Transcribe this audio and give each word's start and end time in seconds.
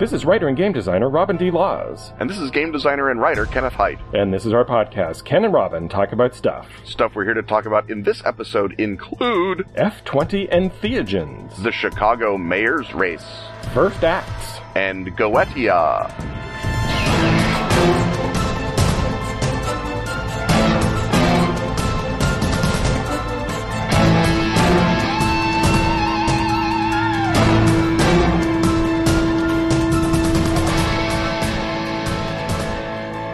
This 0.00 0.14
is 0.14 0.24
writer 0.24 0.48
and 0.48 0.56
game 0.56 0.72
designer 0.72 1.10
Robin 1.10 1.36
D. 1.36 1.50
Laws. 1.50 2.14
And 2.18 2.30
this 2.30 2.38
is 2.38 2.50
game 2.50 2.72
designer 2.72 3.10
and 3.10 3.20
writer 3.20 3.44
Kenneth 3.44 3.74
Hite. 3.74 3.98
And 4.14 4.32
this 4.32 4.46
is 4.46 4.54
our 4.54 4.64
podcast, 4.64 5.26
Ken 5.26 5.44
and 5.44 5.52
Robin 5.52 5.90
Talk 5.90 6.12
About 6.12 6.34
Stuff. 6.34 6.66
Stuff 6.86 7.14
we're 7.14 7.26
here 7.26 7.34
to 7.34 7.42
talk 7.42 7.66
about 7.66 7.90
in 7.90 8.02
this 8.02 8.24
episode 8.24 8.80
include 8.80 9.66
F20 9.76 10.50
Entheogens, 10.50 11.62
the 11.62 11.70
Chicago 11.70 12.38
Mayor's 12.38 12.94
Race, 12.94 13.42
First 13.74 14.02
Acts, 14.02 14.60
and 14.74 15.08
Goetia. 15.18 16.08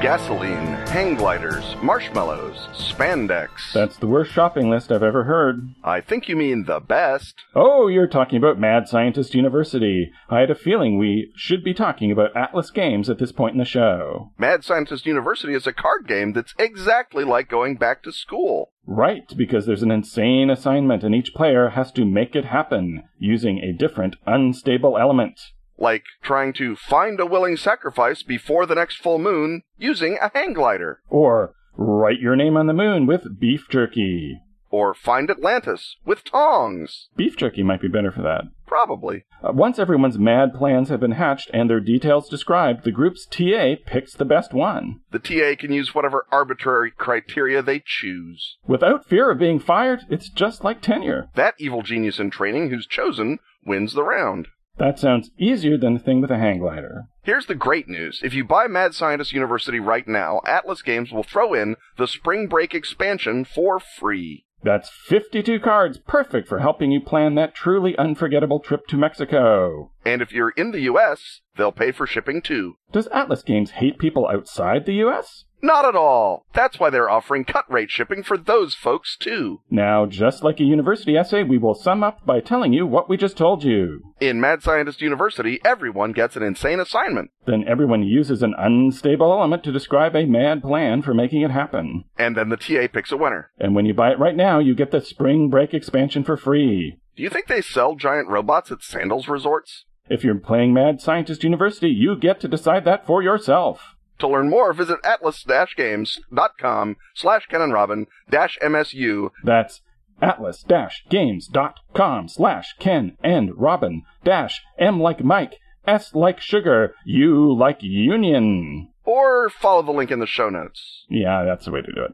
Gasoline, 0.07 0.69
hang 0.87 1.17
gliders, 1.17 1.75
marshmallows, 1.83 2.69
spandex. 2.73 3.73
That's 3.73 3.97
the 3.97 4.07
worst 4.07 4.31
shopping 4.31 4.71
list 4.71 4.93
I've 4.93 5.03
ever 5.03 5.25
heard. 5.25 5.75
I 5.83 6.01
think 6.01 6.29
you 6.29 6.37
mean 6.37 6.67
the 6.67 6.79
best. 6.79 7.35
Oh, 7.57 7.89
you're 7.89 8.07
talking 8.07 8.39
about 8.39 8.57
Mad 8.57 8.87
Scientist 8.87 9.35
University. 9.35 10.13
I 10.31 10.39
had 10.39 10.51
a 10.53 10.55
feeling 10.55 10.97
we 10.97 11.33
should 11.35 11.65
be 11.65 11.75
talking 11.75 12.13
about 12.13 12.37
Atlas 12.37 12.71
Games 12.71 13.11
at 13.11 13.19
this 13.19 13.33
point 13.33 13.55
in 13.55 13.59
the 13.59 13.65
show. 13.65 14.31
Mad 14.39 14.63
Scientist 14.63 15.07
University 15.07 15.55
is 15.55 15.67
a 15.67 15.73
card 15.73 16.07
game 16.07 16.33
that's 16.33 16.55
exactly 16.57 17.25
like 17.25 17.49
going 17.49 17.75
back 17.75 18.05
to 18.05 18.13
school. 18.13 18.71
Right, 18.87 19.27
because 19.37 19.67
there's 19.67 19.83
an 19.83 19.91
insane 19.91 20.51
assignment 20.51 21.03
and 21.03 21.17
each 21.17 21.35
player 21.35 21.71
has 21.71 21.91
to 21.91 22.05
make 22.05 22.37
it 22.37 22.45
happen 22.45 23.03
using 23.19 23.59
a 23.59 23.73
different 23.73 24.15
unstable 24.25 24.97
element 24.97 25.41
like 25.79 26.05
trying 26.23 26.53
to 26.55 26.77
find 26.77 27.21
a 27.21 27.27
willing 27.27 27.57
sacrifice 27.57 28.23
before 28.23 28.67
the 28.67 28.75
next 28.75 28.97
full 28.97 29.19
moon 29.19 29.63
using 29.77 30.19
a 30.21 30.31
hang 30.35 30.53
glider. 30.53 31.01
Or 31.09 31.55
write 31.77 32.21
your 32.21 32.37
name 32.37 32.57
on 32.57 32.67
the 32.67 32.73
moon 32.73 33.07
with 33.07 33.39
beef 33.39 33.67
jerky. 33.69 34.41
Or 34.69 34.95
find 34.95 35.31
Atlantis 35.31 35.97
with 36.05 36.25
tongs. 36.25 37.09
Beef 37.17 37.37
jerky 37.37 37.63
might 37.63 37.81
be 37.81 37.89
better 37.89 38.11
for 38.11 38.23
that. 38.23 38.45
Probably. 38.67 39.25
Uh, 39.43 39.53
once 39.53 39.79
everyone's 39.79 40.19
mad 40.19 40.53
plans 40.53 40.89
have 40.89 40.99
been 40.99 41.13
hatched 41.13 41.51
and 41.55 41.71
their 41.71 41.81
details 41.81 42.29
described, 42.29 42.85
the 42.85 42.91
group's 42.91 43.27
TA 43.27 43.77
picks 43.87 44.13
the 44.15 44.25
best 44.25 44.53
one. 44.53 45.01
The 45.13 45.21
TA 45.21 45.55
can 45.59 45.73
use 45.73 45.95
whatever 45.95 46.27
arbitrary 46.33 46.91
criteria 46.91 47.63
they 47.63 47.81
choose. 47.85 48.57
Without 48.67 49.07
fear 49.07 49.31
of 49.31 49.39
being 49.39 49.61
fired, 49.61 50.01
it's 50.11 50.29
just 50.29 50.65
like 50.65 50.81
tenure. 50.81 51.29
That 51.37 51.55
evil 51.59 51.83
genius 51.83 52.19
in 52.19 52.31
training 52.31 52.71
who's 52.71 52.87
chosen 52.87 53.39
wins 53.65 53.95
the 53.95 54.03
round. 54.03 54.49
That 54.79 54.99
sounds 54.99 55.31
easier 55.39 55.79
than 55.79 55.95
the 55.95 56.01
thing 56.01 56.21
with 56.21 56.31
a 56.31 56.39
hang 56.39 56.59
glider. 56.59 57.07
Here's 57.23 57.47
the 57.47 57.55
great 57.55 57.89
news. 57.89 58.21
If 58.23 58.35
you 58.35 58.45
buy 58.45 58.67
Mad 58.67 58.95
Scientist 58.95 59.33
University 59.33 59.81
right 59.81 60.07
now, 60.07 60.41
Atlas 60.47 60.83
Games 60.83 61.13
will 61.13 61.23
throw 61.23 61.55
in 61.55 61.77
the 61.97 62.07
Spring 62.07 62.47
Break 62.47 62.75
expansion 62.75 63.45
for 63.45 63.81
free. 63.81 64.45
That's 64.63 64.91
52 64.91 65.61
cards, 65.61 65.99
perfect 65.99 66.49
for 66.49 66.59
helping 66.59 66.91
you 66.91 67.01
plan 67.01 67.37
that 67.37 67.55
truly 67.55 67.97
unforgettable 67.97 68.61
trip 68.61 68.87
to 68.89 68.97
Mexico. 68.97 69.93
And 70.05 70.21
if 70.21 70.33
you're 70.33 70.51
in 70.51 70.73
the 70.73 70.81
US, 70.83 71.41
they'll 71.57 71.73
pay 71.73 71.93
for 71.93 72.07
shipping 72.07 72.43
too. 72.43 72.75
Does 72.93 73.07
Atlas 73.09 73.43
Games 73.43 73.73
hate 73.73 73.99
people 73.99 74.29
outside 74.29 74.85
the 74.85 74.95
US? 75.07 75.46
Not 75.67 75.85
at 75.85 75.97
all. 75.97 76.47
That's 76.55 76.79
why 76.79 76.91
they're 76.91 77.11
offering 77.11 77.45
cut 77.45 77.69
rate 77.69 77.91
shipping 77.91 78.23
for 78.23 78.39
those 78.39 78.73
folks 78.73 79.17
too. 79.17 79.63
Now, 79.69 80.07
just 80.07 80.45
like 80.45 80.61
a 80.61 80.65
university 80.65 81.17
essay, 81.17 81.43
we 81.43 81.59
will 81.59 81.75
sum 81.75 82.05
up 82.05 82.25
by 82.25 82.39
telling 82.39 82.73
you 82.73 82.87
what 82.87 83.09
we 83.09 83.17
just 83.17 83.37
told 83.37 83.65
you. 83.65 84.01
In 84.21 84.41
Mad 84.41 84.63
Scientist 84.63 85.03
University, 85.03 85.59
everyone 85.65 86.13
gets 86.13 86.37
an 86.37 86.45
insane 86.45 86.79
assignment. 86.79 87.33
Then 87.47 87.65
everyone 87.67 88.05
uses 88.05 88.45
an 88.45 88.55
unstable 88.57 89.33
element 89.33 89.65
to 89.65 89.73
describe 89.73 90.15
a 90.15 90.25
mad 90.25 90.63
plan 90.63 91.03
for 91.03 91.13
making 91.13 91.43
it 91.43 91.51
happen. 91.51 92.05
And 92.17 92.37
then 92.37 92.49
the 92.49 92.57
TA 92.57 92.87
picks 92.87 93.11
a 93.11 93.17
winner. 93.17 93.51
And 93.59 93.75
when 93.75 93.87
you 93.87 93.93
buy 93.93 94.13
it 94.13 94.21
right 94.21 94.37
now, 94.37 94.61
you 94.61 94.73
get 94.77 94.93
the 94.93 95.01
Spring 95.01 95.51
Break 95.51 95.75
expansion 95.75 96.23
for 96.23 96.37
free. 96.37 97.01
Do 97.17 97.25
you 97.25 97.29
think 97.29 97.49
they 97.49 97.61
sell 97.61 97.97
giant 97.97 98.29
robots 98.29 98.71
at 98.71 98.85
sandals 98.85 99.27
resorts? 99.27 99.85
If 100.09 100.23
you're 100.23 100.37
playing 100.37 100.73
Mad 100.73 101.01
Scientist 101.01 101.43
University, 101.43 101.89
you 101.89 102.15
get 102.15 102.39
to 102.39 102.47
decide 102.47 102.85
that 102.85 103.05
for 103.05 103.21
yourself. 103.21 103.96
To 104.19 104.29
learn 104.29 104.49
more, 104.49 104.73
visit 104.73 104.99
atlas-games.com 105.05 106.97
slash 107.15 107.47
Ken 107.47 107.61
and 107.61 107.73
Robin 107.73 108.07
dash 108.31 108.59
MSU. 108.63 109.31
That's 109.45 109.83
atlas-games.com 110.23 112.29
slash 112.29 112.75
Ken 112.79 113.17
and 113.23 113.51
Robin 113.57 114.03
dash 114.25 114.63
M 114.79 115.01
like 115.01 115.23
Mike, 115.23 115.57
S 115.87 116.15
like 116.15 116.41
sugar, 116.41 116.95
U 117.05 117.55
like 117.55 117.83
union. 117.83 118.89
Or 119.05 119.51
follow 119.51 119.83
the 119.83 119.93
link 119.93 120.11
in 120.11 120.19
the 120.19 120.27
show 120.27 120.49
notes. 120.49 121.05
Yeah, 121.09 121.45
that's 121.45 121.67
the 121.67 121.71
way 121.71 121.83
to 121.83 121.93
do 121.93 122.05
it. 122.05 122.13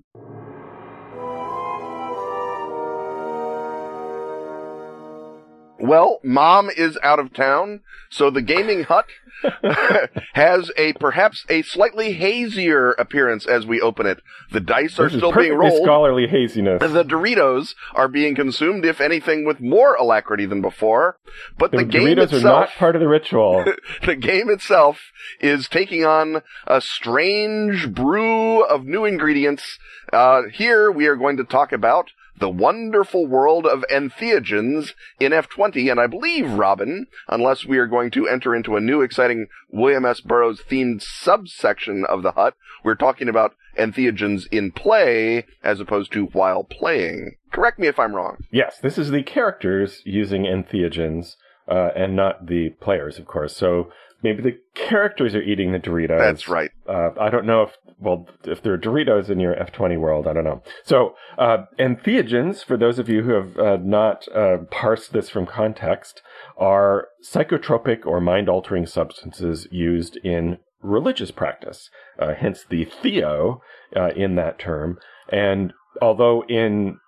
Well, 5.83 6.21
mom 6.23 6.71
is 6.71 6.97
out 7.03 7.19
of 7.19 7.35
town, 7.35 7.81
so 8.09 8.31
the 8.31 8.41
gaming 8.41 8.85
hut 8.85 9.07
has 10.35 10.71
a 10.77 10.93
perhaps 10.93 11.45
a 11.49 11.63
slightly 11.63 12.13
hazier 12.13 12.93
appearance 12.93 13.47
as 13.47 13.67
we 13.67 13.81
open 13.81 14.07
it. 14.07 14.21
The 14.53 14.61
dice 14.61 15.01
are 15.01 15.09
this 15.09 15.19
still 15.19 15.33
being 15.33 15.55
rolled. 15.55 15.83
Scholarly 15.83 16.29
haziness. 16.29 16.81
The 16.81 17.05
Doritos 17.05 17.75
are 17.95 18.07
being 18.07 18.37
consumed, 18.37 18.85
if 18.85 19.01
anything, 19.01 19.45
with 19.45 19.61
more 19.61 19.95
alacrity 19.95 20.47
than 20.47 20.63
before. 20.63 21.19
But 21.59 21.73
the, 21.73 21.79
the 21.79 21.85
game 21.85 22.17
Doritos 22.17 22.33
itself, 22.33 22.45
are 22.45 22.61
not 22.61 22.69
part 22.79 22.95
of 22.95 23.01
the 23.01 23.09
ritual. 23.09 23.65
the 24.07 24.15
game 24.15 24.49
itself 24.51 25.01
is 25.41 25.69
taking 25.69 26.05
on 26.05 26.43
a 26.69 26.81
strange 26.81 27.93
brew 27.93 28.63
of 28.63 28.85
new 28.85 29.05
ingredients. 29.05 29.81
Uh, 30.13 30.43
here 30.53 30.93
we 30.93 31.09
are 31.09 31.17
going 31.17 31.39
to 31.39 31.45
talk 31.45 31.73
about 31.73 32.13
the 32.43 32.49
wonderful 32.49 33.25
world 33.25 33.65
of 33.67 33.85
entheogens 33.89 34.95
in 35.21 35.31
F20, 35.31 35.89
and 35.89 36.01
I 36.01 36.09
believe, 36.09 36.51
Robin, 36.51 37.07
unless 37.29 37.65
we 37.65 37.79
are 37.79 37.87
going 37.87 38.11
to 38.11 38.27
enter 38.27 38.53
into 38.53 38.75
a 38.75 38.81
new 38.81 39.01
exciting 39.01 39.47
William 39.71 40.05
S. 40.05 40.21
Burroughs 40.21 40.61
themed 40.69 41.03
subsection 41.03 42.05
of 42.05 42.25
the 42.25 42.33
hut, 42.33 42.55
we're 42.83 42.97
talking 42.97 43.29
about 43.29 43.55
entheogens 43.79 44.49
in 44.51 44.73
play 44.73 45.47
as 45.63 45.79
opposed 45.79 46.11
to 46.13 46.27
while 46.27 46.65
playing. 46.65 47.37
Correct 47.53 47.79
me 47.79 47.87
if 47.87 48.01
I'm 48.01 48.17
wrong. 48.17 48.39
Yes, 48.51 48.77
this 48.83 48.99
is 48.99 49.13
the 49.13 49.23
characters 49.23 50.03
using 50.05 50.43
entheogens, 50.43 51.37
uh, 51.69 51.91
and 51.95 52.17
not 52.17 52.47
the 52.49 52.71
players, 52.81 53.21
of 53.21 53.27
course. 53.27 53.57
So 53.57 53.93
maybe 54.23 54.43
the 54.43 54.59
characters 54.75 55.35
are 55.35 55.43
eating 55.43 55.73
the 55.73 55.79
Doritos. 55.79 56.19
That's 56.19 56.49
right. 56.49 56.71
Uh, 56.89 57.11
I 57.21 57.31
don't 57.31 57.47
know 57.47 57.63
if, 57.63 57.71
well, 57.99 58.29
if 58.45 58.63
there 58.63 58.73
are 58.73 58.79
Doritos 58.79 59.29
in 59.29 59.41
your 59.41 59.55
F20 59.55 59.99
world, 59.99 60.27
I 60.27 60.33
don't 60.33 60.45
know. 60.45 60.63
So, 60.85 61.15
uh, 61.39 61.65
entheogens, 61.79 62.65
for 62.65 62.77
those 62.77 62.99
of 62.99 63.09
you 63.09 63.23
who 63.23 63.33
have 63.33 63.59
uh, 63.59 63.77
not 63.83 64.27
uh, 64.35 64.59
parsed 64.71 65.13
this 65.13 65.29
from 65.29 65.47
context, 65.47 66.23
are 66.57 67.09
psychotropic 67.25 68.07
or 68.07 68.21
mind 68.21 68.49
altering 68.49 68.87
substances 68.87 69.67
used 69.71 70.17
in 70.19 70.59
religious 70.83 71.31
practice, 71.31 71.91
uh, 72.19 72.35
hence 72.35 72.65
the 72.69 72.85
theo 72.85 73.63
uh, 73.97 74.11
in 74.17 74.35
that 74.37 74.59
term. 74.59 74.99
And 75.29 75.73
although 76.01 76.45
in 76.49 76.99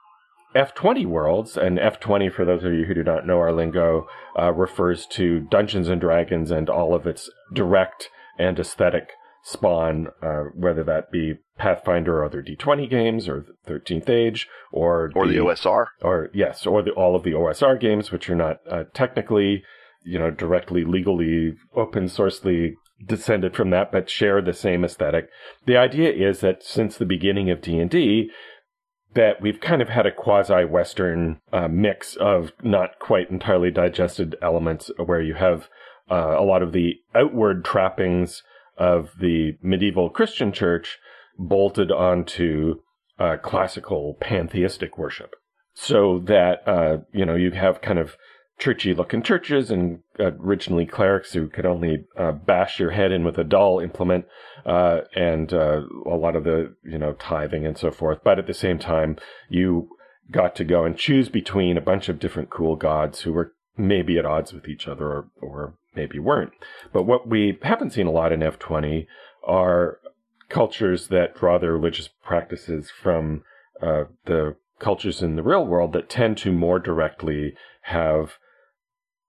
F20 0.55 1.07
worlds, 1.07 1.57
and 1.57 1.79
F20, 1.79 2.33
for 2.33 2.45
those 2.45 2.63
of 2.65 2.73
you 2.73 2.85
who 2.85 2.95
do 2.95 3.03
not 3.03 3.27
know 3.27 3.39
our 3.39 3.53
lingo, 3.53 4.07
uh, 4.39 4.53
refers 4.53 5.07
to 5.07 5.41
Dungeons 5.41 5.89
and 5.89 6.01
Dragons 6.01 6.51
and 6.51 6.71
all 6.71 6.95
of 6.95 7.07
its 7.07 7.29
direct 7.53 8.11
and 8.39 8.59
aesthetic 8.59 9.13
spawn, 9.43 10.09
uh, 10.23 10.45
whether 10.55 10.83
that 10.85 11.11
be 11.11 11.35
Pathfinder 11.59 12.19
or 12.19 12.25
other 12.25 12.43
D20 12.43 12.89
games, 12.89 13.29
or 13.29 13.45
13th 13.67 14.09
Age, 14.09 14.49
or 14.73 15.13
or 15.15 15.27
the, 15.27 15.35
the 15.35 15.45
OSR, 15.45 15.87
or 16.03 16.31
yes, 16.33 16.67
or 16.67 16.83
the, 16.83 16.91
all 16.93 17.15
of 17.15 17.23
the 17.23 17.33
OSR 17.33 17.79
games, 17.79 18.11
which 18.11 18.29
are 18.31 18.35
not 18.35 18.61
uh, 18.69 18.85
technically, 18.93 19.63
you 20.05 20.19
know, 20.19 20.31
directly 20.31 20.85
legally 20.85 21.55
open 21.77 22.05
sourcely 22.05 22.75
descended 23.07 23.55
from 23.55 23.71
that, 23.71 23.93
but 23.93 24.09
share 24.09 24.41
the 24.41 24.53
same 24.53 24.85
aesthetic. 24.85 25.29
The 25.67 25.77
idea 25.77 26.11
is 26.11 26.41
that 26.41 26.63
since 26.63 26.97
the 26.97 27.05
beginning 27.05 27.51
of 27.51 27.61
D 27.61 27.79
and 27.79 27.91
D, 27.91 28.31
that 29.15 29.41
we've 29.41 29.61
kind 29.61 29.81
of 29.81 29.89
had 29.89 30.07
a 30.07 30.13
quasi 30.13 30.65
Western 30.65 31.41
uh, 31.53 31.69
mix 31.69 32.17
of 32.17 32.53
not 32.63 32.99
quite 32.99 33.31
entirely 33.31 33.71
digested 33.71 34.37
elements 34.43 34.91
where 35.05 35.23
you 35.23 35.35
have 35.35 35.69
uh, 36.11 36.37
a 36.39 36.45
lot 36.45 36.63
of 36.63 36.73
the 36.73 36.95
outward 37.15 37.65
trappings 37.65 38.43
of 38.77 39.11
the 39.21 39.53
medieval 39.63 40.11
Christian 40.11 40.53
church 40.53 40.99
bolted 41.39 41.91
onto 41.91 42.81
uh, 43.19 43.37
classical 43.43 44.17
pantheistic 44.21 44.99
worship. 44.99 45.35
So 45.75 46.21
that, 46.27 46.67
uh, 46.67 46.99
you 47.13 47.25
know, 47.25 47.35
you 47.35 47.51
have 47.53 47.81
kind 47.81 47.99
of 47.99 48.17
churchy 48.59 48.95
looking 48.95 49.23
churches 49.23 49.71
and 49.71 50.01
originally 50.19 50.87
clerics 50.87 51.33
who 51.33 51.49
could 51.49 51.67
only 51.67 52.05
uh, 52.17 52.33
bash 52.33 52.79
your 52.79 52.93
head 52.93 53.11
in 53.11 53.25
with 53.25 53.37
a 53.37 53.45
dull 53.45 53.81
implement 53.81 54.25
uh, 54.65 55.01
and 55.15 55.53
uh, 55.53 55.81
a 56.07 56.17
lot 56.17 56.37
of 56.37 56.45
the 56.45 56.75
you 56.85 56.99
know 56.99 57.13
tithing 57.15 57.67
and 57.67 57.77
so 57.77 57.91
forth 57.91 58.19
but 58.23 58.39
at 58.39 58.47
the 58.47 58.55
same 58.55 58.79
time 58.79 59.17
you 59.49 59.89
got 60.31 60.55
to 60.57 60.65
go 60.65 60.85
and 60.85 60.97
choose 60.97 61.29
between 61.29 61.77
a 61.77 61.83
bunch 61.83 62.09
of 62.09 62.19
different 62.19 62.51
cool 62.51 62.77
gods 62.77 63.21
who 63.21 63.33
were 63.33 63.53
maybe 63.77 64.19
at 64.19 64.27
odds 64.27 64.53
with 64.53 64.69
each 64.69 64.87
other 64.87 65.07
or, 65.07 65.27
or 65.41 65.75
maybe 65.95 66.19
weren't. 66.19 66.53
But 66.93 67.05
what 67.05 67.29
we 67.29 67.59
haven't 67.63 67.93
seen 67.93 68.07
a 68.07 68.13
lot 68.13 68.33
in 68.33 68.41
F20 68.41 69.07
are 69.43 69.99
cultures 70.49 71.09
that 71.09 71.37
draw 71.37 71.59
their 71.59 71.73
religious 71.73 72.09
practices 72.25 72.91
from 72.91 73.43
uh, 73.83 74.05
the 74.27 74.57
cultures 74.79 75.23
in 75.23 75.37
the 75.37 75.43
real 75.43 75.67
world 75.67 75.93
that 75.93 76.09
tend 76.09 76.37
to 76.39 76.53
more 76.53 76.79
directly 76.79 77.55
have 77.83 78.35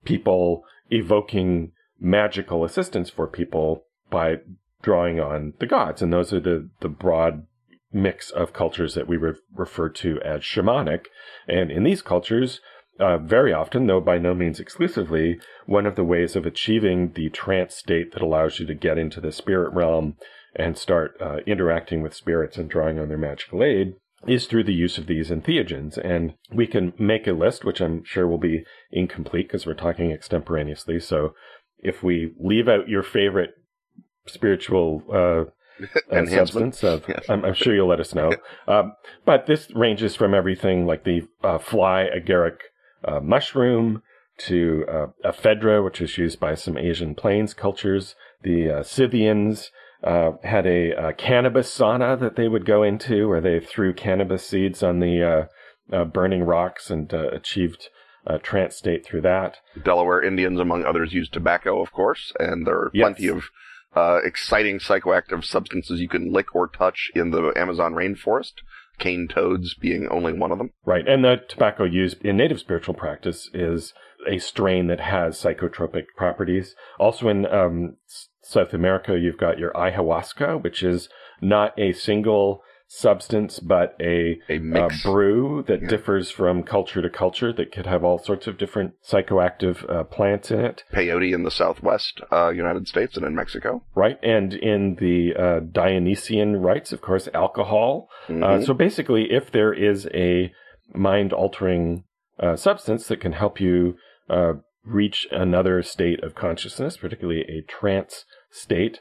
people 0.05 0.63
evoking 0.89 1.71
magical 1.99 2.63
assistance 2.63 3.09
for 3.09 3.27
people 3.27 3.85
by 4.09 4.37
drawing 4.81 5.19
on 5.19 5.53
the 5.59 5.65
gods. 5.65 6.01
And 6.01 6.13
those 6.13 6.31
are 6.31 6.39
the, 6.39 6.69
the 6.81 6.89
broad 6.89 7.45
mix 7.91 8.29
of 8.29 8.53
cultures 8.53 8.93
that 8.93 9.07
we 9.07 9.17
re- 9.17 9.33
refer 9.53 9.89
to 9.89 10.21
as 10.21 10.41
shamanic. 10.41 11.05
And 11.47 11.71
in 11.71 11.83
these 11.83 12.01
cultures, 12.01 12.61
uh, 12.99 13.17
very 13.17 13.51
often, 13.51 13.87
though 13.87 14.01
by 14.01 14.17
no 14.17 14.33
means 14.33 14.59
exclusively, 14.59 15.39
one 15.65 15.85
of 15.85 15.95
the 15.95 16.03
ways 16.03 16.35
of 16.35 16.45
achieving 16.45 17.11
the 17.13 17.29
trance 17.29 17.75
state 17.75 18.13
that 18.13 18.21
allows 18.21 18.59
you 18.59 18.65
to 18.67 18.73
get 18.73 18.97
into 18.97 19.19
the 19.19 19.31
spirit 19.31 19.73
realm 19.73 20.15
and 20.55 20.77
start 20.77 21.15
uh, 21.19 21.37
interacting 21.45 22.01
with 22.01 22.13
spirits 22.13 22.57
and 22.57 22.69
drawing 22.69 22.99
on 22.99 23.09
their 23.09 23.17
magical 23.17 23.63
aid 23.63 23.95
is 24.27 24.45
through 24.45 24.63
the 24.63 24.73
use 24.73 24.97
of 24.97 25.07
these 25.07 25.29
entheogens. 25.29 25.97
And 25.97 26.33
we 26.51 26.67
can 26.67 26.93
make 26.97 27.27
a 27.27 27.33
list, 27.33 27.63
which 27.63 27.81
I'm 27.81 28.03
sure 28.03 28.27
will 28.27 28.37
be 28.37 28.65
incomplete 28.91 29.47
because 29.47 29.65
we're 29.65 29.73
talking 29.73 30.11
extemporaneously. 30.11 30.99
So 30.99 31.33
if 31.79 32.03
we 32.03 32.33
leave 32.39 32.67
out 32.67 32.89
your 32.89 33.03
favorite 33.03 33.51
spiritual 34.27 35.03
uh, 35.11 35.85
uh, 36.15 36.25
substance, 36.25 36.83
of, 36.83 37.03
yes. 37.07 37.25
I'm, 37.29 37.45
I'm, 37.45 37.53
sure 37.53 37.75
you'll 37.75 37.89
let 37.89 37.99
us 37.99 38.15
know. 38.15 38.31
Um, 38.67 38.93
but 39.25 39.45
this 39.45 39.71
ranges 39.75 40.15
from 40.15 40.33
everything 40.33 40.85
like 40.85 41.03
the 41.03 41.27
uh, 41.43 41.57
fly 41.57 42.07
agaric 42.15 42.57
uh, 43.03 43.19
mushroom 43.19 44.01
to 44.37 44.85
uh, 44.89 45.07
ephedra, 45.23 45.83
which 45.83 46.01
is 46.01 46.17
used 46.17 46.39
by 46.39 46.55
some 46.55 46.77
Asian 46.77 47.15
plains 47.15 47.53
cultures. 47.53 48.15
The 48.41 48.69
uh, 48.69 48.83
Scythians 48.83 49.71
uh, 50.03 50.31
had 50.43 50.65
a, 50.65 50.91
a, 50.91 51.13
cannabis 51.13 51.75
sauna 51.75 52.19
that 52.19 52.35
they 52.35 52.47
would 52.47 52.65
go 52.65 52.83
into, 52.83 53.27
where 53.27 53.41
they 53.41 53.59
threw 53.59 53.93
cannabis 53.93 54.47
seeds 54.47 54.83
on 54.83 54.99
the 54.99 55.49
uh, 55.91 55.95
uh, 55.95 56.05
burning 56.05 56.43
rocks 56.43 56.89
and 56.89 57.11
achieved 57.13 57.89
a 58.27 58.39
trance 58.39 58.75
state 58.75 59.05
through 59.05 59.21
that. 59.21 59.57
Delaware 59.83 60.23
Indians, 60.23 60.59
among 60.59 60.85
others, 60.85 61.13
used 61.13 61.33
tobacco, 61.33 61.81
of 61.81 61.91
course, 61.91 62.33
and 62.39 62.65
there 62.65 62.75
are 62.75 62.91
yes. 62.93 63.03
plenty 63.03 63.27
of 63.27 63.43
uh, 63.95 64.19
exciting 64.23 64.79
psychoactive 64.79 65.43
substances 65.43 66.01
you 66.01 66.09
can 66.09 66.31
lick 66.31 66.53
or 66.53 66.67
touch 66.67 67.11
in 67.15 67.31
the 67.31 67.53
Amazon 67.55 67.93
rainforest 67.93 68.53
cane 68.99 69.27
toads 69.27 69.73
being 69.73 70.07
only 70.09 70.33
one 70.33 70.51
of 70.51 70.57
them. 70.57 70.71
Right. 70.85 71.07
And 71.07 71.23
the 71.23 71.37
tobacco 71.47 71.83
used 71.83 72.23
in 72.23 72.37
native 72.37 72.59
spiritual 72.59 72.93
practice 72.93 73.49
is 73.53 73.93
a 74.27 74.39
strain 74.39 74.87
that 74.87 74.99
has 74.99 75.37
psychotropic 75.41 76.05
properties. 76.15 76.75
Also 76.99 77.27
in 77.27 77.45
um, 77.45 77.97
South 78.47 78.73
America, 78.73 79.17
you've 79.19 79.37
got 79.37 79.57
your 79.57 79.71
ayahuasca, 79.73 80.61
which 80.61 80.83
is 80.83 81.09
not 81.41 81.77
a 81.79 81.93
single 81.93 82.61
substance, 82.87 83.59
but 83.59 83.95
a, 83.99 84.39
a 84.47 84.57
uh, 84.57 84.89
brew 85.03 85.63
that 85.67 85.81
yeah. 85.81 85.87
differs 85.87 86.29
from 86.29 86.61
culture 86.61 87.01
to 87.01 87.09
culture 87.09 87.51
that 87.51 87.71
could 87.71 87.87
have 87.87 88.03
all 88.03 88.19
sorts 88.19 88.45
of 88.45 88.57
different 88.57 88.93
psychoactive 89.03 89.89
uh, 89.89 90.03
plants 90.03 90.51
in 90.51 90.59
it. 90.59 90.83
Peyote 90.93 91.33
in 91.33 91.43
the 91.43 91.49
southwest 91.49 92.21
uh, 92.31 92.49
United 92.49 92.87
States 92.87 93.17
and 93.17 93.25
in 93.25 93.33
Mexico. 93.33 93.83
Right. 93.95 94.19
And 94.21 94.53
in 94.53 94.97
the 94.99 95.33
uh, 95.35 95.59
Dionysian 95.71 96.57
rites, 96.57 96.93
of 96.93 97.01
course, 97.01 97.27
alcohol. 97.33 98.09
Uh, 98.29 98.31
mm-hmm. 98.31 98.63
so 98.63 98.73
basically, 98.75 99.31
if 99.31 99.51
there 99.51 99.73
is 99.73 100.07
a 100.13 100.53
mind 100.93 101.33
altering 101.33 102.03
uh, 102.39 102.55
substance 102.55 103.07
that 103.07 103.19
can 103.19 103.31
help 103.31 103.59
you 103.59 103.95
reach 104.85 105.27
another 105.31 105.81
state 105.81 106.23
of 106.23 106.35
consciousness, 106.35 106.97
particularly 106.97 107.41
a 107.41 107.61
trance 107.61 108.25
state, 108.51 108.99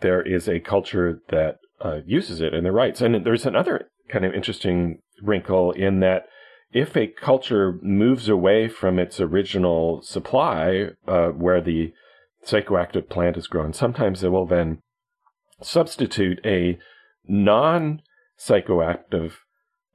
there 0.00 0.22
is 0.22 0.48
a 0.48 0.60
culture 0.60 1.20
that 1.30 1.58
uh, 1.80 1.98
uses 2.06 2.40
it 2.40 2.54
in 2.54 2.64
their 2.64 2.72
rites. 2.72 3.00
And 3.00 3.24
there's 3.24 3.46
another 3.46 3.90
kind 4.08 4.24
of 4.24 4.34
interesting 4.34 5.00
wrinkle 5.22 5.72
in 5.72 6.00
that 6.00 6.24
if 6.72 6.96
a 6.96 7.06
culture 7.06 7.78
moves 7.82 8.28
away 8.28 8.68
from 8.68 8.98
its 8.98 9.20
original 9.20 10.02
supply, 10.02 10.88
uh, 11.06 11.28
where 11.28 11.60
the 11.60 11.92
psychoactive 12.44 13.08
plant 13.08 13.36
is 13.36 13.46
grown, 13.46 13.72
sometimes 13.72 14.20
they 14.20 14.28
will 14.28 14.46
then 14.46 14.80
substitute 15.62 16.40
a 16.44 16.78
non 17.26 18.02
psychoactive 18.38 19.32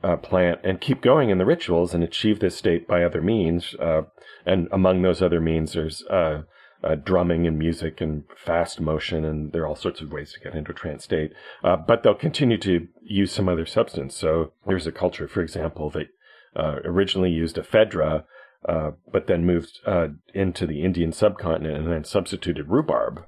uh, 0.04 0.18
plant 0.18 0.60
and 0.64 0.82
keep 0.82 1.02
going 1.02 1.30
in 1.30 1.38
the 1.38 1.46
rituals 1.46 1.94
and 1.94 2.04
achieve 2.04 2.40
this 2.40 2.58
state 2.58 2.88
by 2.88 3.04
other 3.04 3.22
means. 3.22 3.76
Uh, 3.76 4.04
and 4.46 4.68
among 4.72 5.02
those 5.02 5.22
other 5.22 5.40
means, 5.40 5.74
there's 5.74 6.04
uh, 6.08 6.42
uh, 6.84 6.96
drumming 6.96 7.48
and 7.48 7.58
music 7.58 8.02
and 8.02 8.24
fast 8.36 8.82
motion, 8.82 9.24
and 9.24 9.54
there 9.54 9.64
are 9.64 9.68
all 9.68 9.76
sorts 9.76 10.02
of 10.02 10.12
ways 10.12 10.34
to 10.34 10.40
get 10.40 10.54
into 10.54 10.72
a 10.72 10.76
trance 10.76 11.06
state. 11.06 11.32
Uh, 11.64 11.78
but 11.78 12.04
they'll 12.04 12.14
continue 12.14 12.58
to 12.58 12.88
use 13.02 13.32
some 13.32 13.48
other 13.48 13.66
substance. 13.66 14.16
So 14.16 14.52
there's 14.68 14.88
a 14.88 14.92
culture, 14.92 15.28
for 15.28 15.42
example, 15.42 15.90
that 15.92 16.10
uh, 16.56 16.80
originally 16.84 17.32
used 17.32 17.56
ephedra, 17.56 18.26
uh, 18.68 18.92
but 19.12 19.28
then 19.28 19.46
moved 19.46 19.80
uh, 19.86 20.08
into 20.34 20.68
the 20.68 20.84
Indian 20.84 21.12
subcontinent 21.12 21.78
and 21.78 21.92
then 21.92 22.04
substituted 22.04 22.70
rhubarb. 22.70 23.26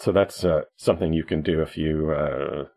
So 0.00 0.12
that's 0.12 0.44
uh, 0.44 0.62
something 0.76 1.12
you 1.12 1.24
can 1.24 1.42
do 1.42 1.60
if 1.60 1.76
you. 1.76 2.10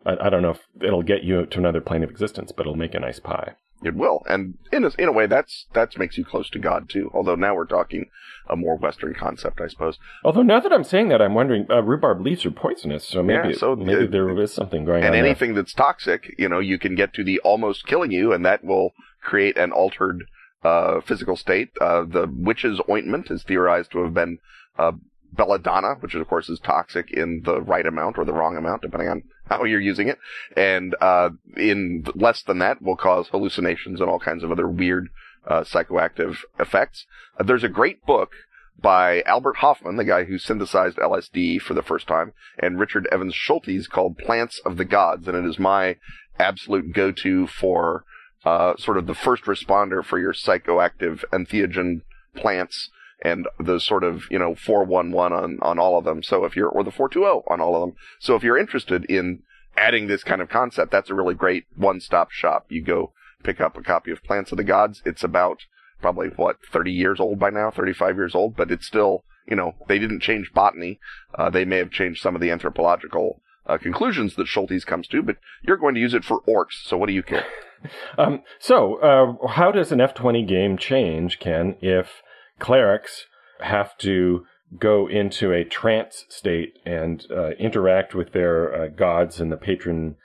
I, 0.05 0.27
I 0.27 0.29
don't 0.29 0.41
know 0.41 0.51
if 0.51 0.67
it'll 0.81 1.03
get 1.03 1.23
you 1.23 1.45
to 1.45 1.57
another 1.57 1.79
plane 1.79 2.03
of 2.03 2.09
existence, 2.09 2.51
but 2.51 2.63
it'll 2.63 2.75
make 2.75 2.93
a 2.93 2.99
nice 2.99 3.19
pie. 3.19 3.55
It 3.81 3.95
will, 3.95 4.23
and 4.27 4.57
in 4.71 4.83
a, 4.85 4.91
in 4.97 5.07
a 5.07 5.11
way, 5.11 5.25
that's 5.25 5.67
that 5.73 5.97
makes 5.97 6.17
you 6.17 6.25
close 6.25 6.49
to 6.51 6.59
God 6.59 6.89
too. 6.89 7.09
Although 7.13 7.35
now 7.35 7.55
we're 7.55 7.65
talking 7.65 8.09
a 8.49 8.55
more 8.55 8.77
Western 8.77 9.13
concept, 9.13 9.61
I 9.61 9.67
suppose. 9.67 9.99
Although 10.23 10.41
now 10.41 10.59
that 10.59 10.73
I'm 10.73 10.83
saying 10.83 11.09
that, 11.09 11.21
I'm 11.21 11.33
wondering 11.33 11.65
uh, 11.69 11.81
rhubarb 11.81 12.21
leaves 12.21 12.45
are 12.45 12.51
poisonous, 12.51 13.05
so 13.05 13.23
maybe 13.23 13.49
yeah, 13.49 13.55
so 13.57 13.75
maybe 13.75 14.07
there 14.07 14.37
is 14.41 14.53
something 14.53 14.83
going 14.83 15.03
and 15.03 15.13
on. 15.13 15.17
And 15.17 15.25
anything 15.25 15.53
there. 15.53 15.63
that's 15.63 15.73
toxic, 15.73 16.35
you 16.37 16.49
know, 16.49 16.59
you 16.59 16.77
can 16.77 16.95
get 16.95 17.13
to 17.13 17.23
the 17.23 17.39
almost 17.39 17.87
killing 17.87 18.11
you, 18.11 18.33
and 18.33 18.45
that 18.45 18.63
will 18.63 18.93
create 19.21 19.57
an 19.57 19.71
altered 19.71 20.25
uh, 20.63 21.01
physical 21.01 21.35
state. 21.35 21.69
Uh, 21.79 22.03
the 22.03 22.27
witch's 22.33 22.81
ointment 22.89 23.31
is 23.31 23.43
theorized 23.43 23.91
to 23.91 24.03
have 24.03 24.13
been 24.13 24.39
uh, 24.77 24.93
belladonna, 25.35 25.95
which 25.99 26.15
of 26.15 26.27
course 26.27 26.49
is 26.49 26.59
toxic 26.59 27.11
in 27.11 27.41
the 27.43 27.61
right 27.61 27.85
amount 27.85 28.17
or 28.17 28.25
the 28.25 28.33
wrong 28.33 28.57
amount, 28.57 28.81
depending 28.81 29.09
on 29.09 29.23
how 29.45 29.63
you're 29.63 29.81
using 29.81 30.07
it. 30.07 30.17
And 30.55 30.95
uh, 31.01 31.31
in 31.57 32.05
less 32.15 32.43
than 32.43 32.59
that 32.59 32.81
will 32.81 32.95
cause 32.95 33.27
hallucinations 33.29 33.99
and 33.99 34.09
all 34.09 34.19
kinds 34.19 34.43
of 34.43 34.51
other 34.51 34.67
weird 34.67 35.09
uh, 35.47 35.61
psychoactive 35.61 36.37
effects. 36.59 37.05
Uh, 37.39 37.43
there's 37.43 37.63
a 37.63 37.69
great 37.69 38.05
book 38.05 38.31
by 38.79 39.21
Albert 39.23 39.57
Hofmann, 39.57 39.97
the 39.97 40.03
guy 40.03 40.23
who 40.23 40.37
synthesized 40.37 40.97
LSD 40.97 41.61
for 41.61 41.73
the 41.73 41.83
first 41.83 42.07
time, 42.07 42.33
and 42.57 42.79
Richard 42.79 43.07
Evans 43.11 43.35
Schultes 43.35 43.89
called 43.89 44.17
Plants 44.17 44.59
of 44.65 44.77
the 44.77 44.85
Gods, 44.85 45.27
and 45.27 45.37
it 45.37 45.45
is 45.45 45.59
my 45.59 45.97
absolute 46.39 46.93
go-to 46.93 47.47
for 47.47 48.03
uh, 48.45 48.75
sort 48.77 48.97
of 48.97 49.07
the 49.07 49.13
first 49.13 49.43
responder 49.43 50.03
for 50.03 50.19
your 50.19 50.33
psychoactive 50.33 51.23
entheogen 51.31 52.01
plants 52.35 52.89
and 53.23 53.47
the 53.57 53.79
sort 53.79 54.03
of, 54.03 54.25
you 54.29 54.37
know, 54.37 54.53
411 54.53 55.37
on, 55.37 55.57
on 55.61 55.79
all 55.79 55.97
of 55.97 56.03
them. 56.03 56.21
So 56.21 56.43
if 56.43 56.55
you're, 56.55 56.67
or 56.67 56.83
the 56.83 56.91
420 56.91 57.43
on 57.47 57.61
all 57.61 57.75
of 57.75 57.81
them. 57.81 57.97
So 58.19 58.35
if 58.35 58.43
you're 58.43 58.57
interested 58.57 59.05
in 59.05 59.41
adding 59.77 60.07
this 60.07 60.23
kind 60.23 60.41
of 60.41 60.49
concept, 60.49 60.91
that's 60.91 61.09
a 61.09 61.15
really 61.15 61.33
great 61.33 61.65
one-stop 61.75 62.31
shop. 62.31 62.65
You 62.69 62.83
go 62.83 63.13
pick 63.41 63.61
up 63.61 63.77
a 63.77 63.81
copy 63.81 64.11
of 64.11 64.23
Plants 64.23 64.51
of 64.51 64.57
the 64.57 64.63
Gods. 64.63 65.01
It's 65.05 65.23
about 65.23 65.59
probably 66.01 66.27
what, 66.35 66.57
30 66.71 66.91
years 66.91 67.19
old 67.21 67.39
by 67.39 67.49
now, 67.49 67.71
35 67.71 68.17
years 68.17 68.35
old, 68.35 68.57
but 68.57 68.69
it's 68.69 68.85
still, 68.85 69.23
you 69.47 69.55
know, 69.55 69.75
they 69.87 69.97
didn't 69.97 70.19
change 70.19 70.51
botany. 70.53 70.99
Uh, 71.33 71.49
they 71.49 71.63
may 71.63 71.77
have 71.77 71.91
changed 71.91 72.21
some 72.21 72.35
of 72.35 72.41
the 72.41 72.51
anthropological 72.51 73.41
uh, 73.65 73.77
conclusions 73.77 74.35
that 74.35 74.47
Schultes 74.47 74.85
comes 74.85 75.07
to, 75.07 75.21
but 75.23 75.37
you're 75.61 75.77
going 75.77 75.95
to 75.95 76.01
use 76.01 76.13
it 76.13 76.25
for 76.25 76.41
orcs, 76.41 76.83
so 76.83 76.97
what 76.97 77.07
do 77.07 77.13
you 77.13 77.23
care? 77.23 77.45
um, 78.17 78.43
so, 78.59 78.95
uh, 78.97 79.47
how 79.47 79.71
does 79.71 79.93
an 79.93 79.99
F20 79.99 80.45
game 80.45 80.77
change, 80.77 81.39
Ken, 81.39 81.77
if 81.81 82.21
clerics 82.63 83.25
have 83.59 83.97
to 83.97 84.45
go 84.79 85.07
into 85.07 85.51
a 85.51 85.65
trance 85.65 86.25
state 86.29 86.79
and 86.85 87.25
uh, 87.29 87.49
interact 87.59 88.15
with 88.15 88.31
their 88.31 88.73
uh, 88.73 88.87
gods 88.87 89.41
and 89.41 89.51
the 89.51 89.57
patron 89.57 90.15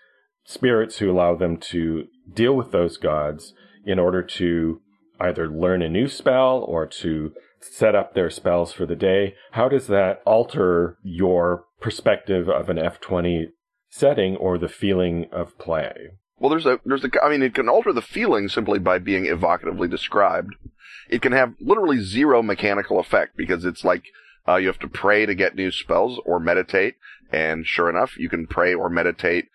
spirits 0.45 0.99
who 0.99 1.11
allow 1.11 1.35
them 1.35 1.57
to 1.57 2.05
deal 2.33 2.55
with 2.55 2.71
those 2.71 2.97
gods 2.97 3.55
in 3.85 3.99
order 3.99 4.23
to 4.23 4.81
either 5.21 5.49
learn 5.49 5.83
a 5.83 5.89
new 5.89 6.07
spell 6.07 6.65
or 6.67 6.87
to 6.87 7.33
set 7.61 7.97
up 7.97 8.15
their 8.15 8.31
spells 8.31 8.73
for 8.73 8.87
the 8.87 8.95
day. 8.95 9.35
How 9.51 9.69
does 9.69 9.89
that 9.89 10.23
alter 10.25 10.97
your 11.03 11.65
perspective 11.81 12.49
of 12.49 12.71
an 12.71 12.77
F20 12.77 13.47
setting 13.91 14.37
or 14.37 14.59
the 14.59 14.69
feeling 14.69 15.27
of 15.33 15.59
play? 15.59 16.13
Well, 16.39 16.51
there's 16.51 16.67
a, 16.67 16.79
there's 16.85 17.05
a, 17.05 17.11
I 17.21 17.31
mean, 17.31 17.43
it 17.43 17.55
can 17.55 17.69
alter 17.69 17.93
the 17.93 18.01
feeling 18.01 18.49
simply 18.49 18.79
by 18.79 19.01
being 19.01 19.25
evocatively 19.25 19.91
described 19.91 20.55
it 21.09 21.23
can 21.23 21.33
have 21.33 21.55
literally 21.61 22.01
zero 22.01 22.43
mechanical 22.43 22.99
effect 22.99 23.37
because 23.37 23.65
it's 23.65 23.85
like 23.85 24.05
uh, 24.47 24.57
you 24.57 24.67
have 24.67 24.79
to 24.81 24.89
pray 24.89 25.27
to 25.27 25.35
get 25.35 25.55
new 25.55 25.71
spells 25.71 26.21
or 26.25 26.39
meditate. 26.41 26.97
And 27.31 27.67
sure 27.67 27.91
enough, 27.91 28.19
you 28.19 28.29
can 28.29 28.47
pray 28.47 28.75
or 28.75 28.89
meditate 28.89 29.47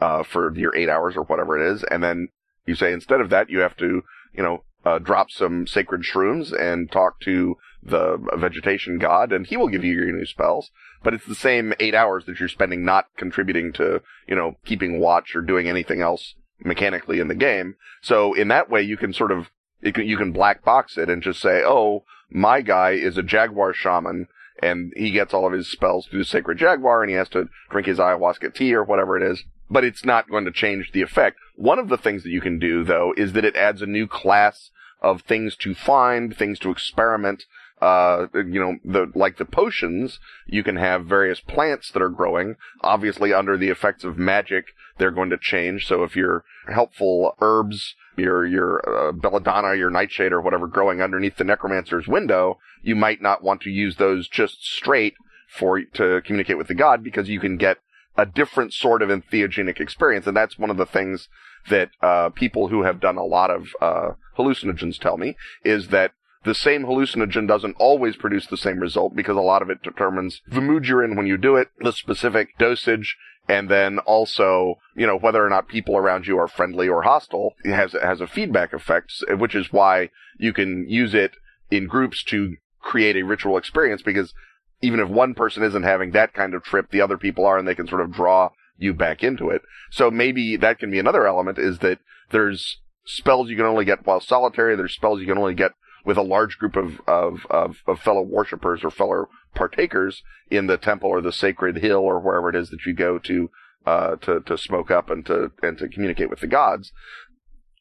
uh, 0.00 0.22
for 0.22 0.54
your 0.56 0.74
eight 0.76 0.88
hours 0.88 1.16
or 1.16 1.24
whatever 1.24 1.60
it 1.60 1.72
is. 1.72 1.84
And 1.84 2.02
then 2.02 2.28
you 2.66 2.74
say 2.74 2.92
instead 2.92 3.20
of 3.20 3.30
that, 3.30 3.50
you 3.50 3.60
have 3.60 3.76
to, 3.78 4.02
you 4.32 4.42
know, 4.42 4.64
uh, 4.84 4.98
drop 5.00 5.30
some 5.30 5.66
sacred 5.66 6.02
shrooms 6.02 6.52
and 6.52 6.90
talk 6.92 7.20
to 7.20 7.56
the 7.82 8.18
vegetation 8.36 8.98
god, 8.98 9.32
and 9.32 9.46
he 9.46 9.56
will 9.56 9.68
give 9.68 9.84
you 9.84 9.92
your 9.92 10.12
new 10.12 10.26
spells. 10.26 10.70
But 11.02 11.14
it's 11.14 11.26
the 11.26 11.34
same 11.34 11.72
eight 11.80 11.94
hours 11.94 12.24
that 12.26 12.38
you're 12.38 12.48
spending 12.48 12.84
not 12.84 13.06
contributing 13.16 13.72
to, 13.74 14.02
you 14.28 14.36
know, 14.36 14.56
keeping 14.64 15.00
watch 15.00 15.34
or 15.34 15.42
doing 15.42 15.68
anything 15.68 16.00
else 16.00 16.34
mechanically 16.60 17.18
in 17.20 17.28
the 17.28 17.34
game. 17.34 17.76
So 18.00 18.32
in 18.32 18.48
that 18.48 18.70
way, 18.70 18.82
you 18.82 18.96
can 18.96 19.12
sort 19.12 19.32
of 19.32 19.50
can, 19.82 20.06
you 20.06 20.16
can 20.16 20.32
black 20.32 20.64
box 20.64 20.96
it 20.96 21.08
and 21.08 21.22
just 21.22 21.40
say, 21.40 21.62
oh, 21.64 22.04
my 22.30 22.60
guy 22.60 22.92
is 22.92 23.16
a 23.16 23.22
jaguar 23.22 23.72
shaman 23.72 24.28
and 24.62 24.92
he 24.96 25.10
gets 25.10 25.34
all 25.34 25.46
of 25.46 25.52
his 25.52 25.70
spells 25.70 26.06
through 26.06 26.20
the 26.20 26.24
sacred 26.24 26.58
jaguar 26.58 27.02
and 27.02 27.10
he 27.10 27.16
has 27.16 27.28
to 27.30 27.48
drink 27.70 27.86
his 27.86 27.98
ayahuasca 27.98 28.54
tea 28.54 28.74
or 28.74 28.84
whatever 28.84 29.16
it 29.16 29.22
is. 29.22 29.44
But 29.68 29.84
it's 29.84 30.04
not 30.04 30.30
going 30.30 30.44
to 30.44 30.52
change 30.52 30.92
the 30.92 31.02
effect. 31.02 31.36
One 31.56 31.78
of 31.78 31.88
the 31.88 31.98
things 31.98 32.22
that 32.22 32.30
you 32.30 32.40
can 32.40 32.58
do 32.58 32.84
though 32.84 33.12
is 33.16 33.32
that 33.32 33.44
it 33.44 33.56
adds 33.56 33.82
a 33.82 33.86
new 33.86 34.06
class 34.06 34.70
of 35.00 35.22
things 35.22 35.56
to 35.56 35.74
find, 35.74 36.36
things 36.36 36.58
to 36.60 36.70
experiment, 36.70 37.44
uh, 37.80 38.26
you 38.34 38.60
know, 38.60 38.78
the, 38.84 39.10
like 39.14 39.36
the 39.36 39.44
potions, 39.44 40.18
you 40.46 40.62
can 40.62 40.76
have 40.76 41.04
various 41.04 41.40
plants 41.40 41.90
that 41.90 42.02
are 42.02 42.08
growing. 42.08 42.56
Obviously, 42.80 43.32
under 43.32 43.56
the 43.56 43.68
effects 43.68 44.04
of 44.04 44.16
magic, 44.16 44.66
they're 44.98 45.10
going 45.10 45.30
to 45.30 45.38
change. 45.38 45.86
So 45.86 46.02
if 46.02 46.16
your 46.16 46.44
helpful 46.72 47.36
herbs, 47.40 47.94
your, 48.16 48.46
your, 48.46 49.08
uh, 49.08 49.12
belladonna, 49.12 49.74
your 49.74 49.90
nightshade 49.90 50.32
or 50.32 50.40
whatever 50.40 50.66
growing 50.66 51.02
underneath 51.02 51.36
the 51.36 51.44
necromancer's 51.44 52.08
window, 52.08 52.58
you 52.82 52.96
might 52.96 53.20
not 53.20 53.42
want 53.42 53.60
to 53.62 53.70
use 53.70 53.96
those 53.96 54.26
just 54.26 54.64
straight 54.64 55.14
for, 55.48 55.80
to 55.82 56.22
communicate 56.22 56.56
with 56.56 56.68
the 56.68 56.74
god 56.74 57.04
because 57.04 57.28
you 57.28 57.40
can 57.40 57.58
get 57.58 57.78
a 58.16 58.24
different 58.24 58.72
sort 58.72 59.02
of 59.02 59.10
entheogenic 59.10 59.78
experience. 59.80 60.26
And 60.26 60.36
that's 60.36 60.58
one 60.58 60.70
of 60.70 60.78
the 60.78 60.86
things 60.86 61.28
that, 61.68 61.90
uh, 62.00 62.30
people 62.30 62.68
who 62.68 62.84
have 62.84 63.00
done 63.00 63.18
a 63.18 63.24
lot 63.24 63.50
of, 63.50 63.68
uh, 63.82 64.12
hallucinogens 64.38 64.98
tell 64.98 65.18
me 65.18 65.36
is 65.62 65.88
that 65.88 66.12
the 66.46 66.54
same 66.54 66.84
hallucinogen 66.84 67.48
doesn't 67.48 67.76
always 67.78 68.14
produce 68.14 68.46
the 68.46 68.56
same 68.56 68.78
result 68.78 69.16
because 69.16 69.36
a 69.36 69.40
lot 69.40 69.62
of 69.62 69.68
it 69.68 69.82
determines 69.82 70.40
the 70.46 70.60
mood 70.60 70.86
you're 70.86 71.04
in 71.04 71.16
when 71.16 71.26
you 71.26 71.36
do 71.36 71.56
it, 71.56 71.68
the 71.80 71.92
specific 71.92 72.56
dosage, 72.56 73.16
and 73.48 73.68
then 73.68 73.98
also, 73.98 74.76
you 74.94 75.06
know, 75.06 75.18
whether 75.18 75.44
or 75.44 75.50
not 75.50 75.68
people 75.68 75.96
around 75.96 76.28
you 76.28 76.38
are 76.38 76.46
friendly 76.46 76.88
or 76.88 77.02
hostile 77.02 77.54
it 77.64 77.74
has, 77.74 77.92
has 77.92 78.20
a 78.20 78.28
feedback 78.28 78.72
effect, 78.72 79.12
which 79.28 79.56
is 79.56 79.72
why 79.72 80.10
you 80.38 80.52
can 80.52 80.88
use 80.88 81.14
it 81.14 81.32
in 81.70 81.88
groups 81.88 82.22
to 82.22 82.56
create 82.80 83.16
a 83.16 83.24
ritual 83.24 83.56
experience 83.56 84.00
because 84.00 84.32
even 84.80 85.00
if 85.00 85.08
one 85.08 85.34
person 85.34 85.64
isn't 85.64 85.82
having 85.82 86.12
that 86.12 86.32
kind 86.32 86.54
of 86.54 86.62
trip, 86.62 86.90
the 86.92 87.00
other 87.00 87.18
people 87.18 87.44
are 87.44 87.58
and 87.58 87.66
they 87.66 87.74
can 87.74 87.88
sort 87.88 88.02
of 88.02 88.12
draw 88.12 88.50
you 88.78 88.94
back 88.94 89.24
into 89.24 89.50
it. 89.50 89.62
So 89.90 90.12
maybe 90.12 90.56
that 90.58 90.78
can 90.78 90.92
be 90.92 91.00
another 91.00 91.26
element 91.26 91.58
is 91.58 91.80
that 91.80 91.98
there's 92.30 92.78
spells 93.04 93.48
you 93.48 93.56
can 93.56 93.66
only 93.66 93.84
get 93.84 94.06
while 94.06 94.20
solitary. 94.20 94.76
There's 94.76 94.94
spells 94.94 95.18
you 95.18 95.26
can 95.26 95.38
only 95.38 95.54
get 95.54 95.72
with 96.06 96.16
a 96.16 96.22
large 96.22 96.56
group 96.56 96.76
of, 96.76 97.00
of, 97.06 97.44
of, 97.50 97.82
of 97.86 97.98
fellow 97.98 98.22
worshippers 98.22 98.84
or 98.84 98.90
fellow 98.90 99.28
partakers 99.54 100.22
in 100.50 100.68
the 100.68 100.78
temple 100.78 101.10
or 101.10 101.20
the 101.20 101.32
sacred 101.32 101.78
hill 101.78 101.98
or 101.98 102.20
wherever 102.20 102.48
it 102.48 102.54
is 102.54 102.70
that 102.70 102.86
you 102.86 102.94
go 102.94 103.18
to, 103.18 103.50
uh, 103.84 104.14
to, 104.16 104.40
to 104.40 104.56
smoke 104.56 104.90
up 104.90 105.10
and 105.10 105.26
to, 105.26 105.50
and 105.62 105.76
to 105.78 105.88
communicate 105.88 106.30
with 106.30 106.40
the 106.40 106.46
gods. 106.46 106.92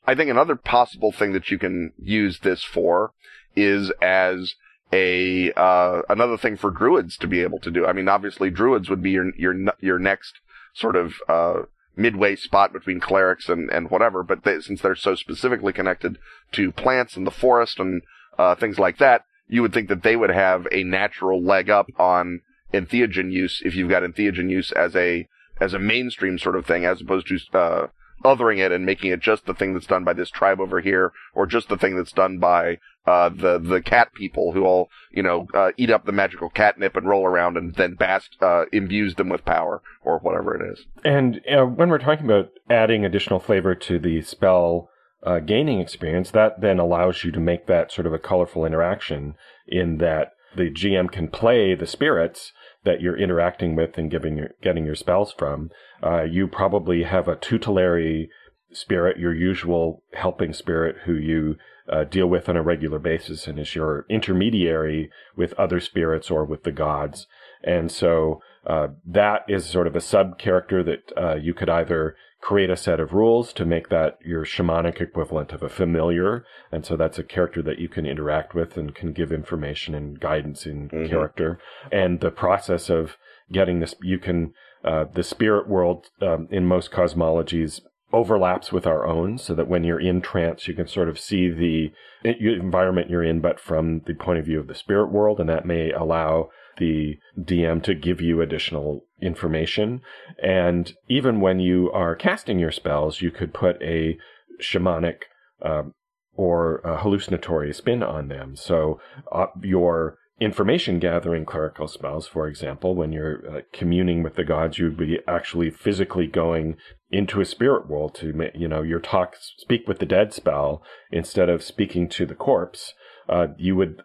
I 0.08 0.16
think 0.16 0.32
another 0.32 0.56
possible 0.56 1.12
thing 1.12 1.34
that 1.34 1.52
you 1.52 1.60
can 1.60 1.94
use 2.02 2.40
this 2.40 2.64
for 2.64 3.14
is 3.56 3.92
as 4.02 4.56
a, 4.92 5.52
uh, 5.52 6.02
another 6.10 6.38
thing 6.38 6.58
for 6.58 6.72
druids 6.72 7.18
to 7.18 7.28
be 7.28 7.42
able 7.42 7.60
to 7.60 7.72
do. 7.72 7.86
I 7.86 7.94
mean, 7.94 8.08
obviously 8.08 8.50
druids 8.50 8.90
would 8.90 9.04
be 9.04 9.12
your, 9.12 9.36
your, 9.38 9.56
your 9.80 10.00
next 10.00 10.40
sort 10.74 10.96
of, 10.96 11.14
uh, 11.30 11.62
midway 11.98 12.36
spot 12.36 12.74
between 12.74 13.00
clerics 13.00 13.48
and, 13.48 13.70
and 13.70 13.90
whatever, 13.90 14.22
but 14.22 14.44
they, 14.44 14.60
since 14.60 14.82
they're 14.82 14.96
so 14.96 15.16
specifically 15.16 15.72
connected 15.72 16.18
to 16.52 16.72
plants 16.72 17.16
and 17.16 17.26
the 17.26 17.32
forest 17.32 17.80
and 17.80 18.02
uh, 18.38 18.56
things 18.56 18.80
like 18.80 18.98
that, 19.00 19.26
you 19.48 19.62
would 19.62 19.74
think 19.74 19.90
that 19.90 20.04
they 20.04 20.16
would 20.16 20.32
have 20.32 20.68
a 20.72 20.84
natural 20.84 21.42
leg 21.42 21.70
up 21.70 21.88
on 21.98 22.42
entheogen 22.74 23.32
use 23.32 23.62
if 23.64 23.76
you've 23.76 23.90
got 23.90 24.04
entheogen 24.04 24.50
use 24.50 24.72
as 24.72 24.96
a 24.96 25.28
as 25.62 25.74
a 25.74 25.80
mainstream 25.80 26.38
sort 26.38 26.56
of 26.58 26.66
thing, 26.66 26.86
as 26.86 27.02
opposed 27.02 27.28
to 27.28 27.58
uh, 27.58 27.88
othering 28.24 28.58
it 28.58 28.72
and 28.72 28.86
making 28.86 29.12
it 29.12 29.22
just 29.22 29.46
the 29.46 29.54
thing 29.54 29.74
that's 29.74 29.88
done 29.88 30.04
by 30.04 30.14
this 30.14 30.30
tribe 30.30 30.60
over 30.60 30.82
here, 30.82 31.14
or 31.34 31.46
just 31.46 31.70
the 31.70 31.78
thing 31.78 31.96
that's 31.96 32.12
done 32.12 32.40
by 32.40 32.78
uh, 33.06 33.30
the 33.30 33.60
the 33.60 33.82
cat 33.82 34.14
people 34.14 34.52
who 34.52 34.66
all 34.66 34.90
you 35.12 35.24
know 35.24 35.48
uh, 35.54 35.72
eat 35.78 35.90
up 35.90 36.06
the 36.06 36.12
magical 36.12 36.50
catnip 36.50 36.96
and 36.96 37.08
roll 37.08 37.26
around, 37.26 37.56
and 37.56 37.76
then 37.76 37.94
Bast 37.94 38.36
uh, 38.42 38.66
imbues 38.74 39.16
them 39.16 39.30
with 39.30 39.46
power 39.46 39.82
or 40.04 40.20
whatever 40.20 40.56
it 40.56 40.74
is. 40.74 40.86
And 41.04 41.42
uh, 41.50 41.66
when 41.66 41.90
we're 41.90 42.00
talking 42.00 42.26
about 42.26 42.50
adding 42.70 43.06
additional 43.06 43.40
flavor 43.40 43.76
to 43.76 44.00
the 44.00 44.22
spell 44.22 44.90
uh, 45.26 45.40
gaining 45.40 45.80
experience, 45.80 46.32
that 46.32 46.62
then 46.62 46.80
allows 46.80 47.24
you 47.24 47.32
to 47.32 47.40
make 47.40 47.68
that 47.68 47.92
sort 47.92 48.08
of 48.08 48.14
a 48.14 48.20
colorful 48.20 48.66
interaction 48.66 49.36
in 49.68 49.98
that 49.98 50.32
the 50.56 50.70
GM 50.70 51.12
can 51.12 51.28
play 51.28 51.76
the 51.76 51.88
spirits 51.88 52.54
that 52.84 53.02
you're 53.02 53.18
interacting 53.18 53.76
with 53.76 53.98
and 53.98 54.12
giving 54.12 54.38
your, 54.38 54.52
getting 54.62 54.86
your 54.86 54.96
spells 54.96 55.34
from. 55.34 55.72
Uh, 56.04 56.24
you 56.24 56.48
probably 56.48 57.04
have 57.04 57.28
a 57.28 57.36
tutelary 57.36 58.30
spirit, 58.72 59.18
your 59.18 59.34
usual 59.34 60.04
helping 60.14 60.54
spirit 60.54 60.96
who 61.06 61.14
you 61.14 61.56
uh, 61.92 62.04
deal 62.04 62.28
with 62.28 62.50
on 62.50 62.58
a 62.58 62.64
regular 62.64 63.00
basis 63.00 63.48
and 63.48 63.60
is 63.60 63.76
your 63.76 64.06
intermediary 64.10 65.10
with 65.36 65.54
other 65.54 65.80
spirits 65.80 66.32
or 66.32 66.46
with 66.46 66.64
the 66.64 66.72
gods. 66.72 67.28
And 67.64 67.92
so 67.92 68.42
uh, 68.66 68.88
that 69.06 69.42
is 69.48 69.66
sort 69.66 69.88
of 69.88 69.96
a 69.96 70.02
sub 70.02 70.38
character 70.38 70.84
that 70.84 71.12
uh, 71.18 71.36
you 71.36 71.54
could 71.54 71.70
either 71.70 72.16
create 72.46 72.70
a 72.70 72.78
set 72.78 73.00
of 73.00 73.12
rules 73.12 73.52
to 73.52 73.66
make 73.66 73.90
that 73.90 74.20
your 74.24 74.46
shamanic 74.46 75.02
equivalent 75.02 75.52
of 75.52 75.64
a 75.64 75.68
familiar. 75.68 76.46
And 76.72 76.86
so 76.86 76.96
that's 76.96 77.18
a 77.18 77.24
character 77.24 77.64
that 77.64 77.80
you 77.80 77.90
can 77.90 78.06
interact 78.06 78.54
with 78.54 78.78
and 78.78 78.94
can 78.94 79.14
give 79.14 79.32
information 79.32 79.96
and 79.96 80.20
guidance 80.20 80.68
in 80.68 80.90
mm-hmm. 80.90 81.08
character. 81.08 81.58
And 81.92 82.20
the 82.20 82.30
process 82.30 82.88
of 82.88 83.18
getting 83.52 83.80
this, 83.80 83.96
you 84.04 84.20
can, 84.20 84.54
uh, 84.84 85.06
the 85.12 85.24
spirit 85.24 85.68
world 85.68 86.12
um, 86.22 86.48
in 86.52 86.68
most 86.68 86.92
cosmologies 86.92 87.82
overlaps 88.14 88.72
with 88.72 88.86
our 88.86 89.08
own 89.08 89.40
so 89.40 89.56
that 89.56 89.68
when 89.68 89.84
you're 89.84 90.00
in 90.00 90.22
trance, 90.22 90.68
you 90.68 90.76
can 90.76 90.88
sort 90.88 91.10
of 91.10 91.18
see 91.18 91.50
the 91.50 91.92
environment 92.24 93.10
you're 93.10 93.24
in, 93.24 93.42
but 93.42 93.60
from 93.60 94.02
the 94.06 94.14
point 94.14 94.38
of 94.38 94.46
view 94.46 94.60
of 94.60 94.68
the 94.68 94.76
spirit 94.76 95.12
world. 95.12 95.40
And 95.40 95.50
that 95.50 95.66
may 95.66 95.90
allow 95.90 96.50
the 96.78 97.18
DM 97.40 97.82
to 97.84 97.96
give 97.96 98.22
you 98.22 98.42
additional 98.42 99.06
information. 99.22 100.02
And 100.42 100.94
even 101.08 101.42
when 101.42 101.60
you 101.60 101.92
are 101.92 102.16
casting 102.16 102.60
your 102.60 102.72
spells, 102.72 103.22
you 103.22 103.32
could 103.32 103.54
put 103.54 103.82
a 103.82 104.18
shamanic 104.62 105.24
um, 105.62 105.94
or 106.36 106.78
a 106.80 106.98
hallucinatory 106.98 107.74
spin 107.74 108.04
on 108.04 108.28
them. 108.28 108.56
So 108.56 109.00
uh, 109.32 109.48
your 109.62 110.18
information 110.40 111.00
gathering 111.00 111.46
clerical 111.46 111.88
spells, 111.88 112.28
for 112.28 112.48
example, 112.48 112.94
when 112.94 113.14
you're 113.14 113.58
uh, 113.58 113.62
communing 113.72 114.22
with 114.22 114.36
the 114.36 114.44
gods, 114.44 114.78
you'd 114.78 114.98
be 114.98 115.20
actually 115.28 115.70
physically 115.70 116.28
going 116.28 116.76
into 117.10 117.40
a 117.40 117.46
spirit 117.46 117.88
world 117.90 118.14
to, 118.16 118.52
you 118.54 118.68
know, 118.68 118.82
your 118.82 119.00
talk, 119.00 119.36
speak 119.58 119.88
with 119.88 120.00
the 120.00 120.06
dead 120.06 120.34
spell 120.34 120.84
instead 121.12 121.50
of 121.50 121.64
speaking 121.64 122.10
to 122.10 122.26
the 122.26 122.36
corpse. 122.36 122.94
Uh, 123.30 123.48
you 123.58 123.76
would 123.76 124.02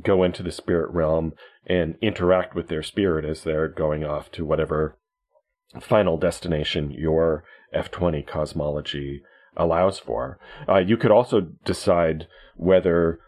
go 0.00 0.22
into 0.22 0.42
the 0.42 0.52
spirit 0.52 0.90
realm 0.90 1.32
and 1.66 1.96
interact 2.00 2.54
with 2.54 2.68
their 2.68 2.82
spirit 2.82 3.24
as 3.24 3.42
they're 3.42 3.68
going 3.68 4.04
off 4.04 4.30
to 4.32 4.44
whatever 4.44 4.98
final 5.80 6.16
destination 6.16 6.90
your 6.90 7.44
F20 7.74 8.26
cosmology 8.26 9.22
allows 9.56 9.98
for. 9.98 10.38
Uh, 10.68 10.78
you 10.78 10.96
could 10.96 11.10
also 11.10 11.40
decide 11.64 12.26
whether 12.56 13.18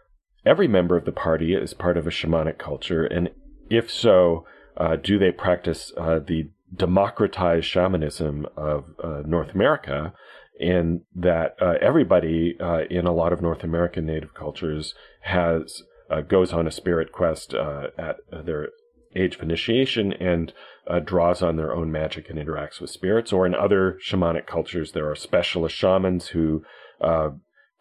every 0.45 0.67
member 0.67 0.97
of 0.97 1.05
the 1.05 1.11
party 1.11 1.53
is 1.53 1.73
part 1.73 1.97
of 1.97 2.07
a 2.07 2.11
shamanic 2.11 2.57
culture, 2.57 3.05
and 3.05 3.29
if 3.69 3.89
so, 3.89 4.45
uh, 4.77 4.95
do 4.95 5.17
they 5.17 5.31
practice 5.31 5.91
uh, 5.97 6.19
the 6.19 6.49
democratized 6.75 7.65
shamanism 7.65 8.45
of 8.57 8.85
uh, 9.03 9.21
North 9.25 9.53
America? 9.53 10.13
In 10.57 11.01
that 11.13 11.57
uh, 11.61 11.73
everybody 11.81 12.55
uh, 12.61 12.83
in 12.89 13.05
a 13.05 13.13
lot 13.13 13.33
of 13.33 13.41
North 13.41 13.61
American 13.61 14.05
native 14.05 14.33
cultures 14.33 14.95
has 15.23 15.83
uh, 16.09 16.21
goes 16.21 16.53
on 16.53 16.67
a 16.67 16.71
spirit 16.71 17.11
quest 17.11 17.53
uh, 17.53 17.87
at 17.97 18.17
their 18.31 18.69
age 19.15 19.35
of 19.35 19.41
initiation 19.41 20.13
and 20.13 20.53
uh, 20.87 20.99
draws 20.99 21.41
on 21.41 21.55
their 21.55 21.73
own 21.73 21.91
magic 21.91 22.29
and 22.29 22.37
interacts 22.37 22.81
with 22.81 22.89
spirits. 22.89 23.31
Or 23.31 23.45
in 23.45 23.55
other 23.55 23.97
shamanic 24.05 24.45
cultures, 24.45 24.91
there 24.91 25.09
are 25.09 25.15
specialist 25.15 25.75
shamans 25.75 26.27
who 26.27 26.63
uh, 27.01 27.29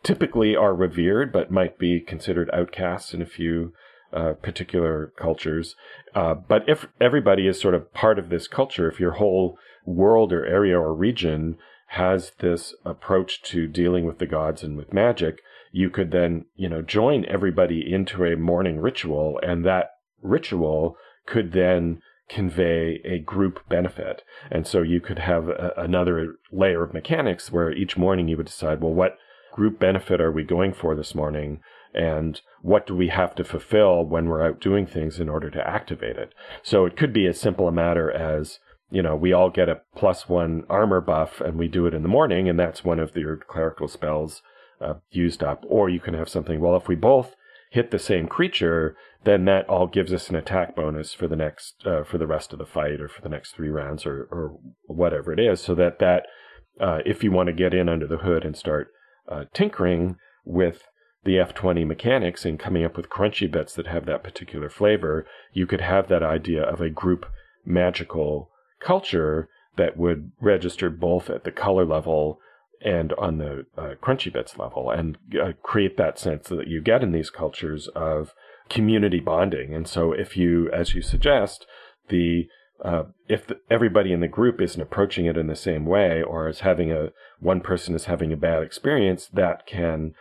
typically 0.03 0.55
are 0.55 0.75
revered 0.75 1.33
but 1.33 1.51
might 1.51 1.79
be 1.79 2.01
considered 2.01 2.51
outcasts 2.53 3.13
in 3.13 3.21
a 3.21 3.27
few 3.27 3.73
uh, 4.13 4.35
particular 4.35 5.13
cultures. 5.19 5.75
Uh, 6.15 6.35
but 6.35 6.63
if 6.69 6.87
everybody 7.01 7.49
is 7.49 7.61
sort 7.61 7.75
of 7.75 7.93
part 7.93 8.19
of 8.19 8.29
this 8.29 8.47
culture, 8.47 8.89
if 8.89 9.01
your 9.01 9.13
whole 9.13 9.59
world 9.85 10.33
or 10.33 10.47
area 10.47 10.79
or 10.79 10.95
region 10.95 11.59
has 11.89 12.33
this 12.39 12.75
approach 12.85 13.43
to 13.43 13.67
dealing 13.67 14.07
with 14.07 14.19
the 14.19 14.27
gods 14.27 14.63
and 14.63 14.77
with 14.77 14.93
magic, 14.93 15.41
you 15.75 15.91
could 15.91 16.13
then, 16.13 16.45
you 16.55 16.69
know, 16.69 16.83
join 16.83 17.27
everybody 17.27 17.93
into 17.93 18.25
a 18.25 18.37
morning 18.37 18.79
ritual 18.79 19.41
and 19.43 19.65
that 19.65 19.91
ritual 20.23 20.97
could 21.27 21.51
then 21.51 22.01
convey 22.29 23.01
a 23.05 23.19
group 23.19 23.59
benefit. 23.69 24.23
And 24.53 24.69
so 24.69 24.83
you 24.83 25.01
could 25.01 25.19
have 25.19 25.49
a, 25.49 25.73
another 25.77 26.37
layer 26.53 26.85
of 26.85 26.95
mechanics 26.95 27.51
where 27.51 27.73
each 27.73 27.97
morning 27.97 28.29
you 28.29 28.37
would 28.37 28.47
decide, 28.47 28.81
well, 28.81 28.95
what 28.95 29.19
group 29.53 29.81
benefit 29.81 30.21
are 30.21 30.31
we 30.31 30.45
going 30.45 30.73
for 30.73 30.95
this 30.95 31.13
morning? 31.13 31.59
And 31.93 32.41
what 32.63 32.87
do 32.87 32.95
we 32.95 33.09
have 33.09 33.35
to 33.35 33.43
fulfill 33.43 34.05
when 34.05 34.29
we're 34.29 34.47
out 34.47 34.61
doing 34.61 34.87
things 34.87 35.19
in 35.19 35.29
order 35.29 35.51
to 35.51 35.69
activate 35.69 36.17
it? 36.17 36.33
So 36.63 36.87
it 36.87 36.97
could 36.97 37.13
be 37.13 37.27
as 37.27 37.41
simple 37.41 37.67
a 37.67 37.73
matter 37.73 38.13
as, 38.13 38.61
you 38.93 39.03
know, 39.03 39.17
we 39.17 39.33
all 39.33 39.51
get 39.51 39.69
a 39.69 39.81
plus 39.97 40.29
one 40.29 40.63
armor 40.69 41.01
buff 41.01 41.41
and 41.41 41.59
we 41.59 41.67
do 41.67 41.87
it 41.87 41.95
in 41.95 42.03
the 42.03 42.09
morning, 42.09 42.49
and 42.49 42.61
that's 42.61 42.85
one 42.85 43.01
of 43.01 43.17
your 43.17 43.37
clerical 43.37 43.89
spells 43.89 44.41
uh, 44.81 44.95
used 45.11 45.43
up. 45.43 45.65
Or 45.69 45.89
you 45.89 46.01
can 46.01 46.15
have 46.15 46.29
something, 46.29 46.61
well, 46.61 46.77
if 46.77 46.89
we 46.89 46.95
both 46.95 47.35
hit 47.71 47.91
the 47.91 47.99
same 47.99 48.29
creature, 48.29 48.97
then 49.25 49.45
that 49.47 49.69
all 49.69 49.87
gives 49.87 50.13
us 50.13 50.29
an 50.29 50.37
attack 50.37 50.77
bonus 50.77 51.13
for 51.13 51.27
the 51.27 51.37
next 51.37 51.85
uh, 51.87 52.05
for 52.05 52.19
the 52.19 52.27
rest 52.27 52.53
of 52.53 52.59
the 52.59 52.67
fight 52.67 53.01
or 53.01 53.09
for 53.09 53.21
the 53.23 53.29
next 53.29 53.53
three 53.53 53.69
rounds 53.69 54.07
or 54.07 54.29
or 54.31 54.59
whatever 54.87 55.33
it 55.33 55.41
is 55.41 55.61
so 55.61 55.75
that 55.75 55.99
that 55.99 56.27
uh, 56.81 57.01
if 57.05 57.25
you 57.25 57.33
want 57.33 57.49
to 57.49 57.53
get 57.53 57.75
in 57.75 57.89
under 57.89 58.07
the 58.07 58.19
hood 58.19 58.45
and 58.45 58.57
start 58.57 58.89
uh, 59.29 59.45
tinkering 59.53 60.17
with 60.45 60.85
the 61.25 61.37
F20 61.37 61.87
mechanics 61.87 62.45
and 62.45 62.59
coming 62.59 62.85
up 62.85 62.97
with 62.97 63.09
crunchy 63.09 63.51
bits 63.51 63.75
that 63.75 63.87
have 63.87 64.07
that 64.07 64.23
particular 64.23 64.69
flavor, 64.69 65.27
you 65.53 65.67
could 65.67 65.81
have 65.81 66.09
that 66.09 66.23
idea 66.23 66.63
of 66.63 66.81
a 66.81 66.91
group 66.91 67.27
magical 67.65 68.51
culture 68.79 69.49
that 69.77 69.97
would 69.97 70.31
register 70.41 70.91
both 70.91 71.31
at 71.31 71.45
the 71.45 71.51
color 71.51 71.85
level 71.85 72.39
and 72.85 73.13
on 73.15 73.39
the 73.39 73.67
uh, 73.77 73.95
crunchy 74.03 74.33
bits 74.33 74.59
level 74.59 74.91
and 74.91 75.17
uh, 75.43 75.53
create 75.63 75.97
that 75.97 76.19
sense 76.19 76.49
that 76.49 76.69
you 76.69 76.81
get 76.81 77.03
in 77.03 77.13
these 77.13 77.31
cultures 77.31 77.89
of 77.97 78.35
community 78.69 79.21
bonding. 79.21 79.75
And 79.75 79.89
so 79.89 80.13
if 80.13 80.37
you, 80.37 80.71
as 80.71 80.95
you 80.95 81.03
suggest, 81.03 81.67
the 82.09 82.47
uh, 82.85 83.05
if 83.29 83.47
the, 83.47 83.57
everybody 83.71 84.13
in 84.13 84.21
the 84.21 84.29
group 84.29 84.61
isn't 84.61 84.81
approaching 84.81 85.27
it 85.27 85.37
in 85.37 85.47
the 85.47 85.57
same 85.57 85.87
way 85.87 86.23
or 86.23 86.49
is 86.49 86.61
having 86.61 86.91
a 86.93 87.11
one 87.39 87.61
person 87.61 87.95
is 87.95 88.07
having 88.07 88.33
a 88.33 88.37
bad 88.37 88.63
experience 88.63 89.29
that 89.33 89.67
can 89.67 90.13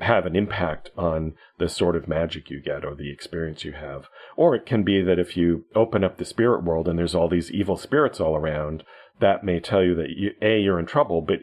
have 0.00 0.26
an 0.26 0.34
impact 0.34 0.90
on 0.96 1.34
the 1.58 1.68
sort 1.68 1.94
of 1.94 2.08
magic 2.08 2.50
you 2.50 2.60
get 2.60 2.84
or 2.84 2.94
the 2.94 3.12
experience 3.12 3.64
you 3.64 3.72
have 3.72 4.08
or 4.36 4.54
it 4.54 4.66
can 4.66 4.82
be 4.82 5.00
that 5.00 5.18
if 5.18 5.36
you 5.36 5.64
open 5.76 6.02
up 6.02 6.18
the 6.18 6.24
spirit 6.24 6.64
world 6.64 6.88
and 6.88 6.98
there's 6.98 7.14
all 7.14 7.28
these 7.28 7.52
evil 7.52 7.76
spirits 7.76 8.20
all 8.20 8.34
around 8.34 8.82
that 9.20 9.44
may 9.44 9.60
tell 9.60 9.82
you 9.82 9.94
that 9.94 10.10
you, 10.10 10.32
a 10.42 10.60
you're 10.60 10.80
in 10.80 10.86
trouble 10.86 11.20
but 11.20 11.38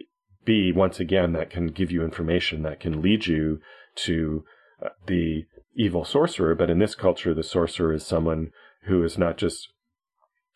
B, 0.50 0.72
once 0.72 1.00
again, 1.00 1.34
that 1.34 1.52
can 1.52 1.68
give 1.68 1.92
you 1.92 2.04
information 2.04 2.64
that 2.64 2.80
can 2.80 3.04
lead 3.04 3.28
you 3.28 3.62
to 3.98 4.44
uh, 4.84 4.90
the 5.06 5.46
evil 5.76 6.04
sorcerer. 6.04 6.56
But 6.56 6.72
in 6.72 6.80
this 6.80 6.96
culture, 6.96 7.36
the 7.36 7.44
sorcerer 7.44 7.94
is 7.94 8.04
someone 8.04 8.50
who 8.86 9.04
is 9.04 9.16
not 9.16 9.38
just 9.38 9.68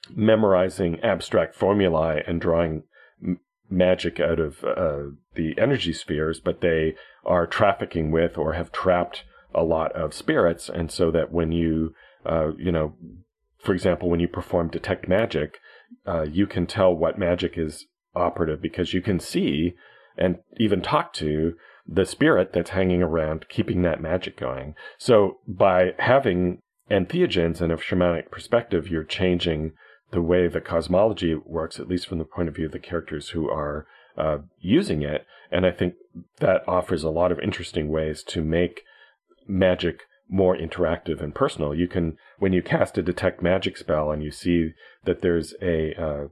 memorizing 0.09 0.99
abstract 1.01 1.53
formulae 1.53 2.23
and 2.25 2.41
drawing 2.41 2.85
magic 3.69 4.19
out 4.19 4.39
of 4.39 4.63
uh, 4.63 5.11
the 5.35 5.53
energy 5.59 5.93
spheres, 5.93 6.39
but 6.39 6.61
they 6.61 6.95
are 7.23 7.45
trafficking 7.45 8.09
with 8.09 8.35
or 8.35 8.53
have 8.53 8.71
trapped 8.71 9.25
a 9.53 9.61
lot 9.63 9.91
of 9.91 10.15
spirits. 10.15 10.69
And 10.69 10.89
so 10.89 11.11
that 11.11 11.31
when 11.31 11.51
you, 11.51 11.93
uh, 12.25 12.53
you 12.57 12.71
know, 12.71 12.95
for 13.59 13.75
example, 13.75 14.09
when 14.09 14.19
you 14.19 14.27
perform 14.27 14.69
detect 14.69 15.07
magic, 15.07 15.59
uh, 16.07 16.23
you 16.23 16.47
can 16.47 16.65
tell 16.65 16.91
what 16.95 17.19
magic 17.19 17.59
is 17.59 17.85
operative 18.15 18.61
because 18.61 18.93
you 18.93 19.01
can 19.01 19.19
see 19.19 19.75
and 20.17 20.37
even 20.57 20.81
talk 20.81 21.13
to 21.13 21.55
the 21.87 22.05
spirit 22.05 22.53
that's 22.53 22.71
hanging 22.71 23.01
around, 23.01 23.49
keeping 23.49 23.81
that 23.81 24.01
magic 24.01 24.37
going. 24.37 24.75
So 24.97 25.39
by 25.47 25.93
having 25.99 26.61
entheogens 26.89 27.61
and 27.61 27.71
a 27.71 27.77
shamanic 27.77 28.31
perspective, 28.31 28.87
you're 28.87 29.03
changing 29.03 29.73
the 30.11 30.21
way 30.21 30.47
the 30.47 30.61
cosmology 30.61 31.35
works, 31.35 31.79
at 31.79 31.87
least 31.87 32.07
from 32.07 32.19
the 32.19 32.25
point 32.25 32.47
of 32.47 32.55
view 32.55 32.67
of 32.67 32.71
the 32.71 32.79
characters 32.79 33.29
who 33.29 33.49
are 33.49 33.87
uh, 34.17 34.37
using 34.59 35.01
it. 35.01 35.25
And 35.51 35.65
I 35.65 35.71
think 35.71 35.95
that 36.39 36.67
offers 36.67 37.03
a 37.03 37.09
lot 37.09 37.31
of 37.31 37.39
interesting 37.39 37.89
ways 37.89 38.23
to 38.27 38.41
make 38.41 38.83
magic 39.47 40.03
more 40.29 40.55
interactive 40.55 41.21
and 41.21 41.35
personal. 41.35 41.75
You 41.75 41.87
can, 41.87 42.17
when 42.39 42.53
you 42.53 42.61
cast 42.61 42.97
a 42.97 43.01
detect 43.01 43.41
magic 43.41 43.77
spell 43.77 44.11
and 44.11 44.23
you 44.23 44.31
see 44.31 44.71
that 45.03 45.21
there's 45.21 45.53
a 45.61 45.93
uh, 46.01 46.27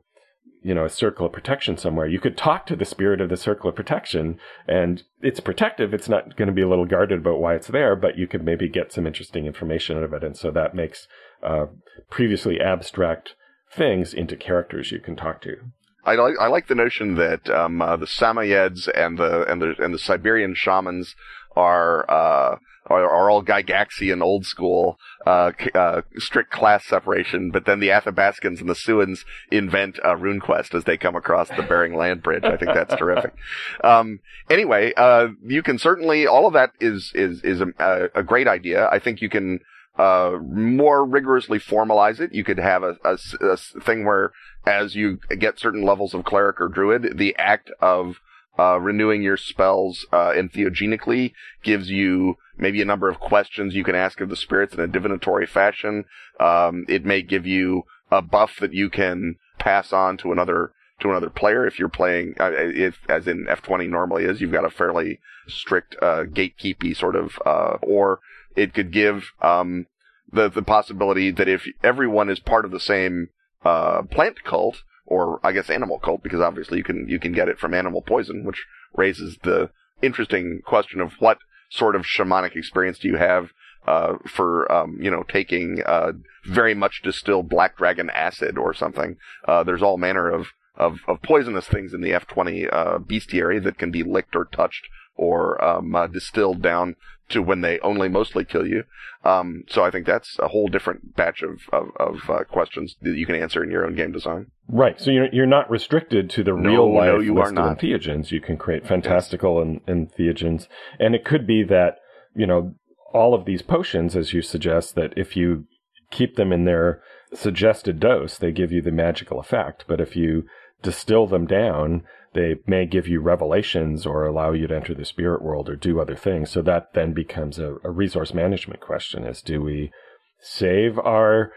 you 0.62 0.76
know, 0.76 0.86
a 0.86 0.89
circle 0.89 1.26
of 1.26 1.34
protection 1.34 1.78
somewhere, 1.78 2.08
you 2.08 2.19
could 2.19 2.38
talk 2.38 2.65
to 2.67 2.76
the 2.76 2.86
spirit 2.86 3.19
of 3.19 3.30
the 3.30 3.38
circle 3.38 3.69
of 3.69 3.76
protection 3.76 4.38
and 4.67 5.04
it's 5.21 5.39
protective. 5.39 5.93
It's 5.93 6.10
not 6.10 6.36
going 6.36 6.47
to 6.47 6.54
be 6.54 6.62
a 6.62 6.69
little 6.69 6.86
guarded 6.86 7.19
about 7.19 7.39
why 7.39 7.56
it's 7.56 7.67
there, 7.67 7.95
but 7.95 8.17
you 8.17 8.28
could 8.28 8.43
maybe 8.43 8.69
get 8.69 8.93
some 8.93 9.08
interesting 9.08 9.47
information 9.47 9.97
out 9.97 10.04
of 10.04 10.13
it. 10.13 10.24
And 10.24 10.38
so 10.38 10.52
that 10.52 10.76
makes 10.76 11.08
uh, 11.41 11.67
previously 12.10 12.60
abstract 12.60 13.36
things 13.76 14.13
into 14.13 14.36
characters 14.36 14.91
you 14.91 15.00
can 15.00 15.15
talk 15.15 15.41
to. 15.41 15.58
I 16.04 16.15
like 16.15 16.34
I 16.39 16.47
like 16.47 16.67
the 16.67 16.76
notion 16.76 17.15
that 17.15 17.47
um, 17.50 17.80
uh, 17.80 17.95
the 17.95 18.08
Samoyeds 18.08 18.89
and 18.95 19.19
the 19.19 19.43
and 19.43 19.62
the 19.62 19.76
and 19.78 19.93
the 19.93 20.00
Siberian 20.00 20.56
shamans 20.56 21.15
are 21.55 22.09
uh, 22.09 22.57
are, 22.87 23.09
are 23.09 23.29
all 23.29 23.43
Gygaxian 23.43 24.21
old 24.21 24.45
school, 24.45 24.97
uh, 25.25 25.51
uh, 25.73 26.01
strict 26.17 26.51
class 26.51 26.85
separation, 26.85 27.51
but 27.51 27.65
then 27.65 27.79
the 27.79 27.89
Athabascans 27.89 28.59
and 28.59 28.69
the 28.69 28.73
Siouans 28.73 29.19
invent 29.51 29.99
uh, 30.03 30.15
RuneQuest 30.15 30.73
as 30.73 30.83
they 30.83 30.97
come 30.97 31.15
across 31.15 31.49
the 31.49 31.63
Bering 31.63 31.95
Land 31.95 32.23
Bridge. 32.23 32.43
I 32.43 32.57
think 32.57 32.73
that's 32.73 32.95
terrific. 32.95 33.33
Um, 33.83 34.19
anyway, 34.49 34.93
uh, 34.95 35.29
you 35.43 35.63
can 35.63 35.77
certainly, 35.77 36.27
all 36.27 36.45
of 36.45 36.53
that 36.53 36.71
is, 36.79 37.11
is, 37.15 37.41
is 37.43 37.61
a, 37.61 38.09
a 38.13 38.23
great 38.23 38.47
idea. 38.47 38.87
I 38.91 38.99
think 38.99 39.21
you 39.21 39.29
can, 39.29 39.59
uh, 39.97 40.37
more 40.41 41.05
rigorously 41.05 41.59
formalize 41.59 42.19
it. 42.19 42.33
You 42.33 42.43
could 42.43 42.57
have 42.57 42.83
a, 42.83 42.97
a, 43.03 43.17
a, 43.41 43.57
thing 43.57 44.05
where 44.05 44.31
as 44.65 44.95
you 44.95 45.19
get 45.37 45.59
certain 45.59 45.83
levels 45.83 46.13
of 46.13 46.23
cleric 46.23 46.61
or 46.61 46.69
druid, 46.69 47.17
the 47.17 47.35
act 47.37 47.71
of 47.81 48.17
uh, 48.62 48.78
renewing 48.78 49.24
your 49.24 49.38
spells 49.38 50.06
uh, 50.12 50.32
entheogenically 50.36 51.34
gives 51.63 51.89
you 51.89 52.36
maybe 52.58 52.80
a 52.82 52.86
number 52.86 53.10
of 53.10 53.19
questions 53.19 53.74
you 53.74 53.84
can 53.84 53.95
ask 53.95 54.21
of 54.21 54.30
the 54.30 54.36
spirits 54.36 54.76
in 54.76 54.80
a 54.80 54.88
divinatory 54.88 55.47
fashion. 55.47 56.06
Um, 56.39 56.86
it 56.88 57.04
may 57.04 57.24
give 57.24 57.47
you 57.47 57.84
a 58.12 58.21
buff 58.21 58.58
that 58.60 58.74
you 58.74 58.89
can 58.89 59.38
pass 59.58 59.91
on 59.91 60.17
to 60.17 60.32
another 60.32 60.74
to 61.00 61.10
another 61.10 61.32
player 61.32 61.65
if 61.65 61.80
you're 61.80 61.89
playing 61.89 62.36
uh, 62.39 62.52
if 62.54 63.00
as 63.10 63.28
in 63.28 63.45
F20 63.45 63.89
normally 63.89 64.26
is 64.26 64.39
you've 64.39 64.52
got 64.52 64.65
a 64.65 64.69
fairly 64.69 65.19
strict 65.47 65.95
uh, 66.00 66.26
gatekeepy 66.26 66.95
sort 66.95 67.15
of 67.15 67.39
uh, 67.43 67.78
or 67.82 68.19
it 68.56 68.76
could 68.76 68.91
give 68.91 69.32
um, 69.41 69.88
the 70.32 70.50
the 70.50 70.62
possibility 70.62 71.32
that 71.32 71.47
if 71.47 71.65
everyone 71.84 72.30
is 72.30 72.39
part 72.39 72.65
of 72.65 72.71
the 72.71 72.80
same 72.80 73.30
uh, 73.65 74.04
plant 74.04 74.43
cult 74.43 74.84
or 75.12 75.41
I 75.43 75.52
guess 75.52 75.69
animal 75.69 76.00
cult, 76.00 76.24
because 76.24 76.39
obviously 76.39 76.78
you 76.78 76.86
can 76.86 77.08
you 77.10 77.19
can 77.19 77.34
get 77.34 77.50
it 77.50 77.60
from 77.60 77.74
animal 77.74 78.02
poison, 78.02 78.45
which 78.45 78.65
raises 78.95 79.38
the 79.43 79.69
interesting 80.02 80.62
question 80.65 81.02
of 81.02 81.13
what 81.19 81.39
sort 81.69 81.95
of 81.95 82.04
shamanic 82.06 82.56
experience 82.56 82.97
do 82.97 83.10
you 83.10 83.17
have 83.17 83.50
uh, 83.86 84.13
for 84.26 84.71
um, 84.71 84.97
you 85.02 85.12
know 85.12 85.24
taking 85.24 85.84
uh, 85.86 86.13
very 86.45 86.74
much 86.74 87.02
distilled 87.04 87.50
black 87.50 87.78
dragon 87.78 88.10
acid 88.10 88.58
or 88.58 88.74
something. 88.74 89.17
Uh, 89.45 89.63
there's 89.63 89.84
all 89.84 89.97
manner 89.97 90.30
of, 90.30 90.47
of, 90.78 91.00
of 91.08 91.21
poisonous 91.21 91.67
things 91.67 91.93
in 91.93 92.02
the 92.02 92.12
F20 92.12 92.71
uh, 92.71 92.97
bestiary 93.00 93.62
that 93.62 93.78
can 93.78 93.91
be 93.91 94.04
licked 94.04 94.36
or 94.36 94.45
touched 94.45 94.88
or 95.15 95.63
um, 95.63 95.95
uh, 95.95 96.08
distilled 96.08 96.62
down 96.62 96.95
to 97.30 97.41
when 97.41 97.62
they 97.62 97.80
only 97.80 98.10
mostly 98.10 98.43
kill 98.43 98.67
you. 98.67 98.84
Um, 99.24 99.63
so 99.69 99.84
I 99.84 99.91
think 99.91 100.06
that's 100.06 100.38
a 100.39 100.47
whole 100.47 100.67
different 100.67 101.15
batch 101.15 101.43
of 101.43 101.62
of, 101.71 101.89
of 101.97 102.30
uh, 102.30 102.43
questions 102.43 102.95
that 103.02 103.15
you 103.15 103.26
can 103.26 103.36
answer 103.36 103.63
in 103.63 103.71
your 103.71 103.86
own 103.86 103.95
game 103.95 104.12
design. 104.12 104.47
Right. 104.67 105.00
So 105.00 105.12
you're 105.12 105.28
you're 105.32 105.45
not 105.45 105.69
restricted 105.69 106.30
to 106.32 106.43
the 106.43 106.52
no, 106.52 106.69
real 106.69 106.93
life 106.93 107.13
no, 107.13 107.19
you 107.19 107.34
list 107.34 107.52
of 107.52 107.78
entheogens. 107.78 108.32
You 108.32 108.41
can 108.41 108.58
create 108.58 108.88
fantastical 108.88 109.63
yes. 109.63 109.82
entheogens, 109.88 110.67
and 111.00 111.15
it 111.15 111.24
could 111.24 111.45
be 111.45 111.63
that 111.63 111.97
you 112.36 112.47
know 112.47 112.74
all 113.13 113.34
of 113.34 113.45
these 113.45 113.62
potions, 113.62 114.15
as 114.15 114.34
you 114.34 114.41
suggest, 114.41 114.95
that 114.95 115.13
if 115.15 115.36
you 115.36 115.65
keep 116.10 116.36
them 116.36 116.52
in 116.52 116.65
their 116.65 117.02
suggested 117.34 118.00
dose, 118.00 118.38
they 118.38 118.52
give 118.52 118.71
you 118.71 118.82
the 118.82 118.91
magical 118.91 119.39
effect. 119.39 119.86
But 119.88 120.02
if 120.02 120.15
you 120.15 120.45
distill 120.82 121.28
them 121.28 121.45
down, 121.45 122.04
they 122.34 122.56
may 122.65 122.86
give 122.86 123.08
you 123.08 123.20
revelations 123.20 124.06
or 124.06 124.26
allow 124.26 124.52
you 124.52 124.67
to 124.67 124.76
enter 124.76 124.94
the 124.94 125.06
spirit 125.06 125.41
world 125.41 125.70
or 125.70 125.76
do 125.76 126.00
other 126.00 126.15
things. 126.15 126.50
So 126.50 126.62
that 126.62 126.94
then 126.94 127.13
becomes 127.13 127.60
a, 127.60 127.76
a 127.84 127.91
resource 127.91 128.34
management 128.34 128.80
question 128.80 129.26
is 129.26 129.41
do 129.41 129.62
we 129.62 129.91
save 130.39 130.98
our 131.00 131.52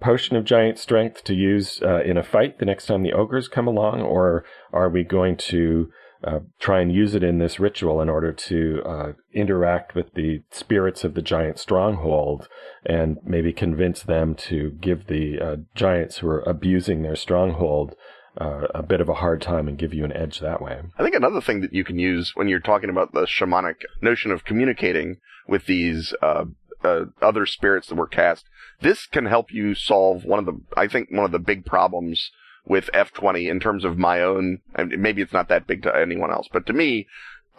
potion 0.00 0.36
of 0.36 0.44
giant 0.44 0.78
strength 0.78 1.24
to 1.24 1.34
use 1.34 1.80
uh, 1.82 2.02
in 2.02 2.16
a 2.16 2.22
fight 2.22 2.58
the 2.58 2.66
next 2.66 2.86
time 2.86 3.02
the 3.02 3.12
ogres 3.12 3.48
come 3.48 3.66
along, 3.66 4.00
or 4.00 4.44
are 4.72 4.88
we 4.88 5.02
going 5.02 5.36
to 5.36 5.90
uh, 6.24 6.40
try 6.58 6.80
and 6.80 6.92
use 6.92 7.14
it 7.14 7.22
in 7.22 7.38
this 7.38 7.60
ritual 7.60 8.00
in 8.00 8.08
order 8.08 8.32
to 8.32 8.82
uh, 8.84 9.12
interact 9.32 9.94
with 9.94 10.14
the 10.14 10.42
spirits 10.50 11.04
of 11.04 11.14
the 11.14 11.22
giant 11.22 11.58
stronghold 11.58 12.48
and 12.84 13.18
maybe 13.24 13.52
convince 13.52 14.02
them 14.02 14.34
to 14.34 14.70
give 14.80 15.06
the 15.06 15.38
uh, 15.40 15.56
giants 15.74 16.18
who 16.18 16.28
are 16.28 16.40
abusing 16.40 17.02
their 17.02 17.16
stronghold 17.16 17.94
uh, 18.36 18.66
a 18.74 18.82
bit 18.82 19.00
of 19.00 19.08
a 19.08 19.14
hard 19.14 19.40
time 19.40 19.68
and 19.68 19.78
give 19.78 19.94
you 19.94 20.04
an 20.04 20.12
edge 20.12 20.40
that 20.40 20.62
way. 20.62 20.80
I 20.98 21.02
think 21.02 21.14
another 21.14 21.40
thing 21.40 21.60
that 21.62 21.72
you 21.72 21.84
can 21.84 21.98
use 21.98 22.32
when 22.34 22.48
you're 22.48 22.60
talking 22.60 22.90
about 22.90 23.12
the 23.12 23.26
shamanic 23.26 23.76
notion 24.00 24.30
of 24.30 24.44
communicating 24.44 25.16
with 25.46 25.66
these 25.66 26.14
uh, 26.22 26.44
uh, 26.84 27.06
other 27.20 27.46
spirits 27.46 27.88
that 27.88 27.96
were 27.96 28.06
cast, 28.06 28.44
this 28.80 29.06
can 29.06 29.26
help 29.26 29.52
you 29.52 29.74
solve 29.74 30.24
one 30.24 30.38
of 30.38 30.46
the, 30.46 30.60
I 30.76 30.86
think, 30.86 31.10
one 31.10 31.24
of 31.24 31.32
the 31.32 31.38
big 31.38 31.64
problems 31.64 32.30
with 32.64 32.90
F20 32.92 33.50
in 33.50 33.60
terms 33.60 33.84
of 33.84 33.98
my 33.98 34.20
own, 34.20 34.60
and 34.74 34.90
maybe 34.98 35.22
it's 35.22 35.32
not 35.32 35.48
that 35.48 35.66
big 35.66 35.82
to 35.82 35.96
anyone 35.96 36.30
else, 36.30 36.48
but 36.52 36.66
to 36.66 36.72
me, 36.72 37.06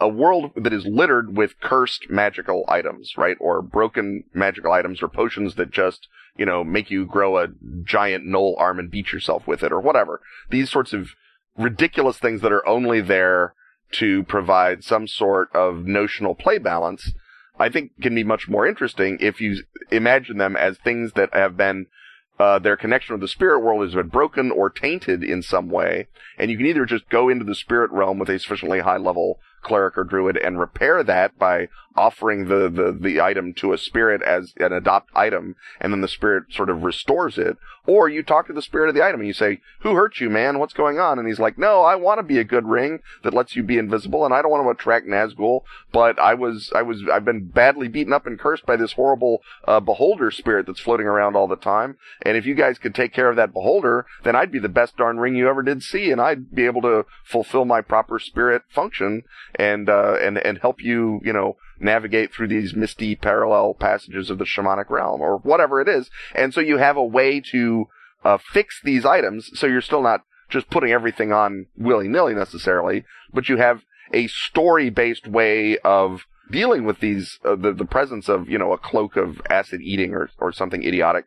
a 0.00 0.08
world 0.08 0.52
that 0.56 0.72
is 0.72 0.86
littered 0.86 1.36
with 1.36 1.60
cursed 1.60 2.08
magical 2.08 2.64
items, 2.68 3.16
right? 3.16 3.36
Or 3.38 3.60
broken 3.62 4.24
magical 4.32 4.72
items 4.72 5.02
or 5.02 5.08
potions 5.08 5.56
that 5.56 5.70
just, 5.70 6.08
you 6.36 6.46
know, 6.46 6.64
make 6.64 6.90
you 6.90 7.04
grow 7.04 7.38
a 7.38 7.48
giant 7.84 8.24
gnoll 8.24 8.58
arm 8.58 8.78
and 8.78 8.90
beat 8.90 9.12
yourself 9.12 9.46
with 9.46 9.62
it 9.62 9.72
or 9.72 9.80
whatever. 9.80 10.20
These 10.50 10.70
sorts 10.70 10.92
of 10.92 11.10
ridiculous 11.56 12.18
things 12.18 12.40
that 12.40 12.52
are 12.52 12.66
only 12.66 13.00
there 13.00 13.54
to 13.92 14.22
provide 14.24 14.84
some 14.84 15.06
sort 15.06 15.54
of 15.54 15.84
notional 15.86 16.34
play 16.34 16.58
balance, 16.58 17.12
I 17.58 17.68
think 17.68 17.92
can 18.00 18.14
be 18.14 18.24
much 18.24 18.48
more 18.48 18.66
interesting 18.66 19.18
if 19.20 19.40
you 19.40 19.64
imagine 19.90 20.38
them 20.38 20.56
as 20.56 20.78
things 20.78 21.12
that 21.12 21.34
have 21.34 21.56
been 21.56 21.86
uh, 22.38 22.58
their 22.58 22.76
connection 22.76 23.12
with 23.12 23.20
the 23.20 23.28
spirit 23.28 23.60
world 23.60 23.84
has 23.84 23.94
been 23.94 24.08
broken 24.08 24.50
or 24.50 24.70
tainted 24.70 25.22
in 25.22 25.42
some 25.42 25.68
way, 25.68 26.08
and 26.38 26.50
you 26.50 26.56
can 26.56 26.64
either 26.64 26.86
just 26.86 27.06
go 27.10 27.28
into 27.28 27.44
the 27.44 27.54
spirit 27.54 27.90
realm 27.90 28.18
with 28.18 28.30
a 28.30 28.38
sufficiently 28.38 28.80
high 28.80 28.96
level 28.96 29.38
cleric 29.62 29.96
or 29.98 30.04
druid 30.04 30.36
and 30.36 30.58
repair 30.58 31.02
that 31.02 31.36
by 31.38 31.68
offering 31.96 32.46
the, 32.46 32.68
the, 32.68 32.96
the 32.98 33.20
item 33.20 33.52
to 33.54 33.72
a 33.72 33.78
spirit 33.78 34.22
as 34.22 34.54
an 34.58 34.72
adopt 34.72 35.10
item, 35.14 35.56
and 35.80 35.92
then 35.92 36.00
the 36.00 36.08
spirit 36.08 36.44
sort 36.50 36.70
of 36.70 36.82
restores 36.82 37.36
it. 37.36 37.56
Or 37.86 38.08
you 38.08 38.22
talk 38.22 38.46
to 38.46 38.52
the 38.52 38.62
spirit 38.62 38.88
of 38.88 38.94
the 38.94 39.04
item 39.04 39.20
and 39.20 39.26
you 39.26 39.32
say, 39.32 39.60
who 39.80 39.94
hurt 39.94 40.20
you, 40.20 40.30
man? 40.30 40.58
What's 40.58 40.74
going 40.74 40.98
on? 40.98 41.18
And 41.18 41.26
he's 41.26 41.40
like, 41.40 41.58
no, 41.58 41.82
I 41.82 41.96
want 41.96 42.18
to 42.18 42.22
be 42.22 42.38
a 42.38 42.44
good 42.44 42.66
ring 42.66 43.00
that 43.24 43.34
lets 43.34 43.56
you 43.56 43.62
be 43.62 43.78
invisible, 43.78 44.24
and 44.24 44.32
I 44.32 44.42
don't 44.42 44.50
want 44.50 44.64
to 44.64 44.70
attract 44.70 45.06
Nazgul, 45.06 45.62
but 45.92 46.18
I 46.18 46.34
was, 46.34 46.72
I 46.74 46.82
was, 46.82 47.02
I've 47.12 47.24
been 47.24 47.46
badly 47.46 47.88
beaten 47.88 48.12
up 48.12 48.26
and 48.26 48.38
cursed 48.38 48.66
by 48.66 48.76
this 48.76 48.92
horrible, 48.92 49.42
uh, 49.66 49.80
beholder 49.80 50.30
spirit 50.30 50.66
that's 50.66 50.80
floating 50.80 51.06
around 51.06 51.36
all 51.36 51.48
the 51.48 51.56
time. 51.56 51.96
And 52.22 52.36
if 52.36 52.46
you 52.46 52.54
guys 52.54 52.78
could 52.78 52.94
take 52.94 53.12
care 53.12 53.28
of 53.28 53.36
that 53.36 53.52
beholder, 53.52 54.06
then 54.22 54.36
I'd 54.36 54.52
be 54.52 54.58
the 54.58 54.68
best 54.68 54.96
darn 54.96 55.18
ring 55.18 55.34
you 55.34 55.48
ever 55.48 55.62
did 55.62 55.82
see, 55.82 56.10
and 56.10 56.20
I'd 56.20 56.54
be 56.54 56.66
able 56.66 56.82
to 56.82 57.06
fulfill 57.24 57.64
my 57.64 57.80
proper 57.80 58.18
spirit 58.18 58.62
function 58.70 59.22
and, 59.56 59.88
uh, 59.88 60.16
and, 60.20 60.38
and 60.38 60.58
help 60.58 60.82
you, 60.82 61.20
you 61.24 61.32
know, 61.32 61.56
navigate 61.80 62.32
through 62.32 62.48
these 62.48 62.74
misty 62.74 63.16
parallel 63.16 63.74
passages 63.74 64.30
of 64.30 64.38
the 64.38 64.44
shamanic 64.44 64.90
realm 64.90 65.20
or 65.20 65.38
whatever 65.38 65.80
it 65.80 65.88
is. 65.88 66.10
And 66.34 66.52
so 66.52 66.60
you 66.60 66.76
have 66.78 66.96
a 66.96 67.04
way 67.04 67.40
to 67.52 67.88
uh, 68.24 68.38
fix 68.38 68.80
these 68.82 69.04
items 69.04 69.50
so 69.58 69.66
you're 69.66 69.80
still 69.80 70.02
not 70.02 70.20
just 70.48 70.70
putting 70.70 70.92
everything 70.92 71.32
on 71.32 71.66
willy 71.76 72.08
nilly 72.08 72.34
necessarily, 72.34 73.04
but 73.32 73.48
you 73.48 73.56
have 73.56 73.82
a 74.12 74.26
story 74.26 74.90
based 74.90 75.26
way 75.26 75.78
of 75.78 76.26
dealing 76.50 76.84
with 76.84 76.98
these, 76.98 77.38
uh, 77.44 77.54
the, 77.54 77.72
the 77.72 77.84
presence 77.84 78.28
of, 78.28 78.48
you 78.48 78.58
know, 78.58 78.72
a 78.72 78.78
cloak 78.78 79.16
of 79.16 79.40
acid 79.48 79.80
eating 79.80 80.12
or, 80.12 80.30
or 80.38 80.52
something 80.52 80.82
idiotic. 80.82 81.24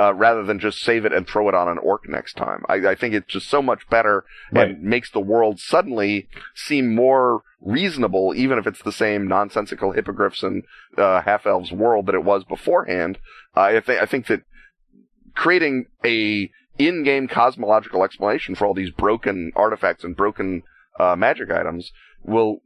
Uh, 0.00 0.12
rather 0.14 0.42
than 0.48 0.58
just 0.58 0.78
save 0.88 1.04
it 1.04 1.12
and 1.12 1.26
throw 1.26 1.48
it 1.50 1.54
on 1.54 1.68
an 1.68 1.78
orc 1.90 2.02
next 2.08 2.34
time. 2.46 2.60
I, 2.72 2.76
I 2.92 2.94
think 2.94 3.12
it's 3.14 3.32
just 3.36 3.48
so 3.50 3.60
much 3.70 3.82
better 3.96 4.16
Right. 4.52 4.70
and 4.70 4.82
makes 4.94 5.10
the 5.10 5.20
world 5.32 5.60
suddenly 5.60 6.28
seem 6.54 6.94
more 6.94 7.42
reasonable, 7.60 8.26
even 8.34 8.56
if 8.58 8.66
it's 8.66 8.82
the 8.82 8.92
same 9.04 9.22
nonsensical 9.28 9.92
hippogriffs 9.92 10.42
and 10.42 10.56
uh, 10.96 11.20
half 11.22 11.44
elves 11.44 11.70
world 11.72 12.06
that 12.06 12.14
it 12.14 12.24
was 12.24 12.44
beforehand. 12.44 13.18
Uh, 13.56 13.60
I, 13.76 13.80
th- 13.80 14.00
I 14.00 14.06
think 14.06 14.26
that 14.28 14.42
creating 15.34 15.86
a 16.04 16.50
in-game 16.78 17.28
cosmological 17.28 18.02
explanation 18.04 18.54
for 18.54 18.66
all 18.66 18.74
these 18.74 18.90
broken 18.90 19.52
artifacts 19.54 20.04
and 20.04 20.16
broken 20.16 20.62
uh, 20.98 21.14
magic 21.16 21.50
items 21.50 21.92
will 22.22 22.62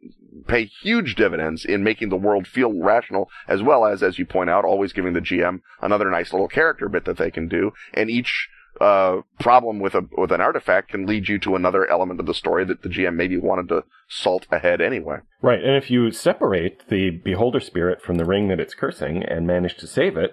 pay 0.47 0.64
huge 0.64 1.14
dividends 1.14 1.64
in 1.64 1.85
making 1.85 2.09
the 2.09 2.16
world 2.16 2.47
feel 2.47 2.73
rational, 2.73 3.29
as 3.49 3.62
well 3.62 3.85
as, 3.85 4.03
as 4.03 4.18
you 4.18 4.27
point 4.27 4.51
out, 4.51 4.64
always 4.64 4.92
giving 4.92 5.12
the 5.12 5.20
GM 5.20 5.61
another 5.81 6.11
nice 6.11 6.33
little 6.33 6.49
character 6.49 6.88
bit 6.88 7.05
that 7.05 7.16
they 7.16 7.31
can 7.31 7.49
do, 7.49 7.73
and 7.92 8.11
each 8.11 8.49
uh, 8.81 9.20
problem 9.38 9.79
with 9.79 9.94
a 9.94 10.05
with 10.16 10.33
an 10.33 10.40
artifact 10.40 10.90
can 10.90 11.07
lead 11.07 11.29
you 11.29 11.38
to 11.38 11.55
another 11.55 11.88
element 11.88 12.18
of 12.18 12.27
the 12.27 12.35
story 12.35 12.64
that 12.64 12.83
the 12.83 12.88
GM 12.88 13.14
maybe 13.14 13.38
wanted 13.38 13.68
to 13.68 13.85
salt 14.09 14.47
ahead 14.51 14.81
anyway. 14.81 15.18
Right, 15.40 15.62
and 15.62 15.77
if 15.77 15.90
you 15.90 16.11
separate 16.11 16.88
the 16.88 17.11
beholder 17.11 17.61
spirit 17.61 18.03
from 18.03 18.16
the 18.16 18.25
ring 18.25 18.49
that 18.49 18.61
it's 18.61 18.75
cursing 18.75 19.23
and 19.23 19.47
manage 19.47 19.77
to 19.77 19.87
save 19.87 20.16
it, 20.16 20.33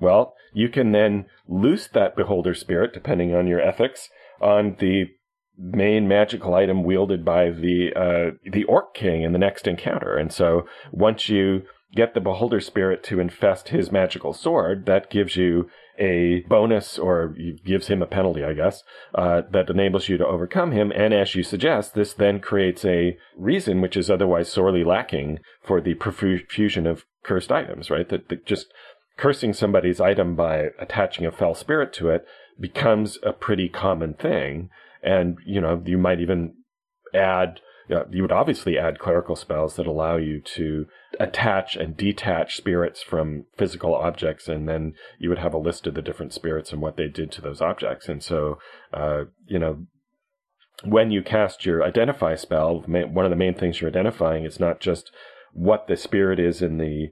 well, 0.00 0.34
you 0.54 0.68
can 0.68 0.92
then 0.92 1.26
loose 1.46 1.86
that 1.88 2.16
beholder 2.16 2.54
spirit, 2.54 2.92
depending 2.94 3.34
on 3.34 3.46
your 3.46 3.60
ethics, 3.60 4.08
on 4.40 4.76
the 4.80 5.06
main 5.62 6.08
magical 6.08 6.54
item 6.54 6.82
wielded 6.82 7.24
by 7.24 7.50
the 7.50 7.92
uh, 7.94 8.50
the 8.50 8.64
orc 8.64 8.94
king 8.94 9.22
in 9.22 9.32
the 9.32 9.38
next 9.38 9.66
encounter. 9.66 10.16
And 10.16 10.32
so 10.32 10.66
once 10.90 11.28
you 11.28 11.62
get 11.94 12.14
the 12.14 12.20
beholder 12.20 12.60
spirit 12.60 13.04
to 13.04 13.20
infest 13.20 13.68
his 13.68 13.92
magical 13.92 14.32
sword, 14.32 14.86
that 14.86 15.10
gives 15.10 15.36
you 15.36 15.68
a 15.98 16.40
bonus 16.48 16.98
or 16.98 17.36
gives 17.64 17.88
him 17.88 18.02
a 18.02 18.06
penalty, 18.06 18.42
I 18.42 18.54
guess, 18.54 18.82
uh, 19.14 19.42
that 19.50 19.68
enables 19.68 20.08
you 20.08 20.16
to 20.16 20.26
overcome 20.26 20.72
him. 20.72 20.90
And 20.90 21.12
as 21.12 21.34
you 21.34 21.42
suggest, 21.42 21.94
this 21.94 22.14
then 22.14 22.40
creates 22.40 22.84
a 22.84 23.16
reason 23.36 23.80
which 23.80 23.96
is 23.96 24.10
otherwise 24.10 24.50
sorely 24.50 24.84
lacking 24.84 25.40
for 25.62 25.80
the 25.80 25.94
profusion 25.94 26.86
of 26.86 27.04
cursed 27.24 27.52
items, 27.52 27.90
right? 27.90 28.08
That, 28.08 28.30
that 28.30 28.46
just 28.46 28.72
cursing 29.18 29.52
somebody's 29.52 30.00
item 30.00 30.34
by 30.34 30.68
attaching 30.80 31.26
a 31.26 31.30
fell 31.30 31.54
spirit 31.54 31.92
to 31.94 32.08
it 32.08 32.24
becomes 32.58 33.18
a 33.22 33.32
pretty 33.32 33.68
common 33.68 34.14
thing. 34.14 34.70
And, 35.02 35.38
you 35.44 35.60
know, 35.60 35.82
you 35.84 35.98
might 35.98 36.20
even 36.20 36.54
add, 37.14 37.60
uh, 37.90 38.04
you 38.10 38.22
would 38.22 38.32
obviously 38.32 38.78
add 38.78 38.98
clerical 38.98 39.36
spells 39.36 39.76
that 39.76 39.86
allow 39.86 40.16
you 40.16 40.40
to 40.54 40.86
attach 41.18 41.76
and 41.76 41.96
detach 41.96 42.56
spirits 42.56 43.02
from 43.02 43.46
physical 43.56 43.94
objects, 43.94 44.48
and 44.48 44.68
then 44.68 44.94
you 45.18 45.28
would 45.28 45.38
have 45.38 45.54
a 45.54 45.58
list 45.58 45.86
of 45.86 45.94
the 45.94 46.02
different 46.02 46.32
spirits 46.32 46.72
and 46.72 46.80
what 46.80 46.96
they 46.96 47.08
did 47.08 47.30
to 47.32 47.40
those 47.40 47.60
objects. 47.60 48.08
And 48.08 48.22
so, 48.22 48.58
uh, 48.92 49.24
you 49.46 49.58
know, 49.58 49.86
when 50.84 51.10
you 51.10 51.22
cast 51.22 51.66
your 51.66 51.82
identify 51.82 52.34
spell, 52.34 52.80
one 52.86 53.24
of 53.24 53.30
the 53.30 53.36
main 53.36 53.54
things 53.54 53.80
you're 53.80 53.90
identifying 53.90 54.44
is 54.44 54.58
not 54.58 54.80
just 54.80 55.10
what 55.52 55.86
the 55.86 55.96
spirit 55.96 56.40
is 56.40 56.62
in 56.62 56.78
the 56.78 57.08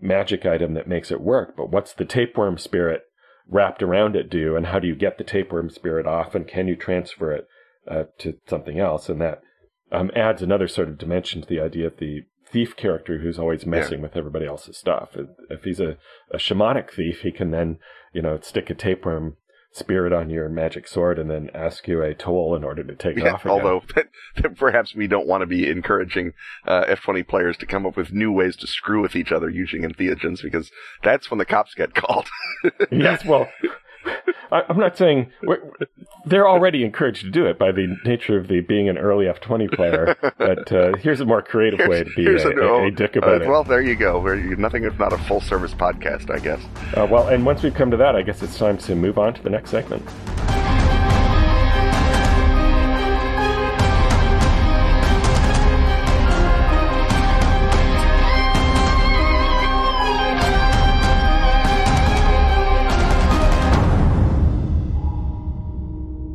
magic 0.00 0.44
item 0.44 0.74
that 0.74 0.88
makes 0.88 1.10
it 1.10 1.20
work, 1.20 1.54
but 1.56 1.70
what's 1.70 1.92
the 1.92 2.04
tapeworm 2.04 2.58
spirit 2.58 3.02
wrapped 3.48 3.82
around 3.82 4.16
it 4.16 4.30
do, 4.30 4.56
and 4.56 4.66
how 4.66 4.78
do 4.78 4.86
you 4.86 4.94
get 4.94 5.18
the 5.18 5.24
tapeworm 5.24 5.70
spirit 5.70 6.06
off, 6.06 6.34
and 6.34 6.48
can 6.48 6.68
you 6.68 6.76
transfer 6.76 7.32
it 7.32 7.46
uh, 7.90 8.04
to 8.18 8.34
something 8.46 8.80
else? 8.80 9.08
And 9.08 9.20
that 9.20 9.42
um, 9.92 10.10
adds 10.16 10.42
another 10.42 10.68
sort 10.68 10.88
of 10.88 10.98
dimension 10.98 11.42
to 11.42 11.48
the 11.48 11.60
idea 11.60 11.86
of 11.86 11.98
the 11.98 12.22
thief 12.46 12.76
character 12.76 13.18
who's 13.18 13.38
always 13.38 13.66
messing 13.66 14.00
with 14.00 14.16
everybody 14.16 14.46
else's 14.46 14.78
stuff. 14.78 15.10
If, 15.14 15.28
if 15.50 15.64
he's 15.64 15.80
a, 15.80 15.96
a 16.30 16.38
shamanic 16.38 16.90
thief, 16.90 17.22
he 17.22 17.32
can 17.32 17.50
then, 17.50 17.78
you 18.12 18.22
know, 18.22 18.38
stick 18.40 18.70
a 18.70 18.74
tapeworm 18.74 19.36
spirit 19.74 20.12
on 20.12 20.30
your 20.30 20.48
magic 20.48 20.86
sword 20.86 21.18
and 21.18 21.28
then 21.28 21.50
ask 21.52 21.88
you 21.88 22.00
a 22.00 22.14
toll 22.14 22.54
in 22.54 22.62
order 22.62 22.84
to 22.84 22.94
take 22.94 23.16
it 23.16 23.24
Yeah, 23.24 23.32
off 23.32 23.44
again. 23.44 23.52
although 23.52 23.82
perhaps 24.56 24.94
we 24.94 25.08
don't 25.08 25.26
want 25.26 25.42
to 25.42 25.46
be 25.46 25.68
encouraging 25.68 26.32
uh, 26.66 26.84
F20 26.84 27.26
players 27.26 27.56
to 27.58 27.66
come 27.66 27.84
up 27.84 27.96
with 27.96 28.12
new 28.12 28.30
ways 28.30 28.54
to 28.56 28.68
screw 28.68 29.02
with 29.02 29.16
each 29.16 29.32
other 29.32 29.50
using 29.50 29.82
entheogens 29.82 30.42
because 30.42 30.70
that's 31.02 31.28
when 31.28 31.38
the 31.38 31.44
cops 31.44 31.74
get 31.74 31.92
called. 31.92 32.28
yes, 32.92 33.24
well, 33.24 33.48
I, 34.52 34.62
I'm 34.68 34.78
not 34.78 34.96
saying 34.96 35.32
they're 36.26 36.48
already 36.48 36.84
encouraged 36.84 37.22
to 37.22 37.30
do 37.30 37.46
it 37.46 37.58
by 37.58 37.72
the 37.72 37.96
nature 38.04 38.38
of 38.38 38.48
the 38.48 38.60
being 38.60 38.88
an 38.88 38.98
early 38.98 39.26
F20 39.26 39.72
player. 39.72 40.16
But 40.38 40.72
uh, 40.72 40.96
here's 40.96 41.20
a 41.20 41.24
more 41.24 41.42
creative 41.42 41.86
way 41.88 42.04
to 42.04 42.10
be 42.16 42.26
a, 42.26 42.30
Here's 42.30 42.44
a, 42.44 42.50
a 42.50 42.90
dick 42.90 43.16
about 43.16 43.42
uh, 43.42 43.44
it. 43.44 43.48
Well, 43.48 43.64
there 43.64 43.80
you 43.80 43.94
go. 43.94 44.18
We're 44.20 44.36
nothing 44.56 44.84
if 44.84 44.98
not 44.98 45.12
a 45.12 45.18
full 45.18 45.40
service 45.40 45.74
podcast, 45.74 46.30
I 46.30 46.38
guess. 46.38 46.60
Uh, 46.96 47.06
well, 47.10 47.28
and 47.28 47.44
once 47.46 47.62
we've 47.62 47.74
come 47.74 47.90
to 47.90 47.96
that, 47.98 48.16
I 48.16 48.22
guess 48.22 48.42
it's 48.42 48.58
time 48.58 48.78
to 48.78 48.94
move 48.94 49.18
on 49.18 49.34
to 49.34 49.42
the 49.42 49.50
next 49.50 49.70
segment. 49.70 50.02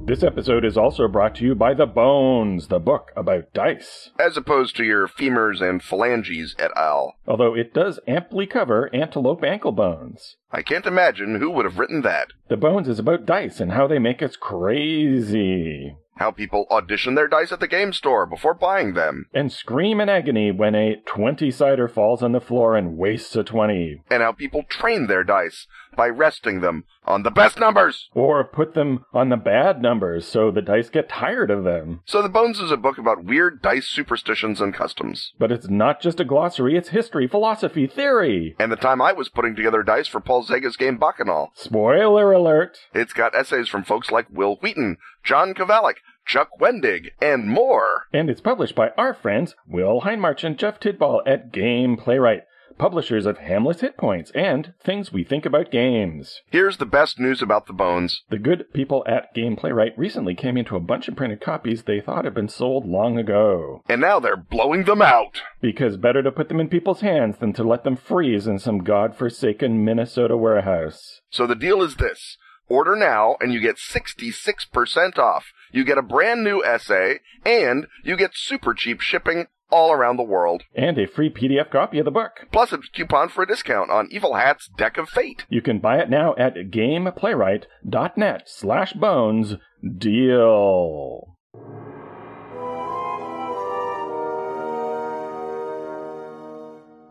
This 0.09 0.23
episode 0.23 0.65
is 0.65 0.75
also 0.75 1.07
brought 1.07 1.35
to 1.35 1.45
you 1.45 1.53
by 1.53 1.75
The 1.75 1.85
Bones, 1.85 2.69
the 2.69 2.79
book 2.79 3.11
about 3.15 3.53
dice. 3.53 4.09
As 4.19 4.37
opposed 4.37 4.75
to 4.77 4.83
your 4.83 5.07
femurs 5.07 5.61
and 5.61 5.83
phalanges 5.83 6.55
et 6.57 6.71
al. 6.75 7.13
Although 7.27 7.55
it 7.55 7.75
does 7.75 7.99
amply 8.07 8.47
cover 8.47 8.89
antelope 8.91 9.43
ankle 9.43 9.71
bones. 9.71 10.37
I 10.51 10.63
can't 10.63 10.87
imagine 10.87 11.35
who 11.35 11.51
would 11.51 11.65
have 11.65 11.77
written 11.77 12.01
that. 12.01 12.29
The 12.47 12.57
Bones 12.57 12.87
is 12.87 12.97
about 12.97 13.27
dice 13.27 13.59
and 13.59 13.73
how 13.73 13.85
they 13.85 13.99
make 13.99 14.23
us 14.23 14.35
crazy. 14.35 15.95
How 16.19 16.31
people 16.31 16.67
audition 16.69 17.15
their 17.15 17.29
dice 17.29 17.53
at 17.53 17.61
the 17.61 17.67
game 17.67 17.93
store 17.93 18.25
before 18.25 18.53
buying 18.53 18.93
them. 18.93 19.27
And 19.33 19.49
scream 19.49 20.01
in 20.01 20.09
agony 20.09 20.51
when 20.51 20.75
a 20.75 20.97
20 21.05 21.49
sider 21.49 21.87
falls 21.87 22.21
on 22.21 22.33
the 22.33 22.41
floor 22.41 22.75
and 22.75 22.97
wastes 22.97 23.37
a 23.37 23.43
20. 23.45 24.01
And 24.11 24.21
how 24.21 24.33
people 24.33 24.63
train 24.63 25.07
their 25.07 25.23
dice 25.23 25.65
by 25.95 26.07
resting 26.07 26.61
them 26.61 26.83
on 27.05 27.23
the 27.23 27.31
best 27.31 27.59
numbers. 27.59 28.09
Or 28.13 28.43
put 28.43 28.73
them 28.73 29.05
on 29.13 29.29
the 29.29 29.37
bad 29.37 29.81
numbers 29.81 30.27
so 30.27 30.51
the 30.51 30.61
dice 30.61 30.89
get 30.89 31.09
tired 31.09 31.49
of 31.49 31.63
them. 31.63 32.01
So 32.05 32.21
The 32.21 32.29
Bones 32.29 32.59
is 32.59 32.71
a 32.71 32.77
book 32.77 32.97
about 32.97 33.23
weird 33.23 33.61
dice 33.61 33.87
superstitions 33.87 34.61
and 34.61 34.73
customs. 34.73 35.33
But 35.39 35.51
it's 35.51 35.69
not 35.69 36.01
just 36.01 36.19
a 36.19 36.25
glossary, 36.25 36.77
it's 36.77 36.89
history, 36.89 37.27
philosophy, 37.27 37.87
theory. 37.87 38.55
And 38.59 38.71
the 38.71 38.75
time 38.75 39.01
I 39.01 39.13
was 39.13 39.29
putting 39.29 39.55
together 39.55 39.83
dice 39.83 40.07
for 40.07 40.19
Paul 40.19 40.45
Czege's 40.45 40.77
game 40.77 40.97
Bacchanal. 40.97 41.51
Spoiler 41.55 42.31
alert. 42.31 42.77
It's 42.93 43.13
got 43.13 43.35
essays 43.35 43.67
from 43.67 43.83
folks 43.83 44.11
like 44.11 44.27
Wil 44.29 44.57
Wheaton, 44.57 44.97
John 45.23 45.53
Kovalic, 45.53 45.95
Chuck 46.25 46.49
Wendig, 46.59 47.09
and 47.21 47.47
more. 47.47 48.07
And 48.13 48.29
it's 48.29 48.41
published 48.41 48.75
by 48.75 48.89
our 48.97 49.13
friends 49.13 49.55
Will 49.67 50.01
Hindmarch 50.01 50.43
and 50.43 50.57
Jeff 50.57 50.79
Tidball 50.79 51.21
at 51.25 51.51
Gameplaywright, 51.51 52.41
publishers 52.77 53.25
of 53.25 53.39
Hamlet's 53.39 53.81
Hit 53.81 53.97
Points 53.97 54.31
and 54.33 54.73
Things 54.81 55.11
We 55.11 55.23
Think 55.23 55.45
About 55.45 55.69
Games. 55.69 56.41
Here's 56.49 56.77
the 56.77 56.85
best 56.85 57.19
news 57.19 57.41
about 57.41 57.67
the 57.67 57.73
bones. 57.73 58.23
The 58.29 58.39
good 58.39 58.71
people 58.73 59.03
at 59.07 59.35
Gameplaywright 59.35 59.97
recently 59.97 60.33
came 60.33 60.55
into 60.55 60.75
a 60.75 60.79
bunch 60.79 61.07
of 61.07 61.15
printed 61.15 61.41
copies 61.41 61.83
they 61.83 61.99
thought 61.99 62.25
had 62.25 62.33
been 62.33 62.47
sold 62.47 62.85
long 62.85 63.17
ago. 63.17 63.81
And 63.89 63.99
now 63.99 64.19
they're 64.19 64.37
blowing 64.37 64.85
them 64.85 65.01
out. 65.01 65.41
Because 65.61 65.97
better 65.97 66.23
to 66.23 66.31
put 66.31 66.47
them 66.47 66.59
in 66.59 66.69
people's 66.69 67.01
hands 67.01 67.37
than 67.39 67.53
to 67.53 67.63
let 67.63 67.83
them 67.83 67.97
freeze 67.97 68.47
in 68.47 68.59
some 68.59 68.79
godforsaken 68.83 69.83
Minnesota 69.83 70.37
warehouse. 70.37 71.21
So 71.29 71.45
the 71.45 71.55
deal 71.55 71.81
is 71.83 71.95
this. 71.95 72.37
Order 72.69 72.95
now 72.95 73.35
and 73.41 73.51
you 73.51 73.59
get 73.59 73.77
66% 73.77 75.17
off. 75.17 75.45
You 75.71 75.83
get 75.83 75.97
a 75.97 76.03
brand 76.03 76.43
new 76.43 76.63
essay 76.63 77.19
and 77.45 77.87
you 78.03 78.15
get 78.15 78.31
super 78.35 78.73
cheap 78.73 79.01
shipping 79.01 79.47
all 79.71 79.91
around 79.91 80.17
the 80.17 80.23
world. 80.23 80.63
And 80.75 80.97
a 80.97 81.07
free 81.07 81.29
PDF 81.29 81.71
copy 81.71 81.99
of 81.99 82.05
the 82.05 82.11
book. 82.11 82.47
Plus 82.51 82.71
a 82.73 82.79
coupon 82.79 83.29
for 83.29 83.43
a 83.43 83.47
discount 83.47 83.91
on 83.91 84.07
Evil 84.11 84.35
Hat's 84.35 84.69
Deck 84.77 84.97
of 84.97 85.09
Fate. 85.09 85.45
You 85.49 85.61
can 85.61 85.79
buy 85.79 85.99
it 85.99 86.09
now 86.09 86.35
at 86.37 86.55
gameplaywright.net 86.55 88.43
slash 88.45 88.93
bones 88.93 89.55
deal. 89.97 91.35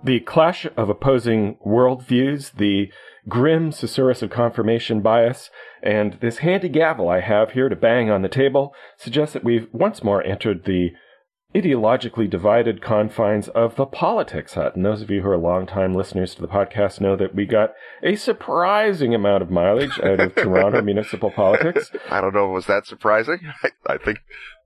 The 0.05 0.21
clash 0.21 0.67
of 0.77 0.89
opposing 0.89 1.57
worldviews, 1.67 2.53
the 2.53 2.91
grim 3.29 3.71
susurrus 3.71 4.23
of 4.23 4.31
confirmation 4.31 5.01
bias, 5.01 5.51
and 5.83 6.19
this 6.21 6.39
handy 6.39 6.69
gavel 6.69 7.09
I 7.09 7.21
have 7.21 7.53
here 7.53 7.69
to 7.69 7.77
bang 7.77 8.11
on 8.11 8.23
the 8.23 8.29
table 8.29 8.75
suggests 8.97 9.35
that 9.35 9.45
we've 9.45 9.69
once 9.73 10.03
more 10.03 10.23
entered 10.25 10.65
the 10.65 10.91
ideologically 11.55 12.29
divided 12.29 12.83
confines 12.83 13.49
of 13.49 13.77
the 13.77 13.87
politics 13.87 14.55
hut. 14.55 14.77
And 14.77 14.85
those 14.85 15.01
of 15.01 15.11
you 15.11 15.23
who 15.23 15.31
are 15.31 15.39
longtime 15.39 15.95
listeners 15.95 16.35
to 16.35 16.43
the 16.43 16.49
podcast 16.49 17.01
know 17.01 17.17
that 17.17 17.35
we 17.35 17.47
got 17.47 17.73
a 18.03 18.17
surprising 18.17 19.15
amount 19.15 19.43
of 19.43 19.51
mileage 19.51 19.99
out 20.01 20.21
of 20.21 20.35
Toronto 20.37 20.83
municipal 20.83 21.31
politics. 21.31 21.91
I 22.11 22.21
don't 22.21 22.35
know 22.35 22.45
if 22.47 22.51
it 22.51 22.55
was 22.55 22.67
that 22.67 22.87
surprising. 22.87 23.41
I, 23.63 23.71
I 23.87 23.97
think 23.97 24.19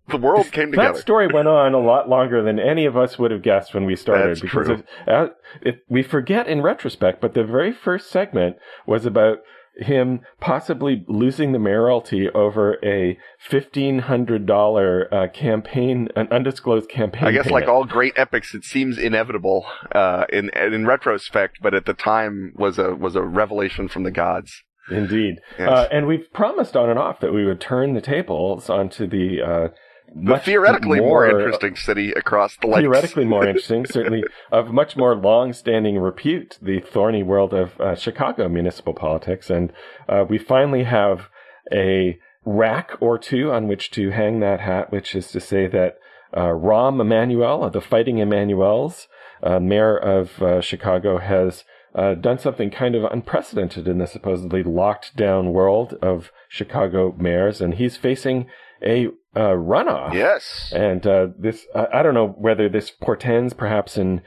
the 0.09 0.17
world 0.17 0.51
came 0.53 0.73
together. 0.73 0.93
That 0.95 1.01
story 1.01 1.29
went 1.29 1.49
on 1.49 1.75
a 1.75 1.79
lot 1.81 2.09
longer 2.09 2.43
than 2.43 2.59
any 2.59 2.85
of 2.87 2.97
us 2.97 3.19
would 3.19 3.31
have 3.31 3.43
guessed 3.43 3.73
when 3.75 3.85
we 3.85 3.97
started. 3.97 4.31
That's 4.31 4.41
because 4.41 4.67
true. 4.67 4.83
It, 5.07 5.33
it, 5.63 5.79
we 5.89 6.03
forget 6.03 6.49
in 6.49 6.63
retrospect, 6.63 7.21
but 7.21 7.35
the 7.35 7.45
very 7.45 7.73
first 7.73 8.11
segment 8.11 8.57
was 8.87 9.07
about 9.07 9.39
him 9.77 10.21
possibly 10.39 11.03
losing 11.09 11.53
the 11.53 11.59
mayoralty 11.59 12.29
over 12.35 12.77
a 12.85 13.17
fifteen 13.39 14.01
hundred 14.01 14.45
dollar 14.45 15.09
uh, 15.15 15.29
campaign, 15.29 16.09
an 16.15 16.29
undisclosed 16.31 16.91
campaign. 16.91 17.25
I 17.25 17.33
guess, 17.33 17.49
like 17.49 17.69
all 17.69 17.85
great 17.85 18.13
epics, 18.17 18.55
it 18.55 18.65
seems 18.65 18.99
inevitable 18.99 19.65
uh, 19.95 20.27
in 20.31 20.51
in 20.51 20.87
retrospect, 20.87 21.61
but 21.63 21.73
at 21.73 21.87
the 21.87 21.95
time 21.95 22.53
was 22.57 22.79
a 22.79 22.95
was 22.95 23.17
a 23.17 23.23
revelation 23.23 23.89
from 23.89 24.03
the 24.03 24.11
gods. 24.11 24.53
Indeed, 24.91 25.37
Yes. 25.59 25.69
uh, 25.69 25.89
and 25.93 26.07
we've 26.07 26.31
promised 26.35 26.77
on 26.77 26.91
and 26.91 26.99
off 26.99 27.21
that 27.21 27.33
we 27.33 27.47
would 27.47 27.61
turn 27.61 27.95
the 27.95 28.01
tables 28.01 28.69
onto 28.69 29.07
the. 29.07 29.71
Uh, 30.15 30.21
much 30.21 30.45
theoretically 30.45 31.01
more, 31.01 31.27
more 31.27 31.41
interesting 31.41 31.77
city 31.77 32.13
across 32.13 32.57
the 32.57 32.67
lakes. 32.67 32.81
theoretically 32.81 33.25
more 33.25 33.47
interesting, 33.49 33.87
certainly 33.87 34.23
of 34.51 34.69
much 34.69 34.97
more 34.97 35.15
long-standing 35.15 35.99
repute, 35.99 36.59
the 36.61 36.81
thorny 36.81 37.23
world 37.23 37.53
of 37.55 37.81
uh, 37.81 37.95
Chicago 37.95 38.49
municipal 38.49 38.95
politics, 38.95 39.51
and 39.51 39.73
uh, 40.09 40.25
we 40.29 40.39
finally 40.39 40.85
have 40.85 41.29
a 41.73 42.19
rack 42.45 42.91
or 43.01 43.19
two 43.19 43.51
on 43.51 43.69
which 43.69 43.91
to 43.93 44.11
hang 44.11 44.41
that 44.41 44.61
hat, 44.61 44.91
which 44.91 45.15
is 45.15 45.31
to 45.31 45.41
say 45.41 45.67
that 45.67 45.99
uh, 46.35 46.49
Rahm 46.49 47.01
Emanuel 47.01 47.69
the 47.71 47.81
Fighting 47.81 48.17
Emanuels, 48.17 49.07
uh, 49.43 49.61
mayor 49.61 49.97
of 49.97 50.43
uh, 50.43 50.61
Chicago, 50.61 51.19
has 51.19 51.65
uh, 51.95 52.15
done 52.15 52.39
something 52.39 52.71
kind 52.71 52.95
of 52.95 53.05
unprecedented 53.05 53.87
in 53.87 53.99
the 53.99 54.07
supposedly 54.07 54.63
locked 54.63 55.15
down 55.15 55.53
world 55.53 55.95
of 56.01 56.33
Chicago 56.49 57.15
mayors, 57.19 57.61
and 57.61 57.75
he's 57.75 57.97
facing 57.97 58.47
a 58.83 59.09
uh, 59.35 59.51
runoff. 59.51 60.15
Yes. 60.15 60.73
And 60.75 61.07
uh, 61.07 61.29
this, 61.39 61.67
I 61.75 61.87
I 61.95 62.03
don't 62.03 62.15
know 62.15 62.29
whether 62.29 62.69
this 62.69 62.91
portends 62.91 63.53
perhaps 63.53 63.97
in 63.97 64.23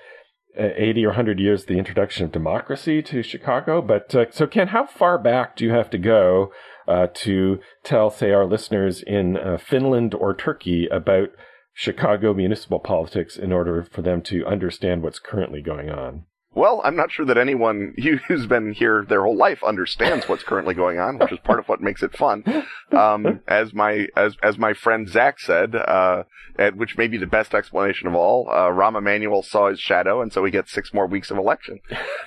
uh, 0.57 0.69
80 0.75 1.05
or 1.05 1.09
100 1.09 1.39
years 1.39 1.65
the 1.65 1.77
introduction 1.77 2.25
of 2.25 2.31
democracy 2.31 3.01
to 3.03 3.21
Chicago. 3.21 3.81
But 3.81 4.15
uh, 4.15 4.25
so, 4.31 4.47
Ken, 4.47 4.69
how 4.69 4.85
far 4.85 5.17
back 5.17 5.55
do 5.55 5.65
you 5.65 5.71
have 5.71 5.89
to 5.89 5.97
go 5.97 6.51
uh, 6.87 7.07
to 7.13 7.59
tell, 7.83 8.09
say, 8.09 8.31
our 8.31 8.45
listeners 8.45 9.03
in 9.05 9.37
uh, 9.37 9.57
Finland 9.57 10.13
or 10.13 10.33
Turkey 10.33 10.87
about 10.87 11.29
Chicago 11.73 12.33
municipal 12.33 12.79
politics 12.79 13.35
in 13.35 13.51
order 13.51 13.83
for 13.83 14.01
them 14.01 14.21
to 14.21 14.45
understand 14.45 15.03
what's 15.03 15.19
currently 15.19 15.61
going 15.61 15.89
on? 15.89 16.25
Well, 16.55 16.79
I'm 16.85 16.95
not 16.95 17.11
sure 17.11 17.25
that 17.25 17.37
anyone 17.37 17.93
who's 18.27 18.47
been 18.47 18.71
here 18.73 19.05
their 19.07 19.23
whole 19.23 19.35
life 19.35 19.61
understands 19.63 20.27
what's 20.27 20.43
currently 20.43 20.73
going 20.73 20.99
on, 20.99 21.19
which 21.19 21.33
is 21.33 21.39
part 21.39 21.59
of 21.59 21.67
what 21.67 21.81
makes 21.81 22.01
it 22.01 22.17
fun. 22.17 22.43
Um, 22.91 23.41
as 23.47 23.73
my 23.73 24.07
as 24.15 24.37
as 24.41 24.57
my 24.57 24.73
friend 24.73 25.07
Zach 25.07 25.39
said, 25.39 25.75
uh, 25.75 26.23
and 26.57 26.77
which 26.77 26.97
may 26.97 27.07
be 27.07 27.17
the 27.17 27.27
best 27.27 27.53
explanation 27.53 28.07
of 28.07 28.15
all, 28.15 28.47
uh, 28.49 28.69
Rahm 28.69 28.97
Emanuel 28.97 29.43
saw 29.43 29.69
his 29.69 29.79
shadow, 29.81 30.21
and 30.21 30.31
so 30.31 30.45
he 30.45 30.51
gets 30.51 30.71
six 30.71 30.93
more 30.93 31.05
weeks 31.05 31.29
of 31.29 31.37
election. 31.37 31.81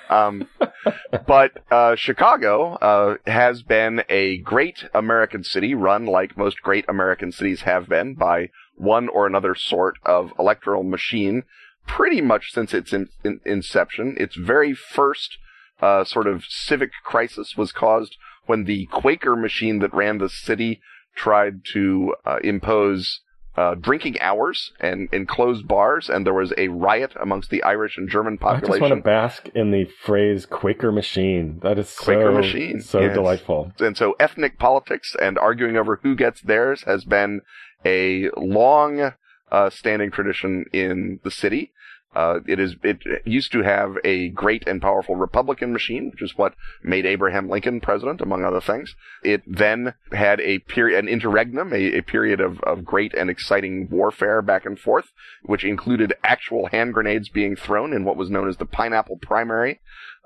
Um, 0.09 0.47
but 1.27 1.63
uh, 1.71 1.95
Chicago 1.95 2.73
uh, 2.75 3.15
has 3.25 3.63
been 3.63 4.03
a 4.09 4.37
great 4.37 4.85
American 4.93 5.43
city, 5.43 5.73
run 5.73 6.05
like 6.05 6.37
most 6.37 6.61
great 6.61 6.85
American 6.87 7.31
cities 7.31 7.61
have 7.61 7.89
been 7.89 8.13
by 8.13 8.51
one 8.75 9.09
or 9.09 9.25
another 9.25 9.55
sort 9.55 9.97
of 10.05 10.31
electoral 10.37 10.83
machine 10.83 11.43
pretty 11.89 12.21
much 12.21 12.53
since 12.53 12.73
its 12.73 12.93
in, 12.93 13.09
in, 13.25 13.41
inception. 13.45 14.15
Its 14.17 14.35
very 14.35 14.73
first 14.73 15.37
uh, 15.81 16.03
sort 16.03 16.27
of 16.27 16.45
civic 16.47 16.91
crisis 17.03 17.57
was 17.57 17.71
caused 17.71 18.15
when 18.45 18.65
the 18.65 18.85
Quaker 18.85 19.35
machine 19.35 19.79
that 19.79 19.93
ran 19.93 20.19
the 20.19 20.29
city 20.29 20.81
tried 21.15 21.65
to 21.73 22.15
uh, 22.25 22.37
impose 22.43 23.21
uh, 23.57 23.75
drinking 23.75 24.21
hours 24.21 24.71
and, 24.79 25.09
and 25.11 25.27
close 25.27 25.63
bars, 25.63 26.09
and 26.09 26.25
there 26.25 26.33
was 26.33 26.53
a 26.57 26.67
riot 26.69 27.11
amongst 27.19 27.49
the 27.49 27.63
Irish 27.63 27.97
and 27.97 28.07
German 28.07 28.37
population. 28.37 28.71
I 28.71 28.87
just 28.87 28.91
want 28.91 29.03
to 29.03 29.09
bask 29.09 29.49
in 29.53 29.71
the 29.71 29.85
phrase 29.85 30.45
Quaker 30.45 30.91
machine. 30.91 31.59
That 31.63 31.79
is 31.79 31.93
Quaker 31.95 32.31
so, 32.31 32.37
machine, 32.37 32.81
so 32.81 33.01
yes. 33.01 33.15
delightful. 33.15 33.73
And 33.79 33.97
so 33.97 34.15
ethnic 34.19 34.59
politics 34.59 35.15
and 35.19 35.37
arguing 35.37 35.75
over 35.75 35.99
who 36.03 36.15
gets 36.15 36.39
theirs 36.41 36.83
has 36.83 37.03
been 37.03 37.41
a 37.83 38.29
long 38.37 39.13
uh, 39.51 39.69
standing 39.69 40.11
tradition 40.11 40.65
in 40.73 41.19
the 41.23 41.31
city. 41.31 41.71
Uh, 42.15 42.39
it 42.47 42.59
is. 42.59 42.75
It 42.81 43.03
used 43.23 43.51
to 43.51 43.61
have 43.61 43.95
a 44.03 44.29
great 44.29 44.67
and 44.67 44.81
powerful 44.81 45.15
Republican 45.15 45.71
machine, 45.71 46.09
which 46.09 46.23
is 46.23 46.35
what 46.35 46.55
made 46.81 47.05
Abraham 47.05 47.47
Lincoln 47.47 47.81
president, 47.81 48.19
among 48.19 48.43
other 48.43 48.61
things. 48.61 48.95
It 49.23 49.43
then 49.45 49.93
had 50.11 50.41
a 50.41 50.57
period, 50.59 50.97
an 50.97 51.07
interregnum, 51.07 51.71
a, 51.71 51.99
a 51.99 52.01
period 52.01 52.41
of, 52.41 52.59
of 52.61 52.83
great 52.83 53.13
and 53.13 53.29
exciting 53.29 53.89
warfare 53.91 54.41
back 54.41 54.65
and 54.65 54.79
forth, 54.79 55.11
which 55.43 55.63
included 55.63 56.15
actual 56.23 56.65
hand 56.67 56.95
grenades 56.95 57.29
being 57.29 57.55
thrown 57.55 57.93
in 57.93 58.05
what 58.05 58.17
was 58.17 58.31
known 58.31 58.49
as 58.49 58.57
the 58.57 58.65
Pineapple 58.65 59.19
Primary, 59.21 59.79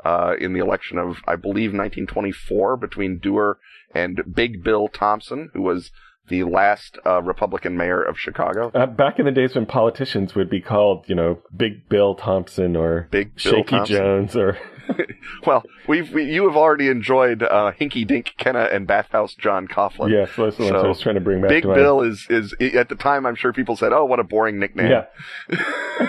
uh, 0.05 0.35
in 0.39 0.53
the 0.53 0.61
election 0.61 0.97
of, 0.97 1.17
I 1.27 1.35
believe, 1.35 1.71
1924 1.71 2.77
between 2.77 3.19
Dever 3.19 3.59
and 3.93 4.23
Big 4.33 4.63
Bill 4.63 4.87
Thompson, 4.87 5.49
who 5.53 5.61
was 5.61 5.91
the 6.29 6.43
last 6.43 6.97
uh, 7.05 7.21
Republican 7.21 7.75
mayor 7.77 8.01
of 8.01 8.17
Chicago. 8.17 8.71
Uh, 8.73 8.85
back 8.85 9.19
in 9.19 9.25
the 9.25 9.31
days 9.31 9.55
when 9.55 9.65
politicians 9.65 10.35
would 10.35 10.49
be 10.49 10.61
called, 10.61 11.05
you 11.07 11.15
know, 11.15 11.39
Big 11.55 11.87
Bill 11.89 12.15
Thompson 12.15 12.75
or 12.75 13.07
Big 13.11 13.35
Bill 13.35 13.53
Shaky 13.53 13.63
Thompson. 13.75 13.95
Jones 13.95 14.35
or 14.35 14.57
Well, 15.45 15.63
we've 15.87 16.11
we, 16.11 16.25
you 16.25 16.45
have 16.47 16.57
already 16.57 16.87
enjoyed 16.89 17.41
uh, 17.43 17.71
Hinky 17.79 18.05
Dink 18.05 18.33
Kenna 18.37 18.67
and 18.71 18.85
Bathhouse 18.87 19.33
John 19.33 19.67
Coughlin. 19.67 20.11
yes, 20.11 20.29
those 20.35 20.55
are 20.59 20.65
the 20.65 20.73
ones 20.73 20.83
I 20.83 20.87
was 20.87 20.99
trying 20.99 21.15
to 21.15 21.21
bring 21.21 21.41
back. 21.41 21.49
Big 21.49 21.63
to. 21.63 21.73
Bill 21.73 22.01
is 22.01 22.27
is 22.29 22.53
at 22.75 22.89
the 22.89 22.95
time. 22.95 23.25
I'm 23.25 23.35
sure 23.35 23.53
people 23.53 23.75
said, 23.77 23.93
"Oh, 23.93 24.05
what 24.05 24.19
a 24.19 24.23
boring 24.23 24.59
nickname." 24.59 24.91
Yeah, 24.91 25.05
it 25.49 25.59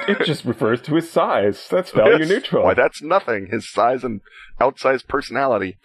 it 0.21 0.25
just 0.27 0.45
refers 0.45 0.81
to 0.83 0.95
his 0.97 1.11
size. 1.11 1.67
That's 1.71 1.91
value 1.93 2.19
Yes. 2.21 2.29
neutral. 2.29 2.65
Why, 2.65 2.75
that's 2.75 3.01
nothing. 3.03 3.49
His 3.51 3.71
size 3.71 4.03
and 4.05 4.21
outsized 4.61 5.07
personality. 5.07 5.79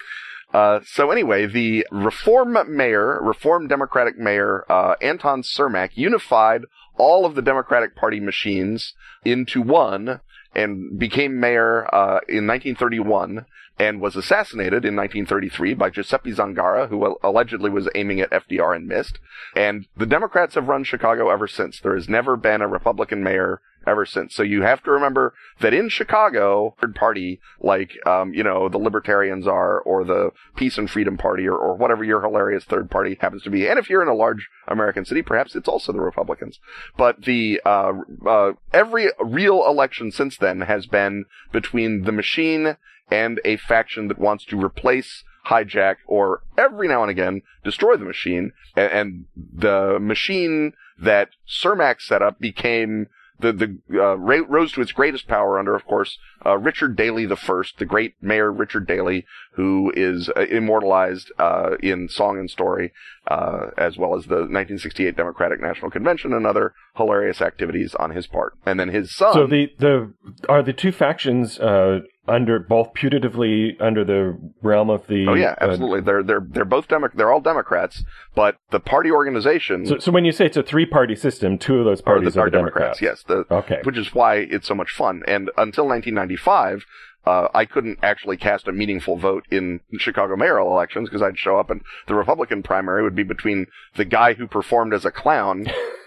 Uh, 0.53 0.79
so 0.83 1.11
anyway, 1.11 1.45
the 1.45 1.85
reform 1.91 2.57
mayor, 2.67 3.19
reform 3.21 3.67
Democratic 3.67 4.17
mayor, 4.17 4.65
uh, 4.69 4.95
Anton 5.01 5.43
Cermak 5.43 5.91
unified 5.93 6.63
all 6.97 7.25
of 7.25 7.35
the 7.35 7.41
Democratic 7.41 7.95
Party 7.95 8.19
machines 8.19 8.93
into 9.23 9.61
one 9.61 10.21
and 10.55 10.97
became 10.97 11.39
mayor, 11.39 11.83
uh, 11.93 12.19
in 12.27 12.47
1931 12.47 13.45
and 13.77 14.01
was 14.01 14.17
assassinated 14.17 14.83
in 14.83 14.95
1933 14.95 15.73
by 15.73 15.89
Giuseppe 15.89 16.33
Zangara, 16.33 16.89
who 16.89 17.17
allegedly 17.23 17.69
was 17.69 17.87
aiming 17.95 18.19
at 18.19 18.29
FDR 18.29 18.75
and 18.75 18.87
missed. 18.87 19.19
And 19.55 19.87
the 19.95 20.05
Democrats 20.05 20.55
have 20.55 20.67
run 20.67 20.83
Chicago 20.83 21.29
ever 21.29 21.47
since. 21.47 21.79
There 21.79 21.95
has 21.95 22.09
never 22.09 22.35
been 22.35 22.61
a 22.61 22.67
Republican 22.67 23.23
mayor 23.23 23.61
ever 23.89 24.05
since. 24.05 24.35
So 24.35 24.43
you 24.43 24.61
have 24.61 24.83
to 24.83 24.91
remember 24.91 25.33
that 25.61 25.73
in 25.73 25.89
Chicago, 25.89 26.75
third 26.79 26.95
party 26.95 27.39
like 27.59 27.91
um, 28.05 28.33
you 28.33 28.43
know 28.43 28.69
the 28.69 28.77
Libertarians 28.77 29.47
are, 29.47 29.79
or 29.79 30.03
the 30.03 30.31
Peace 30.55 30.77
and 30.77 30.89
Freedom 30.89 31.17
Party, 31.17 31.47
or, 31.47 31.57
or 31.57 31.75
whatever 31.75 32.03
your 32.03 32.21
hilarious 32.21 32.63
third 32.63 32.89
party 32.89 33.17
happens 33.19 33.43
to 33.43 33.49
be. 33.49 33.67
And 33.67 33.79
if 33.79 33.89
you're 33.89 34.01
in 34.01 34.07
a 34.07 34.13
large 34.13 34.47
American 34.67 35.05
city, 35.05 35.21
perhaps 35.21 35.55
it's 35.55 35.67
also 35.67 35.91
the 35.91 36.01
Republicans. 36.01 36.59
But 36.97 37.23
the 37.23 37.61
uh, 37.65 37.93
uh, 38.25 38.51
every 38.73 39.09
real 39.19 39.65
election 39.65 40.11
since 40.11 40.37
then 40.37 40.61
has 40.61 40.85
been 40.85 41.25
between 41.51 42.03
the 42.03 42.11
machine 42.11 42.77
and 43.11 43.41
a 43.43 43.57
faction 43.57 44.07
that 44.07 44.19
wants 44.19 44.45
to 44.45 44.63
replace 44.63 45.23
hijack 45.47 45.95
or 46.05 46.43
every 46.57 46.87
now 46.87 47.01
and 47.01 47.09
again 47.09 47.41
destroy 47.63 47.97
the 47.97 48.05
machine. 48.05 48.51
And, 48.75 48.91
and 48.91 49.25
the 49.35 49.97
machine 49.99 50.73
that 51.01 51.29
Cermak 51.47 52.01
set 52.01 52.21
up 52.21 52.39
became 52.39 53.07
the 53.39 53.53
the 53.53 54.01
uh, 54.01 54.15
rose 54.15 54.71
to 54.73 54.81
its 54.81 54.91
greatest 54.91 55.27
power 55.27 55.57
under, 55.57 55.75
of 55.75 55.85
course, 55.85 56.17
uh, 56.45 56.57
Richard 56.57 56.95
Daley 56.95 57.25
the 57.25 57.35
first, 57.35 57.77
the 57.77 57.85
great 57.85 58.15
Mayor 58.21 58.51
Richard 58.51 58.87
Daley, 58.87 59.25
who 59.53 59.91
is 59.95 60.29
uh, 60.35 60.41
immortalized 60.41 61.31
uh, 61.39 61.75
in 61.81 62.09
song 62.09 62.37
and 62.37 62.49
story, 62.49 62.91
uh, 63.27 63.67
as 63.77 63.97
well 63.97 64.15
as 64.15 64.25
the 64.25 64.35
1968 64.35 65.15
Democratic 65.15 65.61
National 65.61 65.89
Convention 65.89 66.33
and 66.33 66.45
other 66.45 66.73
hilarious 66.95 67.41
activities 67.41 67.95
on 67.95 68.11
his 68.11 68.27
part. 68.27 68.53
And 68.65 68.79
then 68.79 68.89
his 68.89 69.15
son. 69.15 69.33
So 69.33 69.47
the 69.47 69.67
the 69.77 70.13
are 70.47 70.63
the 70.63 70.73
two 70.73 70.91
factions 70.91 71.59
uh, 71.59 72.01
under 72.29 72.59
both 72.59 72.93
putatively 72.93 73.75
under 73.81 74.03
the 74.05 74.37
realm 74.61 74.89
of 74.89 75.05
the. 75.07 75.27
Oh 75.27 75.33
yeah, 75.33 75.55
absolutely. 75.59 75.99
Uh, 75.99 76.03
they're 76.03 76.23
they're 76.23 76.47
they're 76.47 76.65
both 76.65 76.87
Demo- 76.87 77.09
They're 77.13 77.31
all 77.31 77.41
Democrats, 77.41 78.03
but 78.35 78.57
the 78.71 78.79
party 78.79 79.11
organization. 79.11 79.85
So, 79.85 79.99
so 79.99 80.11
when 80.11 80.25
you 80.25 80.31
say 80.31 80.45
it's 80.45 80.57
a 80.57 80.63
three 80.63 80.85
party 80.85 81.15
system, 81.15 81.57
two 81.57 81.79
of 81.79 81.85
those 81.85 82.01
parties 82.01 82.29
are, 82.29 82.31
the, 82.31 82.39
are, 82.39 82.47
are 82.47 82.49
Democrats. 82.49 82.99
Democrats. 82.99 83.25
Yes. 83.27 83.45
The, 83.49 83.53
okay. 83.53 83.81
Which 83.83 83.97
is 83.97 84.13
why 84.13 84.35
it's 84.37 84.67
so 84.67 84.75
much 84.75 84.91
fun. 84.91 85.23
And 85.27 85.49
until 85.57 85.85
1995. 85.87 86.85
Uh, 87.25 87.49
I 87.53 87.65
couldn't 87.65 87.99
actually 88.01 88.37
cast 88.37 88.67
a 88.69 88.71
meaningful 88.71 89.17
vote 89.17 89.45
in 89.51 89.81
Chicago 89.97 90.37
mayoral 90.37 90.71
elections 90.71 91.09
because 91.09 91.21
I'd 91.21 91.37
show 91.37 91.59
up 91.59 91.69
and 91.69 91.81
the 92.07 92.15
Republican 92.15 92.63
primary 92.63 93.03
would 93.03 93.13
be 93.13 93.23
between 93.23 93.67
the 93.97 94.05
guy 94.05 94.33
who 94.33 94.47
performed 94.47 94.93
as 94.93 95.03
a 95.03 95.11
clown 95.11 95.67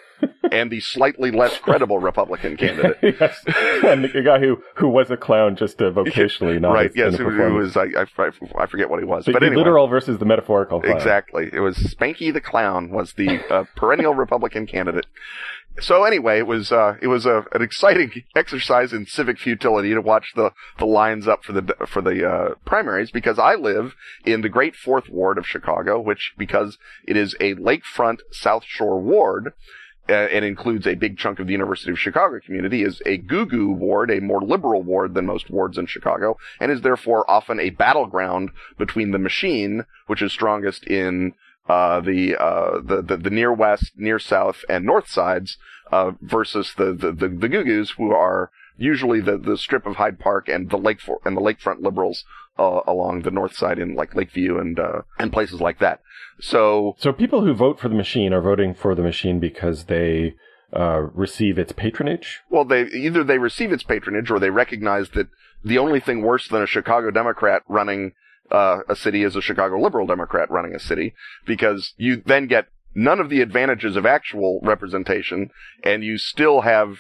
and 0.51 0.71
the 0.71 0.81
slightly 0.81 1.31
less 1.31 1.59
credible 1.59 1.99
Republican 1.99 2.57
candidate. 2.57 2.99
yes, 3.21 3.43
and 3.85 4.05
the 4.05 4.23
guy 4.25 4.39
who, 4.39 4.63
who 4.77 4.89
was 4.89 5.11
a 5.11 5.17
clown 5.17 5.57
just 5.57 5.81
uh, 5.81 5.91
vocationally, 5.91 6.61
not 6.61 6.73
right. 6.73 6.91
Yes, 6.95 7.17
who, 7.17 7.31
who 7.31 7.55
was 7.55 7.77
I, 7.77 7.85
I, 7.97 8.07
I, 8.59 8.67
forget 8.67 8.91
what 8.91 8.99
he 8.99 9.05
was, 9.05 9.25
but 9.27 9.41
the 9.41 9.47
anyway, 9.47 9.57
literal 9.57 9.89
versus 9.89 10.19
the 10.19 10.25
metaphorical. 10.25 10.81
Clown. 10.81 10.97
Exactly, 10.97 11.51
it 11.53 11.61
was 11.61 11.77
Spanky 11.77 12.33
the 12.33 12.41
clown 12.41 12.91
was 12.91 13.13
the 13.15 13.41
uh, 13.51 13.65
perennial 13.77 14.15
Republican 14.15 14.67
candidate. 14.67 15.07
So 15.81 16.05
anyway, 16.05 16.39
it 16.39 16.47
was 16.47 16.71
uh, 16.71 16.97
it 17.01 17.07
was 17.07 17.25
a, 17.25 17.45
an 17.53 17.63
exciting 17.63 18.25
exercise 18.37 18.93
in 18.93 19.07
civic 19.07 19.39
futility 19.39 19.95
to 19.95 20.03
watch 20.03 20.33
the, 20.37 20.53
the 20.79 20.85
lines 20.85 21.27
up 21.27 21.45
for 21.45 21.53
the 21.53 21.75
for 21.87 22.03
the 22.03 22.29
uh, 22.29 22.55
primaries 22.67 23.11
because 23.11 23.39
I 23.39 23.55
live 23.55 23.95
in 24.25 24.43
the 24.43 24.51
Great 24.51 24.77
Fourth 24.77 25.09
Ward 25.09 25.39
of 25.39 25.47
Chicago, 25.47 25.99
which 25.99 26.35
because 26.37 26.77
it 27.09 27.17
is 27.17 27.35
a 27.41 27.55
lakefront 27.55 28.19
South 28.31 28.65
Shore 28.67 29.01
ward, 29.01 29.55
uh, 30.09 30.13
and 30.13 30.45
includes 30.45 30.87
a 30.87 30.95
big 30.95 31.17
chunk 31.17 31.39
of 31.39 31.47
the 31.47 31.53
University 31.53 31.91
of 31.93 31.99
Chicago 31.99 32.41
community, 32.45 32.83
is 32.83 33.01
a 33.07 33.17
goo-goo 33.17 33.71
ward, 33.71 34.11
a 34.11 34.21
more 34.21 34.43
liberal 34.43 34.83
ward 34.83 35.15
than 35.15 35.27
most 35.27 35.51
wards 35.51 35.79
in 35.79 35.87
Chicago, 35.87 36.37
and 36.61 36.73
is 36.73 36.83
therefore 36.83 37.29
often 37.31 37.61
a 37.61 37.71
battleground 37.71 38.51
between 38.79 39.13
the 39.13 39.19
machine, 39.19 39.85
which 40.07 40.23
is 40.23 40.33
strongest 40.33 40.85
in 40.87 41.35
uh, 41.69 42.01
the, 42.01 42.37
uh, 42.37 42.81
the, 42.81 43.03
the 43.03 43.17
the 43.17 43.31
near 43.31 43.53
west, 43.53 43.93
near 43.97 44.19
south, 44.19 44.65
and 44.69 44.85
north 44.85 45.09
sides, 45.09 45.57
uh, 45.93 46.11
versus 46.21 46.75
the, 46.77 46.93
the 46.93 47.13
the 47.13 47.29
the 47.29 47.49
goo-goos, 47.49 47.93
who 47.93 48.11
are 48.13 48.51
usually 48.77 49.21
the 49.21 49.39
the 49.39 49.57
strip 49.57 49.87
of 49.87 49.97
Hyde 49.97 50.19
Park 50.19 50.49
and 50.49 50.71
the 50.71 50.77
lake 50.77 51.01
for, 51.01 51.21
and 51.25 51.37
the 51.37 51.41
lakefront 51.41 51.81
liberals 51.81 52.25
uh, 52.59 52.81
along 52.87 53.23
the 53.23 53.31
north 53.31 53.55
side 53.55 53.79
in 53.79 53.95
like 53.95 54.15
Lakeview 54.15 54.59
and 54.59 54.79
uh, 54.79 55.03
and 55.19 55.33
places 55.33 55.61
like 55.61 55.79
that. 55.79 56.01
So, 56.41 56.97
so 56.99 57.13
people 57.13 57.43
who 57.43 57.55
vote 57.55 57.79
for 57.79 57.89
the 57.89 57.95
machine 57.95 58.33
are 58.33 58.41
voting 58.41 58.75
for 58.75 58.95
the 58.95 59.03
machine 59.03 59.39
because 59.39 59.85
they 59.85 60.35
uh, 60.75 61.03
receive 61.15 61.59
its 61.59 61.73
patronage. 61.73 62.41
Well, 62.51 62.65
they 62.65 62.83
either 62.87 63.23
they 63.23 63.39
receive 63.39 63.73
its 63.73 63.83
patronage 63.83 64.31
or 64.31 64.39
they 64.39 64.51
recognize 64.51 65.11
that 65.11 65.29
the 65.65 65.79
only 65.79 66.01
thing 66.01 66.23
worse 66.23 66.49
than 66.49 66.63
a 66.63 66.67
Chicago 66.67 67.11
Democrat 67.11 67.63
running 67.69 68.13
uh, 68.51 68.81
a 68.89 68.97
city 68.97 69.23
is 69.23 69.37
a 69.37 69.43
Chicago 69.43 69.79
liberal 69.79 70.07
Democrat 70.07 70.51
running 70.51 70.75
a 70.75 70.81
city, 70.81 71.15
because 71.47 71.95
you 71.97 72.23
then 72.25 72.47
get 72.47 72.67
none 72.95 73.21
of 73.21 73.31
the 73.31 73.41
advantages 73.41 73.97
of 73.97 74.05
actual 74.05 74.61
representation, 74.63 75.51
and 75.83 76.05
you 76.05 76.19
still 76.19 76.63
have 76.63 76.97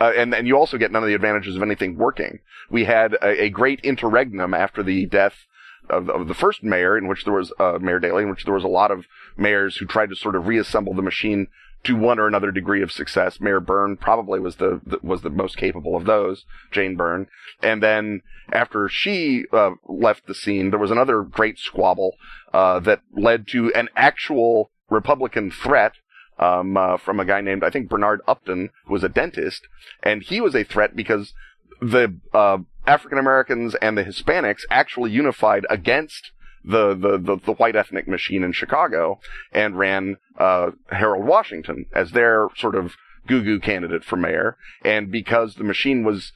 uh, 0.00 0.12
and 0.16 0.34
and 0.34 0.46
you 0.46 0.56
also 0.56 0.78
get 0.78 0.92
none 0.92 1.02
of 1.02 1.08
the 1.08 1.14
advantages 1.14 1.56
of 1.56 1.62
anything 1.62 1.96
working. 1.96 2.40
We 2.70 2.84
had 2.84 3.14
a, 3.14 3.44
a 3.44 3.50
great 3.50 3.80
interregnum 3.80 4.54
after 4.54 4.82
the 4.82 5.06
death 5.06 5.46
of, 5.88 6.10
of, 6.10 6.28
the 6.28 6.34
first 6.34 6.62
mayor, 6.62 6.98
in 6.98 7.06
which 7.06 7.24
there 7.24 7.32
was 7.32 7.52
uh, 7.60 7.78
Mayor 7.80 8.00
Daley, 8.00 8.24
in 8.24 8.30
which 8.30 8.44
there 8.44 8.54
was 8.54 8.64
a 8.64 8.68
lot 8.68 8.90
of 8.90 9.06
mayors 9.36 9.76
who 9.76 9.86
tried 9.86 10.08
to 10.10 10.16
sort 10.16 10.34
of 10.34 10.46
reassemble 10.46 10.94
the 10.94 11.02
machine 11.02 11.46
to 11.84 11.94
one 11.94 12.18
or 12.18 12.26
another 12.26 12.50
degree 12.50 12.82
of 12.82 12.90
success. 12.90 13.40
Mayor 13.40 13.60
Byrne 13.60 13.96
probably 13.96 14.40
was 14.40 14.56
the, 14.56 14.80
the 14.84 14.98
was 15.02 15.22
the 15.22 15.30
most 15.30 15.56
capable 15.56 15.96
of 15.96 16.04
those, 16.04 16.44
Jane 16.72 16.96
Byrne. 16.96 17.28
And 17.62 17.82
then 17.82 18.22
after 18.52 18.88
she 18.88 19.44
uh, 19.52 19.72
left 19.86 20.26
the 20.26 20.34
scene, 20.34 20.70
there 20.70 20.80
was 20.80 20.90
another 20.90 21.22
great 21.22 21.58
squabble 21.58 22.16
uh, 22.52 22.80
that 22.80 23.02
led 23.16 23.46
to 23.48 23.72
an 23.74 23.88
actual 23.94 24.70
Republican 24.90 25.50
threat 25.50 25.92
um, 26.38 26.76
uh, 26.76 26.96
from 26.96 27.20
a 27.20 27.24
guy 27.24 27.40
named 27.40 27.64
I 27.64 27.70
think 27.70 27.88
Bernard 27.88 28.20
Epton, 28.26 28.70
who 28.86 28.92
was 28.92 29.04
a 29.04 29.08
dentist, 29.08 29.66
and 30.02 30.22
he 30.22 30.40
was 30.40 30.54
a 30.54 30.64
threat 30.64 30.94
because 30.94 31.32
the 31.80 32.18
uh, 32.32 32.58
African 32.86 33.18
Americans 33.18 33.74
and 33.76 33.96
the 33.96 34.04
Hispanics 34.04 34.62
actually 34.70 35.10
unified 35.10 35.66
against 35.68 36.32
the, 36.64 36.94
the, 36.94 37.18
the, 37.18 37.36
the, 37.44 37.52
white 37.52 37.76
ethnic 37.76 38.08
machine 38.08 38.42
in 38.42 38.52
Chicago 38.52 39.20
and 39.52 39.78
ran 39.78 40.16
uh, 40.36 40.72
Harold 40.90 41.24
Washington 41.24 41.86
as 41.94 42.10
their 42.10 42.48
sort 42.56 42.74
of 42.74 42.96
goo 43.26 43.42
goo 43.42 43.60
candidate 43.60 44.04
for 44.04 44.16
mayor. 44.16 44.56
And 44.84 45.10
because 45.10 45.54
the 45.54 45.64
machine 45.64 46.04
was, 46.04 46.32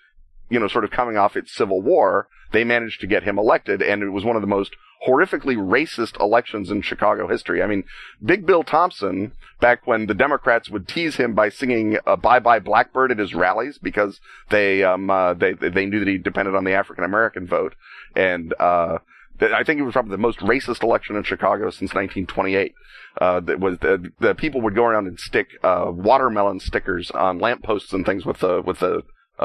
you 0.50 0.58
know, 0.58 0.68
sort 0.68 0.84
of 0.84 0.90
coming 0.90 1.16
off 1.16 1.36
its 1.36 1.54
civil 1.54 1.80
war, 1.80 2.28
they 2.52 2.64
managed 2.64 3.00
to 3.00 3.06
get 3.06 3.22
him 3.22 3.38
elected, 3.38 3.80
and 3.80 4.02
it 4.02 4.10
was 4.10 4.24
one 4.24 4.36
of 4.36 4.42
the 4.42 4.48
most 4.48 4.74
horrifically 5.06 5.56
racist 5.56 6.20
elections 6.20 6.70
in 6.70 6.82
Chicago 6.82 7.26
history. 7.26 7.62
I 7.62 7.66
mean, 7.66 7.84
Big 8.22 8.44
Bill 8.44 8.62
Thompson, 8.62 9.32
back 9.60 9.86
when 9.86 10.06
the 10.06 10.14
Democrats 10.14 10.68
would 10.68 10.86
tease 10.86 11.16
him 11.16 11.34
by 11.34 11.48
singing 11.48 11.98
uh, 12.06 12.16
"Bye 12.16 12.40
Bye 12.40 12.58
Blackbird" 12.58 13.10
at 13.10 13.18
his 13.18 13.34
rallies 13.34 13.78
because 13.78 14.20
they 14.50 14.82
um 14.82 15.08
uh, 15.08 15.34
they 15.34 15.52
they 15.52 15.86
knew 15.86 16.00
that 16.00 16.08
he 16.08 16.18
depended 16.18 16.54
on 16.54 16.64
the 16.64 16.72
African 16.72 17.04
American 17.04 17.46
vote, 17.46 17.74
and 18.14 18.52
uh, 18.58 18.98
I 19.40 19.64
think 19.64 19.80
it 19.80 19.84
was 19.84 19.92
probably 19.92 20.10
the 20.12 20.18
most 20.18 20.40
racist 20.40 20.82
election 20.82 21.16
in 21.16 21.22
Chicago 21.22 21.70
since 21.70 21.94
1928. 21.94 22.74
Uh, 23.20 23.40
that 23.40 23.58
was 23.58 23.78
the, 23.78 24.12
the 24.20 24.34
people 24.34 24.60
would 24.60 24.74
go 24.74 24.84
around 24.84 25.06
and 25.06 25.18
stick 25.18 25.48
uh, 25.62 25.86
watermelon 25.88 26.60
stickers 26.60 27.10
on 27.10 27.38
lampposts 27.38 27.92
and 27.92 28.04
things 28.04 28.24
with 28.24 28.38
the 28.38 28.62
with 28.62 28.80
the 28.80 29.02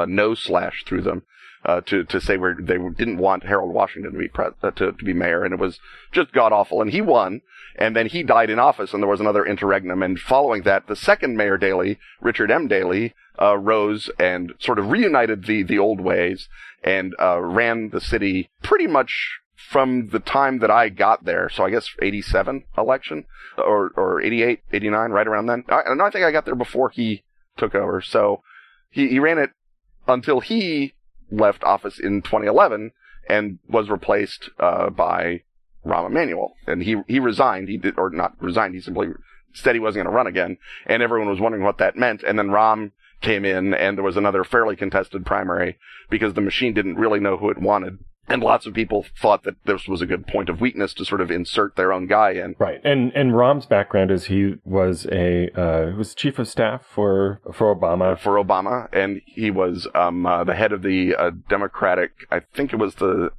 no 0.08 0.36
slash 0.36 0.84
through 0.86 1.02
them 1.02 1.24
uh, 1.66 1.82
to 1.82 2.04
to 2.06 2.22
say 2.22 2.38
where 2.38 2.56
they 2.60 2.78
didn't 2.78 3.18
want 3.18 3.44
Harold 3.44 3.74
Washington 3.74 4.14
to 4.14 4.20
be 4.20 4.28
pre- 4.28 4.46
uh, 4.62 4.72
to, 4.72 4.92
to 4.92 5.04
be 5.04 5.14
mayor, 5.14 5.44
and 5.44 5.54
it 5.54 5.60
was 5.60 5.80
just 6.12 6.32
god 6.32 6.54
awful. 6.54 6.82
And 6.82 6.92
he 6.92 7.02
won, 7.02 7.42
and 7.76 7.96
then 7.96 8.08
he 8.08 8.24
died 8.24 8.50
in 8.50 8.60
office, 8.60 8.94
and 8.94 9.02
there 9.02 9.10
was 9.10 9.20
another 9.20 9.46
interregnum. 9.46 10.04
And 10.04 10.20
following 10.20 10.62
that, 10.64 10.88
the 10.88 10.96
second 10.96 11.36
Mayor 11.36 11.58
Daley, 11.58 11.98
Richard 12.22 12.52
M. 12.52 12.68
Daley, 12.68 13.16
uh, 13.42 13.58
rose 13.58 14.10
and 14.20 14.54
sort 14.60 14.80
of 14.80 14.92
reunited 14.92 15.46
the 15.46 15.64
the 15.64 15.80
old 15.80 16.00
ways 16.00 16.48
and 16.84 17.16
uh, 17.20 17.42
ran 17.42 17.90
the 17.90 18.02
city 18.02 18.50
pretty 18.62 18.88
much 18.88 19.40
from 19.56 20.10
the 20.10 20.20
time 20.20 20.60
that 20.60 20.70
I 20.70 20.90
got 20.90 21.26
there. 21.26 21.50
So 21.50 21.66
I 21.66 21.72
guess 21.72 21.90
87 22.00 22.64
election 22.78 23.26
or 23.58 23.92
or 23.98 24.22
88, 24.22 24.60
89, 24.72 25.12
right 25.12 25.28
around 25.28 25.48
then. 25.48 25.64
I, 25.68 25.82
I 26.00 26.10
think 26.12 26.26
I 26.26 26.32
got 26.32 26.46
there 26.46 26.56
before 26.56 26.92
he 26.92 27.24
took 27.58 27.74
over. 27.74 28.02
So 28.02 28.44
he, 28.92 29.08
he 29.08 29.20
ran 29.20 29.40
it 29.40 29.50
until 30.08 30.40
he 30.40 30.94
left 31.32 31.64
office 31.64 32.00
in 32.00 32.22
2011 32.22 32.92
and 33.28 33.60
was 33.68 33.90
replaced 33.90 34.50
uh, 34.60 34.90
by 34.90 35.42
Rahm 35.86 36.08
Emanuel. 36.08 36.56
And 36.68 36.84
he 36.84 36.98
he 37.08 37.20
resigned. 37.20 37.70
He 37.70 37.78
did 37.78 37.98
or 37.98 38.10
not 38.10 38.34
resigned. 38.42 38.76
He 38.76 38.82
simply 38.82 39.10
said 39.54 39.76
he 39.76 39.80
wasn't 39.80 40.04
going 40.04 40.12
to 40.12 40.16
run 40.16 40.28
again. 40.28 40.58
And 40.86 41.02
everyone 41.02 41.30
was 41.30 41.40
wondering 41.40 41.64
what 41.64 41.78
that 41.78 41.96
meant. 41.96 42.24
And 42.24 42.38
then 42.38 42.50
Rahm 42.50 42.92
came 43.22 43.46
in, 43.46 43.74
and 43.74 43.98
there 43.98 44.04
was 44.04 44.18
another 44.18 44.44
fairly 44.44 44.76
contested 44.76 45.26
primary 45.26 45.78
because 46.10 46.34
the 46.34 46.42
machine 46.42 46.74
didn't 46.74 46.98
really 46.98 47.20
know 47.20 47.38
who 47.38 47.50
it 47.50 47.58
wanted. 47.58 48.00
And 48.28 48.42
lots 48.42 48.66
of 48.66 48.74
people 48.74 49.06
thought 49.22 49.44
that 49.44 49.64
this 49.66 49.88
was 49.88 50.02
a 50.02 50.06
good 50.06 50.26
point 50.26 50.50
of 50.50 50.60
weakness 50.60 50.94
to 50.96 51.06
sort 51.06 51.22
of 51.22 51.30
insert 51.30 51.76
their 51.76 51.94
own 51.94 52.08
guy 52.08 52.32
in. 52.32 52.56
Right. 52.58 52.82
And 52.84 53.12
and 53.14 53.38
Rahm's 53.38 53.68
background 53.68 54.10
is 54.10 54.26
he 54.26 54.56
was 54.66 55.06
a 55.12 55.50
uh, 55.60 55.96
was 55.96 56.16
chief 56.16 56.40
of 56.40 56.48
staff 56.48 56.84
for 56.86 57.40
for 57.54 57.74
Obama. 57.76 58.18
For 58.20 58.44
Obama, 58.44 58.88
and 58.92 59.22
he 59.26 59.52
was 59.52 59.88
um, 59.94 60.26
uh, 60.26 60.44
the 60.44 60.56
head 60.56 60.72
of 60.72 60.82
the 60.82 61.16
uh, 61.16 61.32
Democratic. 61.50 62.12
I 62.32 62.40
think 62.40 62.74
it 62.74 62.78
was 62.78 62.96
the 62.96 63.32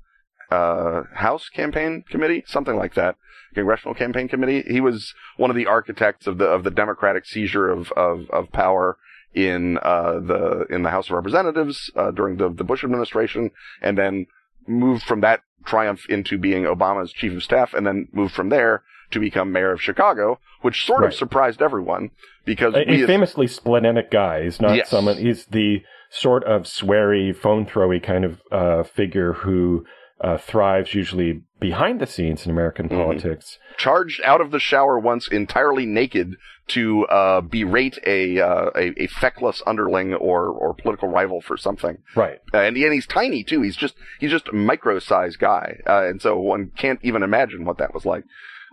uh, 0.50 1.02
House 1.14 1.48
Campaign 1.48 2.04
Committee, 2.08 2.44
something 2.46 2.76
like 2.76 2.94
that, 2.94 3.16
Congressional 3.54 3.94
Campaign 3.94 4.28
Committee. 4.28 4.62
He 4.68 4.80
was 4.80 5.14
one 5.36 5.50
of 5.50 5.56
the 5.56 5.66
architects 5.66 6.26
of 6.26 6.38
the 6.38 6.46
of 6.46 6.62
the 6.62 6.70
Democratic 6.70 7.26
seizure 7.26 7.68
of 7.68 7.90
of, 7.92 8.30
of 8.30 8.52
power 8.52 8.98
in 9.34 9.78
uh, 9.78 10.20
the 10.20 10.66
in 10.70 10.82
the 10.82 10.90
House 10.90 11.06
of 11.06 11.12
Representatives 11.12 11.90
uh, 11.96 12.10
during 12.12 12.36
the 12.36 12.48
the 12.48 12.64
Bush 12.64 12.84
administration, 12.84 13.50
and 13.82 13.98
then 13.98 14.26
moved 14.68 15.02
from 15.04 15.20
that 15.22 15.40
triumph 15.64 16.06
into 16.08 16.38
being 16.38 16.64
Obama's 16.64 17.12
chief 17.12 17.32
of 17.34 17.42
staff, 17.42 17.74
and 17.74 17.86
then 17.86 18.08
moved 18.12 18.34
from 18.34 18.48
there 18.50 18.82
to 19.10 19.20
become 19.20 19.52
mayor 19.52 19.72
of 19.72 19.82
Chicago, 19.82 20.38
which 20.62 20.84
sort 20.84 21.00
Right. 21.02 21.08
of 21.08 21.14
surprised 21.14 21.62
everyone 21.62 22.10
because 22.44 22.74
A, 22.74 23.06
famously 23.06 23.46
splenic 23.46 24.10
guy. 24.10 24.42
He's 24.44 24.60
not 24.60 24.76
Yes. 24.76 24.88
someone. 24.90 25.16
He's 25.16 25.46
the 25.46 25.82
sort 26.10 26.44
of 26.44 26.62
sweary, 26.62 27.34
phone 27.34 27.66
throwy 27.66 28.02
kind 28.02 28.24
of 28.24 28.40
uh, 28.52 28.82
figure 28.84 29.32
who 29.32 29.84
uh, 30.20 30.38
thrives 30.38 30.94
usually 30.94 31.42
behind 31.60 32.00
the 32.00 32.06
scenes 32.06 32.44
in 32.44 32.50
American 32.52 32.88
Mhm. 32.88 32.96
politics. 32.96 33.58
charged 33.78 34.22
out 34.24 34.40
of 34.40 34.50
the 34.52 34.58
shower 34.58 34.98
once 34.98 35.28
entirely 35.28 35.84
naked 35.86 36.34
to 36.68 37.04
uh, 37.06 37.40
berate 37.42 37.98
a, 38.06 38.40
uh, 38.40 38.70
a 38.74 39.02
a 39.04 39.06
feckless 39.06 39.62
underling 39.66 40.14
or 40.14 40.46
or 40.48 40.72
political 40.74 41.08
rival 41.08 41.40
for 41.40 41.56
something. 41.56 41.98
Right. 42.14 42.40
Uh, 42.54 42.58
and, 42.58 42.76
and 42.76 42.92
he's 42.94 43.06
tiny 43.06 43.44
too. 43.44 43.60
He's 43.62 43.76
just 43.76 43.94
he's 44.18 44.30
just 44.30 44.48
a 44.48 44.54
micro-sized 44.54 45.38
guy, 45.38 45.78
uh, 45.86 46.04
and 46.08 46.20
so 46.22 46.38
one 46.38 46.72
can't 46.76 46.98
even 47.02 47.22
imagine 47.22 47.64
what 47.64 47.78
that 47.78 47.92
was 47.94 48.04
like. 48.06 48.24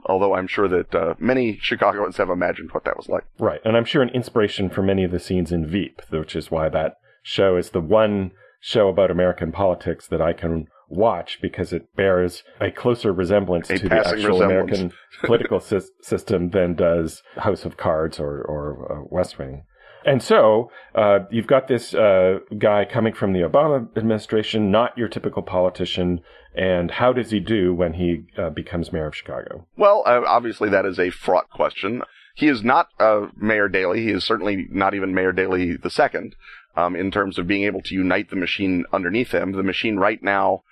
Although 0.05 0.35
I'm 0.35 0.47
sure 0.47 0.67
that 0.69 0.93
uh, 0.95 1.13
many 1.19 1.57
Chicagoans 1.61 2.17
have 2.17 2.29
imagined 2.29 2.71
what 2.71 2.83
that 2.85 2.97
was 2.97 3.07
like. 3.09 3.23
Right. 3.39 3.61
And 3.63 3.77
I'm 3.77 3.85
sure 3.85 4.01
an 4.01 4.09
inspiration 4.09 4.69
for 4.69 4.81
many 4.81 5.03
of 5.03 5.11
the 5.11 5.19
scenes 5.19 5.51
in 5.51 5.65
Veep, 5.65 6.01
which 6.09 6.35
is 6.35 6.49
why 6.51 6.69
that 6.69 6.95
show 7.21 7.55
is 7.57 7.69
the 7.69 7.79
one 7.81 8.31
show 8.59 8.87
about 8.89 9.11
American 9.11 9.51
politics 9.51 10.07
that 10.07 10.21
I 10.21 10.33
can 10.33 10.67
watch 10.89 11.39
because 11.41 11.73
it 11.73 11.95
bears 11.95 12.43
a 12.59 12.71
closer 12.71 13.11
resemblance 13.11 13.69
A 13.69 13.77
to 13.77 13.89
the 13.89 14.07
actual. 14.07 14.41
American 14.41 14.91
political 15.23 15.59
sys- 15.59 15.87
system 16.01 16.49
than 16.49 16.75
does 16.75 17.23
House 17.37 17.65
of 17.65 17.77
Cards 17.77 18.19
or, 18.19 18.41
or 18.41 18.91
uh, 18.91 19.07
West 19.09 19.37
Wing. 19.37 19.63
And 20.05 20.21
so 20.21 20.69
uh, 20.95 21.19
you've 21.31 21.47
got 21.47 21.67
this 21.67 21.93
uh, 21.93 22.39
guy 22.57 22.85
coming 22.85 23.13
from 23.13 23.33
the 23.33 23.39
Obama 23.39 23.87
administration, 23.97 24.71
not 24.71 24.97
your 24.97 25.07
typical 25.07 25.41
politician. 25.41 26.21
And 26.55 26.91
how 26.91 27.13
does 27.13 27.31
he 27.31 27.39
do 27.39 27.73
when 27.73 27.93
he 27.93 28.25
uh, 28.37 28.49
becomes 28.49 28.91
mayor 28.91 29.07
of 29.07 29.15
Chicago? 29.15 29.65
Well, 29.77 30.03
uh, 30.05 30.21
obviously 30.27 30.69
that 30.69 30.85
is 30.85 30.99
a 30.99 31.09
fraught 31.09 31.49
question. 31.49 32.03
He 32.35 32.47
is 32.47 32.63
not 32.63 32.89
uh, 32.99 33.27
Mayor 33.35 33.69
Daley. 33.69 34.01
He 34.01 34.09
is 34.09 34.23
certainly 34.23 34.67
not 34.69 34.93
even 34.93 35.13
Mayor 35.13 35.31
Daley 35.31 35.77
the 35.77 35.89
second. 35.89 36.35
Um, 36.75 36.95
in 36.95 37.11
terms 37.11 37.37
of 37.37 37.45
being 37.45 37.65
able 37.65 37.83
to 37.83 37.93
unite 37.93 38.31
the 38.31 38.35
machine 38.35 38.85
underneath 38.91 39.31
him, 39.31 39.51
the 39.51 39.61
machine 39.61 39.97
right 39.97 40.21
now 40.23 40.63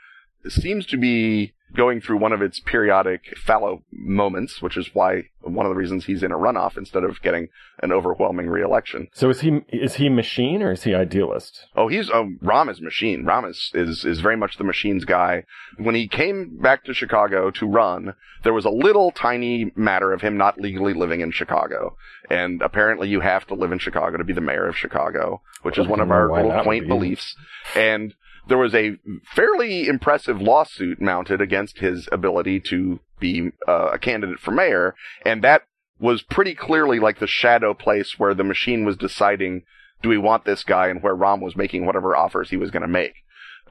seems 0.50 0.86
to 0.88 0.98
be 0.98 1.54
going 1.76 2.02
through 2.02 2.18
one 2.18 2.34
of 2.34 2.42
its 2.42 2.60
periodic 2.60 3.38
fallow 3.38 3.82
moments, 3.92 4.62
which 4.62 4.78
is 4.78 4.90
why 4.94 5.24
one 5.42 5.66
of 5.66 5.72
the 5.72 5.76
reasons 5.76 6.06
he's 6.06 6.24
in 6.24 6.32
a 6.32 6.38
runoff 6.38 6.78
instead 6.78 7.04
of 7.04 7.22
getting 7.22 7.48
an 7.82 7.92
overwhelming 7.92 8.48
reelection. 8.48 9.08
So 9.14 9.30
is 9.30 9.42
he 9.42 9.62
is 9.70 9.96
he 9.96 10.10
machine 10.10 10.62
or 10.62 10.72
is 10.72 10.84
he 10.84 10.94
idealist? 10.94 11.68
Oh, 11.76 11.88
he's 11.88 12.10
um, 12.10 12.40
Rahm 12.44 12.70
is 12.70 12.82
machine. 12.82 13.24
Rahm 13.24 13.50
is, 13.50 13.72
is 13.74 14.06
is 14.06 14.22
very 14.22 14.38
much 14.38 14.58
the 14.58 14.64
machines 14.64 15.06
guy. 15.06 15.46
When 15.78 15.96
he 15.96 16.08
came 16.08 16.60
back 16.62 16.84
to 16.86 16.94
Chicago 16.94 17.52
to 17.52 17.66
run, 17.66 18.14
there 18.44 18.54
was 18.54 18.66
a 18.66 18.70
little 18.70 19.12
tiny 19.12 19.72
matter 19.76 20.14
of 20.14 20.22
him 20.22 20.38
not 20.38 20.60
legally 20.60 20.94
living 20.94 21.22
in 21.22 21.32
Chicago, 21.32 21.96
and 22.30 22.62
apparently 22.62 23.10
you 23.10 23.22
have 23.22 23.48
to 23.48 23.56
live 23.56 23.72
in 23.72 23.80
Chicago 23.80 24.18
to 24.18 24.24
be 24.24 24.34
the 24.34 24.42
mayor 24.42 24.68
of 24.68 24.78
Chicago, 24.78 25.42
which 25.64 25.78
is 25.78 25.88
one 25.88 26.00
of 26.00 26.12
our 26.12 26.32
little 26.32 26.64
quaint 26.64 26.86
be. 26.86 26.88
beliefs. 26.88 27.36
And 27.76 28.14
there 28.48 28.58
was 28.58 28.74
a 28.74 28.98
fairly 29.34 29.88
impressive 29.88 30.42
lawsuit 30.42 31.02
mounted 31.02 31.42
against 31.42 31.80
his 31.80 32.08
ability 32.12 32.60
to 32.60 33.00
be 33.20 33.52
uh, 33.68 33.90
a 33.94 34.00
candidate 34.00 34.40
for 34.40 34.52
mayor, 34.52 34.96
and 35.26 35.44
that 35.44 35.64
was 36.00 36.24
pretty 36.24 36.56
clearly 36.56 37.00
like 37.00 37.20
the 37.20 37.28
shadow 37.28 37.74
place 37.74 38.16
where 38.18 38.34
the 38.34 38.44
machine 38.44 38.84
was 38.84 38.98
deciding 38.98 39.64
do 40.02 40.10
we 40.10 40.18
want 40.18 40.46
this 40.46 40.64
guy 40.64 40.88
and 40.88 41.04
where 41.04 41.16
Rahm 41.16 41.42
was 41.42 41.56
making 41.56 41.86
whatever 41.86 42.16
offers 42.16 42.50
he 42.50 42.58
was 42.58 42.72
going 42.72 42.82
to 42.82 42.88
make. 42.88 43.14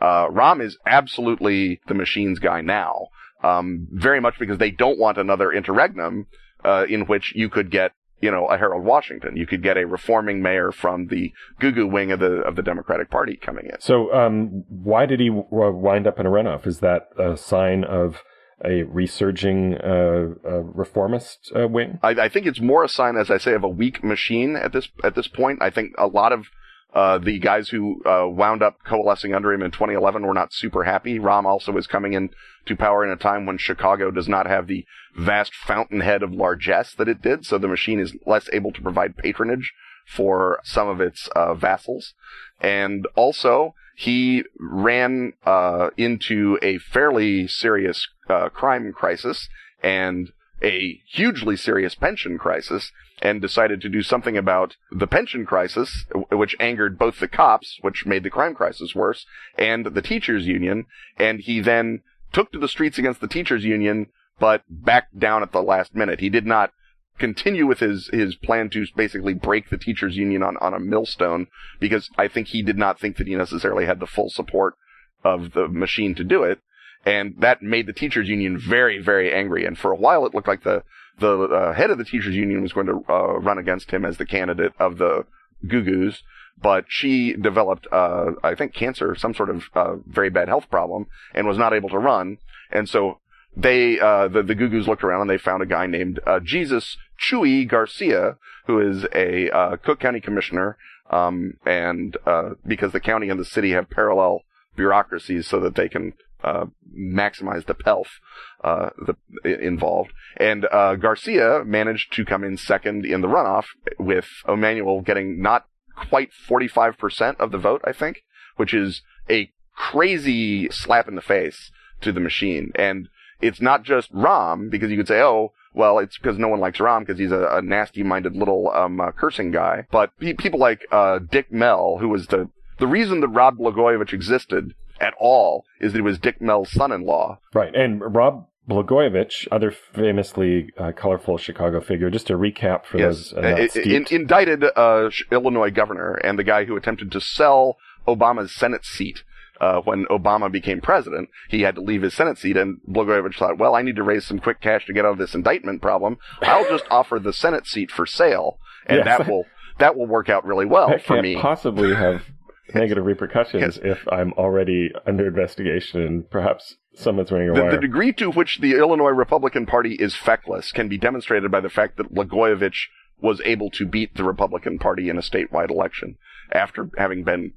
Uh, 0.01 0.29
Rahm 0.29 0.62
is 0.62 0.79
absolutely 0.87 1.81
the 1.89 1.95
machine's 1.95 2.39
guy 2.39 2.61
now. 2.61 3.09
Um, 3.43 3.89
very 3.91 4.21
much 4.21 4.39
because 4.39 4.59
they 4.59 4.71
don't 4.71 4.99
want 4.99 5.18
another 5.18 5.53
interregnum, 5.53 6.27
uh, 6.64 6.85
in 6.89 7.07
which 7.07 7.33
you 7.35 7.49
could 7.49 7.71
get, 7.71 7.93
you 8.21 8.31
know, 8.31 8.47
a 8.47 8.59
Harold 8.59 8.85
Washington. 8.85 9.37
You 9.37 9.47
could 9.47 9.62
get 9.62 9.77
a 9.77 9.87
reforming 9.87 10.43
mayor 10.43 10.73
from 10.73 11.07
the 11.07 11.33
goo 11.59 11.73
goo 11.73 11.87
wing 11.87 12.12
of 12.12 12.21
the, 12.21 12.41
of 12.43 12.57
the 12.57 12.62
Democratic 12.62 13.11
Party 13.11 13.37
coming 13.37 13.66
in. 13.66 13.81
So 13.81 14.12
um, 14.12 14.64
why 14.68 15.07
did 15.07 15.21
he 15.21 15.29
w- 15.29 15.47
wind 15.51 16.07
up 16.07 16.21
in 16.21 16.27
a 16.27 16.31
runoff? 16.31 16.66
Is 16.66 16.81
that 16.81 17.09
a 17.18 17.37
sign 17.37 17.85
of 17.85 18.23
a 18.64 18.83
resurging 18.83 19.75
uh, 19.77 20.35
uh, 20.45 20.61
reformist 20.75 21.51
uh, 21.57 21.66
wing? 21.66 21.99
I, 22.03 22.11
I 22.11 22.29
think 22.29 22.47
it's 22.47 22.61
more 22.61 22.85
a 22.85 22.89
sign, 22.89 23.16
as 23.16 23.31
I 23.31 23.39
say, 23.39 23.55
of 23.55 23.64
a 23.64 23.68
weak 23.68 24.05
machine 24.05 24.57
at 24.57 24.73
this 24.73 24.89
at 25.03 25.14
this 25.14 25.29
point. 25.29 25.61
I 25.62 25.71
think 25.71 25.95
a 25.97 26.07
lot 26.07 26.33
of 26.33 26.47
uh, 26.93 27.18
the 27.18 27.38
guys 27.38 27.68
who 27.68 28.03
uh, 28.05 28.26
wound 28.28 28.62
up 28.62 28.78
coalescing 28.84 29.34
under 29.34 29.53
him 29.53 29.62
in 29.62 29.70
2011 29.70 30.26
were 30.26 30.34
not 30.34 30.53
super 30.53 30.84
happy. 30.84 31.18
Rahm 31.18 31.45
also 31.45 31.76
is 31.76 31.86
coming 31.86 32.14
in 32.14 32.30
to 32.66 32.76
power 32.76 33.05
in 33.05 33.11
a 33.11 33.16
time 33.16 33.47
when 33.47 33.59
Chicago 33.59 34.11
does 34.11 34.28
not 34.28 34.47
have 34.47 34.66
the 34.66 34.84
vast 35.16 35.55
fountainhead 35.55 36.22
of 36.22 36.32
largesse 36.32 36.95
that 36.95 37.09
it 37.09 37.22
did, 37.22 37.47
so 37.47 37.59
the 37.59 37.68
machine 37.68 38.01
is 38.01 38.16
less 38.26 38.49
able 38.53 38.72
to 38.72 38.82
provide 38.82 39.16
patronage 39.16 39.72
for 40.07 40.61
some 40.64 40.88
of 40.88 41.01
its 41.01 41.28
uh, 41.36 41.55
vassals. 41.55 42.14
And 42.61 43.07
also, 43.14 43.74
he 43.97 44.45
ran 44.59 45.34
uh, 45.45 45.91
into 45.97 46.59
a 46.62 46.78
fairly 46.78 47.47
serious 47.47 48.09
uh, 48.28 48.49
crime 48.49 48.93
crisis 48.93 49.49
and 49.82 50.32
a 50.63 51.01
hugely 51.07 51.57
serious 51.57 51.95
pension 51.95 52.39
crisis 52.39 52.93
and 53.23 53.41
decided 53.41 53.81
to 53.81 53.89
do 53.89 54.03
something 54.03 54.37
about 54.37 54.77
the 54.91 55.07
pension 55.07 55.45
crisis, 55.45 56.07
which 56.31 56.57
angered 56.59 56.99
both 56.99 57.21
the 57.21 57.29
cops, 57.29 57.79
which 57.83 58.07
made 58.07 58.23
the 58.23 58.31
crime 58.31 58.55
crisis 58.55 58.95
worse, 58.95 59.27
and 59.59 59.87
the 59.87 60.03
teachers 60.03 60.47
union. 60.47 60.87
And 61.17 61.41
he 61.41 61.61
then 61.61 62.01
took 62.33 62.53
to 62.53 62.59
the 62.59 62.69
streets 62.69 62.99
against 62.99 63.21
the 63.21 63.29
teachers 63.29 63.65
union, 63.65 64.07
but 64.39 64.63
backed 64.69 65.19
down 65.19 65.43
at 65.43 65.53
the 65.53 65.63
last 65.63 65.95
minute. 65.95 66.21
He 66.21 66.31
did 66.31 66.47
not 66.47 66.73
continue 67.19 67.67
with 67.67 67.81
his, 67.81 68.09
his 68.13 68.35
plan 68.35 68.71
to 68.71 68.87
basically 68.97 69.35
break 69.35 69.69
the 69.69 69.77
teachers 69.77 70.17
union 70.17 70.43
on, 70.43 70.57
on 70.57 70.73
a 70.73 70.81
millstone 70.81 71.47
because 71.79 72.09
I 72.17 72.29
think 72.29 72.49
he 72.49 72.63
did 72.63 72.79
not 72.79 72.99
think 72.99 73.19
that 73.19 73.27
he 73.27 73.35
necessarily 73.35 73.85
had 73.85 74.01
the 74.01 74.07
full 74.07 74.31
support 74.31 74.75
of 75.23 75.53
the 75.53 75.69
machine 75.69 76.15
to 76.15 76.25
do 76.25 76.43
it. 76.43 76.61
And 77.05 77.35
that 77.39 77.63
made 77.63 77.87
the 77.87 77.93
teachers 77.93 78.29
union 78.29 78.59
very, 78.59 78.99
very 79.03 79.33
angry. 79.33 79.65
And 79.65 79.79
for 79.79 79.91
a 79.91 79.97
while, 79.97 80.27
it 80.27 80.35
looked 80.35 80.49
like 80.49 80.65
the, 80.65 80.83
the 81.19 81.45
uh, 81.45 81.73
head 81.73 81.91
of 81.91 81.99
the 81.99 82.05
teachers 82.05 82.35
union 82.35 82.63
was 82.63 82.73
going 82.73 82.87
to 82.87 83.05
uh, 83.09 83.39
run 83.39 83.59
against 83.59 83.91
him 83.91 84.05
as 84.05 84.19
the 84.19 84.27
candidate 84.27 84.73
of 84.79 84.99
the 84.99 85.25
goo-goos. 85.67 86.23
But 86.61 86.85
she 86.89 87.33
developed, 87.33 87.87
uh, 87.91 88.33
I 88.43 88.55
think, 88.55 88.75
cancer, 88.75 89.15
some 89.15 89.33
sort 89.33 89.49
of 89.49 89.65
uh, 89.75 89.97
very 90.07 90.29
bad 90.29 90.49
health 90.49 90.69
problem, 90.71 91.07
and 91.35 91.47
was 91.47 91.57
not 91.57 91.73
able 91.73 91.89
to 91.89 91.99
run. 91.99 92.37
And 92.71 92.87
so 92.87 93.19
they, 93.57 93.99
uh, 93.99 94.29
the, 94.29 94.43
the 94.43 94.55
goo-goos 94.55 94.87
looked 94.87 95.03
around 95.03 95.23
and 95.23 95.31
they 95.31 95.39
found 95.39 95.63
a 95.63 95.67
guy 95.67 95.87
named 95.87 96.21
uh, 96.27 96.41
Jesus 96.41 96.99
Chuy 97.19 97.67
Garcia, 97.67 98.37
who 98.67 98.79
is 98.79 99.07
a 99.15 99.51
uh, 99.51 99.77
Cook 99.77 100.01
County 100.01 100.21
commissioner. 100.21 100.77
Um, 101.11 101.55
and 101.67 102.17
uh, 102.27 102.51
because 102.65 102.93
the 102.93 103.01
county 103.01 103.31
and 103.31 103.41
the 103.41 103.45
city 103.45 103.73
have 103.73 103.91
parallel 103.91 104.43
bureaucracies, 104.77 105.49
so 105.49 105.59
that 105.59 105.75
they 105.75 105.89
can 105.89 106.13
uh, 106.43 106.66
maximize 106.97 107.66
the 107.66 107.74
pelf 107.74 108.20
uh, 108.64 108.91
the, 109.07 109.16
involved. 109.62 110.12
And 110.36 110.66
uh, 110.70 110.97
Garcia 110.97 111.62
managed 111.64 112.12
to 112.14 112.24
come 112.24 112.45
in 112.45 112.57
second 112.57 113.05
in 113.05 113.20
the 113.20 113.28
runoff, 113.28 113.66
with 113.99 114.26
Emanuel 114.49 115.03
getting 115.03 115.41
not 115.41 115.66
quite 116.09 116.30
45% 116.49 117.36
of 117.38 117.51
the 117.51 117.59
vote, 117.59 117.82
I 117.84 117.93
think, 117.93 118.22
which 118.57 118.72
is 118.72 119.03
a 119.28 119.51
crazy 119.74 120.68
slap 120.70 121.09
in 121.09 121.14
the 121.14 121.22
face 121.22 121.70
to 122.01 122.12
the 122.12 122.20
machine. 122.20 122.72
And 122.74 123.09
it's 123.41 123.61
not 123.61 123.82
just 123.82 124.12
Rahm, 124.12 124.70
because 124.70 124.91
you 124.91 124.97
could 124.97 125.09
say, 125.09 125.20
oh, 125.20 125.53
well, 125.72 125.99
it's 125.99 126.18
because 126.18 126.38
no 126.38 126.49
one 126.49 126.61
likes 126.61 126.78
Rahm 126.78 127.01
because 127.01 127.18
he's 127.18 127.32
a, 127.32 127.47
a 127.47 127.62
nasty-minded 127.62 128.34
little 128.34 128.70
um, 128.70 129.01
uh, 129.01 129.12
cursing 129.12 129.51
guy. 129.51 129.86
But 129.91 130.18
pe- 130.18 130.34
people 130.34 130.59
like 130.59 130.86
uh, 130.91 131.20
Dick 131.20 131.53
Mell, 131.53 131.99
who 132.01 132.09
was 132.09 132.26
the 132.26 132.51
the 132.78 132.86
reason 132.86 133.20
that 133.20 133.28
Rod 133.28 133.59
Blagojevich 133.59 134.12
existed 134.12 134.74
at 135.01 135.15
all 135.19 135.65
is 135.81 135.93
that 135.93 135.99
he 135.99 136.03
was 136.03 136.19
Dick 136.19 136.41
Mell's 136.41 136.71
son-in-law. 136.73 137.39
Right. 137.55 137.75
And 137.75 138.03
Rod 138.15 138.45
Blagojevich, 138.69 139.49
other 139.51 139.71
famously 139.73 140.71
uh, 140.79 140.93
colorful 140.93 141.39
Chicago 141.39 141.81
figure, 141.81 142.11
just 142.11 142.27
to 142.29 142.35
recap 142.35 142.85
for 142.85 142.99
those 142.99 143.33
uh, 143.33 143.41
not 143.41 143.61
I- 143.61 143.63
I- 143.63 143.67
steeped. 143.69 144.11
in- 144.13 144.21
indicted 144.21 144.65
uh, 144.77 145.11
Illinois 145.33 145.71
governor 145.71 146.15
and 146.15 146.39
the 146.39 146.45
guy 146.45 146.65
who 146.65 146.77
attempted 146.77 147.11
to 147.13 147.21
sell 147.21 147.77
Obama's 148.07 148.55
Senate 148.55 148.85
seat. 148.85 149.23
Uh, 149.61 149.79
when 149.83 150.07
Obama 150.07 150.51
became 150.51 150.81
president, 150.81 151.29
he 151.51 151.61
had 151.61 151.75
to 151.75 151.83
leave 151.83 152.01
his 152.01 152.15
Senate 152.15 152.39
seat, 152.39 152.57
and 152.57 152.79
Blagojevich 152.89 153.37
thought, 153.39 153.59
"Well, 153.59 153.75
I 153.75 153.83
need 153.83 153.97
to 153.97 154.03
raise 154.03 154.27
some 154.27 154.39
quick 154.39 154.59
cash 154.63 154.87
to 154.87 154.95
get 154.95 155.05
out 155.05 155.13
of 155.13 155.19
this 155.19 155.35
indictment 155.35 155.83
problem. 155.83 156.17
I'll 156.41 156.67
just 156.67 156.85
offer 156.91 157.19
the 157.19 157.35
Senate 157.35 157.67
seat 157.67 157.91
for 157.91 158.07
sale, 158.07 158.59
and 158.87 158.99
Yes. 159.05 159.05
that 159.19 159.29
will 159.29 159.45
that 159.79 159.97
will 159.99 160.07
work 160.07 160.31
out 160.31 160.47
really 160.47 160.65
well 160.65 160.89
that 160.89 161.05
for 161.05 161.21
me." 161.21 161.37
possibly 161.37 161.95
have 161.95 162.23
negative 162.75 163.05
repercussions 163.05 163.79
if 163.83 163.99
I'm 164.11 164.33
already 164.35 164.91
under 165.07 165.27
investigation 165.27 166.01
and 166.03 166.31
perhaps 166.31 166.77
someone's 166.95 167.31
wearing 167.31 167.51
a 167.51 167.55
The, 167.55 167.62
wire. 167.62 167.71
the 167.73 167.81
degree 167.81 168.12
to 168.14 168.31
which 168.31 168.61
the 168.61 168.75
Illinois 168.75 169.11
Republican 169.11 169.66
Party 169.66 169.95
is 169.95 170.14
feckless 170.16 170.73
can 170.73 170.89
be 170.89 170.99
demonstrated 170.99 171.51
by 171.51 171.61
the 171.61 171.71
fact 171.71 171.97
that 171.97 172.14
Blagojevich 172.14 172.87
was 173.21 173.41
able 173.45 173.71
to 173.71 173.87
beat 173.87 174.14
the 174.16 174.25
Republican 174.25 174.79
Party 174.79 175.09
in 175.09 175.18
a 175.18 175.23
statewide 175.23 175.71
election 175.71 176.16
after 176.53 176.89
having 176.97 177.23
been 177.23 177.53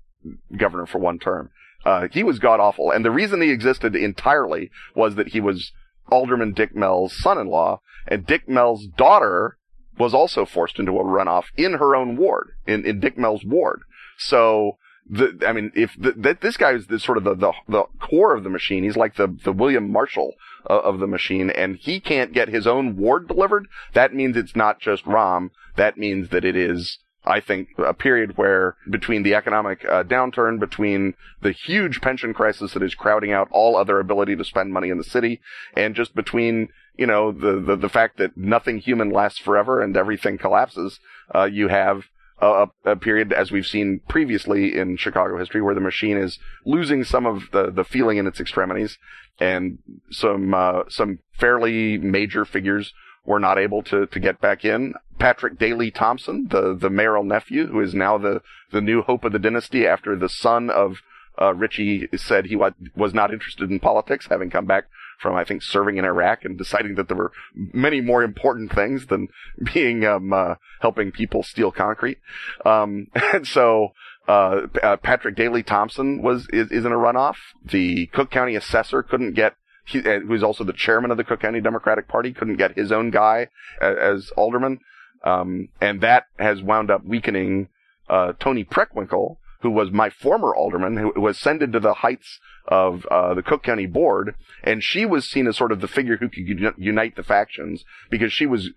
governor 0.58 0.86
for 0.86 1.00
one 1.00 1.20
term. 1.20 1.50
Uh, 1.86 2.08
he 2.12 2.24
was 2.24 2.40
god 2.40 2.60
awful, 2.60 2.92
and 2.92 3.04
the 3.04 3.12
reason 3.12 3.42
he 3.42 3.50
existed 3.50 3.96
entirely 3.96 4.72
was 4.96 5.16
that 5.16 5.30
he 5.30 5.42
was 5.42 5.72
Alderman 6.10 6.54
Dick 6.54 6.76
Mell's 6.76 7.16
son-in-law, 7.16 7.82
and 8.08 8.26
Dick 8.26 8.48
Mell's 8.48 8.88
daughter 8.88 9.58
was 9.98 10.14
also 10.14 10.46
forced 10.46 10.80
into 10.80 10.98
a 10.98 11.04
runoff 11.04 11.46
in 11.56 11.74
her 11.74 11.96
own 11.96 12.16
ward, 12.18 12.52
in, 12.66 12.86
in 12.86 13.00
Dick 13.00 13.18
Mell's 13.18 13.44
ward. 13.44 13.82
So, 14.18 14.78
the, 15.10 15.44
I 15.46 15.54
mean, 15.54 15.72
if 15.76 15.96
the, 15.98 16.38
this 16.40 16.58
guy 16.58 16.72
is 16.72 16.88
the, 16.88 17.00
sort 17.00 17.18
of 17.18 17.24
the, 17.24 17.36
the, 17.36 17.54
the 17.68 17.84
core 18.00 18.36
of 18.36 18.44
the 18.44 18.50
machine, 18.50 18.84
he's 18.84 18.98
like 18.98 19.16
the, 19.16 19.28
the 19.44 19.52
William 19.52 19.92
Marshal 19.92 20.36
uh, 20.70 20.80
of 20.80 21.00
the 21.00 21.08
machine, 21.08 21.50
and 21.50 21.76
he 21.76 22.00
can't 22.00 22.34
get 22.34 22.50
his 22.50 22.66
own 22.66 22.96
ward 22.98 23.28
delivered, 23.28 23.68
that 23.94 24.14
means 24.14 24.38
it's 24.38 24.56
not 24.56 24.80
just 24.80 25.06
Rahm. 25.06 25.50
That 25.76 25.98
means 25.98 26.30
that 26.30 26.46
it 26.46 26.56
is 26.56 27.00
I 27.26 27.40
think 27.40 27.70
a 27.78 27.94
period 27.94 28.38
where 28.38 28.76
between 28.90 29.24
the 29.24 29.34
economic 29.34 29.86
uh, 29.86 30.04
downturn, 30.04 30.60
between 30.60 31.14
the 31.42 31.52
huge 31.52 32.02
pension 32.02 32.34
crisis 32.34 32.74
that 32.74 32.84
is 32.84 32.96
crowding 32.96 33.32
out 33.32 33.48
all 33.52 33.78
other 33.78 34.00
ability 34.00 34.36
to 34.36 34.44
spend 34.44 34.74
money 34.74 34.90
in 34.90 34.98
the 34.98 35.04
city, 35.04 35.42
and 35.76 35.96
just 35.96 36.16
between 36.16 36.68
you 36.98 37.08
know 37.08 37.32
the 37.32 37.60
the, 37.62 37.76
the 37.78 37.90
fact 37.90 38.18
that 38.18 38.36
nothing 38.36 38.80
human 38.80 39.10
lasts 39.10 39.40
forever 39.40 39.82
and 39.82 39.96
everything 39.96 40.38
collapses, 40.38 41.00
uh, 41.34 41.46
you 41.46 41.70
have 41.70 42.06
a, 42.40 42.68
a, 42.86 42.96
period 42.96 43.32
as 43.32 43.52
we've 43.52 43.66
seen 43.66 44.02
previously 44.08 44.78
in 44.78 44.98
Chicago 44.98 45.38
history 45.38 45.62
where 45.62 45.76
the 45.76 45.82
machine 45.82 46.18
is 46.18 46.40
losing 46.66 47.04
some 47.04 47.26
of 47.26 47.44
the 47.52 47.72
the 47.72 47.84
feeling 47.84 48.18
in 48.18 48.28
its 48.28 48.40
extremities, 48.40 48.98
and 49.40 49.80
some 50.12 50.54
uh, 50.54 50.84
some 50.90 51.20
fairly 51.40 51.98
major 51.98 52.46
figures 52.46 52.94
were 53.26 53.40
not 53.40 53.58
able 53.58 53.82
to, 53.84 54.06
to 54.08 54.20
get 54.20 54.42
back 54.42 54.66
in. 54.66 54.94
Patrick 55.18 55.58
Daley 55.58 55.92
Thompson, 55.92 56.48
the, 56.50 56.76
the 56.76 56.90
mayoral 56.90 57.24
nephew, 57.24 57.68
who 57.68 57.80
is 57.80 57.94
now 57.94 58.18
the, 58.18 58.42
the 58.72 58.82
new 58.82 59.02
hope 59.02 59.24
of 59.24 59.32
the 59.32 59.40
dynasty 59.40 59.88
after 59.88 60.16
the 60.16 60.28
son 60.28 60.70
of 60.70 60.98
uh, 61.42 61.54
Richie 61.54 62.10
said 62.16 62.46
he 62.46 62.56
was 62.56 63.14
not 63.14 63.34
interested 63.34 63.72
in 63.72 63.80
politics, 63.80 64.28
having 64.30 64.50
come 64.50 64.66
back 64.66 64.86
from, 65.24 65.36
I 65.36 65.44
think, 65.44 65.64
serving 65.64 65.98
in 65.98 66.06
Iraq 66.06 66.46
and 66.46 66.58
deciding 66.58 66.96
that 66.96 67.08
there 67.08 67.18
were 67.18 67.32
many 67.56 68.02
more 68.02 68.22
important 68.22 68.72
things 68.72 69.08
than 69.08 69.30
being, 69.74 70.06
um, 70.06 70.32
uh, 70.32 70.56
helping 70.82 71.12
people 71.12 71.42
steal 71.42 71.72
concrete. 71.72 72.20
Um, 72.64 73.08
and 73.34 73.48
so, 73.48 73.94
uh, 74.28 74.68
uh, 74.84 74.98
Patrick 74.98 75.36
Daley 75.36 75.64
Thompson 75.64 76.22
was, 76.22 76.48
is, 76.54 76.72
is 76.72 76.86
in 76.86 76.92
a 76.92 76.98
runoff. 76.98 77.38
The 77.66 78.06
Cook 78.08 78.30
County 78.30 78.56
assessor 78.56 79.02
couldn't 79.02 79.34
get 79.34 79.56
he, 79.86 80.00
uh, 80.00 80.20
who's 80.20 80.44
also 80.44 80.64
the 80.64 80.74
chairman 80.74 81.12
of 81.12 81.18
the 81.18 81.24
Cook 81.24 81.42
County 81.42 81.60
Democratic 81.60 82.08
Party, 82.08 82.32
couldn't 82.32 82.56
get 82.56 82.78
his 82.78 82.92
own 82.92 83.12
guy 83.12 83.50
as, 83.82 83.98
as 83.98 84.32
alderman. 84.38 84.80
Um, 85.24 85.70
and 85.82 86.02
that 86.02 86.28
has 86.38 86.62
wound 86.62 86.90
up 86.92 87.04
weakening, 87.06 87.70
uh, 88.10 88.34
Toni 88.40 88.64
Preckwinkle, 88.64 89.38
who 89.64 89.72
was 89.72 89.92
my 89.92 90.10
former 90.10 90.54
alderman, 90.54 90.98
who 90.98 91.20
was 91.20 91.38
ascended 91.38 91.74
to 91.74 91.80
the 91.80 91.96
heights 91.96 92.40
of, 92.68 93.06
uh, 93.08 93.34
the 93.34 93.42
Cook 93.42 93.64
County 93.64 93.88
board. 93.88 94.36
And 94.64 94.84
she 94.84 95.06
was 95.06 95.28
seen 95.28 95.48
as 95.48 95.58
sort 95.58 95.72
of 95.72 95.82
the 95.82 95.88
figure 95.88 96.18
who 96.18 96.30
could 96.30 96.76
unite 96.78 97.16
the 97.16 97.24
factions 97.24 97.84
because 98.12 98.32
she 98.32 98.46
was 98.46 98.70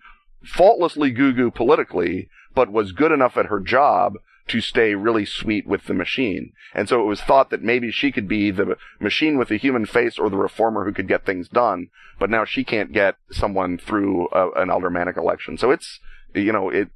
faultlessly 0.43 1.11
goo-goo 1.11 1.51
politically, 1.51 2.29
but 2.55 2.71
was 2.71 2.91
good 2.91 3.11
enough 3.11 3.37
at 3.37 3.47
her 3.47 3.59
job 3.59 4.13
to 4.47 4.61
stay 4.61 4.95
really 4.95 5.25
sweet 5.25 5.67
with 5.67 5.85
the 5.87 5.93
machine. 5.93 6.53
And 6.73 6.87
so 6.87 7.01
it 7.01 7.05
was 7.05 7.19
thought 7.19 7.49
that 7.49 7.61
maybe 7.61 7.91
she 7.91 8.11
could 8.13 8.29
be 8.29 8.49
the 8.49 8.77
machine 8.99 9.37
with 9.37 9.51
a 9.51 9.57
human 9.57 9.85
face 9.85 10.17
or 10.17 10.29
the 10.29 10.37
reformer 10.37 10.85
who 10.85 10.93
could 10.93 11.07
get 11.07 11.25
things 11.25 11.49
done. 11.49 11.89
But 12.17 12.29
now 12.29 12.45
she 12.45 12.63
can't 12.63 12.93
get 12.93 13.15
someone 13.29 13.77
through 13.77 14.29
a, 14.31 14.51
an 14.51 14.69
aldermanic 14.69 15.17
election. 15.17 15.57
So 15.57 15.71
it's, 15.71 15.99
you 16.33 16.51
know, 16.51 16.69
it, 16.69 16.89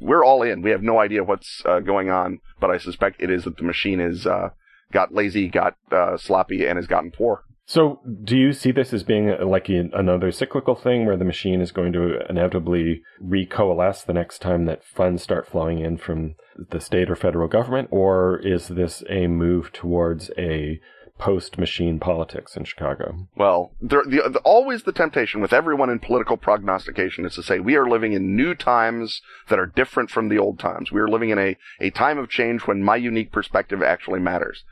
we're 0.00 0.24
all 0.24 0.42
in. 0.42 0.62
We 0.62 0.70
have 0.70 0.82
no 0.82 0.98
idea 0.98 1.24
what's 1.24 1.62
uh, 1.64 1.80
going 1.80 2.10
on, 2.10 2.40
but 2.60 2.70
I 2.70 2.78
suspect 2.78 3.22
it 3.22 3.30
is 3.30 3.44
that 3.44 3.56
the 3.56 3.62
machine 3.62 4.00
is, 4.00 4.26
uh, 4.26 4.50
got 4.92 5.14
lazy, 5.14 5.48
got, 5.48 5.76
uh, 5.92 6.16
sloppy, 6.16 6.66
and 6.66 6.76
has 6.76 6.86
gotten 6.86 7.10
poor. 7.10 7.44
So, 7.70 8.00
do 8.24 8.34
you 8.34 8.54
see 8.54 8.72
this 8.72 8.94
as 8.94 9.02
being 9.02 9.28
like 9.42 9.68
another 9.68 10.32
cyclical 10.32 10.74
thing 10.74 11.04
where 11.04 11.18
the 11.18 11.24
machine 11.26 11.60
is 11.60 11.70
going 11.70 11.92
to 11.92 12.20
inevitably 12.26 13.02
recoalesce 13.22 14.06
the 14.06 14.14
next 14.14 14.40
time 14.40 14.64
that 14.64 14.82
funds 14.82 15.22
start 15.22 15.46
flowing 15.46 15.80
in 15.80 15.98
from 15.98 16.36
the 16.70 16.80
state 16.80 17.10
or 17.10 17.14
federal 17.14 17.46
government? 17.46 17.88
Or 17.90 18.38
is 18.38 18.68
this 18.68 19.04
a 19.10 19.26
move 19.26 19.70
towards 19.70 20.30
a 20.38 20.80
post 21.18 21.58
machine 21.58 21.98
politics 21.98 22.56
in 22.56 22.64
Chicago? 22.64 23.28
Well, 23.36 23.72
there, 23.80 24.02
the, 24.04 24.30
the, 24.30 24.38
always 24.40 24.84
the 24.84 24.92
temptation 24.92 25.40
with 25.40 25.52
everyone 25.52 25.90
in 25.90 25.98
political 25.98 26.36
prognostication 26.36 27.24
is 27.26 27.34
to 27.34 27.42
say 27.42 27.58
we 27.58 27.76
are 27.76 27.88
living 27.88 28.12
in 28.12 28.36
new 28.36 28.54
times 28.54 29.20
that 29.48 29.58
are 29.58 29.66
different 29.66 30.10
from 30.10 30.28
the 30.28 30.38
old 30.38 30.58
times. 30.58 30.92
We 30.92 31.00
are 31.00 31.08
living 31.08 31.30
in 31.30 31.38
a, 31.38 31.56
a 31.80 31.90
time 31.90 32.18
of 32.18 32.30
change 32.30 32.62
when 32.62 32.82
my 32.82 32.96
unique 32.96 33.32
perspective 33.32 33.82
actually 33.82 34.20
matters. 34.20 34.64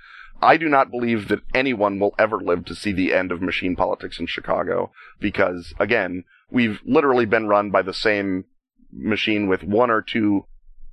I 0.43 0.57
do 0.57 0.69
not 0.69 0.91
believe 0.91 1.29
that 1.29 1.41
anyone 1.55 1.99
will 1.99 2.15
ever 2.19 2.39
live 2.39 2.65
to 2.67 2.75
see 2.75 2.93
the 2.93 3.15
end 3.15 3.33
of 3.33 3.41
machine 3.41 3.75
politics 3.75 4.21
in 4.21 4.27
Chicago 4.27 4.93
because, 5.19 5.73
again, 5.79 6.25
we've 6.51 6.81
literally 6.85 7.25
been 7.25 7.49
run 7.49 7.71
by 7.71 7.83
the 7.83 7.95
same 7.95 8.45
machine 8.93 9.49
with 9.49 9.63
one 9.63 9.91
or 9.91 10.03
two 10.03 10.47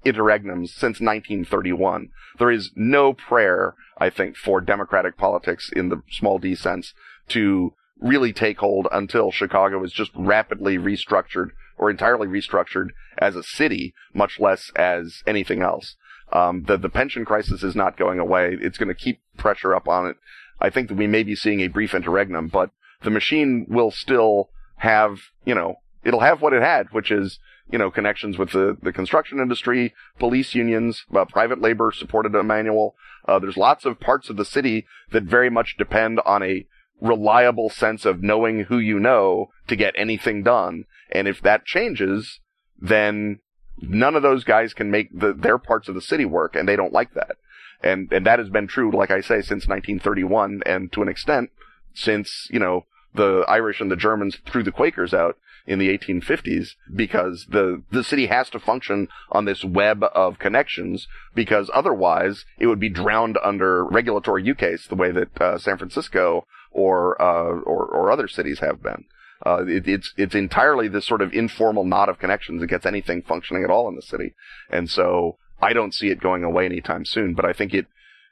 interregnums 0.05 0.69
since 0.69 0.99
1931. 0.99 2.09
There 2.39 2.51
is 2.51 2.71
no 2.75 3.13
prayer, 3.13 3.75
I 3.97 4.09
think, 4.09 4.37
for 4.37 4.61
democratic 4.61 5.17
politics 5.17 5.69
in 5.75 5.89
the 5.89 6.01
small 6.09 6.39
d 6.39 6.55
sense 6.55 6.93
to 7.29 7.73
really 7.99 8.33
take 8.33 8.59
hold 8.59 8.87
until 8.91 9.31
Chicago 9.31 9.83
is 9.83 9.93
just 9.93 10.11
rapidly 10.15 10.77
restructured 10.77 11.49
or 11.77 11.89
entirely 11.89 12.27
restructured 12.27 12.89
as 13.17 13.35
a 13.35 13.43
city, 13.43 13.93
much 14.13 14.39
less 14.39 14.71
as 14.75 15.23
anything 15.25 15.61
else. 15.61 15.95
Um, 16.31 16.63
the, 16.63 16.77
the 16.77 16.89
pension 16.89 17.25
crisis 17.25 17.63
is 17.63 17.75
not 17.75 17.97
going 17.97 18.19
away. 18.19 18.57
It's 18.59 18.77
going 18.77 18.89
to 18.89 18.95
keep 18.95 19.21
pressure 19.37 19.75
up 19.75 19.87
on 19.87 20.07
it. 20.07 20.17
I 20.59 20.69
think 20.69 20.87
that 20.87 20.97
we 20.97 21.07
may 21.07 21.23
be 21.23 21.35
seeing 21.35 21.61
a 21.61 21.67
brief 21.67 21.93
interregnum, 21.93 22.47
but 22.47 22.71
the 23.03 23.09
machine 23.09 23.65
will 23.69 23.91
still 23.91 24.49
have, 24.77 25.19
you 25.45 25.53
know, 25.53 25.75
it'll 26.03 26.21
have 26.21 26.41
what 26.41 26.53
it 26.53 26.61
had, 26.61 26.87
which 26.91 27.11
is, 27.11 27.39
you 27.71 27.79
know, 27.79 27.89
connections 27.89 28.37
with 28.37 28.51
the, 28.51 28.77
the 28.81 28.93
construction 28.93 29.39
industry, 29.39 29.93
police 30.19 30.53
unions, 30.53 31.05
uh, 31.15 31.25
private 31.25 31.61
labor 31.61 31.91
supported 31.91 32.35
Emanuel. 32.35 32.95
Uh, 33.27 33.39
there's 33.39 33.57
lots 33.57 33.85
of 33.85 33.99
parts 33.99 34.29
of 34.29 34.37
the 34.37 34.45
city 34.45 34.85
that 35.11 35.23
very 35.23 35.49
much 35.49 35.77
depend 35.77 36.19
on 36.25 36.43
a 36.43 36.65
reliable 37.01 37.69
sense 37.69 38.05
of 38.05 38.21
knowing 38.21 38.65
who 38.65 38.77
you 38.77 38.99
know 38.99 39.49
to 39.67 39.75
get 39.75 39.93
anything 39.97 40.43
done. 40.43 40.85
And 41.11 41.27
if 41.27 41.41
that 41.41 41.65
changes, 41.65 42.39
then 42.79 43.39
none 43.81 44.15
of 44.15 44.23
those 44.23 44.43
guys 44.43 44.73
can 44.73 44.91
make 44.91 45.17
the, 45.17 45.33
their 45.33 45.57
parts 45.57 45.87
of 45.87 45.95
the 45.95 46.01
city 46.01 46.25
work, 46.25 46.55
and 46.55 46.67
they 46.67 46.75
don't 46.75 46.93
like 46.93 47.13
that. 47.13 47.37
And 47.81 48.11
and 48.13 48.25
that 48.25 48.39
has 48.39 48.49
been 48.49 48.67
true, 48.67 48.91
like 48.91 49.11
I 49.11 49.19
say, 49.19 49.41
since 49.41 49.67
1931, 49.67 50.61
and 50.65 50.91
to 50.93 51.01
an 51.01 51.09
extent, 51.09 51.49
since 51.93 52.47
you 52.49 52.59
know 52.59 52.85
the 53.13 53.43
Irish 53.47 53.81
and 53.81 53.91
the 53.91 53.97
Germans 53.97 54.37
threw 54.45 54.63
the 54.63 54.71
Quakers 54.71 55.13
out 55.13 55.37
in 55.65 55.79
the 55.79 55.97
1850s 55.97 56.71
because 56.93 57.47
the 57.49 57.83
the 57.91 58.03
city 58.03 58.27
has 58.27 58.49
to 58.49 58.59
function 58.59 59.07
on 59.31 59.45
this 59.45 59.63
web 59.63 60.03
of 60.13 60.39
connections 60.39 61.07
because 61.33 61.69
otherwise 61.73 62.45
it 62.59 62.67
would 62.67 62.79
be 62.79 62.89
drowned 62.89 63.37
under 63.43 63.85
regulatory 63.85 64.43
ukase 64.43 64.87
the 64.87 64.95
way 64.95 65.11
that 65.11 65.41
uh, 65.41 65.57
San 65.57 65.77
Francisco 65.77 66.45
or, 66.71 67.21
uh, 67.21 67.59
or 67.61 67.85
or 67.85 68.11
other 68.11 68.27
cities 68.27 68.59
have 68.59 68.81
been. 68.81 69.05
Uh, 69.45 69.63
it, 69.67 69.87
it's 69.87 70.13
it's 70.17 70.35
entirely 70.35 70.87
this 70.87 71.05
sort 71.05 71.21
of 71.21 71.33
informal 71.33 71.83
knot 71.83 72.09
of 72.09 72.19
connections 72.19 72.61
that 72.61 72.67
gets 72.67 72.85
anything 72.85 73.21
functioning 73.21 73.63
at 73.63 73.69
all 73.69 73.87
in 73.87 73.95
the 73.95 74.01
city, 74.01 74.33
and 74.69 74.89
so 74.89 75.37
I 75.61 75.73
don't 75.73 75.93
see 75.93 76.07
it 76.07 76.19
going 76.19 76.43
away 76.43 76.65
anytime 76.65 77.05
soon. 77.05 77.33
But 77.33 77.45
I 77.45 77.53
think 77.53 77.73
it 77.73 77.85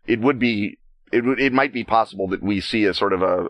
it 0.07 0.19
would 0.19 0.39
be 0.39 0.77
it 1.11 1.23
would 1.23 1.39
it 1.39 1.53
might 1.53 1.73
be 1.73 1.83
possible 1.83 2.27
that 2.29 2.41
we 2.41 2.61
see 2.61 2.85
a 2.85 2.93
sort 2.93 3.13
of 3.13 3.21
a 3.21 3.47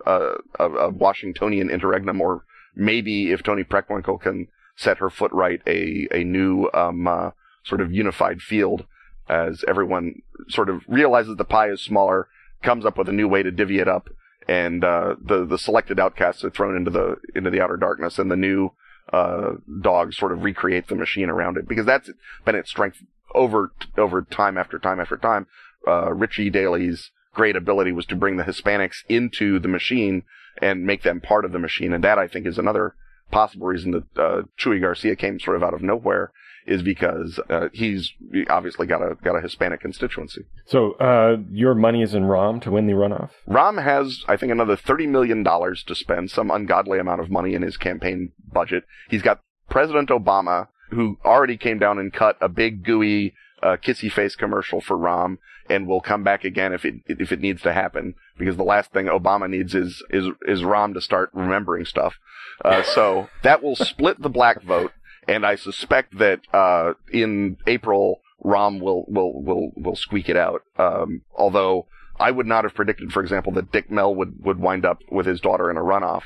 a, 0.60 0.70
a 0.70 0.90
Washingtonian 0.90 1.70
interregnum, 1.70 2.20
or 2.20 2.44
maybe 2.76 3.32
if 3.32 3.44
Toni 3.44 3.64
Preckwinkle 3.64 4.22
can 4.22 4.48
set 4.76 4.98
her 4.98 5.10
foot 5.10 5.32
right, 5.32 5.62
a 5.68 6.08
a 6.12 6.24
new 6.24 6.70
um, 6.74 7.08
uh, 7.08 7.32
sort 7.64 7.82
of 7.82 7.92
unified 7.92 8.42
field 8.42 8.86
as 9.30 9.64
everyone 9.68 10.22
sort 10.50 10.70
of 10.70 10.82
realizes 10.88 11.38
the 11.38 11.46
pie 11.46 11.70
is 11.70 11.82
smaller, 11.82 12.28
comes 12.64 12.86
up 12.86 12.98
with 12.98 13.08
a 13.08 13.14
new 13.14 13.28
way 13.28 13.44
to 13.44 13.52
divvy 13.52 13.80
it 13.80 13.88
up, 13.88 14.10
and 14.48 14.84
uh, 14.84 15.16
the 15.24 15.46
the 15.46 15.58
selected 15.58 16.00
outcasts 16.00 16.44
are 16.44 16.50
thrown 16.50 16.76
into 16.76 16.92
the 16.92 17.18
into 17.36 17.50
the 17.50 17.62
outer 17.62 17.78
darkness, 17.78 18.20
and 18.20 18.32
the 18.32 18.36
new 18.36 18.72
uh, 19.14 19.54
dogs 19.82 20.18
sort 20.18 20.32
of 20.32 20.44
recreate 20.44 20.88
the 20.88 20.96
machine 20.96 21.30
around 21.30 21.58
it 21.58 21.68
because 21.68 21.86
that's 21.86 22.10
been 22.46 22.56
its 22.56 22.70
strength 22.70 23.04
over 23.34 23.72
over 23.98 24.22
time 24.22 24.58
after 24.58 24.80
time 24.80 25.00
after 25.00 25.18
time. 25.18 25.48
Uh, 25.88 26.14
Richie 26.14 26.50
Daley's 26.50 27.12
great 27.34 27.56
ability 27.56 27.92
was 27.92 28.06
to 28.08 28.16
bring 28.16 28.38
the 28.38 28.44
Hispanics 28.44 29.04
into 29.08 29.60
the 29.60 29.68
machine 29.68 30.24
and 30.62 30.86
make 30.86 31.04
them 31.04 31.20
part 31.20 31.46
of 31.46 31.52
the 31.52 31.60
machine, 31.60 31.94
and 31.94 32.04
that 32.04 32.18
I 32.18 32.28
think 32.28 32.46
is 32.46 32.58
another 32.58 32.96
possible 33.32 33.68
reason 33.68 33.92
that 33.92 34.22
uh, 34.22 34.42
Chuy 34.60 34.80
Garcia 34.80 35.16
came 35.16 35.40
sort 35.40 35.58
of 35.58 35.64
out 35.64 35.74
of 35.74 35.82
nowhere 35.82 36.32
is 36.68 36.84
because 36.84 37.40
uh, 37.50 37.70
he's 37.74 38.14
obviously 38.50 38.86
got 38.86 39.02
a 39.02 39.16
got 39.24 39.36
a 39.36 39.42
Hispanic 39.42 39.82
constituency. 39.82 40.44
So 40.66 40.94
uh, 40.94 41.38
your 41.52 41.74
money 41.74 42.04
is 42.04 42.14
in 42.14 42.24
Rahm 42.24 42.62
to 42.62 42.72
win 42.72 42.88
the 42.88 42.94
runoff. 42.94 43.32
Rahm 43.50 43.84
has, 43.84 44.24
I 44.28 44.38
think, 44.38 44.52
another 44.52 44.76
thirty 44.76 45.08
million 45.08 45.44
dollars 45.44 45.84
to 45.88 45.96
spend, 45.96 46.30
some 46.30 46.52
ungodly 46.52 47.00
amount 47.00 47.22
of 47.22 47.32
money 47.32 47.56
in 47.56 47.64
his 47.64 47.78
campaign 47.78 48.32
budget. 48.54 48.84
He's 49.10 49.24
got 49.24 49.42
President 49.70 50.10
Obama 50.10 50.68
who 50.92 51.18
already 51.26 51.58
came 51.58 51.80
down 51.80 51.98
and 51.98 52.14
cut 52.14 52.38
a 52.42 52.50
big 52.50 52.84
gooey 52.84 53.34
uh, 53.64 53.78
kissy 53.78 54.12
face 54.12 54.36
commercial 54.36 54.82
for 54.82 54.98
Rahm 54.98 55.38
and 55.72 55.88
we'll 55.88 56.02
come 56.02 56.24
back 56.24 56.44
again 56.44 56.74
if 56.74 56.86
it 56.86 56.96
if 57.08 57.32
it 57.32 57.40
needs 57.40 57.62
to 57.62 57.74
happen 57.74 58.16
because 58.38 58.58
the 58.58 58.64
last 58.64 58.92
thing 58.92 59.06
Obama 59.06 59.50
needs 59.50 59.74
is 59.74 60.04
is 60.10 60.28
is 60.46 60.62
Rahm 60.62 60.94
to 60.94 61.02
start 61.02 61.30
remembering 61.34 61.86
stuff. 61.86 62.16
Uh, 62.64 62.84
so 62.96 63.30
that 63.44 63.64
will 63.64 63.76
split 63.76 64.22
the 64.22 64.30
black 64.30 64.62
vote, 64.64 64.92
and 65.28 65.46
I 65.46 65.56
suspect 65.56 66.18
that 66.18 66.42
uh, 66.54 66.94
in 67.12 67.58
April 67.68 68.22
Rahm 68.44 68.82
will 68.82 69.06
will 69.08 69.42
will 69.42 69.72
will 69.76 69.96
squeak 69.96 70.30
it 70.30 70.38
out. 70.38 70.64
Um, 70.78 71.22
although 71.36 71.88
I 72.20 72.32
would 72.32 72.48
not 72.48 72.66
have 72.66 72.76
predicted, 72.76 73.12
for 73.12 73.22
example, 73.22 73.54
that 73.54 73.72
Dick 73.72 73.90
Mell 73.90 74.14
would 74.14 74.44
would 74.44 74.60
wind 74.60 74.86
up 74.86 75.00
with 75.10 75.26
his 75.26 75.40
daughter 75.40 75.72
in 75.72 75.78
a 75.78 75.82
runoff. 75.82 76.24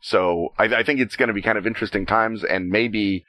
So 0.00 0.54
I, 0.58 0.64
I 0.64 0.82
think 0.82 1.00
it's 1.00 1.16
going 1.16 1.28
to 1.28 1.34
be 1.34 1.42
kind 1.42 1.58
of 1.58 1.66
interesting 1.66 2.06
times, 2.06 2.44
and 2.44 2.68
maybe 2.68 3.24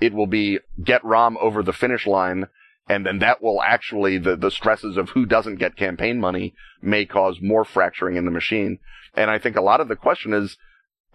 it 0.00 0.12
will 0.12 0.26
be 0.26 0.58
get 0.82 1.02
Rahm 1.02 1.36
over 1.40 1.62
the 1.62 1.72
finish 1.72 2.06
line 2.06 2.46
and 2.88 3.06
then 3.06 3.18
that 3.20 3.42
will 3.42 3.62
actually 3.62 4.18
the 4.18 4.36
the 4.36 4.50
stresses 4.50 4.96
of 4.96 5.10
who 5.10 5.26
doesn't 5.26 5.56
get 5.56 5.76
campaign 5.76 6.18
money 6.18 6.54
may 6.82 7.04
cause 7.04 7.40
more 7.40 7.64
fracturing 7.64 8.16
in 8.16 8.24
the 8.24 8.30
machine. 8.30 8.78
And 9.14 9.30
I 9.30 9.38
think 9.38 9.56
a 9.56 9.62
lot 9.62 9.80
of 9.80 9.88
the 9.88 9.96
question 9.96 10.32
is 10.32 10.56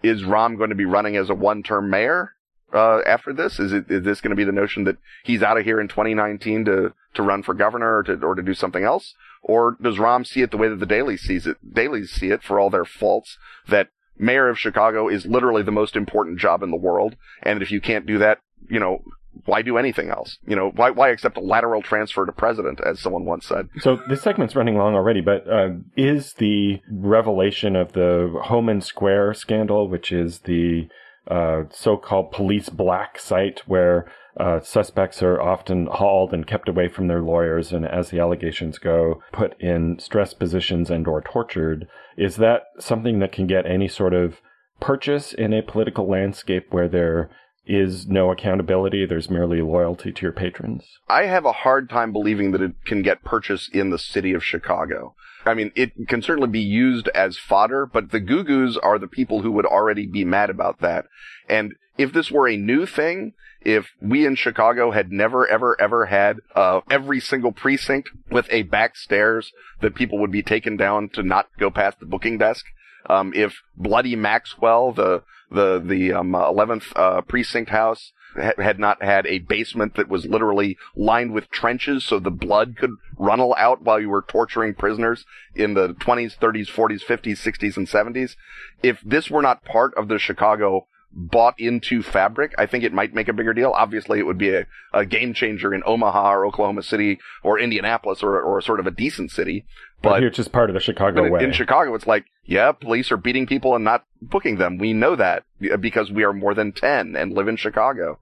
is 0.02 0.22
Rahm 0.22 0.56
going 0.56 0.70
to 0.70 0.76
be 0.76 0.84
running 0.84 1.16
as 1.16 1.30
a 1.30 1.34
one-term 1.34 1.90
mayor 1.90 2.32
uh, 2.72 3.00
after 3.06 3.32
this? 3.32 3.58
Is 3.58 3.72
it 3.72 3.90
is 3.90 4.04
this 4.04 4.20
going 4.20 4.30
to 4.30 4.36
be 4.36 4.44
the 4.44 4.52
notion 4.52 4.84
that 4.84 4.96
he's 5.24 5.42
out 5.42 5.58
of 5.58 5.64
here 5.64 5.80
in 5.80 5.88
2019 5.88 6.64
to 6.66 6.94
to 7.14 7.22
run 7.22 7.42
for 7.42 7.54
governor 7.54 7.98
or 7.98 8.02
to 8.04 8.14
or 8.22 8.34
to 8.34 8.42
do 8.42 8.54
something 8.54 8.84
else, 8.84 9.14
or 9.42 9.76
does 9.80 9.96
Rahm 9.96 10.26
see 10.26 10.42
it 10.42 10.50
the 10.50 10.56
way 10.56 10.68
that 10.68 10.80
the 10.80 10.86
Daleys 10.86 11.20
sees 11.20 11.46
it? 11.46 11.56
Daleys 11.66 12.08
see 12.08 12.28
it 12.28 12.42
for 12.42 12.58
all 12.58 12.70
their 12.70 12.84
faults 12.84 13.38
that 13.68 13.88
mayor 14.18 14.48
of 14.48 14.58
Chicago 14.58 15.08
is 15.08 15.26
literally 15.26 15.62
the 15.62 15.70
most 15.70 15.96
important 15.96 16.38
job 16.38 16.62
in 16.62 16.70
the 16.70 16.76
world, 16.76 17.16
and 17.42 17.62
if 17.62 17.70
you 17.70 17.80
can't 17.80 18.06
do 18.06 18.18
that, 18.18 18.38
you 18.68 18.80
know, 18.80 19.02
why 19.44 19.62
do 19.62 19.78
anything 19.78 20.10
else? 20.10 20.38
You 20.46 20.56
know, 20.56 20.70
why 20.74 20.90
why 20.90 21.10
accept 21.10 21.36
a 21.36 21.40
lateral 21.40 21.82
transfer 21.82 22.24
to 22.26 22.32
president, 22.32 22.80
as 22.80 23.00
someone 23.00 23.24
once 23.24 23.46
said? 23.46 23.68
So 23.80 23.98
this 24.08 24.22
segment's 24.22 24.56
running 24.56 24.76
long 24.76 24.94
already, 24.94 25.20
but 25.20 25.48
uh, 25.48 25.70
is 25.96 26.34
the 26.34 26.80
revelation 26.90 27.76
of 27.76 27.92
the 27.92 28.40
Homan 28.44 28.80
Square 28.80 29.34
scandal, 29.34 29.88
which 29.88 30.12
is 30.12 30.40
the 30.40 30.88
uh, 31.28 31.62
so-called 31.70 32.30
police 32.30 32.68
black 32.68 33.18
site 33.18 33.62
where 33.66 34.10
uh, 34.38 34.60
suspects 34.60 35.22
are 35.22 35.40
often 35.40 35.86
hauled 35.86 36.32
and 36.32 36.46
kept 36.46 36.68
away 36.68 36.88
from 36.88 37.08
their 37.08 37.22
lawyers, 37.22 37.72
and 37.72 37.86
as 37.86 38.10
the 38.10 38.20
allegations 38.20 38.78
go, 38.78 39.22
put 39.32 39.60
in 39.60 39.98
stress 39.98 40.34
positions 40.34 40.90
and/or 40.90 41.22
tortured. 41.22 41.88
Is 42.16 42.36
that 42.36 42.62
something 42.78 43.18
that 43.20 43.32
can 43.32 43.46
get 43.46 43.66
any 43.66 43.88
sort 43.88 44.14
of 44.14 44.40
purchase 44.80 45.32
in 45.32 45.54
a 45.54 45.62
political 45.62 46.08
landscape 46.08 46.66
where 46.70 46.88
there 46.88 47.30
is 47.66 48.06
no 48.06 48.30
accountability. 48.30 49.04
There's 49.06 49.30
merely 49.30 49.60
loyalty 49.60 50.12
to 50.12 50.22
your 50.22 50.32
patrons. 50.32 50.84
I 51.08 51.24
have 51.24 51.44
a 51.44 51.52
hard 51.52 51.90
time 51.90 52.12
believing 52.12 52.52
that 52.52 52.62
it 52.62 52.72
can 52.84 53.02
get 53.02 53.24
purchased 53.24 53.74
in 53.74 53.90
the 53.90 53.98
city 53.98 54.32
of 54.32 54.44
Chicago. 54.44 55.14
I 55.44 55.54
mean, 55.54 55.72
it 55.74 56.08
can 56.08 56.22
certainly 56.22 56.48
be 56.48 56.60
used 56.60 57.08
as 57.08 57.38
fodder, 57.38 57.86
but 57.86 58.10
the 58.10 58.20
Goo 58.20 58.42
Goos 58.42 58.76
are 58.76 58.98
the 58.98 59.06
people 59.06 59.42
who 59.42 59.52
would 59.52 59.66
already 59.66 60.06
be 60.06 60.24
mad 60.24 60.50
about 60.50 60.80
that. 60.80 61.06
And 61.48 61.74
if 61.96 62.12
this 62.12 62.30
were 62.30 62.48
a 62.48 62.56
new 62.56 62.84
thing, 62.84 63.34
if 63.60 63.92
we 64.00 64.26
in 64.26 64.36
Chicago 64.36 64.90
had 64.90 65.10
never, 65.10 65.46
ever, 65.46 65.80
ever 65.80 66.06
had 66.06 66.38
uh, 66.54 66.80
every 66.90 67.20
single 67.20 67.52
precinct 67.52 68.10
with 68.30 68.46
a 68.50 68.62
back 68.62 68.96
stairs 68.96 69.52
that 69.80 69.94
people 69.94 70.18
would 70.18 70.32
be 70.32 70.42
taken 70.42 70.76
down 70.76 71.08
to 71.10 71.22
not 71.22 71.48
go 71.58 71.70
past 71.70 72.00
the 72.00 72.06
booking 72.06 72.38
desk, 72.38 72.64
um, 73.08 73.32
if 73.34 73.62
Bloody 73.76 74.16
Maxwell, 74.16 74.92
the 74.92 75.22
the 75.50 75.80
the 75.84 76.12
um, 76.12 76.32
11th 76.32 76.92
uh, 76.96 77.20
precinct 77.22 77.70
house, 77.70 78.12
ha- 78.34 78.52
had 78.58 78.78
not 78.78 79.02
had 79.02 79.26
a 79.26 79.38
basement 79.38 79.94
that 79.96 80.08
was 80.08 80.26
literally 80.26 80.76
lined 80.94 81.32
with 81.32 81.50
trenches, 81.50 82.04
so 82.04 82.18
the 82.18 82.30
blood 82.30 82.76
could 82.76 82.90
runnel 83.18 83.54
out 83.58 83.82
while 83.82 84.00
you 84.00 84.08
were 84.08 84.22
torturing 84.26 84.74
prisoners 84.74 85.24
in 85.54 85.74
the 85.74 85.94
20s, 85.94 86.36
30s, 86.38 86.68
40s, 86.70 87.04
50s, 87.04 87.38
60s, 87.38 87.76
and 87.76 87.86
70s. 87.86 88.36
If 88.82 89.00
this 89.04 89.30
were 89.30 89.42
not 89.42 89.64
part 89.64 89.94
of 89.96 90.08
the 90.08 90.18
Chicago 90.18 90.86
bought 91.12 91.54
into 91.58 92.02
fabric, 92.02 92.54
I 92.58 92.66
think 92.66 92.84
it 92.84 92.92
might 92.92 93.14
make 93.14 93.28
a 93.28 93.32
bigger 93.32 93.54
deal. 93.54 93.72
Obviously, 93.74 94.18
it 94.18 94.26
would 94.26 94.36
be 94.36 94.50
a, 94.54 94.66
a 94.92 95.06
game 95.06 95.32
changer 95.32 95.72
in 95.72 95.82
Omaha 95.86 96.32
or 96.34 96.44
Oklahoma 96.44 96.82
City 96.82 97.18
or 97.42 97.58
Indianapolis 97.58 98.22
or, 98.22 98.38
or 98.38 98.60
sort 98.60 98.80
of 98.80 98.86
a 98.86 98.90
decent 98.90 99.30
city. 99.30 99.64
But, 100.02 100.10
But 100.10 100.18
here 100.20 100.28
it's 100.28 100.36
just 100.36 100.52
part 100.52 100.68
of 100.68 100.74
the 100.74 100.80
Chicago 100.80 101.26
way. 101.30 101.42
in 101.42 101.52
Chicago, 101.52 101.94
it's 101.94 102.06
like, 102.06 102.26
yeah, 102.46 102.72
police 102.72 103.10
are 103.12 103.16
beating 103.16 103.46
people 103.46 103.74
and 103.74 103.84
not 103.84 104.04
booking 104.22 104.56
them. 104.56 104.78
We 104.78 104.92
know 104.92 105.16
that 105.16 105.44
because 105.80 106.10
we 106.10 106.24
are 106.24 106.32
more 106.32 106.54
than 106.54 106.72
10 106.72 107.16
and 107.16 107.32
live 107.32 107.48
in 107.48 107.56
Chicago. 107.56 108.18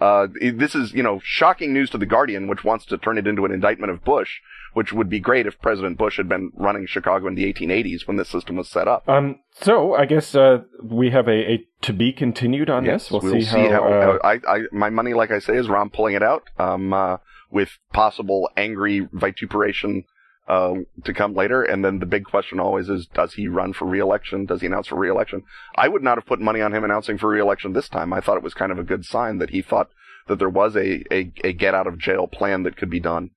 Uh, 0.00 0.28
this 0.54 0.74
is, 0.74 0.92
you 0.92 1.02
know, 1.02 1.20
shocking 1.24 1.72
news 1.72 1.90
to 1.90 1.98
the 1.98 2.06
Guardian, 2.06 2.46
which 2.46 2.62
wants 2.62 2.84
to 2.86 2.98
turn 2.98 3.18
it 3.18 3.26
into 3.26 3.44
an 3.44 3.50
indictment 3.50 3.90
of 3.90 4.04
Bush, 4.04 4.38
which 4.74 4.92
would 4.92 5.10
be 5.10 5.18
great 5.18 5.46
if 5.46 5.60
President 5.60 5.98
Bush 5.98 6.18
had 6.18 6.28
been 6.28 6.52
running 6.54 6.86
Chicago 6.86 7.26
in 7.26 7.34
the 7.34 7.52
1880s 7.52 8.06
when 8.06 8.16
this 8.16 8.28
system 8.28 8.56
was 8.56 8.68
set 8.68 8.86
up. 8.86 9.08
um, 9.08 9.40
so 9.60 9.94
I 9.94 10.04
guess 10.04 10.36
uh, 10.36 10.58
we 10.80 11.10
have 11.10 11.26
a, 11.26 11.52
a 11.52 11.66
to 11.82 11.92
be 11.92 12.12
continued 12.12 12.70
on 12.70 12.84
this. 12.84 13.10
We'll, 13.10 13.20
see, 13.20 13.42
how. 13.44 13.82
uh, 13.84 14.18
I, 14.22 14.34
I, 14.46 14.60
my 14.70 14.88
money, 14.88 15.14
like 15.14 15.32
I 15.32 15.40
say, 15.40 15.56
is 15.56 15.66
Rahm 15.66 15.92
pulling 15.92 16.14
it 16.14 16.22
out, 16.22 16.44
um, 16.58 16.92
uh, 16.92 17.16
with 17.50 17.70
possible 17.92 18.50
angry 18.56 19.08
vituperation, 19.12 20.04
uh, 20.48 20.74
to 21.04 21.12
come 21.12 21.34
later. 21.34 21.62
And 21.62 21.84
then 21.84 21.98
the 21.98 22.06
big 22.06 22.24
question 22.24 22.58
always 22.58 22.88
is, 22.88 23.06
does 23.06 23.34
he 23.34 23.46
run 23.46 23.74
for 23.74 23.86
reelection? 23.86 24.46
Does 24.46 24.62
he 24.62 24.66
announce 24.66 24.88
for 24.88 24.96
reelection? 24.96 25.42
I 25.76 25.88
would 25.88 26.02
not 26.02 26.16
have 26.16 26.26
put 26.26 26.40
money 26.40 26.62
on 26.62 26.74
him 26.74 26.84
announcing 26.84 27.18
for 27.18 27.28
reelection 27.28 27.74
this 27.74 27.88
time. 27.88 28.12
I 28.12 28.20
thought 28.20 28.38
it 28.38 28.42
was 28.42 28.54
kind 28.54 28.72
of 28.72 28.78
a 28.78 28.84
good 28.84 29.04
sign 29.04 29.38
that 29.38 29.50
he 29.50 29.60
thought 29.60 29.90
that 30.26 30.38
there 30.38 30.48
was 30.48 30.74
a, 30.74 31.04
a, 31.14 31.32
a 31.44 31.52
get 31.52 31.74
out 31.74 31.86
of 31.86 31.98
jail 31.98 32.26
plan 32.26 32.62
that 32.62 32.76
could 32.76 32.90
be 32.90 33.00
done, 33.00 33.30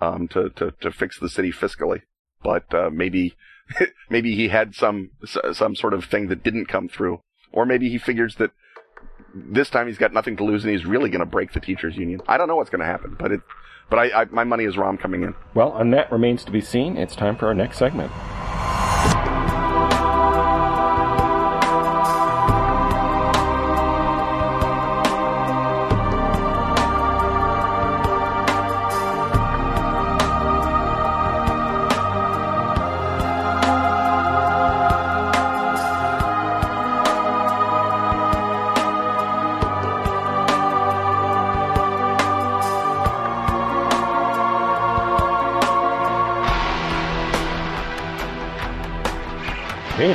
um, 0.00 0.28
to, 0.28 0.50
to, 0.50 0.72
to 0.80 0.92
fix 0.92 1.18
the 1.18 1.28
city 1.28 1.52
fiscally. 1.52 2.02
But, 2.42 2.72
uh, 2.72 2.90
maybe, 2.90 3.34
maybe 4.10 4.34
he 4.36 4.48
had 4.48 4.74
some, 4.74 5.10
some 5.52 5.74
sort 5.74 5.94
of 5.94 6.04
thing 6.04 6.28
that 6.28 6.42
didn't 6.42 6.66
come 6.66 6.88
through. 6.88 7.20
Or 7.50 7.64
maybe 7.64 7.88
he 7.88 7.98
figures 7.98 8.36
that 8.36 8.50
this 9.34 9.70
time 9.70 9.86
he's 9.86 9.98
got 9.98 10.12
nothing 10.12 10.36
to 10.36 10.44
lose 10.44 10.64
and 10.64 10.72
he's 10.72 10.84
really 10.84 11.08
going 11.08 11.20
to 11.20 11.26
break 11.26 11.52
the 11.52 11.60
teachers 11.60 11.96
union. 11.96 12.20
I 12.28 12.36
don't 12.36 12.48
know 12.48 12.56
what's 12.56 12.70
going 12.70 12.80
to 12.80 12.86
happen, 12.86 13.16
but 13.18 13.32
it, 13.32 13.40
but 13.90 13.98
I, 13.98 14.22
I, 14.22 14.24
my 14.26 14.44
money 14.44 14.64
is 14.64 14.76
Rahm 14.76 14.98
coming 14.98 15.22
in. 15.22 15.34
well, 15.54 15.76
and 15.76 15.92
that 15.94 16.10
remains 16.12 16.44
to 16.44 16.52
be 16.52 16.60
seen. 16.60 16.96
It's 16.96 17.16
time 17.16 17.36
for 17.36 17.46
our 17.46 17.54
next 17.54 17.78
segment. 17.78 18.10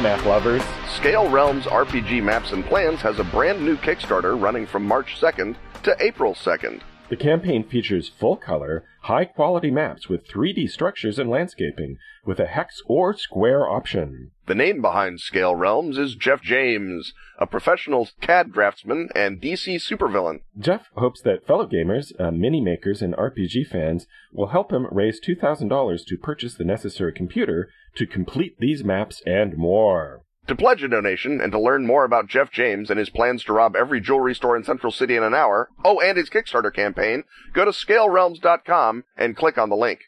Math 0.04 0.26
lovers. 0.26 0.62
Scale 0.98 1.30
Realms 1.30 1.64
RPG 1.64 2.22
Maps 2.22 2.52
and 2.52 2.66
Plans 2.66 3.00
has 3.00 3.20
a 3.20 3.24
brand 3.24 3.64
new 3.64 3.78
Kickstarter 3.78 4.40
running 4.40 4.68
from 4.68 4.84
March 4.84 5.16
2nd 5.18 5.56
to 5.84 5.96
April 6.02 6.34
2nd. 6.34 6.82
The 7.08 7.16
campaign 7.16 7.64
features 7.64 8.10
full 8.10 8.36
color, 8.36 8.84
high 9.04 9.24
quality 9.24 9.72
maps 9.72 10.10
with 10.10 10.28
3D 10.28 10.70
structures 10.70 11.20
and 11.20 11.30
landscaping, 11.30 12.00
with 12.26 12.40
a 12.40 12.48
hex 12.48 12.82
or 12.86 13.14
square 13.16 13.70
option. 13.70 14.32
The 14.46 14.56
name 14.56 14.82
behind 14.82 15.22
Scale 15.22 15.56
Realms 15.56 15.98
is 15.98 16.16
Jeff 16.16 16.42
James, 16.42 17.14
a 17.40 17.48
professional 17.48 18.10
CAD 18.20 18.52
draftsman 18.52 19.10
and 19.16 19.42
DC 19.42 19.76
supervillain. 19.76 20.42
Jeff 20.58 20.88
hopes 20.96 21.22
that 21.22 21.46
fellow 21.48 21.68
gamers, 21.68 22.12
uh, 22.20 22.32
mini 22.32 22.60
makers, 22.60 23.02
and 23.02 23.14
RPG 23.14 23.68
fans 23.68 24.06
will 24.34 24.48
help 24.48 24.74
him 24.74 24.88
raise 24.92 25.22
$2,000 25.22 26.06
to 26.06 26.18
purchase 26.18 26.56
the 26.56 26.66
necessary 26.66 27.14
computer 27.14 27.70
to 27.96 28.08
complete 28.08 28.56
these 28.60 28.84
maps 28.84 29.22
and 29.26 29.58
more. 29.58 30.24
To 30.48 30.56
pledge 30.56 30.84
a 30.84 30.90
donation 30.90 31.40
and 31.40 31.54
to 31.54 31.60
learn 31.60 31.86
more 31.86 32.04
about 32.04 32.28
Jeff 32.28 32.52
James 32.52 32.90
and 32.90 33.00
his 33.00 33.10
plans 33.10 33.46
to 33.46 33.54
rob 33.54 33.76
every 33.76 34.02
jewelry 34.02 34.36
store 34.36 34.58
in 34.58 34.64
Central 34.64 34.92
City 34.92 35.16
in 35.16 35.24
an 35.24 35.34
hour, 35.34 35.70
oh, 35.86 36.02
and 36.02 36.18
his 36.18 36.30
Kickstarter 36.30 36.74
campaign, 36.74 37.24
go 37.54 37.64
to 37.64 37.72
scalerealms.com 37.72 39.06
and 39.16 39.38
click 39.38 39.58
on 39.58 39.70
the 39.70 39.76
link. 39.78 40.02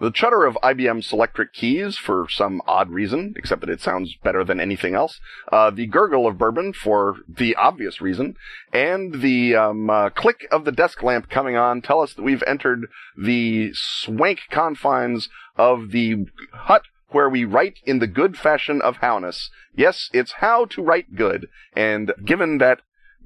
The 0.00 0.10
chutter 0.10 0.48
of 0.48 0.56
IBM 0.62 1.06
Selectric 1.06 1.52
keys 1.52 1.98
for 1.98 2.26
some 2.30 2.62
odd 2.66 2.88
reason, 2.88 3.34
except 3.36 3.60
that 3.60 3.68
it 3.68 3.82
sounds 3.82 4.16
better 4.24 4.42
than 4.42 4.58
anything 4.58 4.94
else. 4.94 5.20
Uh, 5.52 5.68
the 5.68 5.86
gurgle 5.86 6.26
of 6.26 6.38
bourbon 6.38 6.72
for 6.72 7.16
the 7.28 7.54
obvious 7.54 8.00
reason, 8.00 8.36
and 8.72 9.20
the 9.20 9.54
um, 9.54 9.90
uh, 9.90 10.08
click 10.08 10.48
of 10.50 10.64
the 10.64 10.72
desk 10.72 11.02
lamp 11.02 11.28
coming 11.28 11.54
on 11.54 11.82
tell 11.82 12.00
us 12.00 12.14
that 12.14 12.22
we've 12.22 12.42
entered 12.46 12.86
the 13.14 13.72
swank 13.74 14.40
confines 14.50 15.28
of 15.56 15.90
the 15.90 16.24
hut 16.54 16.84
where 17.10 17.28
we 17.28 17.44
write 17.44 17.80
in 17.84 17.98
the 17.98 18.06
good 18.06 18.38
fashion 18.38 18.80
of 18.80 18.98
howness. 18.98 19.50
Yes, 19.76 20.08
it's 20.14 20.32
how 20.32 20.64
to 20.66 20.82
write 20.82 21.14
good. 21.14 21.46
And 21.74 22.14
given 22.24 22.56
that 22.56 22.80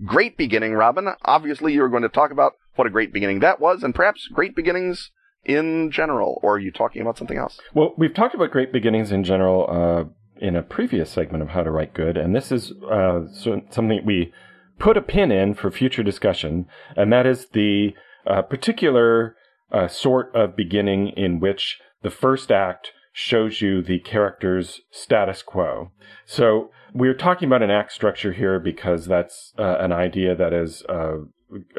great 0.05 0.37
beginning, 0.37 0.73
Robin, 0.73 1.11
obviously 1.25 1.73
you're 1.73 1.89
going 1.89 2.03
to 2.03 2.09
talk 2.09 2.33
about 2.33 2.55
what 2.75 2.89
a 2.89 2.91
great 2.91 3.13
beginning 3.13 3.39
that 3.41 3.61
was, 3.61 3.85
and 3.85 3.95
perhaps 3.95 4.27
great 4.27 4.57
beginnings 4.57 5.13
in 5.45 5.91
general. 5.91 6.41
Or 6.43 6.55
are 6.55 6.59
you 6.59 6.71
talking 6.71 7.03
about 7.03 7.19
something 7.19 7.39
else? 7.39 7.59
Well, 7.75 7.95
we've 7.97 8.15
talked 8.15 8.35
about 8.35 8.51
great 8.51 8.73
beginnings 8.73 9.13
in 9.13 9.25
general 9.25 9.67
uh, 9.69 10.05
in 10.45 10.57
a 10.57 10.63
previous 10.63 11.11
segment 11.11 11.43
of 11.43 11.51
How 11.51 11.63
to 11.63 11.71
Write 11.71 11.95
Good, 11.95 12.17
and 12.17 12.35
this 12.35 12.51
is 12.51 12.73
uh, 12.91 13.21
something 13.33 14.01
we 14.05 14.33
put 14.79 14.97
a 14.97 15.03
pin 15.03 15.31
in 15.31 15.55
for 15.55 15.71
future 15.71 16.03
discussion, 16.03 16.67
and 16.97 17.13
that 17.13 17.27
is 17.27 17.49
the 17.53 17.95
uh, 18.27 18.43
particular 18.43 19.37
uh, 19.71 19.89
sort 19.89 20.35
of 20.35 20.57
beginning 20.57 21.09
in 21.17 21.41
which 21.41 21.79
the 22.03 22.11
first 22.11 22.51
act 22.51 22.93
shows 23.13 23.61
you 23.61 23.81
the 23.81 24.01
character's 24.01 24.81
status 24.91 25.43
quo. 25.43 25.91
So 26.27 26.71
we're 26.93 27.15
talking 27.15 27.47
about 27.47 27.63
an 27.63 27.71
act 27.71 27.93
structure 27.93 28.33
here 28.33 28.59
because 28.59 29.07
that's 29.07 29.53
uh, 29.59 29.77
an 29.79 29.93
idea 29.93 30.35
that 30.35 30.53
has 30.53 30.83
uh, 30.89 31.19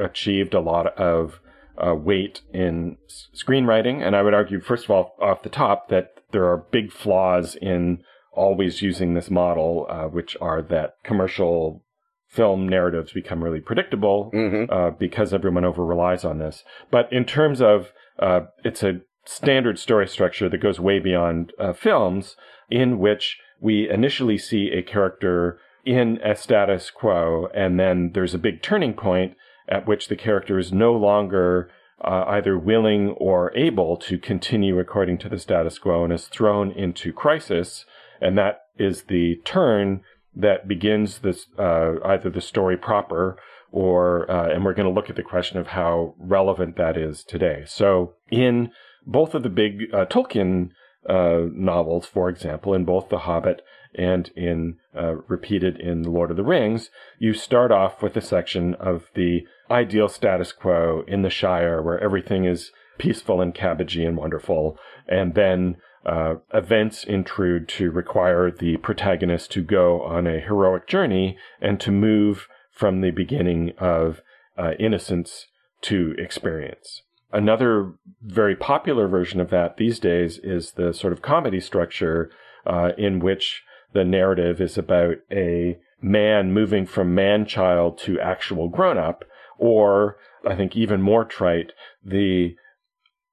achieved 0.01 0.53
a 0.53 0.61
lot 0.61 0.87
of 0.97 1.39
uh, 1.77 1.95
weight 1.95 2.41
in 2.53 2.97
screenwriting. 3.33 4.05
And 4.05 4.15
I 4.15 4.21
would 4.21 4.33
argue, 4.33 4.61
first 4.61 4.85
of 4.85 4.91
all, 4.91 5.15
off 5.21 5.43
the 5.43 5.49
top, 5.49 5.89
that 5.89 6.11
there 6.31 6.45
are 6.45 6.65
big 6.71 6.91
flaws 6.91 7.55
in 7.61 8.03
always 8.33 8.81
using 8.81 9.13
this 9.13 9.29
model, 9.29 9.87
uh, 9.89 10.05
which 10.05 10.35
are 10.41 10.61
that 10.61 10.95
commercial 11.03 11.83
film 12.27 12.67
narratives 12.67 13.13
become 13.13 13.43
really 13.43 13.61
predictable 13.61 14.29
Mm-hmm. 14.33 14.71
uh, 14.71 14.89
because 14.91 15.33
everyone 15.33 15.63
over 15.63 15.85
relies 15.85 16.25
on 16.25 16.39
this. 16.39 16.63
But 16.91 17.11
in 17.11 17.23
terms 17.25 17.61
of 17.61 17.91
uh, 18.19 18.41
it's 18.63 18.83
a 18.83 19.01
standard 19.25 19.79
story 19.79 20.07
structure 20.07 20.49
that 20.49 20.61
goes 20.61 20.79
way 20.79 20.99
beyond 20.99 21.53
uh, 21.59 21.73
films, 21.73 22.35
in 22.69 22.99
which 22.99 23.37
we 23.59 23.89
initially 23.89 24.37
see 24.37 24.69
a 24.71 24.83
character 24.83 25.59
in 25.85 26.19
a 26.23 26.35
status 26.35 26.89
quo, 26.89 27.47
and 27.53 27.79
then 27.79 28.11
there's 28.13 28.33
a 28.33 28.39
big 28.39 28.61
turning 28.61 28.93
point 28.93 29.35
at 29.67 29.87
which 29.87 30.07
the 30.07 30.15
character 30.15 30.59
is 30.59 30.71
no 30.71 30.93
longer 30.93 31.69
uh, 32.03 32.25
either 32.27 32.57
willing 32.57 33.09
or 33.11 33.55
able 33.55 33.97
to 33.97 34.17
continue 34.17 34.79
according 34.79 35.17
to 35.17 35.29
the 35.29 35.39
status 35.39 35.79
quo 35.79 36.03
and 36.03 36.13
is 36.13 36.27
thrown 36.27 36.71
into 36.71 37.13
crisis. 37.13 37.85
And 38.21 38.37
that 38.37 38.65
is 38.77 39.03
the 39.03 39.37
turn 39.45 40.01
that 40.35 40.67
begins 40.67 41.19
this 41.19 41.47
uh, 41.57 41.93
either 42.03 42.29
the 42.29 42.41
story 42.41 42.77
proper 42.77 43.37
or 43.71 44.29
uh, 44.29 44.49
and 44.49 44.63
we're 44.63 44.73
going 44.73 44.87
to 44.87 44.93
look 44.93 45.09
at 45.09 45.15
the 45.15 45.23
question 45.23 45.57
of 45.57 45.67
how 45.67 46.15
relevant 46.17 46.77
that 46.77 46.97
is 46.97 47.23
today. 47.23 47.63
So 47.65 48.15
in 48.29 48.71
both 49.05 49.33
of 49.33 49.43
the 49.43 49.49
big 49.49 49.93
uh, 49.93 50.05
Tolkien 50.05 50.71
uh, 51.07 51.41
novels, 51.53 52.05
for 52.05 52.29
example, 52.29 52.73
in 52.73 52.85
both 52.85 53.09
The 53.09 53.19
Hobbit 53.19 53.61
and 53.97 54.29
in 54.35 54.77
uh, 54.95 55.15
repeated 55.27 55.79
in 55.79 56.03
The 56.03 56.11
Lord 56.11 56.31
of 56.31 56.37
the 56.37 56.43
Rings, 56.43 56.89
you 57.19 57.33
start 57.33 57.71
off 57.71 58.01
with 58.01 58.15
a 58.15 58.21
section 58.21 58.73
of 58.75 59.09
the 59.13 59.45
ideal 59.69 60.07
status 60.07 60.51
quo 60.51 61.03
in 61.07 61.21
the 61.21 61.29
Shire 61.29 61.81
where 61.81 61.99
everything 61.99 62.45
is 62.45 62.71
peaceful 62.97 63.41
and 63.41 63.53
cabbagey 63.53 64.07
and 64.07 64.17
wonderful, 64.17 64.77
and 65.07 65.33
then 65.35 65.77
uh, 66.05 66.35
events 66.53 67.03
intrude 67.03 67.67
to 67.67 67.89
require 67.91 68.51
the 68.51 68.77
protagonist 68.77 69.51
to 69.51 69.61
go 69.61 70.01
on 70.03 70.27
a 70.27 70.39
heroic 70.39 70.87
journey 70.87 71.37
and 71.59 71.79
to 71.79 71.91
move 71.91 72.47
from 72.71 73.01
the 73.01 73.11
beginning 73.11 73.73
of 73.79 74.21
uh, 74.57 74.71
innocence 74.79 75.47
to 75.81 76.13
experience. 76.17 77.01
Another 77.31 77.93
very 78.21 78.55
popular 78.55 79.07
version 79.07 79.41
of 79.41 79.49
that 79.49 79.77
these 79.77 79.99
days 79.99 80.37
is 80.37 80.73
the 80.73 80.93
sort 80.93 81.11
of 81.11 81.21
comedy 81.21 81.59
structure 81.59 82.31
uh, 82.65 82.91
in 82.97 83.19
which 83.19 83.63
the 83.95 84.03
narrative 84.03 84.61
is 84.61 84.77
about 84.77 85.15
a 85.31 85.77
man 86.01 86.51
moving 86.51 86.85
from 86.85 87.15
man 87.15 87.45
child 87.45 87.97
to 87.97 88.19
actual 88.19 88.67
grown 88.67 88.97
up, 88.97 89.23
or 89.57 90.17
I 90.45 90.53
think 90.55 90.75
even 90.75 91.01
more 91.01 91.23
trite, 91.23 91.71
the 92.03 92.55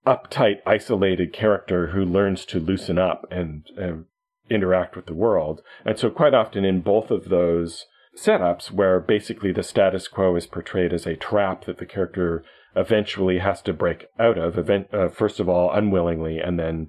uptight, 0.06 0.58
isolated 0.64 1.32
character 1.32 1.88
who 1.88 2.04
learns 2.04 2.46
to 2.46 2.60
loosen 2.60 2.96
up 2.96 3.26
and, 3.30 3.66
and 3.76 4.04
interact 4.48 4.94
with 4.94 5.06
the 5.06 5.14
world. 5.14 5.62
And 5.84 5.98
so, 5.98 6.10
quite 6.10 6.32
often 6.32 6.64
in 6.64 6.80
both 6.80 7.10
of 7.10 7.28
those 7.28 7.86
setups, 8.16 8.70
where 8.70 9.00
basically 9.00 9.52
the 9.52 9.64
status 9.64 10.06
quo 10.06 10.36
is 10.36 10.46
portrayed 10.46 10.92
as 10.92 11.06
a 11.06 11.16
trap 11.16 11.64
that 11.64 11.78
the 11.78 11.86
character 11.86 12.44
eventually 12.76 13.38
has 13.38 13.60
to 13.62 13.72
break 13.72 14.06
out 14.18 14.38
of, 14.38 14.56
event, 14.56 14.88
uh, 14.94 15.08
first 15.08 15.40
of 15.40 15.48
all, 15.48 15.72
unwillingly, 15.72 16.38
and 16.38 16.58
then 16.58 16.88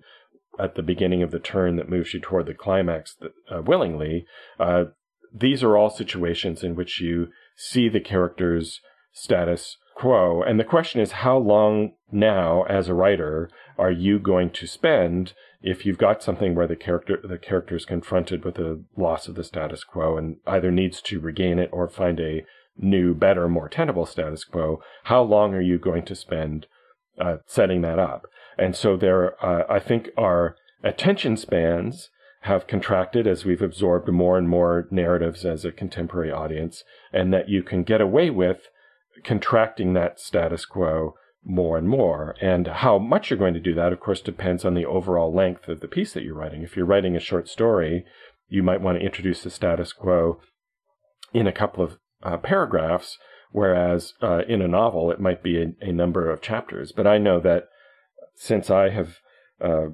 at 0.60 0.76
the 0.76 0.84
beginning 0.84 1.24
of 1.24 1.32
the 1.32 1.40
turn 1.40 1.76
that 1.78 1.90
moves 1.90 2.14
you 2.14 2.20
toward 2.20 2.46
the 2.46 2.54
climax 2.54 3.16
that, 3.16 3.32
uh, 3.52 3.62
willingly, 3.62 4.26
uh, 4.60 4.86
these 5.34 5.64
are 5.64 5.76
all 5.76 5.90
situations 5.90 6.64
in 6.64 6.76
which 6.76 7.02
you 7.02 7.30
see 7.56 7.90
the 7.90 8.00
character's 8.00 8.80
status 9.12 9.78
quo. 9.96 10.44
And 10.44 10.60
the 10.60 10.64
question 10.64 11.02
is, 11.02 11.12
how 11.12 11.38
long 11.38 11.94
now, 12.12 12.64
as 12.64 12.88
a 12.88 12.94
writer, 12.94 13.50
are 13.78 13.92
you 13.92 14.20
going 14.20 14.52
to 14.52 14.68
spend 14.68 15.34
if 15.62 15.86
you've 15.86 15.98
got 15.98 16.22
something 16.22 16.56
where 16.56 16.68
the 16.68 16.76
character 16.76 17.20
the 17.24 17.38
character 17.38 17.76
is 17.76 17.86
confronted 17.86 18.44
with 18.44 18.56
the 18.56 18.84
loss 18.98 19.28
of 19.28 19.36
the 19.36 19.44
status 19.44 19.84
quo 19.84 20.18
and 20.18 20.38
either 20.46 20.72
needs 20.72 21.02
to 21.02 21.20
regain 21.20 21.58
it 21.58 21.70
or 21.72 21.88
find 21.88 22.20
a 22.20 22.46
new, 22.78 23.14
better, 23.14 23.48
more 23.48 23.70
tenable 23.70 24.06
status 24.06 24.44
quo? 24.44 24.82
How 25.06 25.22
long 25.22 25.54
are 25.54 25.62
you 25.62 25.80
going 25.80 26.06
to 26.06 26.16
spend 26.16 26.68
uh, 27.20 27.38
setting 27.46 27.82
that 27.82 28.00
up? 28.00 28.28
And 28.58 28.76
so 28.76 28.98
there, 28.98 29.44
uh, 29.44 29.64
I 29.70 29.80
think, 29.80 30.10
our 30.18 30.56
attention 30.84 31.38
spans 31.38 32.10
have 32.42 32.68
contracted 32.68 33.26
as 33.26 33.46
we've 33.46 33.62
absorbed 33.62 34.10
more 34.10 34.38
and 34.38 34.50
more 34.50 34.88
narratives 34.92 35.46
as 35.46 35.64
a 35.64 35.72
contemporary 35.72 36.32
audience, 36.32 36.84
and 37.14 37.34
that 37.34 37.48
you 37.48 37.64
can 37.64 37.84
get 37.84 38.02
away 38.02 38.30
with 38.30 38.68
contracting 39.24 39.94
that 39.94 40.20
status 40.20 40.66
quo 40.66 41.14
more 41.46 41.78
and 41.78 41.88
more. 41.88 42.36
And 42.42 42.68
how 42.68 42.98
much 42.98 43.30
you're 43.30 43.40
going 43.40 43.54
to 43.54 43.60
do 43.60 43.74
that, 43.76 43.94
of 43.94 44.00
course, 44.00 44.22
depends 44.22 44.66
on 44.66 44.74
the 44.74 44.86
overall 44.86 45.34
length 45.34 45.68
of 45.68 45.80
the 45.80 45.88
piece 45.88 46.14
that 46.14 46.24
you're 46.24 46.36
writing. 46.36 46.64
If 46.64 46.76
you're 46.76 46.86
writing 46.86 47.16
a 47.16 47.22
short 47.22 47.48
story, 47.48 48.06
you 48.48 48.64
might 48.64 48.82
want 48.82 49.00
to 49.00 49.06
introduce 49.06 49.44
the 49.44 49.50
status 49.50 49.94
quo 49.94 50.40
in 51.34 51.48
a 51.48 51.52
couple 51.52 51.84
of 51.84 51.98
uh, 52.22 52.38
paragraphs, 52.38 53.18
whereas 53.52 54.14
uh, 54.22 54.42
in 54.48 54.62
a 54.62 54.68
novel, 54.68 55.12
it 55.12 55.20
might 55.20 55.44
be 55.44 55.62
a, 55.62 55.74
a, 55.82 55.92
number 55.92 56.30
of 56.30 56.42
chapters. 56.42 56.92
But 56.96 57.08
I 57.08 57.18
know 57.18 57.40
that 57.42 57.68
since 58.36 58.70
I 58.70 58.90
have 58.90 59.18
uh, 59.62 59.88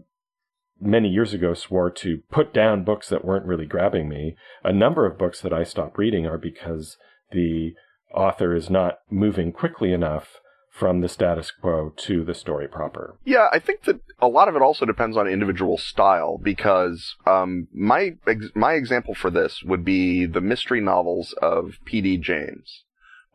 many 0.79 1.09
years 1.09 1.33
ago 1.33 1.53
swore 1.53 1.91
to 1.91 2.21
put 2.31 2.53
down 2.53 2.83
books 2.83 3.09
that 3.09 3.25
weren't 3.25 3.45
really 3.45 3.65
grabbing 3.65 4.09
me, 4.09 4.35
a 4.63 4.73
number 4.73 5.05
of 5.05 5.17
books 5.17 5.41
that 5.41 5.53
I 5.53 5.63
stopped 5.63 5.97
reading 5.97 6.25
are 6.25 6.37
because 6.37 6.97
the 7.31 7.73
author 8.13 8.55
is 8.55 8.69
not 8.69 8.99
moving 9.09 9.51
quickly 9.51 9.93
enough 9.93 10.39
from 10.71 11.01
the 11.01 11.09
status 11.09 11.51
quo 11.51 11.91
to 11.97 12.23
the 12.23 12.33
story 12.33 12.67
proper. 12.67 13.17
Yeah, 13.25 13.49
I 13.51 13.59
think 13.59 13.83
that 13.83 13.99
a 14.21 14.27
lot 14.27 14.47
of 14.47 14.55
it 14.55 14.61
also 14.61 14.85
depends 14.85 15.17
on 15.17 15.27
individual 15.27 15.77
style 15.77 16.39
because 16.41 17.15
um, 17.25 17.67
my 17.73 18.15
ex- 18.25 18.55
my 18.55 18.73
example 18.73 19.13
for 19.13 19.29
this 19.29 19.61
would 19.63 19.83
be 19.83 20.25
the 20.25 20.41
mystery 20.41 20.79
novels 20.79 21.33
of 21.41 21.79
P.D. 21.85 22.19
James, 22.19 22.85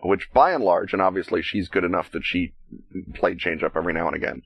which 0.03 0.33
by 0.33 0.53
and 0.53 0.65
large, 0.65 0.93
and 0.93 1.03
obviously 1.03 1.43
she's 1.43 1.69
good 1.69 1.85
enough 1.85 2.11
that 2.13 2.25
she 2.25 2.55
played 3.15 3.39
change 3.39 3.63
up 3.63 3.77
every 3.77 3.93
now 3.93 4.07
and 4.07 4.17
again. 4.17 4.43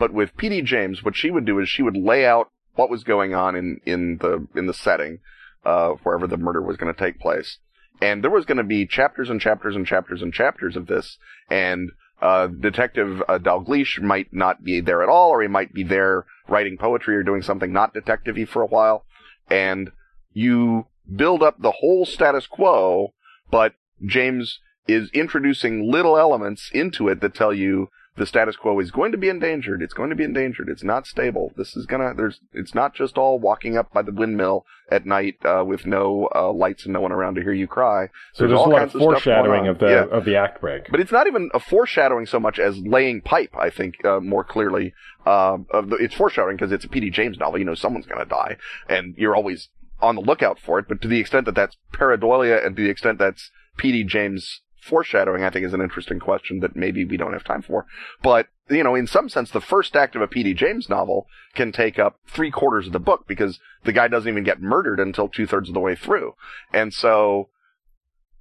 But 0.00 0.14
with 0.14 0.34
P.D. 0.38 0.62
James, 0.62 1.04
what 1.04 1.14
she 1.14 1.30
would 1.30 1.44
do 1.44 1.58
is 1.58 1.68
she 1.68 1.82
would 1.82 1.94
lay 1.94 2.24
out 2.24 2.50
what 2.74 2.88
was 2.88 3.04
going 3.04 3.34
on 3.34 3.54
in, 3.54 3.82
in 3.84 4.16
the 4.16 4.48
in 4.56 4.64
the 4.64 4.72
setting, 4.72 5.18
uh, 5.62 5.90
wherever 6.02 6.26
the 6.26 6.38
murder 6.38 6.62
was 6.62 6.78
going 6.78 6.92
to 6.92 6.98
take 6.98 7.20
place, 7.20 7.58
and 8.00 8.24
there 8.24 8.30
was 8.30 8.46
going 8.46 8.56
to 8.56 8.64
be 8.64 8.86
chapters 8.86 9.28
and 9.28 9.42
chapters 9.42 9.76
and 9.76 9.86
chapters 9.86 10.22
and 10.22 10.32
chapters 10.32 10.74
of 10.74 10.86
this, 10.86 11.18
and 11.50 11.90
uh, 12.22 12.46
Detective 12.46 13.22
uh, 13.28 13.38
Dalgleish 13.38 14.00
might 14.00 14.32
not 14.32 14.64
be 14.64 14.80
there 14.80 15.02
at 15.02 15.10
all, 15.10 15.28
or 15.28 15.42
he 15.42 15.48
might 15.48 15.74
be 15.74 15.84
there 15.84 16.24
writing 16.48 16.78
poetry 16.78 17.14
or 17.14 17.22
doing 17.22 17.42
something 17.42 17.70
not 17.70 17.92
detective-y 17.92 18.46
for 18.46 18.62
a 18.62 18.66
while, 18.66 19.04
and 19.50 19.90
you 20.32 20.86
build 21.14 21.42
up 21.42 21.60
the 21.60 21.72
whole 21.72 22.06
status 22.06 22.46
quo, 22.46 23.12
but 23.50 23.74
James 24.02 24.60
is 24.88 25.10
introducing 25.12 25.90
little 25.90 26.16
elements 26.16 26.70
into 26.72 27.08
it 27.08 27.20
that 27.20 27.34
tell 27.34 27.52
you 27.52 27.90
the 28.20 28.26
status 28.26 28.54
quo 28.54 28.78
is 28.78 28.90
going 28.90 29.12
to 29.12 29.18
be 29.18 29.30
endangered. 29.30 29.80
It's 29.82 29.94
going 29.94 30.10
to 30.10 30.14
be 30.16 30.24
endangered. 30.24 30.68
It's 30.68 30.84
not 30.84 31.06
stable. 31.06 31.52
This 31.56 31.74
is 31.74 31.86
gonna. 31.86 32.12
There's. 32.14 32.38
It's 32.52 32.74
not 32.74 32.94
just 32.94 33.16
all 33.16 33.38
walking 33.38 33.76
up 33.78 33.92
by 33.92 34.02
the 34.02 34.12
windmill 34.12 34.66
at 34.90 35.06
night 35.06 35.36
uh, 35.44 35.64
with 35.66 35.86
no 35.86 36.28
uh, 36.34 36.52
lights 36.52 36.84
and 36.84 36.92
no 36.92 37.00
one 37.00 37.12
around 37.12 37.36
to 37.36 37.40
hear 37.40 37.54
you 37.54 37.66
cry. 37.66 38.08
So 38.34 38.46
there's, 38.46 38.58
all 38.58 38.68
a 38.68 38.70
lot 38.70 38.78
kinds 38.78 38.94
of 38.94 39.00
of 39.00 39.18
stuff 39.20 39.24
going 39.24 39.46
foreshadowing 39.46 39.68
of 39.68 39.78
the 39.78 39.86
Yeah. 39.88 40.04
of 40.18 40.24
the 40.26 40.36
act 40.36 40.60
break. 40.60 40.90
But 40.90 41.00
it's 41.00 41.10
not 41.12 41.26
even 41.26 41.50
a 41.54 41.58
foreshadowing 41.60 42.26
so 42.26 42.38
much 42.38 42.58
as 42.58 42.78
laying 42.78 43.22
pipe. 43.22 43.54
I 43.58 43.70
think 43.70 44.04
uh, 44.04 44.20
more 44.20 44.44
clearly. 44.44 44.92
Um, 45.26 45.66
the, 45.72 45.96
it's 45.98 46.14
foreshadowing 46.14 46.56
because 46.56 46.72
it's 46.72 46.84
a 46.84 46.88
P.D. 46.88 47.10
James 47.10 47.38
novel. 47.38 47.58
You 47.58 47.64
know, 47.64 47.74
someone's 47.74 48.06
going 48.06 48.22
to 48.22 48.28
die, 48.28 48.58
and 48.88 49.14
you're 49.16 49.34
always 49.34 49.68
on 50.02 50.14
the 50.14 50.22
lookout 50.22 50.58
for 50.58 50.78
it. 50.78 50.86
But 50.88 51.00
to 51.02 51.08
the 51.08 51.18
extent 51.20 51.46
that 51.46 51.54
that's 51.54 51.76
pareidolia, 51.94 52.64
and 52.64 52.76
to 52.76 52.82
the 52.82 52.90
extent 52.90 53.18
that's 53.18 53.50
P.D. 53.78 54.04
James 54.04 54.60
foreshadowing, 54.80 55.44
I 55.44 55.50
think, 55.50 55.66
is 55.66 55.74
an 55.74 55.80
interesting 55.80 56.18
question 56.18 56.60
that 56.60 56.76
maybe 56.76 57.04
we 57.04 57.16
don't 57.16 57.32
have 57.32 57.44
time 57.44 57.62
for. 57.62 57.86
But, 58.22 58.48
you 58.68 58.82
know, 58.82 58.94
in 58.94 59.06
some 59.06 59.28
sense, 59.28 59.50
the 59.50 59.60
first 59.60 59.94
act 59.96 60.16
of 60.16 60.22
a 60.22 60.28
P.D. 60.28 60.54
James 60.54 60.88
novel 60.88 61.26
can 61.54 61.72
take 61.72 61.98
up 61.98 62.18
three 62.26 62.50
quarters 62.50 62.86
of 62.86 62.92
the 62.92 62.98
book 62.98 63.26
because 63.26 63.60
the 63.84 63.92
guy 63.92 64.08
doesn't 64.08 64.28
even 64.28 64.44
get 64.44 64.62
murdered 64.62 65.00
until 65.00 65.28
two 65.28 65.46
thirds 65.46 65.68
of 65.68 65.74
the 65.74 65.80
way 65.80 65.94
through. 65.94 66.34
And 66.72 66.92
so, 66.92 67.48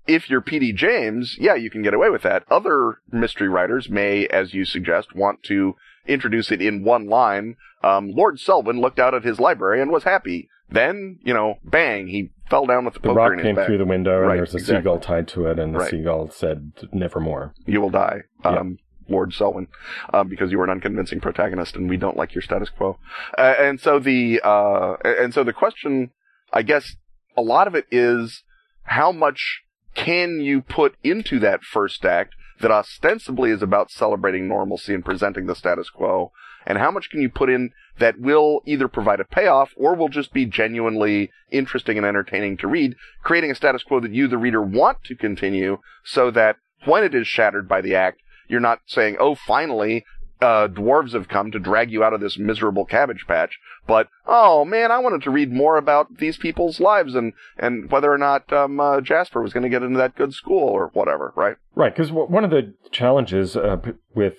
if 0.07 0.29
you're 0.29 0.41
P.D. 0.41 0.73
James, 0.73 1.37
yeah, 1.39 1.55
you 1.55 1.69
can 1.69 1.83
get 1.83 1.93
away 1.93 2.09
with 2.09 2.23
that. 2.23 2.43
Other 2.49 2.99
mystery 3.11 3.47
writers 3.47 3.89
may, 3.89 4.27
as 4.27 4.53
you 4.53 4.65
suggest, 4.65 5.15
want 5.15 5.43
to 5.43 5.75
introduce 6.07 6.51
it 6.51 6.61
in 6.61 6.83
one 6.83 7.07
line. 7.07 7.55
Um, 7.83 8.11
Lord 8.11 8.39
Selwyn 8.39 8.81
looked 8.81 8.99
out 8.99 9.13
at 9.13 9.23
his 9.23 9.39
library 9.39 9.81
and 9.81 9.91
was 9.91 10.03
happy. 10.03 10.49
Then, 10.71 11.19
you 11.23 11.33
know, 11.33 11.55
bang, 11.63 12.07
he 12.07 12.29
fell 12.49 12.65
down 12.65 12.85
with 12.85 12.93
the, 12.95 12.99
The 12.99 13.07
poker 13.09 13.19
rock 13.19 13.31
in 13.33 13.39
his 13.39 13.45
came 13.45 13.55
back. 13.55 13.65
through 13.67 13.77
the 13.79 13.85
window, 13.85 14.19
Right, 14.19 14.31
and 14.31 14.39
there's 14.39 14.53
a 14.53 14.57
exactly. 14.57 14.81
seagull 14.81 14.99
tied 14.99 15.27
to 15.29 15.47
it, 15.47 15.59
and 15.59 15.73
the 15.73 15.79
Right. 15.79 15.89
seagull 15.89 16.29
said, 16.29 16.71
"Nevermore." 16.93 17.53
You 17.65 17.81
will 17.81 17.89
die, 17.89 18.21
Yeah. 18.45 18.51
um, 18.51 18.77
Lord 19.07 19.33
Selwyn, 19.33 19.67
um, 20.13 20.27
because 20.27 20.51
you 20.51 20.59
are 20.61 20.63
an 20.63 20.69
unconvincing 20.69 21.19
protagonist, 21.19 21.75
and 21.75 21.89
we 21.89 21.97
don't 21.97 22.15
like 22.17 22.35
your 22.35 22.43
status 22.43 22.69
quo. 22.69 22.99
Uh, 23.37 23.55
and 23.59 23.79
so 23.79 23.97
the 23.99 24.39
uh, 24.43 24.97
and 25.03 25.33
so 25.33 25.43
the 25.43 25.53
question, 25.53 26.11
I 26.53 26.61
guess, 26.61 26.95
a 27.35 27.41
lot 27.41 27.67
of 27.67 27.73
it 27.73 27.85
is 27.89 28.43
how 28.83 29.11
much 29.11 29.63
can 29.95 30.39
you 30.39 30.61
put 30.61 30.95
into 31.03 31.39
that 31.39 31.63
first 31.63 32.05
act 32.05 32.35
that 32.61 32.69
ostensibly 32.71 33.49
is 33.49 33.61
about 33.63 33.89
celebrating 33.89 34.47
normalcy 34.47 34.93
and 34.93 35.03
presenting 35.03 35.45
the 35.47 35.55
status 35.55 35.89
quo, 35.89 36.31
and 36.69 36.77
how 36.77 36.91
much 36.91 37.09
can 37.09 37.19
you 37.19 37.29
put 37.29 37.49
in 37.49 37.71
that 37.97 38.19
will 38.19 38.61
either 38.65 38.87
provide 38.87 39.19
a 39.19 39.25
payoff 39.25 39.73
or 39.75 39.95
will 39.95 40.07
just 40.07 40.31
be 40.31 40.45
genuinely 40.45 41.31
interesting 41.51 41.97
and 41.97 42.05
entertaining 42.05 42.55
to 42.57 42.67
read, 42.67 42.95
creating 43.23 43.49
a 43.49 43.55
status 43.55 43.83
quo 43.83 43.99
that 43.99 44.13
you, 44.13 44.27
the 44.27 44.37
reader, 44.37 44.61
want 44.61 45.03
to 45.03 45.15
continue 45.15 45.79
so 46.05 46.29
that 46.29 46.57
when 46.85 47.03
it 47.03 47.15
is 47.15 47.27
shattered 47.27 47.67
by 47.67 47.81
the 47.81 47.95
act, 47.95 48.21
you're 48.47 48.59
not 48.59 48.79
saying, 48.85 49.17
oh, 49.19 49.33
finally, 49.35 50.05
uh, 50.41 50.67
dwarves 50.67 51.13
have 51.13 51.27
come 51.27 51.51
to 51.51 51.59
drag 51.59 51.91
you 51.91 52.03
out 52.03 52.13
of 52.13 52.21
this 52.21 52.37
miserable 52.37 52.85
cabbage 52.85 53.25
patch, 53.27 53.59
but, 53.87 54.07
oh 54.27 54.63
man, 54.63 54.91
I 54.91 54.99
wanted 54.99 55.23
to 55.23 55.31
read 55.31 55.51
more 55.51 55.75
about 55.75 56.19
these 56.19 56.37
people's 56.37 56.79
lives 56.79 57.15
and, 57.15 57.33
and 57.57 57.91
whether 57.91 58.13
or 58.13 58.17
not, 58.17 58.53
um, 58.53 58.79
uh, 58.79 59.01
Jasper 59.01 59.41
was 59.41 59.53
going 59.53 59.63
to 59.63 59.69
get 59.69 59.83
into 59.83 59.97
that 59.97 60.15
good 60.15 60.33
school 60.33 60.63
or 60.69 60.91
whatever, 60.93 61.33
right? 61.35 61.57
Right, 61.75 61.93
because 61.93 62.11
one 62.11 62.45
of 62.45 62.51
the 62.51 62.75
challenges 62.91 63.57
uh, 63.57 63.77
with 64.13 64.35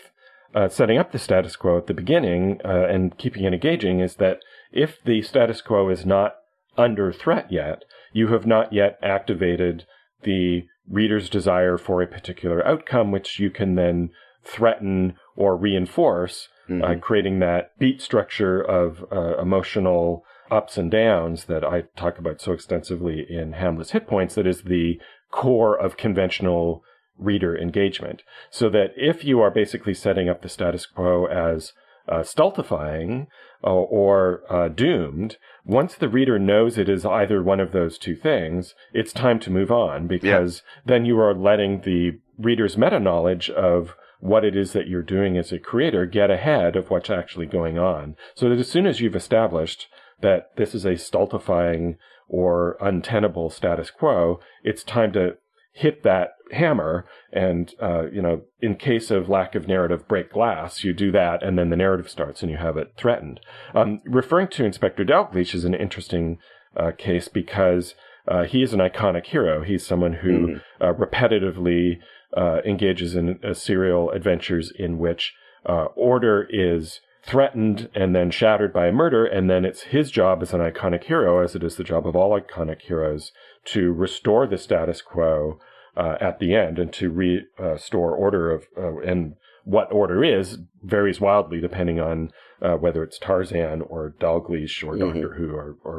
uh, 0.55 0.69
setting 0.69 0.99
up 0.99 1.13
the 1.13 1.19
status 1.19 1.57
quo 1.57 1.79
at 1.79 1.87
the 1.87 1.95
beginning 1.95 2.61
uh, 2.65 2.87
and 2.89 3.17
keeping 3.19 3.45
it 3.45 3.53
engaging 3.55 4.01
is 4.01 4.17
that 4.17 4.41
if 4.73 4.99
the 5.05 5.23
status 5.23 5.61
quo 5.61 5.89
is 5.89 6.05
not 6.05 6.37
under 6.77 7.13
threat 7.13 7.51
yet, 7.51 7.85
you 8.13 8.29
have 8.29 8.47
not 8.47 8.73
yet 8.73 8.99
activated 9.03 9.85
the 10.23 10.65
reader's 10.89 11.29
desire 11.31 11.77
for 11.79 12.03
a 12.03 12.07
particular 12.07 12.67
outcome, 12.67 13.11
which 13.13 13.39
you 13.39 13.51
can 13.51 13.75
then 13.77 14.11
threaten 14.45 15.15
or 15.37 15.57
reinforce, 15.57 16.49
uh, 16.69 16.73
Mhm. 16.73 17.01
creating 17.01 17.39
that 17.41 17.77
beat 17.79 18.01
structure 18.01 18.61
of 18.61 19.05
uh, 19.13 19.37
emotional 19.39 20.25
ups 20.51 20.77
and 20.77 20.91
downs 20.91 21.45
that 21.45 21.65
I 21.65 21.83
talk 21.97 22.19
about 22.19 22.41
so 22.41 22.53
extensively 22.53 23.25
in 23.29 23.53
Hamlet's 23.53 23.93
Hit 23.93 24.07
Points, 24.07 24.35
that 24.35 24.47
is 24.47 24.63
the 24.63 25.01
core 25.31 25.79
of 25.79 25.97
conventional 25.97 26.83
reader 27.21 27.57
engagement. 27.57 28.23
So 28.51 28.69
that 28.71 28.93
if 28.97 29.25
you 29.25 29.41
are 29.41 29.51
basically 29.51 29.95
setting 29.95 30.29
up 30.29 30.43
the 30.43 30.49
status 30.49 30.87
quo 30.87 31.27
as 31.27 31.73
uh, 32.09 32.23
stultifying 32.23 33.29
uh, 33.63 33.71
or 33.71 34.43
uh, 34.51 34.69
doomed, 34.69 35.37
once 35.65 35.95
the 35.95 36.09
reader 36.09 36.39
knows 36.39 36.79
it 36.79 36.89
is 36.89 37.05
either 37.05 37.43
one 37.43 37.61
of 37.61 37.73
those 37.73 37.99
two 37.99 38.17
things, 38.17 38.75
it's 38.93 39.13
time 39.13 39.39
to 39.41 39.51
move 39.51 39.71
on 39.71 40.07
because 40.07 40.63
then 40.85 41.05
you 41.05 41.21
are 41.21 41.35
letting 41.35 41.83
the 41.83 42.19
reader's 42.39 42.77
meta 42.77 42.99
knowledge 42.99 43.51
of 43.51 43.95
what 44.21 44.45
it 44.45 44.57
is 44.57 44.73
that 44.73 44.87
you're 44.87 45.03
doing 45.03 45.37
as 45.37 45.53
a 45.53 45.59
creator 45.59 46.07
get 46.07 46.31
ahead 46.31 46.77
of 46.77 46.91
what's 46.91 47.11
actually 47.11 47.47
going 47.47 47.79
on. 47.79 48.17
So 48.35 48.49
that 48.49 48.59
as 48.59 48.69
soon 48.69 48.87
as 48.87 49.01
you've 49.01 49.17
established 49.17 49.89
that 50.21 50.51
this 50.57 50.75
is 50.75 50.85
a 50.85 50.97
stultifying 50.97 51.97
or 52.29 52.77
untenable 52.81 53.51
status 53.51 53.91
quo, 53.91 54.41
it's 54.63 54.85
time 54.85 55.13
to 55.13 55.37
hit 55.73 56.03
that 56.03 56.33
hammer 56.53 57.07
and 57.33 57.75
uh, 57.83 58.11
you 58.11 58.23
know 58.23 58.43
in 58.61 58.75
case 58.77 59.11
of 59.11 59.29
lack 59.29 59.55
of 59.55 59.69
narrative 59.69 60.07
break 60.09 60.33
glass 60.33 60.85
you 60.85 60.93
do 60.93 61.11
that 61.13 61.43
and 61.43 61.59
then 61.59 61.71
the 61.71 61.77
narrative 61.77 62.11
starts 62.11 62.43
and 62.43 62.51
you 62.51 62.57
have 62.57 62.77
it 62.77 62.93
threatened. 62.97 63.41
Um, 63.75 64.01
referring 64.05 64.49
to 64.49 64.65
inspector 64.65 65.05
dalgleish 65.05 65.55
is 65.55 65.65
an 65.65 65.75
interesting 65.75 66.39
uh, 66.77 66.93
case 66.97 67.29
because 67.29 67.95
uh, 68.29 68.45
he 68.45 68.63
is 68.63 68.73
an 68.73 68.81
iconic 68.81 69.27
hero. 69.27 69.63
He's 69.63 69.87
someone 69.87 70.15
who 70.15 70.61
uh, 70.81 70.93
repetitively 70.93 71.99
uh, 72.37 72.61
engages 72.65 73.15
in 73.15 73.41
uh, 73.43 73.55
serial 73.55 74.11
adventures 74.11 74.73
in 74.77 74.99
which 74.99 75.35
uh, 75.67 75.87
order 75.97 76.47
is 76.49 77.01
threatened 77.23 77.89
and 77.95 78.15
then 78.15 78.31
shattered 78.31 78.73
by 78.73 78.87
a 78.87 78.93
murder, 78.93 79.27
and 79.27 79.51
then 79.51 79.65
it's 79.65 79.83
his 79.83 80.11
job 80.11 80.43
as 80.43 80.55
an 80.55 80.61
iconic 80.61 81.05
hero, 81.05 81.43
as 81.43 81.55
it 81.55 81.63
is 81.63 81.77
the 81.77 81.85
job 81.85 82.07
of 82.07 82.17
all 82.17 82.39
iconic 82.39 82.83
heroes, 82.83 83.33
to 83.65 83.93
restore 83.93 84.47
the 84.47 84.57
status 84.57 85.03
quo 85.03 85.59
uh, 86.01 86.17
at 86.29 86.39
the 86.39 86.51
end 86.55 86.79
and 86.79 86.93
to 86.95 87.07
restore 87.11 88.11
order 88.27 88.51
of 88.55 88.61
uh, 88.77 88.99
and 89.11 89.35
what 89.65 89.93
order 89.93 90.25
is 90.25 90.59
varies 90.83 91.21
wildly 91.21 91.61
depending 91.61 91.99
on 92.01 92.17
uh, 92.63 92.77
whether 92.83 93.03
it's 93.05 93.19
Tarzan 93.19 93.83
or 93.83 94.15
Dalgleish 94.25 94.77
or 94.87 94.95
Mhm. 94.95 95.01
Doctor 95.01 95.35
Who 95.35 95.49
or, 95.61 95.77
or 95.85 95.97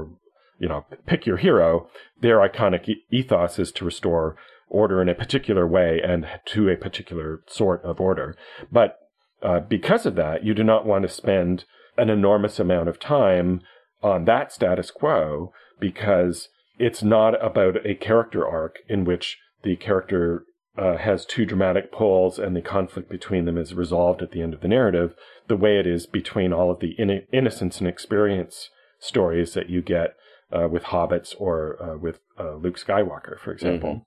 you 0.62 0.68
know 0.70 0.86
pick 1.06 1.26
your 1.26 1.38
hero. 1.38 1.70
Their 2.26 2.38
iconic 2.48 2.84
ethos 3.12 3.60
is 3.60 3.72
to 3.74 3.86
restore 3.86 4.36
order 4.70 5.02
in 5.02 5.10
a 5.10 5.16
particular 5.24 5.66
way 5.68 6.02
and 6.12 6.26
to 6.54 6.70
a 6.70 6.76
particular 6.86 7.30
sort 7.48 7.84
of 7.84 8.00
order. 8.00 8.36
But 8.72 8.98
uh, 9.44 9.60
because 9.60 10.06
of 10.06 10.16
that, 10.16 10.44
you 10.46 10.54
do 10.54 10.64
not 10.64 10.86
want 10.86 11.04
to 11.04 11.10
spend 11.10 11.66
an 11.98 12.10
enormous 12.10 12.60
amount 12.60 12.88
of 12.90 13.00
time 13.00 13.62
on 14.02 14.26
that 14.26 14.52
status 14.52 14.90
quo 14.92 15.52
because 15.80 16.48
it's 16.80 17.04
not 17.04 17.34
about 17.46 17.86
a 17.86 17.94
character 17.96 18.48
arc 18.48 18.78
in 18.88 19.04
which 19.04 19.38
the 19.64 19.76
character 19.76 20.46
uh, 20.78 20.98
has 20.98 21.26
two 21.26 21.46
dramatic 21.46 21.92
poles 21.92 22.40
and 22.40 22.56
the 22.56 22.62
conflict 22.62 23.10
between 23.10 23.46
them 23.46 23.58
is 23.58 23.74
resolved 23.74 24.22
at 24.22 24.32
the 24.32 24.42
end 24.42 24.54
of 24.54 24.62
the 24.62 24.68
narrative, 24.68 25.14
the 25.48 25.58
way 25.58 25.78
it 25.78 25.86
is 25.86 26.06
between 26.06 26.54
all 26.54 26.72
of 26.72 26.80
the 26.80 26.92
in- 26.98 27.26
innocence 27.32 27.80
and 27.80 27.88
experience 27.88 28.70
stories 29.00 29.54
that 29.54 29.70
you 29.70 29.82
get 29.82 30.16
uh, 30.52 30.68
with 30.68 30.84
hobbits 30.84 31.36
or 31.40 31.82
uh, 31.82 31.98
with 31.98 32.20
uh, 32.40 32.56
Luke 32.56 32.80
Skywalker, 32.80 33.40
for 33.40 33.52
example. 33.52 34.06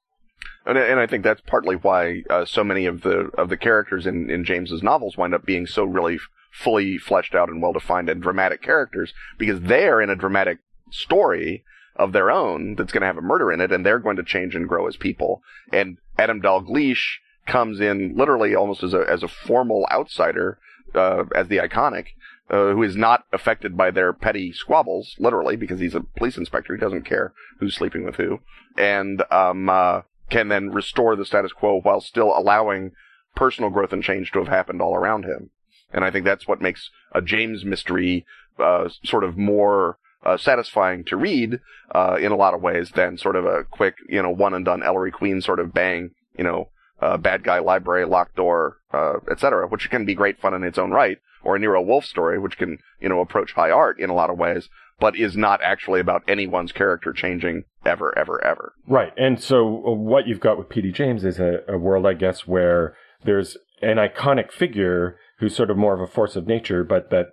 And, 0.66 0.78
and 0.78 1.00
I 1.00 1.06
think 1.06 1.24
that's 1.24 1.40
partly 1.42 1.76
why 1.76 2.22
uh, 2.30 2.44
so 2.44 2.64
many 2.64 2.86
of 2.86 3.02
the 3.02 3.30
of 3.36 3.48
the 3.48 3.56
characters 3.56 4.06
in, 4.06 4.30
in 4.30 4.44
James's 4.44 4.82
novels 4.82 5.16
wind 5.16 5.34
up 5.34 5.44
being 5.44 5.66
so 5.66 5.84
really 5.84 6.14
f- 6.14 6.28
fully 6.52 6.98
fleshed 6.98 7.34
out 7.34 7.48
and 7.48 7.60
well 7.60 7.72
defined 7.72 8.08
and 8.08 8.22
dramatic 8.22 8.62
characters 8.62 9.12
because 9.38 9.60
they're 9.60 10.00
in 10.00 10.10
a 10.10 10.16
dramatic 10.16 10.58
story 10.90 11.64
of 11.96 12.12
their 12.12 12.30
own 12.30 12.74
that's 12.74 12.92
going 12.92 13.02
to 13.02 13.06
have 13.06 13.18
a 13.18 13.22
murder 13.22 13.52
in 13.52 13.60
it, 13.60 13.72
and 13.72 13.84
they're 13.84 13.98
going 13.98 14.16
to 14.16 14.24
change 14.24 14.54
and 14.54 14.68
grow 14.68 14.86
as 14.86 14.96
people. 14.96 15.42
And 15.72 15.98
Adam 16.18 16.40
Dalgleish 16.40 17.18
comes 17.46 17.80
in 17.80 18.14
literally 18.16 18.54
almost 18.54 18.82
as 18.82 18.94
a 18.94 19.04
as 19.08 19.22
a 19.22 19.28
formal 19.28 19.86
outsider, 19.90 20.58
uh, 20.94 21.24
as 21.34 21.48
the 21.48 21.58
iconic. 21.58 22.08
Uh, 22.50 22.72
who 22.72 22.82
is 22.82 22.94
not 22.94 23.24
affected 23.32 23.74
by 23.74 23.90
their 23.90 24.12
petty 24.12 24.52
squabbles, 24.52 25.16
literally, 25.18 25.56
because 25.56 25.80
he's 25.80 25.94
a 25.94 26.04
police 26.18 26.36
inspector. 26.36 26.74
He 26.74 26.80
doesn't 26.80 27.06
care 27.06 27.32
who's 27.58 27.74
sleeping 27.74 28.04
with 28.04 28.16
who. 28.16 28.40
And, 28.76 29.22
um, 29.30 29.70
uh, 29.70 30.02
can 30.28 30.48
then 30.48 30.70
restore 30.70 31.16
the 31.16 31.24
status 31.24 31.52
quo 31.52 31.80
while 31.80 32.02
still 32.02 32.36
allowing 32.36 32.92
personal 33.34 33.70
growth 33.70 33.94
and 33.94 34.02
change 34.02 34.30
to 34.32 34.40
have 34.40 34.48
happened 34.48 34.82
all 34.82 34.94
around 34.94 35.24
him. 35.24 35.50
And 35.92 36.04
I 36.04 36.10
think 36.10 36.24
that's 36.24 36.46
what 36.46 36.60
makes 36.60 36.90
a 37.12 37.22
James 37.22 37.64
mystery 37.64 38.26
uh, 38.58 38.88
sort 39.04 39.24
of 39.24 39.38
more 39.38 39.98
uh, 40.24 40.36
satisfying 40.36 41.04
to 41.04 41.16
read 41.16 41.60
uh, 41.94 42.16
in 42.20 42.32
a 42.32 42.36
lot 42.36 42.54
of 42.54 42.62
ways 42.62 42.90
than 42.94 43.18
sort 43.18 43.36
of 43.36 43.44
a 43.44 43.64
quick, 43.64 43.96
you 44.08 44.22
know, 44.22 44.30
one 44.30 44.54
and 44.54 44.64
done 44.64 44.82
Ellery 44.82 45.10
Queen 45.10 45.40
sort 45.40 45.60
of 45.60 45.72
bang, 45.72 46.10
you 46.36 46.44
know, 46.44 46.68
uh, 47.00 47.16
bad 47.16 47.44
guy 47.44 47.58
library, 47.58 48.06
locked 48.06 48.36
door, 48.36 48.78
uh, 48.92 49.14
etc., 49.30 49.68
which 49.68 49.90
can 49.90 50.04
be 50.04 50.14
great 50.14 50.40
fun 50.40 50.54
in 50.54 50.64
its 50.64 50.78
own 50.78 50.90
right, 50.90 51.18
or 51.42 51.56
a 51.56 51.58
Nero 51.58 51.82
Wolfe 51.82 52.06
story, 52.06 52.38
which 52.38 52.56
can, 52.56 52.78
you 53.00 53.08
know, 53.08 53.20
approach 53.20 53.52
high 53.52 53.70
art 53.70 54.00
in 54.00 54.10
a 54.10 54.14
lot 54.14 54.30
of 54.30 54.38
ways, 54.38 54.68
but 54.98 55.16
is 55.16 55.36
not 55.36 55.60
actually 55.62 56.00
about 56.00 56.22
anyone's 56.26 56.72
character 56.72 57.12
changing 57.12 57.64
ever, 57.84 58.16
ever, 58.16 58.42
ever. 58.42 58.72
Right. 58.86 59.12
And 59.18 59.42
so 59.42 59.84
uh, 59.86 59.90
what 59.90 60.26
you've 60.26 60.40
got 60.40 60.56
with 60.56 60.68
P.D. 60.68 60.92
James 60.92 61.24
is 61.24 61.38
a, 61.38 61.60
a 61.68 61.76
world, 61.76 62.06
I 62.06 62.14
guess, 62.14 62.46
where 62.46 62.96
there's 63.24 63.56
an 63.82 63.96
iconic 63.96 64.52
figure 64.52 65.18
who's 65.38 65.54
sort 65.54 65.70
of 65.70 65.76
more 65.76 65.94
of 65.94 66.00
a 66.00 66.10
force 66.10 66.36
of 66.36 66.46
nature, 66.46 66.84
but 66.84 67.10
that 67.10 67.32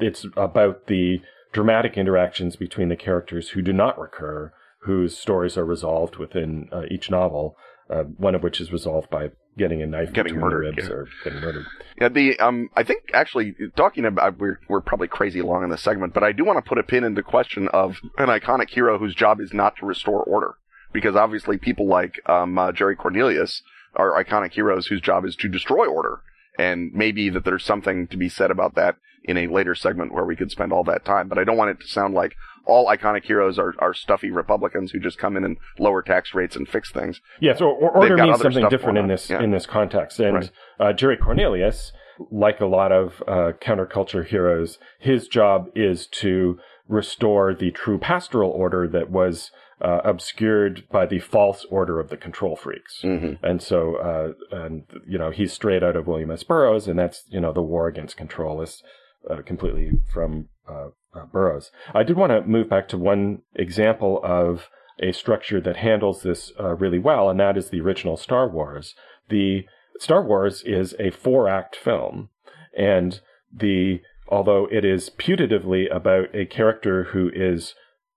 it's 0.00 0.26
about 0.36 0.86
the 0.86 1.18
dramatic 1.54 1.96
interactions 1.96 2.56
between 2.56 2.90
the 2.90 2.96
characters 2.96 3.50
who 3.50 3.62
do 3.62 3.72
not 3.72 3.98
recur, 3.98 4.52
whose 4.80 5.16
stories 5.16 5.56
are 5.56 5.64
resolved 5.64 6.16
within 6.16 6.68
uh, 6.70 6.82
each 6.90 7.10
novel, 7.10 7.56
uh, 7.88 8.02
one 8.02 8.34
of 8.34 8.42
which 8.42 8.60
is 8.60 8.70
resolved 8.70 9.08
by 9.08 9.30
getting 9.56 9.80
a 9.80 9.86
knife 9.86 10.12
Getting 10.12 10.36
murdered, 10.36 10.76
ribs 10.76 10.88
yeah. 10.88 10.94
or 10.94 11.08
getting 11.22 11.40
murdered. 11.40 11.64
Yeah, 12.00 12.08
the 12.08 12.38
um, 12.40 12.68
I 12.76 12.82
think 12.82 13.04
actually 13.14 13.54
talking 13.76 14.04
about 14.04 14.38
we're 14.38 14.58
we're 14.68 14.80
probably 14.80 15.08
crazy 15.08 15.40
long 15.40 15.62
in 15.62 15.70
this 15.70 15.80
segment, 15.80 16.12
but 16.12 16.24
I 16.24 16.32
do 16.32 16.44
want 16.44 16.62
to 16.62 16.68
put 16.68 16.76
a 16.76 16.82
pin 16.82 17.04
in 17.04 17.14
the 17.14 17.22
question 17.22 17.68
of 17.68 18.00
an 18.18 18.28
iconic 18.28 18.70
hero 18.70 18.98
whose 18.98 19.14
job 19.14 19.40
is 19.40 19.54
not 19.54 19.76
to 19.76 19.86
restore 19.86 20.22
order, 20.24 20.56
because 20.92 21.14
obviously 21.14 21.56
people 21.56 21.86
like 21.86 22.20
um 22.28 22.58
uh, 22.58 22.72
Jerry 22.72 22.96
Cornelius 22.96 23.62
are 23.94 24.22
iconic 24.22 24.52
heroes 24.52 24.88
whose 24.88 25.00
job 25.00 25.24
is 25.24 25.36
to 25.36 25.48
destroy 25.48 25.86
order. 25.86 26.20
And 26.58 26.92
maybe 26.92 27.28
that 27.30 27.44
there's 27.44 27.64
something 27.64 28.06
to 28.08 28.16
be 28.16 28.28
said 28.28 28.50
about 28.50 28.74
that 28.76 28.96
in 29.24 29.36
a 29.36 29.46
later 29.48 29.74
segment 29.74 30.12
where 30.12 30.24
we 30.24 30.36
could 30.36 30.50
spend 30.50 30.72
all 30.72 30.84
that 30.84 31.04
time. 31.04 31.28
But 31.28 31.38
I 31.38 31.44
don't 31.44 31.56
want 31.56 31.70
it 31.70 31.80
to 31.80 31.86
sound 31.88 32.14
like 32.14 32.34
all 32.66 32.86
iconic 32.86 33.24
heroes 33.24 33.58
are, 33.58 33.74
are 33.78 33.92
stuffy 33.94 34.30
Republicans 34.30 34.92
who 34.92 35.00
just 35.00 35.18
come 35.18 35.36
in 35.36 35.44
and 35.44 35.56
lower 35.78 36.02
tax 36.02 36.34
rates 36.34 36.56
and 36.56 36.68
fix 36.68 36.90
things. 36.92 37.20
Yeah, 37.40 37.56
so 37.56 37.66
or- 37.66 37.90
order 37.90 38.16
means 38.16 38.40
something 38.40 38.68
different 38.68 38.98
in 38.98 39.08
this 39.08 39.28
Yeah. 39.28 39.42
in 39.42 39.50
this 39.50 39.66
context. 39.66 40.20
And 40.20 40.34
Right. 40.36 40.50
uh, 40.78 40.92
Jerry 40.92 41.16
Cornelius, 41.16 41.92
like 42.30 42.60
a 42.60 42.66
lot 42.66 42.92
of 42.92 43.22
uh, 43.26 43.52
counterculture 43.60 44.24
heroes, 44.24 44.78
his 44.98 45.26
job 45.28 45.68
is 45.74 46.06
to 46.06 46.58
restore 46.88 47.54
the 47.54 47.70
true 47.70 47.98
pastoral 47.98 48.50
order 48.50 48.86
that 48.88 49.10
was 49.10 49.50
uh, 49.80 50.00
obscured 50.04 50.84
by 50.90 51.06
the 51.06 51.18
false 51.18 51.66
order 51.70 52.00
of 52.00 52.08
the 52.08 52.16
control 52.16 52.56
freaks. 52.56 53.00
hmm 53.02 53.32
And 53.42 53.62
so, 53.62 53.96
uh, 53.96 54.56
and 54.56 54.84
you 55.06 55.18
know, 55.18 55.30
he's 55.30 55.52
straight 55.52 55.82
out 55.82 55.96
of 55.96 56.06
William 56.06 56.30
S. 56.30 56.42
Burroughs, 56.42 56.88
and 56.88 56.98
that's 56.98 57.24
you 57.28 57.40
know 57.40 57.52
the 57.52 57.62
war 57.62 57.88
against 57.88 58.16
control 58.16 58.62
is 58.62 58.82
uh, 59.30 59.42
completely 59.42 59.92
from 60.12 60.48
uh, 60.68 60.88
uh, 61.14 61.26
Burroughs. 61.26 61.70
I 61.94 62.02
did 62.02 62.16
want 62.16 62.30
to 62.32 62.42
move 62.42 62.68
back 62.68 62.88
to 62.88 62.98
one 62.98 63.42
example 63.54 64.20
of 64.22 64.68
a 65.00 65.12
structure 65.12 65.60
that 65.60 65.76
handles 65.76 66.22
this 66.22 66.52
uh, 66.60 66.74
really 66.76 66.98
well, 66.98 67.28
and 67.28 67.40
that 67.40 67.56
is 67.56 67.70
the 67.70 67.80
original 67.80 68.16
Star 68.16 68.48
Wars. 68.48 68.94
The 69.28 69.64
Star 69.98 70.22
Wars 70.22 70.62
is 70.62 70.94
a 70.98 71.10
four-act 71.10 71.76
film, 71.76 72.28
and 72.76 73.20
the 73.52 74.00
although 74.28 74.66
it 74.70 74.84
is 74.84 75.10
putatively 75.10 75.94
about 75.94 76.34
a 76.34 76.46
character 76.46 77.04
who 77.12 77.30
is 77.34 77.74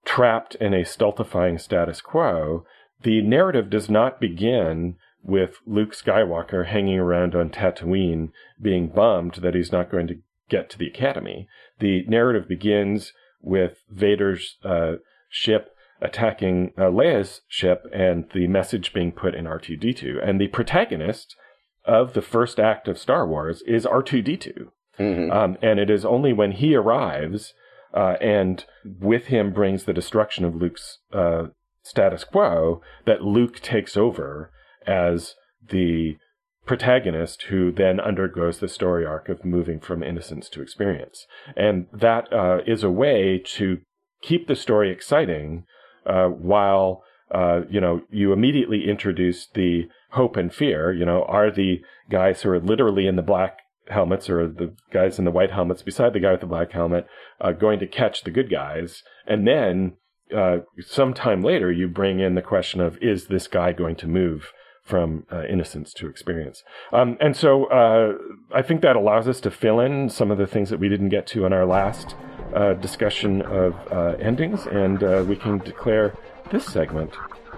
trapped 0.08 0.56
in 0.56 0.74
a 0.74 0.86
stultifying 0.86 1.60
status 1.60 2.00
quo, 2.00 2.66
the 3.04 3.22
narrative 3.22 3.70
does 3.70 3.90
not 3.90 4.20
begin 4.22 4.96
with 5.22 5.58
Luke 5.68 5.94
Skywalker 5.94 6.66
hanging 6.66 6.98
around 6.98 7.36
on 7.36 7.50
Tatooine 7.50 8.32
being 8.60 8.88
bummed 8.88 9.36
that 9.36 9.54
he's 9.54 9.72
not 9.72 9.92
going 9.92 10.08
to 10.08 10.20
get 10.50 10.70
to 10.70 10.78
the 10.78 10.88
Academy. 10.88 11.50
The 11.80 12.06
narrative 12.08 12.48
begins 12.48 13.12
with 13.42 13.84
Vader's 13.90 14.56
uh, 14.64 14.94
ship 15.30 15.76
attacking 16.02 16.72
uh, 16.78 16.84
Leia's 16.84 17.42
ship 17.50 17.86
and 17.94 18.30
the 18.34 18.48
message 18.48 18.94
being 18.94 19.12
put 19.12 19.36
in 19.36 19.44
R2D2. 19.44 20.26
And 20.26 20.40
the 20.40 20.48
protagonist 20.48 21.36
of 21.84 22.14
the 22.14 22.22
first 22.22 22.60
act 22.60 22.88
of 22.88 22.98
Star 22.98 23.28
Wars 23.28 23.62
is 23.64 23.86
R2D2. 23.86 24.70
hmm 24.98 25.32
Um, 25.32 25.58
and 25.62 25.80
it 25.80 25.90
is 25.90 26.06
only 26.06 26.32
when 26.32 26.54
he 26.54 26.76
arrives 26.76 27.54
uh, 27.94 28.16
and 28.22 28.66
with 28.84 29.26
him 29.26 29.54
brings 29.54 29.84
the 29.84 29.94
destruction 29.94 30.46
of 30.46 30.56
Luke's 30.56 31.00
uh, 31.14 31.48
status 31.84 32.24
quo 32.24 32.82
that 33.06 33.24
Luke 33.24 33.60
takes 33.60 33.96
over 33.96 34.52
as 34.86 35.36
the 35.70 36.18
protagonist 36.66 37.44
who 37.44 37.72
then 37.72 38.00
undergoes 38.00 38.60
the 38.60 38.68
story 38.68 39.06
arc 39.06 39.30
of 39.30 39.46
moving 39.46 39.80
from 39.80 40.04
innocence 40.04 40.50
to 40.50 40.62
experience. 40.62 41.26
And 41.56 41.88
that 41.94 42.32
uh, 42.32 42.60
is 42.68 42.84
a 42.84 42.92
way 42.92 43.42
to 43.56 43.80
keep 44.22 44.48
the 44.48 44.56
story 44.56 44.92
exciting 44.92 45.64
uh, 46.06 46.28
while 46.28 47.04
uh, 47.34 47.62
you 47.70 47.82
know 47.82 48.02
you 48.10 48.32
immediately 48.32 48.90
introduce 48.90 49.48
the 49.54 49.88
hope 50.12 50.38
and 50.38 50.54
fear. 50.54 50.94
You 50.94 51.06
know, 51.06 51.24
are 51.24 51.52
the 51.52 51.82
guys 52.10 52.42
who 52.42 52.52
are 52.52 52.60
literally 52.60 53.08
in 53.08 53.16
the 53.16 53.22
black 53.22 53.58
helmets 53.90 54.30
or 54.30 54.48
the 54.48 54.74
guys 54.92 55.20
in 55.20 55.26
the 55.26 55.32
white 55.32 55.52
helmets 55.52 55.82
beside 55.82 56.14
the 56.14 56.20
guy 56.20 56.32
with 56.32 56.42
the 56.42 56.48
black 56.48 56.72
helmet 56.72 57.08
uh, 57.42 57.52
going 57.52 57.80
to 57.80 57.88
catch 57.88 58.24
the 58.24 58.32
good 58.32 58.50
guys, 58.50 59.04
and 59.26 59.48
then 59.48 59.94
uh, 60.36 60.58
sometime 60.80 61.42
later 61.42 61.72
you 61.72 61.88
bring 61.88 62.20
in 62.20 62.36
the 62.36 62.42
question 62.42 62.82
of 62.82 62.98
is 63.02 63.28
this 63.28 63.48
guy 63.48 63.72
going 63.72 63.96
to 63.96 64.08
move 64.08 64.52
from 64.84 65.26
uh, 65.32 65.44
innocence 65.44 65.94
to 65.94 66.08
experience. 66.08 66.64
Um, 66.94 67.18
and 67.20 67.36
so 67.36 67.66
uh, 67.66 68.14
I 68.54 68.62
think 68.62 68.82
that 68.82 68.96
allows 68.96 69.28
us 69.28 69.42
to 69.42 69.52
fill 69.52 69.82
in 69.82 70.10
some 70.10 70.32
of 70.32 70.38
the 70.38 70.48
things 70.48 70.70
that 70.70 70.80
we 70.80 70.88
didn't 70.88 71.10
get 71.10 71.28
to 71.28 71.46
in 71.46 71.52
our 71.52 71.66
last 71.66 72.16
uh, 72.56 72.74
discussion 72.74 73.42
of 73.42 73.76
uh, 73.92 74.16
endings, 74.20 74.66
and 74.68 75.28
we 75.28 75.36
can 75.36 75.58
declare 75.60 76.16
this 76.52 76.66
segment 76.66 77.14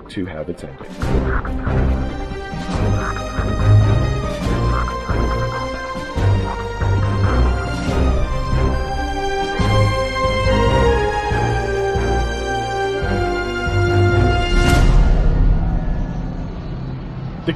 to 0.09 0.25
have 0.25 0.49
its 0.49 0.63
ending. 0.63 2.28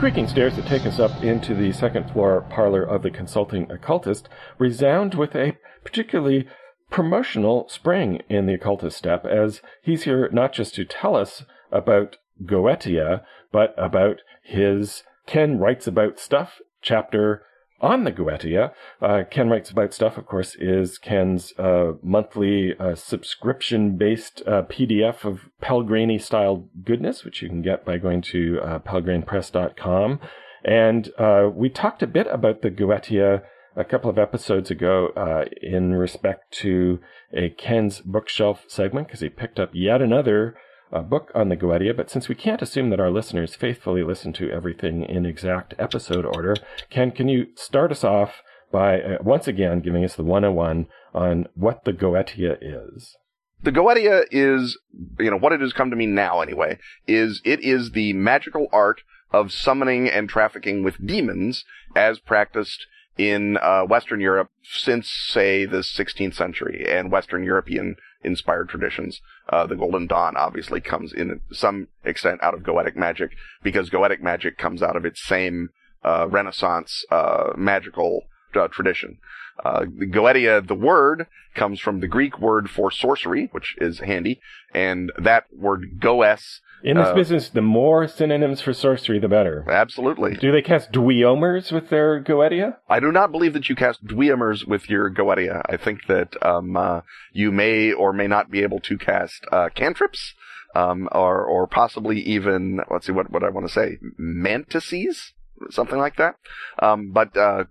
Creaking 0.03 0.27
stairs 0.27 0.57
that 0.57 0.67
take 0.67 0.85
us 0.85 0.99
up 0.99 1.23
into 1.23 1.55
the 1.55 1.71
second 1.71 2.11
floor 2.11 2.45
parlor 2.49 2.83
of 2.83 3.03
the 3.03 3.09
consulting 3.09 3.71
occultist 3.71 4.27
resound 4.59 5.15
with 5.15 5.33
a 5.33 5.55
particularly 5.85 6.45
promotional 6.91 7.65
spring 7.69 8.21
in 8.27 8.45
the 8.45 8.53
occultist 8.53 8.97
step, 8.97 9.25
as 9.25 9.61
he's 9.81 10.03
here 10.03 10.27
not 10.33 10.51
just 10.51 10.75
to 10.75 10.83
tell 10.83 11.15
us 11.15 11.45
about 11.71 12.17
Goetia, 12.45 13.21
but 13.49 13.73
about 13.77 14.17
his 14.43 15.03
Ken 15.25 15.57
Writes 15.57 15.87
About 15.87 16.19
Stuff 16.19 16.59
chapter 16.81 17.43
on 17.83 18.05
the 18.05 18.11
Goetia. 18.11 18.71
Uh, 19.01 19.23
Ken 19.29 19.49
Writes 19.49 19.69
About 19.69 19.93
Stuff, 19.93 20.17
of 20.17 20.25
course, 20.25 20.55
is 20.55 20.97
Ken's 20.97 21.53
uh, 21.59 21.91
monthly 22.01 22.73
uh, 22.79 22.95
subscription 22.95 23.97
based 23.97 24.41
uh, 24.47 24.63
PDF 24.63 25.25
of 25.25 25.41
Pelgrane 25.61 26.17
style 26.19 26.69
goodness, 26.83 27.25
which 27.25 27.41
you 27.41 27.49
can 27.49 27.61
get 27.61 27.85
by 27.85 27.97
going 27.97 28.21
to 28.21 28.59
uh, 28.63 28.79
pelgranepress.com. 28.79 30.19
And 30.63 31.11
uh, 31.19 31.49
we 31.53 31.69
talked 31.69 32.01
a 32.01 32.07
bit 32.07 32.27
about 32.27 32.61
the 32.61 32.71
Goetia 32.71 33.41
a 33.75 33.83
couple 33.83 34.09
of 34.09 34.17
episodes 34.17 34.71
ago 34.71 35.07
uh, 35.17 35.45
in 35.61 35.93
respect 35.93 36.51
to 36.51 36.99
a 37.33 37.49
Ken's 37.49 37.99
bookshelf 37.99 38.63
segment 38.67 39.07
because 39.07 39.19
he 39.19 39.29
picked 39.29 39.59
up 39.59 39.71
yet 39.73 40.01
another 40.01 40.55
uh, 40.93 41.01
book 41.01 41.31
on 41.35 41.49
the 41.49 41.57
Goetia. 41.57 41.95
But 41.95 42.09
since 42.09 42.29
we 42.29 42.35
can't 42.35 42.61
assume 42.61 42.89
that 42.91 42.99
our 42.99 43.11
listeners 43.11 43.55
faithfully 43.55 44.03
listen 44.03 44.31
to 44.33 44.49
everything 44.51 45.03
in 45.03 45.25
exact 45.25 45.73
episode 45.79 46.25
order, 46.25 46.55
Ken, 46.89 47.11
can 47.11 47.27
you 47.27 47.47
start 47.55 47.91
us 47.91 48.03
off 48.03 48.41
by 48.71 49.01
uh, 49.01 49.17
once 49.21 49.47
again 49.47 49.81
giving 49.81 50.05
us 50.05 50.15
the 50.15 50.23
101 50.23 50.87
on 51.13 51.47
what 51.55 51.83
the 51.85 51.93
Goetia 51.93 52.57
is? 52.61 53.15
The 53.61 53.71
Goetia 53.71 54.25
is, 54.29 54.77
you 55.19 55.31
know, 55.31 55.37
what 55.37 55.53
it 55.53 55.61
has 55.61 55.73
come 55.73 55.89
to 55.89 55.95
mean 55.95 56.13
now 56.13 56.41
anyway, 56.41 56.77
is 57.07 57.41
it 57.45 57.61
is 57.61 57.91
the 57.91 58.13
magical 58.13 58.67
art 58.71 59.01
of 59.31 59.51
summoning 59.51 60.09
and 60.09 60.29
trafficking 60.29 60.83
with 60.83 61.05
demons 61.05 61.63
as 61.95 62.19
practiced 62.19 62.85
in 63.17 63.57
uh, 63.57 63.83
Western 63.83 64.19
Europe 64.19 64.49
since, 64.63 65.09
say, 65.09 65.65
the 65.65 65.77
16th 65.77 66.33
century 66.33 66.85
and 66.87 67.11
Western 67.11 67.43
European 67.43 67.95
inspired 68.23 68.69
traditions. 68.69 69.21
Uh, 69.49 69.65
the 69.65 69.75
Golden 69.75 70.07
Dawn 70.07 70.35
obviously 70.37 70.81
comes 70.81 71.13
in 71.13 71.41
some 71.51 71.87
extent 72.03 72.41
out 72.41 72.53
of 72.53 72.61
Goetic 72.61 72.95
magic 72.95 73.31
because 73.61 73.89
Goetic 73.89 74.21
magic 74.21 74.57
comes 74.57 74.81
out 74.81 74.95
of 74.95 75.05
its 75.05 75.25
same 75.25 75.69
uh, 76.03 76.27
Renaissance 76.29 77.05
uh, 77.11 77.53
magical 77.55 78.23
uh, 78.55 78.67
tradition. 78.67 79.17
Uh, 79.63 79.85
the 79.85 80.07
Goetia, 80.07 80.65
the 80.65 80.75
word, 80.75 81.27
comes 81.53 81.79
from 81.79 81.99
the 81.99 82.07
Greek 82.07 82.39
word 82.39 82.69
for 82.69 82.89
sorcery, 82.89 83.49
which 83.51 83.75
is 83.79 83.99
handy, 83.99 84.39
and 84.73 85.11
that 85.17 85.45
word 85.55 85.99
goes, 85.99 86.61
In 86.83 86.97
this 86.97 87.07
Uh, 87.07 87.15
business, 87.15 87.49
the 87.49 87.61
more 87.61 88.07
synonyms 88.09 88.59
for 88.61 88.73
sorcery, 88.73 89.17
the 89.17 89.29
better. 89.29 89.63
absolutely. 89.69 90.35
Do 90.35 90.51
they 90.51 90.61
cast 90.61 90.91
dweomers 90.91 91.71
with 91.71 91.89
their 91.89 92.21
Goetia? 92.21 92.75
I 92.89 92.99
do 92.99 93.09
not 93.11 93.31
believe 93.31 93.53
that 93.53 93.69
you 93.69 93.75
cast 93.75 94.05
Dweomers 94.05 94.67
with 94.67 94.89
your 94.89 95.09
Goetia. 95.09 95.61
I 95.69 95.77
think 95.77 96.07
that 96.07 96.35
um, 96.45 96.75
uh, 96.75 97.01
you 97.31 97.51
may 97.53 97.93
or 97.93 98.11
may 98.11 98.27
not 98.27 98.51
be 98.51 98.61
able 98.63 98.81
to 98.81 98.97
cast 98.97 99.45
uh, 99.51 99.69
cantrips, 99.73 100.33
um, 100.75 101.07
or 101.13 101.45
or 101.45 101.67
possibly 101.67 102.19
even 102.19 102.81
let's 102.91 103.05
see 103.05 103.13
what 103.13 103.31
what 103.31 103.43
I 103.45 103.49
want 103.49 103.65
to 103.67 103.73
say 103.73 103.97
mantises, 104.17 105.31
something 105.69 105.97
like 105.99 106.17
that. 106.17 106.35
Um, 106.79 107.11
but 107.13 107.35
uh, 107.37 107.63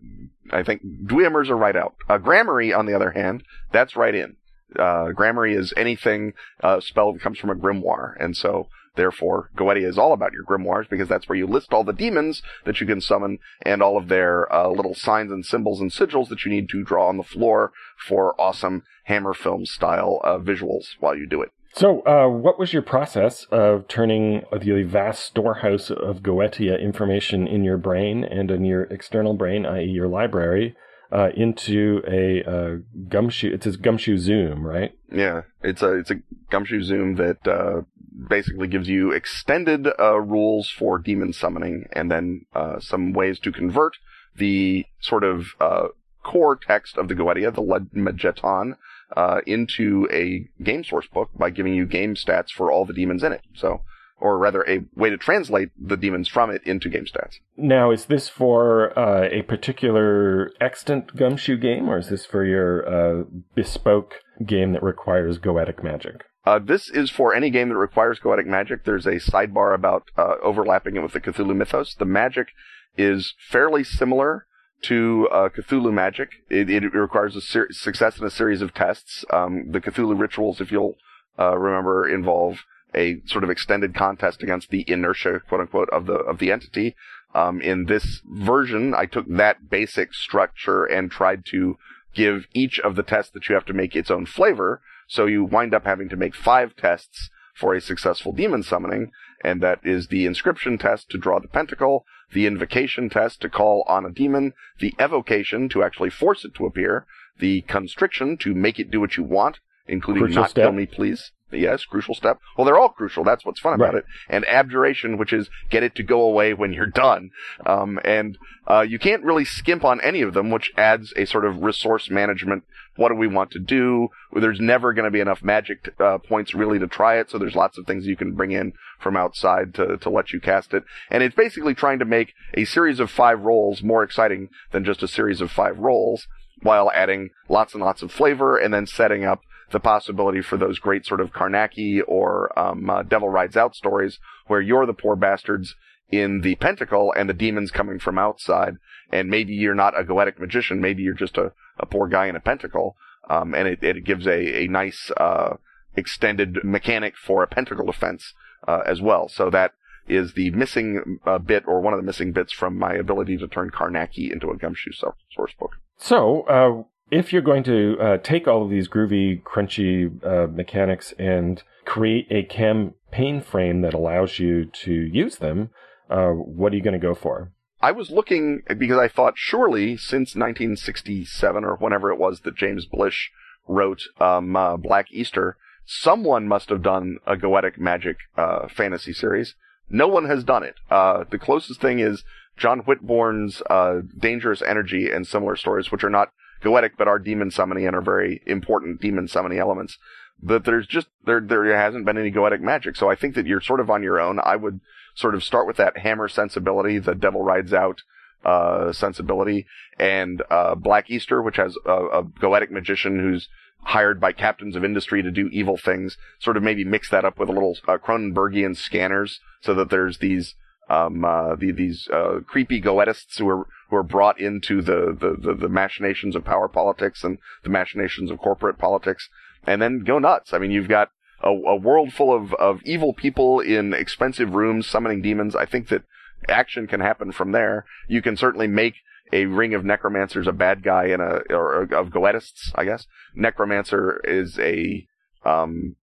I 0.50 0.62
think 0.62 0.82
Dweomers 1.04 1.50
are 1.50 1.56
right 1.56 1.76
out. 1.76 1.94
Uh, 2.08 2.16
Gramarye, 2.18 2.76
on 2.76 2.86
the 2.86 2.94
other 2.94 3.10
hand, 3.10 3.42
that's 3.72 3.94
right 3.94 4.14
in. 4.14 4.36
Uh, 4.74 5.08
Gramarye 5.12 5.58
is 5.58 5.74
anything 5.76 6.32
uh, 6.62 6.80
spell 6.80 7.12
that 7.12 7.20
comes 7.20 7.38
from 7.38 7.50
a 7.50 7.54
grimoire, 7.54 8.14
and 8.18 8.34
so 8.36 8.68
therefore 8.94 9.50
Goetia 9.56 9.88
is 9.88 9.98
all 9.98 10.12
about 10.12 10.32
your 10.32 10.44
grimoires 10.44 10.88
because 10.88 11.08
that's 11.08 11.28
where 11.28 11.38
you 11.38 11.46
list 11.46 11.72
all 11.72 11.84
the 11.84 11.92
demons 11.92 12.42
that 12.64 12.80
you 12.80 12.86
can 12.86 13.00
summon 13.00 13.38
and 13.62 13.82
all 13.82 13.96
of 13.96 14.08
their 14.08 14.52
uh, 14.52 14.68
little 14.68 14.94
signs 14.94 15.30
and 15.30 15.44
symbols 15.44 15.80
and 15.80 15.90
sigils 15.90 16.28
that 16.28 16.44
you 16.44 16.50
need 16.50 16.68
to 16.70 16.84
draw 16.84 17.08
on 17.08 17.16
the 17.16 17.22
floor 17.22 17.72
for 17.96 18.40
awesome 18.40 18.82
hammer 19.04 19.34
film 19.34 19.66
style 19.66 20.20
uh, 20.24 20.38
visuals 20.38 20.96
while 21.00 21.16
you 21.16 21.26
do 21.26 21.42
it. 21.42 21.50
So, 21.74 22.02
uh, 22.02 22.28
what 22.28 22.58
was 22.58 22.74
your 22.74 22.82
process 22.82 23.46
of 23.50 23.88
turning 23.88 24.42
the 24.52 24.82
vast 24.82 25.24
storehouse 25.24 25.90
of 25.90 26.22
Goetia 26.22 26.78
information 26.78 27.46
in 27.46 27.64
your 27.64 27.78
brain 27.78 28.24
and 28.24 28.50
in 28.50 28.66
your 28.66 28.82
external 28.84 29.32
brain, 29.32 29.64
i.e., 29.64 29.86
your 29.86 30.08
library, 30.08 30.76
uh, 31.10 31.30
into 31.34 32.02
a 32.06 32.42
uh, 32.44 32.76
gumshoe? 33.08 33.54
It 33.54 33.62
says 33.62 33.78
gumshoe 33.78 34.18
zoom, 34.18 34.66
right? 34.66 34.92
Yeah, 35.10 35.42
it's 35.62 35.80
a 35.80 35.94
it's 35.98 36.10
a 36.10 36.16
gumshoe 36.50 36.82
zoom 36.82 37.14
that 37.14 37.48
uh, 37.48 37.82
basically 38.28 38.68
gives 38.68 38.88
you 38.88 39.12
extended 39.12 39.88
uh, 39.98 40.20
rules 40.20 40.68
for 40.68 40.98
demon 40.98 41.32
summoning, 41.32 41.86
and 41.92 42.10
then 42.10 42.46
uh, 42.54 42.80
some 42.80 43.12
ways 43.12 43.38
to 43.40 43.52
convert 43.52 43.94
the 44.36 44.86
sort 45.00 45.24
of 45.24 45.48
uh, 45.60 45.88
core 46.22 46.56
text 46.56 46.96
of 46.96 47.08
the 47.08 47.14
Goetia, 47.14 47.54
the 47.54 47.62
Lemegeton, 47.62 48.76
uh, 49.16 49.40
into 49.46 50.08
a 50.10 50.48
game 50.62 50.84
source 50.84 51.06
book 51.06 51.30
by 51.36 51.50
giving 51.50 51.74
you 51.74 51.86
game 51.86 52.14
stats 52.14 52.50
for 52.50 52.70
all 52.70 52.84
the 52.84 52.94
demons 52.94 53.22
in 53.22 53.32
it. 53.32 53.42
So 53.54 53.82
or 54.22 54.38
rather 54.38 54.64
a 54.68 54.84
way 54.94 55.10
to 55.10 55.16
translate 55.16 55.70
the 55.76 55.96
demons 55.96 56.28
from 56.28 56.50
it 56.50 56.62
into 56.64 56.88
game 56.88 57.04
stats. 57.04 57.40
Now, 57.56 57.90
is 57.90 58.06
this 58.06 58.28
for 58.28 58.96
uh, 58.96 59.28
a 59.30 59.42
particular 59.42 60.52
extant 60.60 61.16
gumshoe 61.16 61.56
game, 61.56 61.88
or 61.88 61.98
is 61.98 62.08
this 62.08 62.24
for 62.24 62.44
your 62.44 62.88
uh, 62.88 63.24
bespoke 63.54 64.14
game 64.46 64.72
that 64.72 64.82
requires 64.82 65.38
goetic 65.38 65.82
magic? 65.82 66.22
Uh, 66.44 66.58
this 66.58 66.90
is 66.90 67.10
for 67.10 67.34
any 67.34 67.50
game 67.50 67.68
that 67.68 67.76
requires 67.76 68.18
goetic 68.18 68.46
magic. 68.46 68.84
There's 68.84 69.06
a 69.06 69.20
sidebar 69.20 69.74
about 69.74 70.10
uh, 70.16 70.34
overlapping 70.42 70.96
it 70.96 71.02
with 71.02 71.12
the 71.12 71.20
Cthulhu 71.20 71.54
mythos. 71.54 71.94
The 71.94 72.04
magic 72.04 72.48
is 72.96 73.34
fairly 73.38 73.84
similar 73.84 74.46
to 74.82 75.28
uh, 75.30 75.48
Cthulhu 75.50 75.92
magic. 75.92 76.30
It, 76.50 76.68
it 76.68 76.92
requires 76.92 77.36
a 77.36 77.40
ser- 77.40 77.68
success 77.70 78.18
in 78.18 78.26
a 78.26 78.30
series 78.30 78.60
of 78.60 78.74
tests. 78.74 79.24
Um, 79.32 79.70
the 79.70 79.80
Cthulhu 79.80 80.18
rituals, 80.18 80.60
if 80.60 80.72
you'll 80.72 80.96
uh, 81.38 81.56
remember, 81.56 82.08
involve 82.08 82.64
a 82.94 83.22
sort 83.26 83.44
of 83.44 83.50
extended 83.50 83.94
contest 83.94 84.42
against 84.42 84.70
the 84.70 84.84
inertia, 84.86 85.40
quote 85.48 85.60
unquote, 85.60 85.88
of 85.90 86.06
the 86.06 86.14
of 86.14 86.38
the 86.38 86.52
entity. 86.52 86.94
Um, 87.34 87.62
in 87.62 87.86
this 87.86 88.20
version, 88.26 88.94
I 88.94 89.06
took 89.06 89.26
that 89.28 89.70
basic 89.70 90.12
structure 90.12 90.84
and 90.84 91.10
tried 91.10 91.44
to 91.46 91.78
give 92.14 92.46
each 92.52 92.78
of 92.80 92.96
the 92.96 93.02
tests 93.02 93.30
that 93.32 93.48
you 93.48 93.54
have 93.54 93.64
to 93.66 93.72
make 93.72 93.96
its 93.96 94.10
own 94.10 94.26
flavor. 94.26 94.82
So 95.12 95.26
you 95.26 95.44
wind 95.44 95.74
up 95.74 95.84
having 95.84 96.08
to 96.08 96.16
make 96.16 96.34
five 96.34 96.74
tests 96.74 97.28
for 97.54 97.74
a 97.74 97.82
successful 97.82 98.32
demon 98.32 98.62
summoning, 98.62 99.12
and 99.44 99.60
that 99.60 99.80
is 99.84 100.06
the 100.06 100.24
inscription 100.24 100.78
test 100.78 101.10
to 101.10 101.18
draw 101.18 101.38
the 101.38 101.48
pentacle, 101.48 102.06
the 102.32 102.46
invocation 102.46 103.10
test 103.10 103.42
to 103.42 103.50
call 103.50 103.84
on 103.86 104.06
a 104.06 104.10
demon, 104.10 104.54
the 104.80 104.94
evocation 104.98 105.68
to 105.68 105.82
actually 105.82 106.08
force 106.08 106.46
it 106.46 106.54
to 106.54 106.64
appear, 106.64 107.04
the 107.38 107.60
constriction 107.68 108.38
to 108.38 108.54
make 108.54 108.78
it 108.78 108.90
do 108.90 109.00
what 109.00 109.18
you 109.18 109.22
want, 109.22 109.60
including 109.86 110.22
Crucial 110.22 110.42
not 110.44 110.50
step. 110.50 110.64
kill 110.64 110.72
me, 110.72 110.86
please. 110.86 111.30
Yes, 111.52 111.84
crucial 111.84 112.14
step. 112.14 112.38
Well, 112.56 112.64
they're 112.64 112.78
all 112.78 112.88
crucial. 112.88 113.24
That's 113.24 113.44
what's 113.44 113.60
fun 113.60 113.74
about 113.74 113.94
Right. 113.94 114.02
it. 114.02 114.04
And 114.28 114.44
abjuration, 114.46 115.18
which 115.18 115.32
is 115.32 115.50
get 115.70 115.82
it 115.82 115.94
to 115.96 116.02
go 116.02 116.22
away 116.22 116.54
when 116.54 116.72
you're 116.72 116.86
done. 116.86 117.30
Um, 117.66 117.98
and 118.04 118.38
uh, 118.66 118.80
you 118.88 118.98
can't 118.98 119.22
really 119.24 119.44
skimp 119.44 119.84
on 119.84 120.00
any 120.00 120.22
of 120.22 120.34
them, 120.34 120.50
which 120.50 120.72
adds 120.76 121.12
a 121.16 121.26
sort 121.26 121.44
of 121.44 121.62
resource 121.62 122.08
management. 122.10 122.64
What 122.96 123.08
do 123.08 123.14
we 123.14 123.26
want 123.26 123.50
to 123.52 123.58
do? 123.58 124.08
There's 124.34 124.60
never 124.60 124.92
going 124.92 125.04
to 125.06 125.10
be 125.10 125.20
enough 125.20 125.42
magic 125.42 125.94
uh, 125.98 126.18
points 126.18 126.54
really 126.54 126.78
to 126.78 126.86
try 126.86 127.18
it, 127.18 127.30
so 127.30 127.38
there's 127.38 127.54
lots 127.54 127.78
of 127.78 127.86
things 127.86 128.06
you 128.06 128.16
can 128.16 128.34
bring 128.34 128.52
in 128.52 128.74
from 129.00 129.16
outside 129.16 129.74
to 129.74 129.96
to 129.96 130.10
let 130.10 130.32
you 130.32 130.40
cast 130.40 130.74
it. 130.74 130.84
And 131.10 131.22
it's 131.22 131.34
basically 131.34 131.74
trying 131.74 131.98
to 132.00 132.04
make 132.04 132.34
a 132.54 132.64
series 132.64 133.00
of 133.00 133.10
five 133.10 133.40
rolls 133.40 133.82
more 133.82 134.02
exciting 134.02 134.48
than 134.72 134.84
just 134.84 135.02
a 135.02 135.08
series 135.08 135.40
of 135.40 135.50
five 135.50 135.78
rolls, 135.78 136.26
while 136.62 136.90
adding 136.94 137.30
lots 137.48 137.72
and 137.74 137.82
lots 137.82 138.02
of 138.02 138.12
flavor, 138.12 138.56
and 138.58 138.72
then 138.74 138.86
setting 138.86 139.24
up 139.24 139.40
the 139.72 139.80
possibility 139.80 140.40
for 140.40 140.56
those 140.56 140.78
great 140.78 141.04
sort 141.04 141.20
of 141.20 141.32
Carnacki 141.32 142.00
or 142.06 142.56
um, 142.58 142.88
uh, 142.88 143.02
Devil 143.02 143.28
Rides 143.28 143.56
Out 143.56 143.74
stories 143.74 144.18
where 144.46 144.60
you're 144.60 144.86
the 144.86 144.92
poor 144.92 145.16
bastards 145.16 145.74
in 146.10 146.42
the 146.42 146.54
pentacle 146.56 147.12
and 147.16 147.28
the 147.28 147.34
demons 147.34 147.70
coming 147.70 147.98
from 147.98 148.18
outside. 148.18 148.76
And 149.10 149.28
maybe 149.28 149.54
you're 149.54 149.74
not 149.74 149.98
a 149.98 150.04
goetic 150.04 150.38
magician. 150.38 150.80
Maybe 150.80 151.02
you're 151.02 151.14
just 151.14 151.36
a, 151.36 151.52
a 151.78 151.86
poor 151.86 152.08
guy 152.08 152.26
in 152.26 152.36
a 152.36 152.40
pentacle. 152.40 152.96
Um, 153.28 153.54
and 153.54 153.68
it, 153.68 153.82
it 153.82 154.04
gives 154.04 154.26
a, 154.26 154.64
a 154.64 154.68
nice, 154.68 155.10
uh, 155.16 155.56
extended 155.96 156.58
mechanic 156.64 157.14
for 157.16 157.42
a 157.42 157.46
pentacle 157.46 157.86
defense, 157.86 158.34
uh, 158.66 158.80
as 158.86 159.00
well. 159.00 159.28
So 159.28 159.50
that 159.50 159.72
is 160.08 160.34
the 160.34 160.50
missing 160.50 161.18
uh, 161.26 161.38
bit 161.38 161.64
or 161.66 161.80
one 161.80 161.92
of 161.92 162.00
the 162.00 162.06
missing 162.06 162.32
bits 162.32 162.52
from 162.52 162.78
my 162.78 162.94
ability 162.94 163.36
to 163.38 163.48
turn 163.48 163.70
Carnacki 163.70 164.32
into 164.32 164.50
a 164.50 164.56
gumshoe 164.56 164.92
so- 164.92 165.14
source 165.34 165.52
book. 165.58 165.76
So, 165.98 166.42
uh, 166.42 166.82
if 167.12 167.30
you're 167.30 167.42
going 167.42 167.62
to 167.62 167.98
uh, 168.00 168.16
take 168.16 168.48
all 168.48 168.64
of 168.64 168.70
these 168.70 168.88
groovy, 168.88 169.42
crunchy 169.42 170.10
uh, 170.24 170.46
mechanics 170.46 171.12
and 171.18 171.62
create 171.84 172.26
a 172.30 172.42
campaign 172.42 173.42
frame 173.42 173.82
that 173.82 173.92
allows 173.92 174.38
you 174.38 174.64
to 174.64 174.92
use 174.92 175.36
them, 175.36 175.68
uh, 176.08 176.30
what 176.30 176.72
are 176.72 176.76
you 176.76 176.82
going 176.82 176.98
to 176.98 177.06
go 177.06 177.14
for? 177.14 177.52
I 177.82 177.92
was 177.92 178.10
looking 178.10 178.62
because 178.78 178.96
I 178.96 179.08
thought 179.08 179.34
surely 179.36 179.98
since 179.98 180.34
1967 180.34 181.64
or 181.64 181.76
whenever 181.76 182.10
it 182.10 182.18
was 182.18 182.40
that 182.40 182.56
James 182.56 182.86
Blish 182.86 183.30
wrote 183.68 184.04
um, 184.18 184.56
uh, 184.56 184.78
Black 184.78 185.12
Easter, 185.12 185.58
someone 185.84 186.48
must 186.48 186.70
have 186.70 186.82
done 186.82 187.18
a 187.26 187.36
Goetic 187.36 187.76
magic 187.76 188.16
uh, 188.38 188.68
fantasy 188.68 189.12
series. 189.12 189.54
No 189.90 190.08
one 190.08 190.24
has 190.24 190.44
done 190.44 190.62
it. 190.62 190.76
Uh, 190.90 191.24
the 191.30 191.38
closest 191.38 191.78
thing 191.78 191.98
is 191.98 192.24
John 192.56 192.80
Whitbourn's 192.80 193.60
uh, 193.68 194.00
Dangerous 194.18 194.62
Energy 194.62 195.10
and 195.10 195.26
similar 195.26 195.56
stories, 195.56 195.92
which 195.92 196.04
are 196.04 196.10
not 196.10 196.32
Goetic 196.62 196.92
but 196.96 197.08
are 197.08 197.18
demon 197.18 197.50
summoning 197.50 197.86
and 197.86 197.96
are 197.96 198.02
very 198.02 198.42
important 198.46 199.00
demon 199.00 199.28
summoning 199.28 199.58
elements. 199.58 199.98
But 200.42 200.64
there's 200.64 200.86
just 200.86 201.08
there 201.24 201.40
there 201.40 201.64
hasn't 201.76 202.04
been 202.04 202.18
any 202.18 202.32
Goetic 202.32 202.60
magic, 202.60 202.96
so 202.96 203.10
I 203.10 203.14
think 203.14 203.34
that 203.34 203.46
you're 203.46 203.60
sort 203.60 203.80
of 203.80 203.90
on 203.90 204.02
your 204.02 204.20
own. 204.20 204.40
I 204.42 204.56
would 204.56 204.80
sort 205.14 205.34
of 205.34 205.44
start 205.44 205.66
with 205.66 205.76
that 205.76 205.98
hammer 205.98 206.28
sensibility, 206.28 206.98
the 206.98 207.14
Devil 207.14 207.42
Rides 207.42 207.72
Out 207.72 208.02
uh, 208.44 208.92
sensibility, 208.92 209.66
and 209.98 210.42
uh, 210.50 210.74
Black 210.74 211.10
Easter, 211.10 211.40
which 211.42 211.56
has 211.56 211.76
a, 211.86 211.92
a 211.92 212.24
Goetic 212.24 212.70
magician 212.70 213.20
who's 213.20 213.48
hired 213.84 214.20
by 214.20 214.32
captains 214.32 214.76
of 214.76 214.84
industry 214.84 215.22
to 215.22 215.30
do 215.30 215.48
evil 215.52 215.76
things. 215.76 216.16
Sort 216.40 216.56
of 216.56 216.62
maybe 216.62 216.84
mix 216.84 217.08
that 217.10 217.24
up 217.24 217.38
with 217.38 217.48
a 217.48 217.52
little 217.52 217.76
uh, 217.86 217.98
Cronenbergian 217.98 218.76
scanners, 218.76 219.38
so 219.60 219.74
that 219.74 219.90
there's 219.90 220.18
these 220.18 220.54
um, 220.88 221.24
uh, 221.24 221.54
the, 221.54 221.72
these 221.72 222.08
uh, 222.12 222.40
creepy 222.46 222.80
goetists 222.80 223.38
who 223.38 223.48
are 223.48 223.66
who 223.92 223.98
are 223.98 224.02
brought 224.02 224.40
into 224.40 224.80
the, 224.80 225.14
the, 225.20 225.36
the, 225.38 225.54
the 225.54 225.68
machinations 225.68 226.34
of 226.34 226.42
power 226.42 226.66
politics 226.66 227.22
and 227.22 227.36
the 227.62 227.68
machinations 227.68 228.30
of 228.30 228.38
corporate 228.38 228.78
politics, 228.78 229.28
and 229.66 229.82
then 229.82 230.02
go 230.02 230.18
nuts. 230.18 230.54
I 230.54 230.58
mean, 230.58 230.70
you've 230.70 230.88
got 230.88 231.10
a, 231.42 231.50
a 231.50 231.76
world 231.76 232.14
full 232.14 232.34
of, 232.34 232.54
of 232.54 232.80
evil 232.84 233.12
people 233.12 233.60
in 233.60 233.92
expensive 233.92 234.54
rooms 234.54 234.86
summoning 234.86 235.20
demons. 235.20 235.54
I 235.54 235.66
think 235.66 235.88
that 235.88 236.04
action 236.48 236.86
can 236.86 237.00
happen 237.00 237.32
from 237.32 237.52
there. 237.52 237.84
You 238.08 238.22
can 238.22 238.34
certainly 238.34 238.66
make 238.66 238.94
a 239.30 239.44
ring 239.44 239.74
of 239.74 239.84
necromancers 239.84 240.46
a 240.46 240.52
bad 240.52 240.82
guy 240.82 241.08
and 241.08 241.20
a 241.20 241.42
or 241.50 241.82
of 241.82 242.08
goetists, 242.08 242.72
I 242.74 242.86
guess. 242.86 243.06
Necromancer 243.34 244.22
is 244.24 244.58
a 244.58 245.06
um 245.44 245.96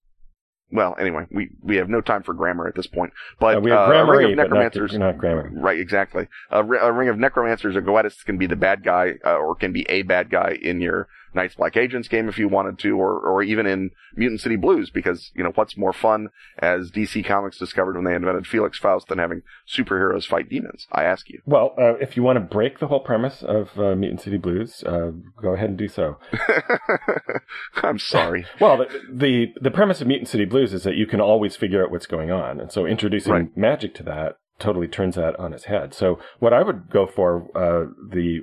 well, 0.71 0.95
anyway, 0.99 1.25
we, 1.31 1.49
we 1.63 1.77
have 1.77 1.89
no 1.89 2.01
time 2.01 2.23
for 2.23 2.33
grammar 2.33 2.67
at 2.67 2.75
this 2.75 2.87
point. 2.87 3.11
But 3.39 3.57
Uh, 3.57 3.61
we 3.61 3.71
have 3.71 3.89
uh, 3.89 3.93
a 3.93 4.05
ring 4.05 4.31
of 4.31 4.37
but 4.37 4.49
not, 4.49 4.59
necromancers, 4.63 4.97
not 4.97 5.17
grammar. 5.17 5.49
right? 5.53 5.79
Exactly. 5.79 6.27
A, 6.51 6.63
a 6.63 6.91
ring 6.91 7.09
of 7.09 7.17
necromancers 7.17 7.75
or 7.75 7.81
goetists 7.81 8.23
can 8.23 8.37
be 8.37 8.45
the 8.47 8.55
bad 8.55 8.83
guy, 8.83 9.15
uh, 9.25 9.35
or 9.35 9.55
can 9.55 9.71
be 9.71 9.85
a 9.89 10.03
bad 10.03 10.29
guy 10.29 10.57
in 10.61 10.79
your 10.81 11.07
Night's 11.33 11.55
Black 11.55 11.77
Agents 11.77 12.07
game 12.07 12.27
if 12.29 12.37
you 12.37 12.47
wanted 12.47 12.79
to, 12.79 12.91
or 12.99 13.19
or 13.19 13.43
even 13.43 13.65
in 13.65 13.91
Mutant 14.15 14.41
City 14.41 14.55
Blues, 14.55 14.89
because 14.89 15.31
you 15.35 15.43
know 15.43 15.51
what's 15.55 15.77
more 15.77 15.93
fun, 15.93 16.29
as 16.57 16.91
DC 16.91 17.25
Comics 17.25 17.57
discovered 17.57 17.95
when 17.95 18.05
they 18.05 18.15
invented 18.15 18.47
Felix 18.47 18.77
Faust, 18.77 19.07
than 19.07 19.17
having 19.19 19.41
superheroes 19.67 20.25
fight 20.25 20.49
demons. 20.49 20.87
I 20.91 21.03
ask 21.03 21.29
you. 21.29 21.41
Well, 21.45 21.73
uh, 21.77 21.95
if 21.95 22.15
you 22.17 22.23
want 22.23 22.37
to 22.37 22.41
break 22.41 22.79
the 22.79 22.87
whole 22.87 22.99
premise 23.01 23.43
of 23.43 23.77
uh, 23.77 23.95
Mutant 23.95 24.21
City 24.21 24.37
Blues, 24.37 24.83
uh, 24.85 25.11
go 25.41 25.53
ahead 25.53 25.69
and 25.69 25.77
do 25.77 25.87
so. 25.87 26.17
I'm 27.83 27.99
sorry. 27.99 28.45
Well, 28.59 28.77
the, 28.77 28.87
the 29.11 29.53
the 29.61 29.71
premise 29.71 30.01
of 30.01 30.07
Mutant 30.07 30.27
City 30.27 30.45
Blues 30.45 30.73
is 30.73 30.83
that 30.83 30.95
you 30.95 31.05
can 31.07 31.21
always 31.21 31.55
figure 31.55 31.83
out 31.83 31.91
what's 31.91 32.05
going 32.05 32.29
on, 32.31 32.59
and 32.59 32.71
so 32.71 32.85
introducing 32.85 33.31
Right. 33.31 33.57
magic 33.57 33.93
to 33.95 34.03
that 34.03 34.37
totally 34.59 34.87
turns 34.87 35.15
that 35.15 35.37
on 35.39 35.53
its 35.53 35.65
head. 35.65 35.93
So, 35.93 36.19
what 36.39 36.51
I 36.53 36.61
would 36.63 36.89
go 36.89 37.07
for, 37.07 37.43
uh, 37.55 37.91
the 38.11 38.41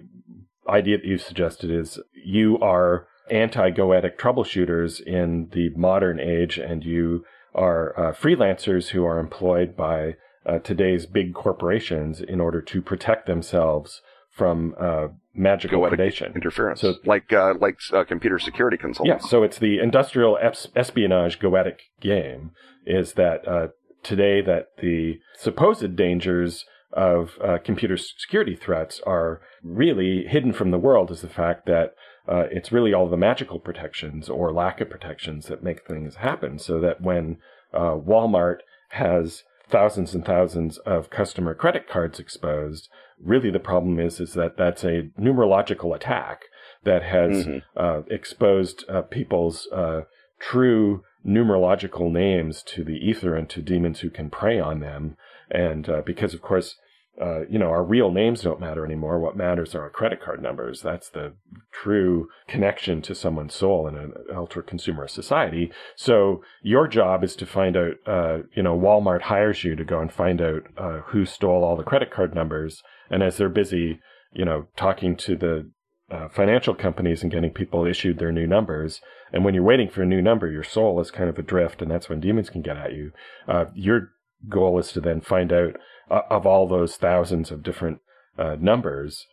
idea 0.69 0.99
that 0.99 1.07
you 1.07 1.19
suggested 1.19 1.71
is 1.71 1.99
you 2.15 2.59
are 2.61 3.07
anti-goetic 3.31 4.19
troubleshooters 4.19 5.01
in 5.01 5.49
the 5.53 5.71
modern 5.71 6.21
age, 6.21 6.59
and 6.59 6.85
you 6.85 7.25
are 7.55 7.99
uh, 7.99 8.13
freelancers 8.13 8.89
who 8.91 9.05
are 9.05 9.19
employed 9.19 9.77
by 9.77 10.15
uh, 10.45 10.59
today's 10.61 11.07
big 11.07 11.35
corporations 11.35 12.21
in 12.21 12.41
order 12.41 12.61
to 12.63 12.81
protect 12.83 13.27
themselves 13.27 14.01
from 14.31 14.75
uh, 14.79 15.09
magical 15.35 15.81
Goetic 15.81 15.99
predation. 15.99 16.35
Interference, 16.35 16.81
So- 16.83 16.95
like 17.05 17.33
uh, 17.33 17.55
like 17.59 17.79
uh, 17.93 18.05
computer 18.05 18.39
security 18.39 18.77
consultants. 18.77 19.25
Yeah, 19.25 19.29
so 19.29 19.43
it's 19.43 19.59
the 19.59 19.79
industrial 19.79 20.39
es- 20.41 20.69
espionage 20.77 21.39
goetic 21.41 21.79
game. 22.01 22.51
Is 22.85 23.15
that 23.15 23.49
uh, 23.49 23.69
today 24.03 24.41
that 24.43 24.67
the 24.81 25.19
supposed 25.37 25.97
dangers 25.97 26.65
of 26.93 27.39
uh, 27.43 27.59
computer 27.65 27.97
security 27.97 28.57
threats 28.57 29.01
are 29.07 29.41
really 29.63 30.25
hidden 30.27 30.53
from 30.53 30.71
the 30.71 30.79
world 30.79 31.11
is 31.11 31.21
the 31.21 31.29
fact 31.29 31.67
that 31.67 31.95
uh, 32.29 32.45
it's 32.51 32.73
really 32.73 32.93
all 32.95 33.09
the 33.09 33.17
magical 33.17 33.59
protections 33.59 34.29
or 34.29 34.53
lack 34.53 34.81
of 34.81 34.91
protections 34.91 35.47
that 35.47 35.63
make 35.63 35.87
things 35.87 36.17
happen. 36.17 36.59
So 36.59 36.81
that 36.81 37.01
when 37.01 37.39
uh, 37.75 37.97
Walmart 37.97 38.59
has 38.91 39.45
thousands 39.69 40.15
and 40.15 40.25
thousands 40.25 40.79
of 40.79 41.11
customer 41.11 41.55
credit 41.55 41.89
cards 41.89 42.19
exposed, 42.19 42.89
really 43.23 43.51
the 43.51 43.59
problem 43.59 43.99
is 43.99 44.21
is 44.21 44.35
that 44.35 44.57
that's 44.57 44.85
a 44.85 45.11
numerological 45.19 45.95
attack 45.95 46.43
that 46.85 47.03
has 47.03 47.47
Mhm. 47.47 47.63
uh, 47.77 48.03
exposed 48.09 48.85
uh, 48.89 49.03
people's 49.03 49.67
uh, 49.73 50.03
true 50.39 51.03
numerological 51.27 52.11
names 52.13 52.63
to 52.63 52.85
the 52.85 52.95
ether 52.97 53.35
and 53.35 53.49
to 53.51 53.61
demons 53.61 54.01
who 54.01 54.11
can 54.11 54.31
prey 54.31 54.61
on 54.61 54.81
them. 54.81 55.17
And 55.51 55.89
uh, 55.89 56.03
because, 56.05 56.35
of 56.35 56.43
course, 56.43 56.77
uh, 57.21 57.47
you 57.49 57.59
know, 57.59 57.69
our 57.69 57.83
real 57.83 58.11
names 58.11 58.43
don't 58.43 58.61
matter 58.61 58.85
anymore. 58.85 59.19
What 59.19 59.37
matters 59.37 59.75
are 59.75 59.83
our 59.83 59.91
credit 59.91 60.23
card 60.23 60.43
numbers. 60.43 60.83
That's 60.83 61.09
the 61.09 61.35
true 61.73 62.29
connection 62.47 63.01
to 63.03 63.15
someone's 63.15 63.55
soul 63.55 63.89
in 63.89 63.97
an 63.97 64.13
ultra 64.35 64.63
consumer 64.63 65.09
society. 65.09 65.73
So 65.97 66.43
your 66.63 66.87
job 66.87 67.25
is 67.25 67.35
to 67.37 67.47
find 67.47 67.77
out, 67.77 67.95
uh, 68.07 68.39
you 68.55 68.63
know, 68.63 68.79
Walmart 68.79 69.23
hires 69.23 69.65
you 69.65 69.77
to 69.77 69.85
go 69.85 70.01
and 70.01 70.13
find 70.13 70.43
out 70.43 70.65
uh, 70.77 71.01
who 71.07 71.25
stole 71.25 71.65
all 71.65 71.77
the 71.77 71.85
credit 71.85 72.11
card 72.11 72.35
numbers. 72.35 72.83
And 73.09 73.23
as 73.23 73.39
they're 73.39 73.49
busy, 73.49 74.01
you 74.33 74.45
know, 74.45 74.67
talking 74.77 75.17
to 75.17 75.37
the 75.37 75.71
uh, 76.11 76.29
financial 76.29 76.75
companies 76.75 77.23
and 77.23 77.33
getting 77.33 77.51
people 77.51 77.87
issued 77.87 78.19
their 78.19 78.33
new 78.33 78.47
numbers. 78.47 79.01
And 79.33 79.45
when 79.45 79.55
you're 79.55 79.65
waiting 79.65 79.89
for 79.89 80.03
a 80.03 80.07
new 80.07 80.23
number, 80.23 80.51
your 80.51 80.63
soul 80.63 81.01
is 81.01 81.11
kind 81.11 81.29
of 81.29 81.39
adrift, 81.39 81.83
and 81.83 81.91
that's 81.91 82.09
when 82.09 82.21
demons 82.21 82.51
can 82.51 82.63
get 82.63 82.77
at 82.77 82.93
you. 82.93 83.13
Uh, 83.49 83.67
your 83.75 84.11
goal 84.49 84.79
is 84.79 84.93
to 84.93 85.01
then 85.01 85.21
find 85.21 85.53
out 85.53 85.77
uh, 86.11 86.23
of 86.31 86.47
all 86.47 86.69
those 86.69 86.97
thousands 86.97 87.51
of 87.51 87.63
different 87.63 87.99
uh, 88.39 88.57
numbers 88.61 89.27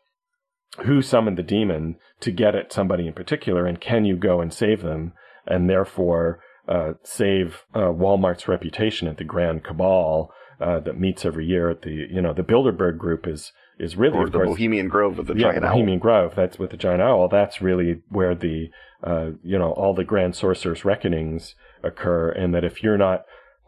who 0.85 1.01
summoned 1.01 1.38
the 1.38 1.43
demon 1.43 1.97
to 2.19 2.31
get 2.31 2.55
at 2.55 2.73
somebody 2.73 3.07
in 3.07 3.13
particular, 3.13 3.65
and 3.65 3.80
can 3.80 4.05
you 4.05 4.15
go 4.15 4.41
and 4.41 4.53
save 4.53 4.81
them, 4.81 5.13
and 5.45 5.69
therefore 5.69 6.39
uh, 6.67 6.93
save 7.03 7.63
uh, 7.75 7.91
Walmart's 7.91 8.47
reputation 8.47 9.07
at 9.07 9.17
the 9.17 9.23
Grand 9.23 9.63
Cabal 9.63 10.31
uh, 10.59 10.80
that 10.80 10.99
meets 10.99 11.25
every 11.25 11.45
year 11.45 11.69
at 11.69 11.81
the 11.81 12.07
you 12.09 12.21
know 12.21 12.34
the 12.34 12.43
Bilderberg 12.43 12.97
Group 12.97 13.27
is 13.27 13.51
is 13.80 13.95
really 13.95 14.17
or 14.17 14.30
the 14.30 14.39
course 14.39 14.49
Bohemian 14.49 14.88
Grove 14.88 15.17
with 15.17 15.27
the 15.27 15.35
yeah, 15.35 15.49
giant 15.49 15.65
owl. 15.65 15.71
Bohemian 15.71 15.99
Grove. 15.99 16.34
That's 16.35 16.57
with 16.57 16.71
the 16.71 16.77
giant 16.77 17.01
owl. 17.01 17.27
That's 17.27 17.61
really 17.61 18.01
where 18.09 18.34
the 18.34 18.69
uh, 19.03 19.31
you 19.43 19.59
know 19.59 19.71
all 19.71 19.93
the 19.93 20.03
grand 20.03 20.35
sorcerer's 20.35 20.85
reckonings 20.85 21.55
occur, 21.84 22.30
and 22.30 22.53
that 22.55 22.63
if 22.63 22.81
you're 22.81 22.97
not 22.97 23.23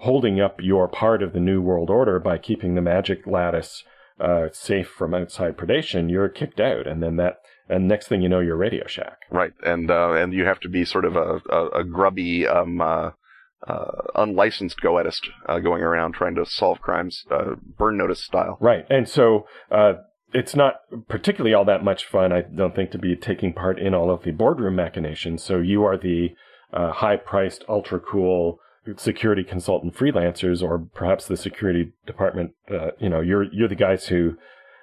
holding 0.05 0.39
up 0.39 0.61
your 0.61 0.87
part 0.87 1.21
of 1.21 1.33
the 1.33 1.39
new 1.39 1.61
world 1.61 1.89
order 1.89 2.19
by 2.19 2.37
keeping 2.37 2.75
the 2.75 2.81
magic 2.81 3.25
lattice 3.27 3.83
uh, 4.19 4.47
safe 4.53 4.87
from 4.87 5.13
outside 5.13 5.57
predation, 5.57 6.09
you're 6.09 6.29
kicked 6.29 6.59
out, 6.59 6.87
and 6.87 7.03
then 7.03 7.17
that 7.17 7.35
and 7.67 7.87
next 7.87 8.07
thing 8.07 8.21
you 8.21 8.29
know, 8.29 8.39
you're 8.39 8.55
Radio 8.55 8.87
Shack. 8.87 9.17
Right, 9.29 9.53
and 9.63 9.91
uh, 9.91 10.13
and 10.13 10.31
you 10.31 10.45
have 10.45 10.59
to 10.61 10.69
be 10.69 10.85
sort 10.85 11.05
of 11.05 11.15
a 11.15 11.41
a, 11.49 11.81
a 11.81 11.83
grubby, 11.83 12.47
um, 12.47 12.79
uh, 12.79 13.11
uh, 13.67 13.91
unlicensed 14.15 14.79
goetist 14.81 15.23
uh, 15.49 15.59
going 15.59 15.81
around 15.81 16.13
trying 16.13 16.35
to 16.35 16.45
solve 16.45 16.79
crimes, 16.79 17.25
uh, 17.31 17.55
burn 17.77 17.97
notice 17.97 18.23
style. 18.23 18.57
Right, 18.61 18.85
and 18.89 19.09
so. 19.09 19.47
Uh, 19.69 19.93
it's 20.33 20.55
not 20.55 20.81
particularly 21.07 21.53
all 21.53 21.63
that 21.63 21.83
much 21.83 22.03
fun, 22.03 22.33
I 22.33 22.41
don't 22.41 22.75
think, 22.75 22.91
to 22.91 22.97
be 22.97 23.15
taking 23.15 23.53
part 23.53 23.79
in 23.79 23.93
all 23.93 24.11
of 24.11 24.23
the 24.23 24.31
boardroom 24.31 24.75
machinations. 24.75 25.41
So 25.41 25.59
you 25.59 25.85
are 25.85 25.97
the 25.97 26.35
uh, 26.73 26.91
high-priced, 26.91 27.63
ultra-cool 27.69 28.59
security 28.97 29.43
consultant 29.43 29.95
freelancers, 29.95 30.61
or 30.61 30.79
perhaps 30.93 31.27
the 31.27 31.37
security 31.37 31.93
department. 32.05 32.51
Uh, 32.69 32.91
you 32.99 33.09
know, 33.09 33.21
you're 33.21 33.43
you're 33.51 33.67
the 33.67 33.75
guys 33.75 34.07
who. 34.07 34.37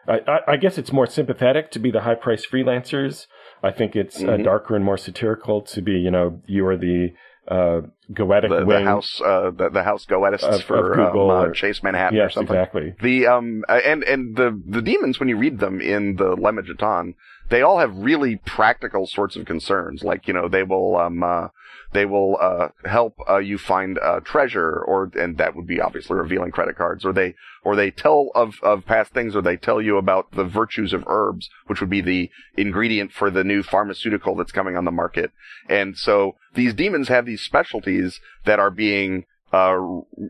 I, 0.09 0.19
I, 0.27 0.39
I 0.49 0.57
guess 0.57 0.79
it's 0.79 0.93
more 0.93 1.07
sympathetic 1.07 1.71
to 1.71 1.79
be 1.79 1.93
the 1.93 2.01
high-priced 2.01 2.51
freelancers. 2.51 3.29
I 3.63 3.71
think 3.71 3.95
it's 3.95 4.21
uh, 4.21 4.27
Mhm. 4.37 4.45
darker 4.45 4.75
and 4.75 4.85
more 4.85 4.97
satirical 4.97 5.63
to 5.63 5.81
be. 5.81 5.93
You 5.93 6.11
know, 6.11 6.43
you 6.47 6.67
are 6.67 6.77
the 6.77 7.13
uh, 7.47 7.83
goetic 8.15 8.49
The, 8.49 8.65
the 8.65 8.85
house, 8.85 9.21
uh, 9.25 9.51
the, 9.51 9.69
the 9.71 9.83
house 9.83 10.07
goetists 10.07 10.43
Of- 10.43 10.65
for 10.65 10.93
of 10.93 10.97
Google 11.13 11.31
um, 11.31 11.45
or- 11.51 11.53
Chase 11.53 11.83
Manhattan 11.83 12.19
or 12.19 12.23
yes, 12.23 12.35
something. 12.35 12.55
exactly. 12.57 12.95
The 13.01 13.27
um 13.27 13.65
uh, 13.69 13.81
and 13.85 14.03
and 14.05 14.37
the 14.37 14.61
the 14.67 14.83
demons 14.83 15.19
when 15.21 15.29
you 15.29 15.37
read 15.37 15.59
them 15.59 15.81
in 15.81 16.17
the 16.17 16.37
Lemegeton, 16.37 17.15
they 17.51 17.63
all 17.63 17.79
have 17.79 17.95
really 17.97 18.37
practical 18.37 19.07
sorts 19.07 19.37
of 19.37 19.45
concerns. 19.47 20.03
Like 20.03 20.27
you 20.29 20.35
know 20.35 20.49
they 20.49 20.63
will 20.63 20.97
um 20.97 21.23
uh, 21.23 21.49
they 21.93 22.07
will 22.07 22.39
uh 22.41 22.69
help 22.87 23.15
uh, 23.29 23.37
you 23.39 23.59
find 23.59 23.99
uh, 23.99 24.21
treasure 24.21 24.71
or 24.91 25.11
and 25.15 25.37
that 25.39 25.55
would 25.55 25.67
be 25.67 25.79
obviously 25.81 26.17
revealing 26.17 26.51
credit 26.51 26.77
cards 26.77 27.05
or 27.05 27.13
they 27.13 27.35
or 27.65 27.77
they 27.77 27.91
tell 27.91 28.31
of 28.35 28.55
of 28.63 28.85
past 28.87 29.13
things 29.13 29.37
or 29.37 29.43
they 29.43 29.57
tell 29.59 29.81
you 29.81 29.97
about 29.99 30.33
the 30.33 30.45
virtues 30.45 30.93
of 30.95 31.05
herbs, 31.07 31.49
which 31.67 31.81
would 31.81 31.91
be 31.91 32.01
the 32.01 32.31
ingredient 32.57 33.13
for 33.13 33.31
the 33.31 33.45
new 33.45 33.63
pharmaceutical 33.63 34.35
that's 34.35 34.53
coming 34.53 34.77
on 34.77 34.85
the 34.85 34.91
market. 34.91 35.31
And 35.69 35.97
so 35.97 36.37
these 36.55 36.75
demons 36.75 37.09
have 37.09 37.25
these 37.27 37.41
specialties 37.43 38.02
that 38.45 38.59
are 38.59 38.71
being 38.71 39.25
uh, 39.53 39.77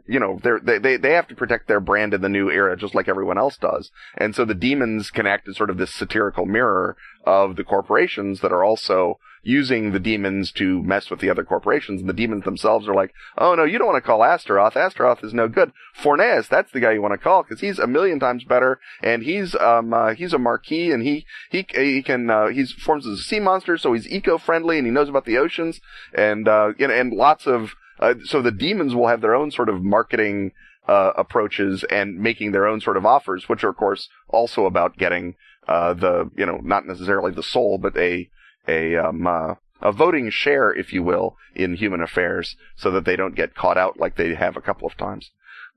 you 0.09 0.19
know, 0.19 0.41
they, 0.43 0.79
they, 0.79 0.97
they 0.97 1.13
have 1.13 1.29
to 1.29 1.37
protect 1.37 1.69
their 1.69 1.79
brand 1.79 2.13
in 2.13 2.23
the 2.23 2.29
new 2.29 2.51
era 2.51 2.77
just 2.77 2.95
like 2.95 3.09
everyone 3.09 3.39
else 3.39 3.57
does. 3.57 3.93
And 4.17 4.35
so 4.35 4.45
the 4.45 4.55
demons 4.55 5.11
can 5.11 5.29
act 5.29 5.47
as 5.49 5.57
sort 5.57 5.71
of 5.71 5.79
this 5.79 5.95
satirical 5.95 6.45
mirror 6.45 6.97
of 7.25 7.55
the 7.55 7.63
corporations 7.63 8.41
that 8.41 8.53
are 8.53 8.65
also 8.65 9.21
using 9.43 9.93
the 9.93 9.99
demons 9.99 10.53
to 10.53 10.83
mess 10.83 11.11
with 11.11 11.21
the 11.21 11.29
other 11.31 11.45
corporations. 11.45 12.01
And 12.01 12.09
the 12.09 12.15
demons 12.15 12.45
themselves 12.45 12.89
are 12.89 12.95
like, 12.95 13.13
oh 13.37 13.55
no, 13.55 13.65
you 13.65 13.79
don't 13.79 13.89
want 13.89 14.03
to 14.03 14.07
call 14.07 14.23
Astaroth. 14.23 14.77
Astaroth 14.77 15.25
is 15.25 15.35
no 15.35 15.49
good. 15.49 15.73
Forneus, 16.01 16.49
that's 16.49 16.71
the 16.73 16.81
guy 16.81 16.93
you 16.93 17.03
want 17.03 17.13
to 17.13 17.19
call 17.19 17.43
because 17.43 17.61
he's 17.61 17.79
a 17.79 17.87
million 17.87 18.21
times 18.21 18.45
better 18.45 18.81
and 19.03 19.23
he's, 19.23 19.55
um, 19.57 19.93
uh, 19.93 20.15
he's 20.15 20.33
a 20.33 20.39
marquis 20.39 20.91
and 20.91 21.03
he, 21.03 21.27
he, 21.51 21.67
he 21.75 22.03
can, 22.03 22.31
uh, 22.31 22.49
he's 22.49 22.73
forms 22.73 23.07
as 23.07 23.19
a 23.19 23.23
sea 23.23 23.41
monster. 23.41 23.77
So 23.77 23.93
he's 23.93 24.09
eco-friendly 24.09 24.79
and 24.79 24.87
he 24.87 24.93
knows 24.93 25.09
about 25.09 25.25
the 25.25 25.39
oceans 25.39 25.81
and, 26.15 26.47
uh, 26.47 26.73
know, 26.79 26.95
and 26.95 27.13
lots 27.13 27.47
of, 27.47 27.75
uh, 27.99 28.15
so 28.25 28.43
the 28.43 28.51
demons 28.51 28.95
will 28.95 29.09
have 29.09 29.21
their 29.21 29.35
own 29.35 29.51
sort 29.51 29.69
of 29.69 29.83
marketing 29.83 30.53
uh, 30.89 31.13
approaches 31.17 31.85
and 31.85 32.19
making 32.19 32.53
their 32.53 32.67
own 32.67 32.81
sort 32.81 32.97
of 32.97 33.07
offers, 33.07 33.49
which 33.49 33.63
are 33.63 33.71
of 33.71 33.77
course 33.77 34.09
also 34.29 34.67
about 34.67 34.97
getting 34.97 35.37
uh, 35.69 35.95
the 35.95 36.31
you 36.37 36.45
know 36.45 36.59
not 36.63 36.87
necessarily 36.87 37.33
the 37.33 37.43
soul, 37.43 37.79
but 37.79 37.97
a 37.97 38.29
a 38.69 38.97
um, 38.97 39.27
uh, 39.27 39.55
a 39.81 39.93
voting 39.93 40.31
share, 40.31 40.73
if 40.73 40.93
you 40.93 41.03
will, 41.03 41.37
in 41.55 41.75
human 41.75 42.01
affairs, 42.01 42.57
so 42.77 42.91
that 42.93 43.05
they 43.05 43.17
don't 43.17 43.35
get 43.35 43.55
caught 43.55 43.77
out 43.77 43.99
like 43.99 44.17
they 44.17 44.35
have 44.35 44.57
a 44.57 44.61
couple 44.61 44.87
of 44.87 44.97
times. 44.97 45.31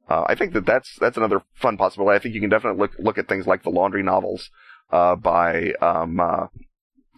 Uh, 0.08 0.24
I 0.28 0.36
think 0.36 0.54
that 0.54 0.66
that's 0.66 0.96
that's 1.00 1.18
another 1.18 1.42
fun 1.56 1.78
possibility. 1.78 2.16
I 2.16 2.20
think 2.20 2.36
you 2.36 2.42
can 2.42 2.50
definitely 2.50 2.80
look 2.80 2.92
look 3.00 3.18
at 3.18 3.28
things 3.28 3.48
like 3.48 3.64
the 3.64 3.72
laundry 3.72 4.04
novels 4.04 4.50
uh, 4.92 5.16
by 5.16 5.74
um, 5.82 6.20
uh, 6.20 6.48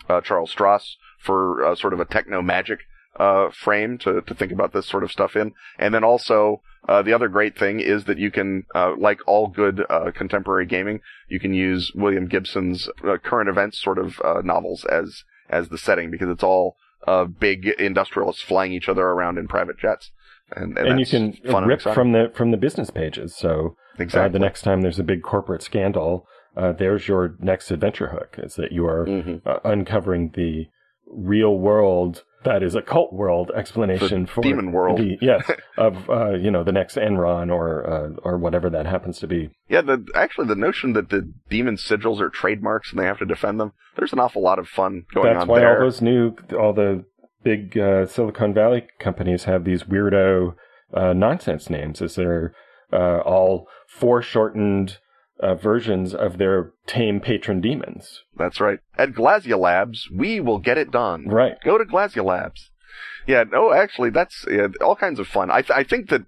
uh, 0.07 0.21
Charles 0.21 0.53
Stross 0.53 0.95
for 1.19 1.65
uh, 1.65 1.75
sort 1.75 1.93
of 1.93 1.99
a 1.99 2.05
techno 2.05 2.41
magic 2.41 2.79
uh, 3.19 3.49
frame 3.49 3.97
to, 3.97 4.21
to 4.21 4.33
think 4.33 4.51
about 4.51 4.71
this 4.71 4.87
sort 4.87 5.03
of 5.03 5.11
stuff 5.11 5.35
in. 5.35 5.53
And 5.77 5.93
then 5.93 6.03
also, 6.03 6.61
the 6.87 7.13
other 7.13 7.27
great 7.27 7.57
thing 7.57 7.79
is 7.79 8.05
that 8.05 8.19
you 8.19 8.31
can, 8.31 8.63
like 8.97 9.19
all 9.27 9.47
good, 9.47 9.83
contemporary 10.15 10.67
gaming, 10.67 11.01
you 11.27 11.39
can 11.39 11.53
use 11.53 11.91
William 11.95 12.27
Gibson's 12.27 12.87
current 13.23 13.49
events 13.49 13.81
sort 13.81 13.97
of, 13.97 14.21
novels 14.45 14.85
as, 14.85 15.23
as 15.49 15.69
the 15.69 15.77
setting 15.77 16.11
because 16.11 16.29
it's 16.29 16.43
all, 16.43 16.77
uh, 17.05 17.25
big 17.25 17.67
industrialists 17.79 18.41
flying 18.41 18.73
each 18.73 18.89
other 18.89 19.03
around 19.03 19.37
in 19.37 19.47
private 19.47 19.77
jets. 19.79 20.11
And, 20.55 20.77
and, 20.77 20.87
and 20.87 20.99
you 20.99 21.05
can 21.05 21.37
rip 21.65 21.81
from 21.81 22.11
the 22.13 22.31
from 22.33 22.51
the 22.51 22.57
business 22.57 22.89
pages. 22.89 23.35
So 23.35 23.75
uh, 23.99 24.03
exactly. 24.03 24.33
the 24.33 24.39
next 24.39 24.61
time 24.61 24.81
there's 24.81 24.99
a 24.99 25.03
big 25.03 25.21
corporate 25.21 25.61
scandal, 25.61 26.25
uh, 26.55 26.71
there's 26.71 27.07
your 27.07 27.35
next 27.39 27.69
adventure 27.69 28.07
hook. 28.09 28.35
Is 28.41 28.55
that 28.55 28.71
you 28.71 28.85
are 28.85 29.05
Mhm. 29.05 29.45
uh, 29.45 29.59
uncovering 29.65 30.31
the 30.35 30.67
real 31.11 31.57
world 31.57 32.23
that 32.43 32.61
is 32.63 32.75
a 32.75 32.81
cult 32.81 33.11
world 33.11 33.51
explanation 33.55 34.21
The 34.25 34.31
for 34.31 34.41
demon 34.41 34.71
world. 34.71 34.99
the- 34.99 35.17
yes, 35.21 35.49
of 35.77 36.09
uh, 36.09 36.31
you 36.35 36.49
know 36.51 36.63
the 36.63 36.71
next 36.71 36.95
Enron 36.95 37.51
or 37.51 37.85
uh, 37.89 38.09
or 38.23 38.37
whatever 38.37 38.69
that 38.69 38.85
happens 38.85 39.19
to 39.19 39.27
be. 39.27 39.49
Yeah, 39.67 39.81
the 39.81 40.05
actually 40.15 40.47
the 40.47 40.55
notion 40.55 40.93
that 40.93 41.09
the 41.09 41.31
demon 41.49 41.75
sigils 41.75 42.21
are 42.21 42.29
trademarks 42.29 42.91
and 42.91 42.99
they 42.99 43.05
have 43.05 43.19
to 43.19 43.25
defend 43.25 43.59
them. 43.59 43.73
There's 43.97 44.13
an 44.13 44.19
awful 44.19 44.41
lot 44.43 44.59
of 44.59 44.67
fun 44.67 45.05
going 45.13 45.33
That's 45.33 45.41
on 45.43 45.47
why 45.47 45.65
all 45.65 45.79
those 45.79 46.01
new 46.01 46.35
all 46.57 46.73
the 46.73 47.03
big 47.43 47.77
uh, 47.77 48.05
Silicon 48.05 48.53
Valley 48.53 48.87
companies 48.99 49.43
have 49.45 49.63
these 49.65 49.83
weirdo 49.83 50.53
uh, 50.93 51.13
nonsense 51.13 51.69
names, 51.69 52.01
as 52.01 52.15
they're 52.15 52.53
uh, 52.93 53.19
all 53.25 53.67
foreshortened 53.87 54.99
uh, 55.39 55.55
versions 55.55 56.13
of 56.13 56.37
their 56.37 56.71
tame 56.85 57.19
patron 57.19 57.61
demons. 57.61 58.23
That's 58.35 58.59
right. 58.59 58.79
At 58.97 59.13
Glasia 59.13 59.57
Labs, 59.57 60.09
we 60.11 60.39
will 60.39 60.59
get 60.59 60.77
it 60.77 60.91
done. 60.91 61.27
Right. 61.27 61.57
Go 61.63 61.77
to 61.77 61.85
Glasia 61.85 62.23
Labs. 62.23 62.71
Yeah, 63.27 63.43
no, 63.43 63.73
actually, 63.73 64.09
that's 64.09 64.45
yeah, 64.49 64.67
all 64.81 64.95
kinds 64.95 65.19
of 65.19 65.27
fun. 65.27 65.51
I, 65.51 65.61
th- 65.61 65.77
I 65.77 65.83
think 65.83 66.09
that 66.09 66.21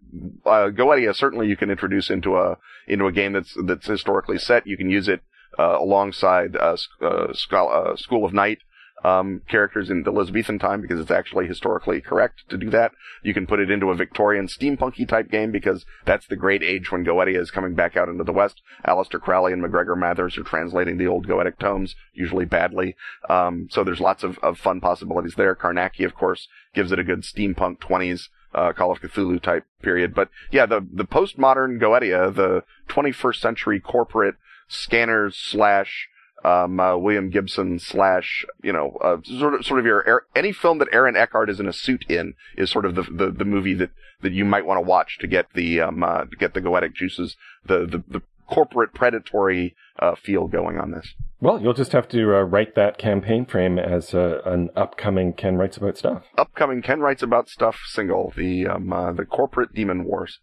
uh, 0.45 0.69
Goetia 0.69 1.15
certainly 1.15 1.48
you 1.48 1.56
can 1.56 1.72
introduce 1.72 2.10
into 2.10 2.36
a 2.36 2.57
into 2.88 3.07
a 3.07 3.11
game 3.11 3.34
that's 3.34 3.56
that's 3.65 3.88
historically 3.88 4.38
set. 4.38 4.68
You 4.68 4.76
can 4.76 4.90
use 4.90 5.07
it 5.07 5.22
uh, 5.57 5.77
alongside 5.80 6.57
uh, 6.57 6.76
uh, 7.02 7.34
uh, 7.53 7.95
School 7.95 8.26
of 8.26 8.34
Night 8.34 8.60
um, 9.03 9.41
characters 9.47 9.89
in 9.89 10.03
the 10.03 10.11
Elizabethan 10.11 10.59
time 10.59 10.81
because 10.81 10.99
it's 10.99 11.11
actually 11.11 11.47
historically 11.47 12.01
correct 12.01 12.43
to 12.49 12.57
do 12.57 12.69
that. 12.69 12.91
You 13.23 13.34
can 13.34 13.47
put 13.47 13.59
it 13.59 13.71
into 13.71 13.89
a 13.89 13.95
Victorian 13.95 14.47
steampunky 14.47 15.07
type 15.07 15.30
game 15.30 15.51
because 15.51 15.85
that's 16.05 16.27
the 16.27 16.35
great 16.35 16.63
age 16.63 16.91
when 16.91 17.05
Goetia 17.05 17.39
is 17.39 17.51
coming 17.51 17.76
back 17.76 17.95
out 17.95 18.09
into 18.09 18.23
the 18.23 18.34
West. 18.34 18.61
Aleister 18.85 19.21
Crowley 19.21 19.53
and 19.53 19.61
MacGregor 19.61 19.95
Mathers 19.95 20.38
are 20.38 20.43
translating 20.43 20.97
the 20.97 21.07
old 21.07 21.27
Goetic 21.27 21.59
tomes, 21.59 21.95
usually 22.13 22.45
badly. 22.45 22.95
Um, 23.30 23.67
so 23.71 23.84
there's 23.84 24.01
lots 24.01 24.23
of, 24.23 24.38
of 24.39 24.57
fun 24.57 24.81
possibilities 24.81 25.35
there. 25.35 25.55
Carnacki, 25.55 26.05
of 26.05 26.15
course, 26.15 26.47
gives 26.73 26.91
it 26.91 26.99
a 26.99 27.03
good 27.03 27.21
steampunk 27.21 27.80
20s 27.80 28.30
uh, 28.53 28.73
Call 28.73 28.91
of 28.91 29.01
Cthulhu 29.01 29.41
type 29.41 29.65
period. 29.81 30.13
But 30.13 30.30
yeah, 30.51 30.65
the 30.65 30.85
the 30.91 31.05
postmodern 31.05 31.80
Goetia, 31.80 32.34
the 32.34 32.63
21st 32.89 33.35
century 33.35 33.80
corporate 33.80 34.35
scanners 34.67 35.35
slash 35.38 36.09
um, 36.44 36.80
uh, 36.80 36.98
William 36.98 37.30
Gibson 37.30 37.80
slash, 37.80 38.45
you 38.64 38.74
know, 38.74 38.98
uh, 39.02 39.18
sort 39.24 39.53
of, 39.56 39.66
sort 39.66 39.80
of 39.80 39.86
your, 39.86 40.26
any 40.36 40.52
film 40.52 40.78
that 40.80 40.88
Aaron 40.91 41.16
Eckhart 41.16 41.49
is 41.49 41.60
in 41.60 41.68
a 41.68 41.74
suit 41.74 42.06
in 42.10 42.34
is 42.57 42.70
sort 42.70 42.86
of 42.86 42.95
the, 42.95 43.03
the, 43.03 43.32
the 43.32 43.45
movie 43.45 43.74
that, 43.76 43.91
that 44.22 44.32
you 44.32 44.45
might 44.45 44.66
want 44.66 44.78
to 44.78 44.82
watch 44.82 45.18
to 45.20 45.28
get 45.28 45.53
the, 45.53 45.82
um, 45.82 46.03
uh, 46.03 46.26
to 46.26 46.36
get 46.38 46.53
the 46.53 46.61
goetic 46.61 46.94
juices, 46.94 47.36
the, 47.66 47.86
the, 47.86 48.03
the 48.07 48.22
corporate 48.48 48.94
predatory, 48.94 49.76
uh, 49.99 50.16
feel 50.16 50.48
going 50.48 50.78
on 50.80 50.91
this. 50.91 51.14
Well, 51.41 51.61
you'll 51.61 51.74
just 51.74 51.91
have 51.91 52.07
to 52.10 52.36
uh, 52.36 52.41
write 52.41 52.76
that 52.76 52.98
campaign 52.98 53.45
frame 53.45 53.78
as 53.80 54.14
uh, 54.14 54.41
an 54.45 54.70
upcoming 54.76 55.34
Ken 55.34 55.56
Writes 55.56 55.78
About 55.78 55.98
Stuff. 55.98 56.24
Upcoming 56.38 56.82
Ken 56.82 56.99
Writes 56.99 57.24
About 57.24 57.48
Stuff 57.48 57.78
single, 57.88 58.34
the, 58.36 58.68
um, 58.68 58.91
uh, 58.91 59.11
the 59.14 59.26
corporate 59.26 59.74
demon 59.74 60.03
wars. 60.03 60.40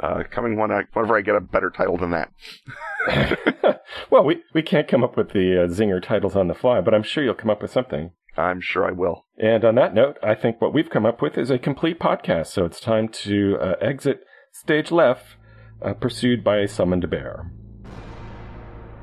Uh, 0.00 0.22
coming 0.30 0.56
when 0.56 0.70
I, 0.70 0.82
whenever 0.92 1.16
I 1.16 1.22
get 1.22 1.34
a 1.34 1.40
better 1.40 1.70
title 1.70 1.96
than 1.96 2.10
that. 2.10 3.82
well, 4.10 4.24
we, 4.24 4.42
we 4.54 4.62
can't 4.62 4.86
come 4.86 5.02
up 5.02 5.16
with 5.16 5.30
the 5.30 5.64
uh, 5.64 5.66
zinger 5.68 6.02
titles 6.02 6.36
on 6.36 6.48
the 6.48 6.54
fly, 6.54 6.80
but 6.80 6.94
I'm 6.94 7.02
sure 7.02 7.24
you'll 7.24 7.34
come 7.34 7.50
up 7.50 7.62
with 7.62 7.72
something. 7.72 8.12
I'm 8.36 8.60
sure 8.60 8.86
I 8.86 8.92
will. 8.92 9.26
And 9.36 9.64
on 9.64 9.74
that 9.74 9.94
note, 9.94 10.16
I 10.22 10.34
think 10.34 10.60
what 10.60 10.72
we've 10.72 10.90
come 10.90 11.04
up 11.04 11.20
with 11.20 11.36
is 11.36 11.50
a 11.50 11.58
complete 11.58 11.98
podcast. 11.98 12.46
So 12.48 12.64
it's 12.64 12.80
time 12.80 13.08
to 13.08 13.58
uh, 13.60 13.74
exit 13.80 14.20
stage 14.52 14.92
left, 14.92 15.36
uh, 15.82 15.94
pursued 15.94 16.44
by 16.44 16.58
a 16.58 16.68
summoned 16.68 17.10
bear. 17.10 17.50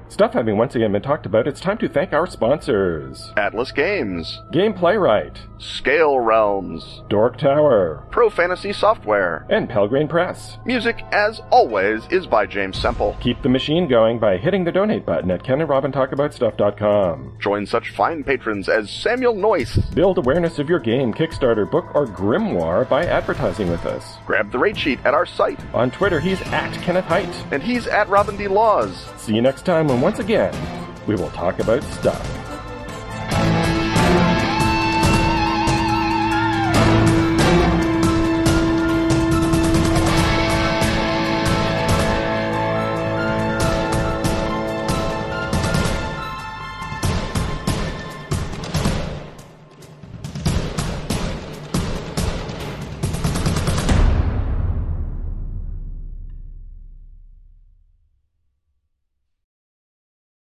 Stuff 0.07 0.33
having 0.33 0.57
once 0.57 0.75
again 0.75 0.91
been 0.91 1.01
talked 1.01 1.25
about, 1.25 1.47
it's 1.47 1.59
time 1.59 1.77
to 1.79 1.89
thank 1.89 2.13
our 2.13 2.27
sponsors 2.27 3.33
Atlas 3.37 3.71
Games, 3.71 4.41
Game 4.51 4.73
Playwright, 4.73 5.39
Scale 5.57 6.19
Realms, 6.19 7.01
Dork 7.09 7.37
Tower, 7.37 8.05
Pro 8.11 8.29
Fantasy 8.29 8.71
Software, 8.71 9.45
and 9.49 9.67
Pelgrane 9.67 10.07
Press. 10.07 10.57
Music, 10.65 11.01
as 11.11 11.41
always, 11.49 12.05
is 12.11 12.27
by 12.27 12.45
James 12.45 12.77
Semple. 12.77 13.17
Keep 13.19 13.41
the 13.41 13.49
machine 13.49 13.87
going 13.87 14.19
by 14.19 14.37
hitting 14.37 14.63
the 14.63 14.71
donate 14.71 15.05
button 15.05 15.31
at 15.31 15.43
kenandrobintalkaboutstuff.com. 15.43 17.37
Join 17.41 17.65
such 17.65 17.89
fine 17.89 18.23
patrons 18.23 18.69
as 18.69 18.89
Samuel 18.91 19.35
Noyce. 19.35 19.93
Build 19.95 20.17
awareness 20.19 20.59
of 20.59 20.69
your 20.69 20.79
game, 20.79 21.13
Kickstarter, 21.13 21.69
book, 21.69 21.93
or 21.95 22.05
grimoire 22.05 22.87
by 22.87 23.05
advertising 23.05 23.69
with 23.69 23.85
us. 23.85 24.17
Grab 24.25 24.51
the 24.51 24.59
rate 24.59 24.77
sheet 24.77 24.99
at 25.03 25.13
our 25.13 25.25
site. 25.25 25.59
On 25.73 25.89
Twitter, 25.91 26.19
he's 26.19 26.41
at 26.43 26.71
Kenneth 26.83 27.05
Hite. 27.05 27.25
And 27.51 27.61
he's 27.63 27.87
at 27.87 28.07
Robin 28.07 28.37
D. 28.37 28.47
Laws. 28.47 29.05
See 29.25 29.33
you 29.33 29.41
next 29.41 29.65
time 29.65 29.87
when 29.87 30.01
once 30.01 30.19
again 30.19 30.53
we 31.07 31.15
will 31.15 31.31
talk 31.31 31.57
about 31.57 31.81
stuff. 31.81 32.44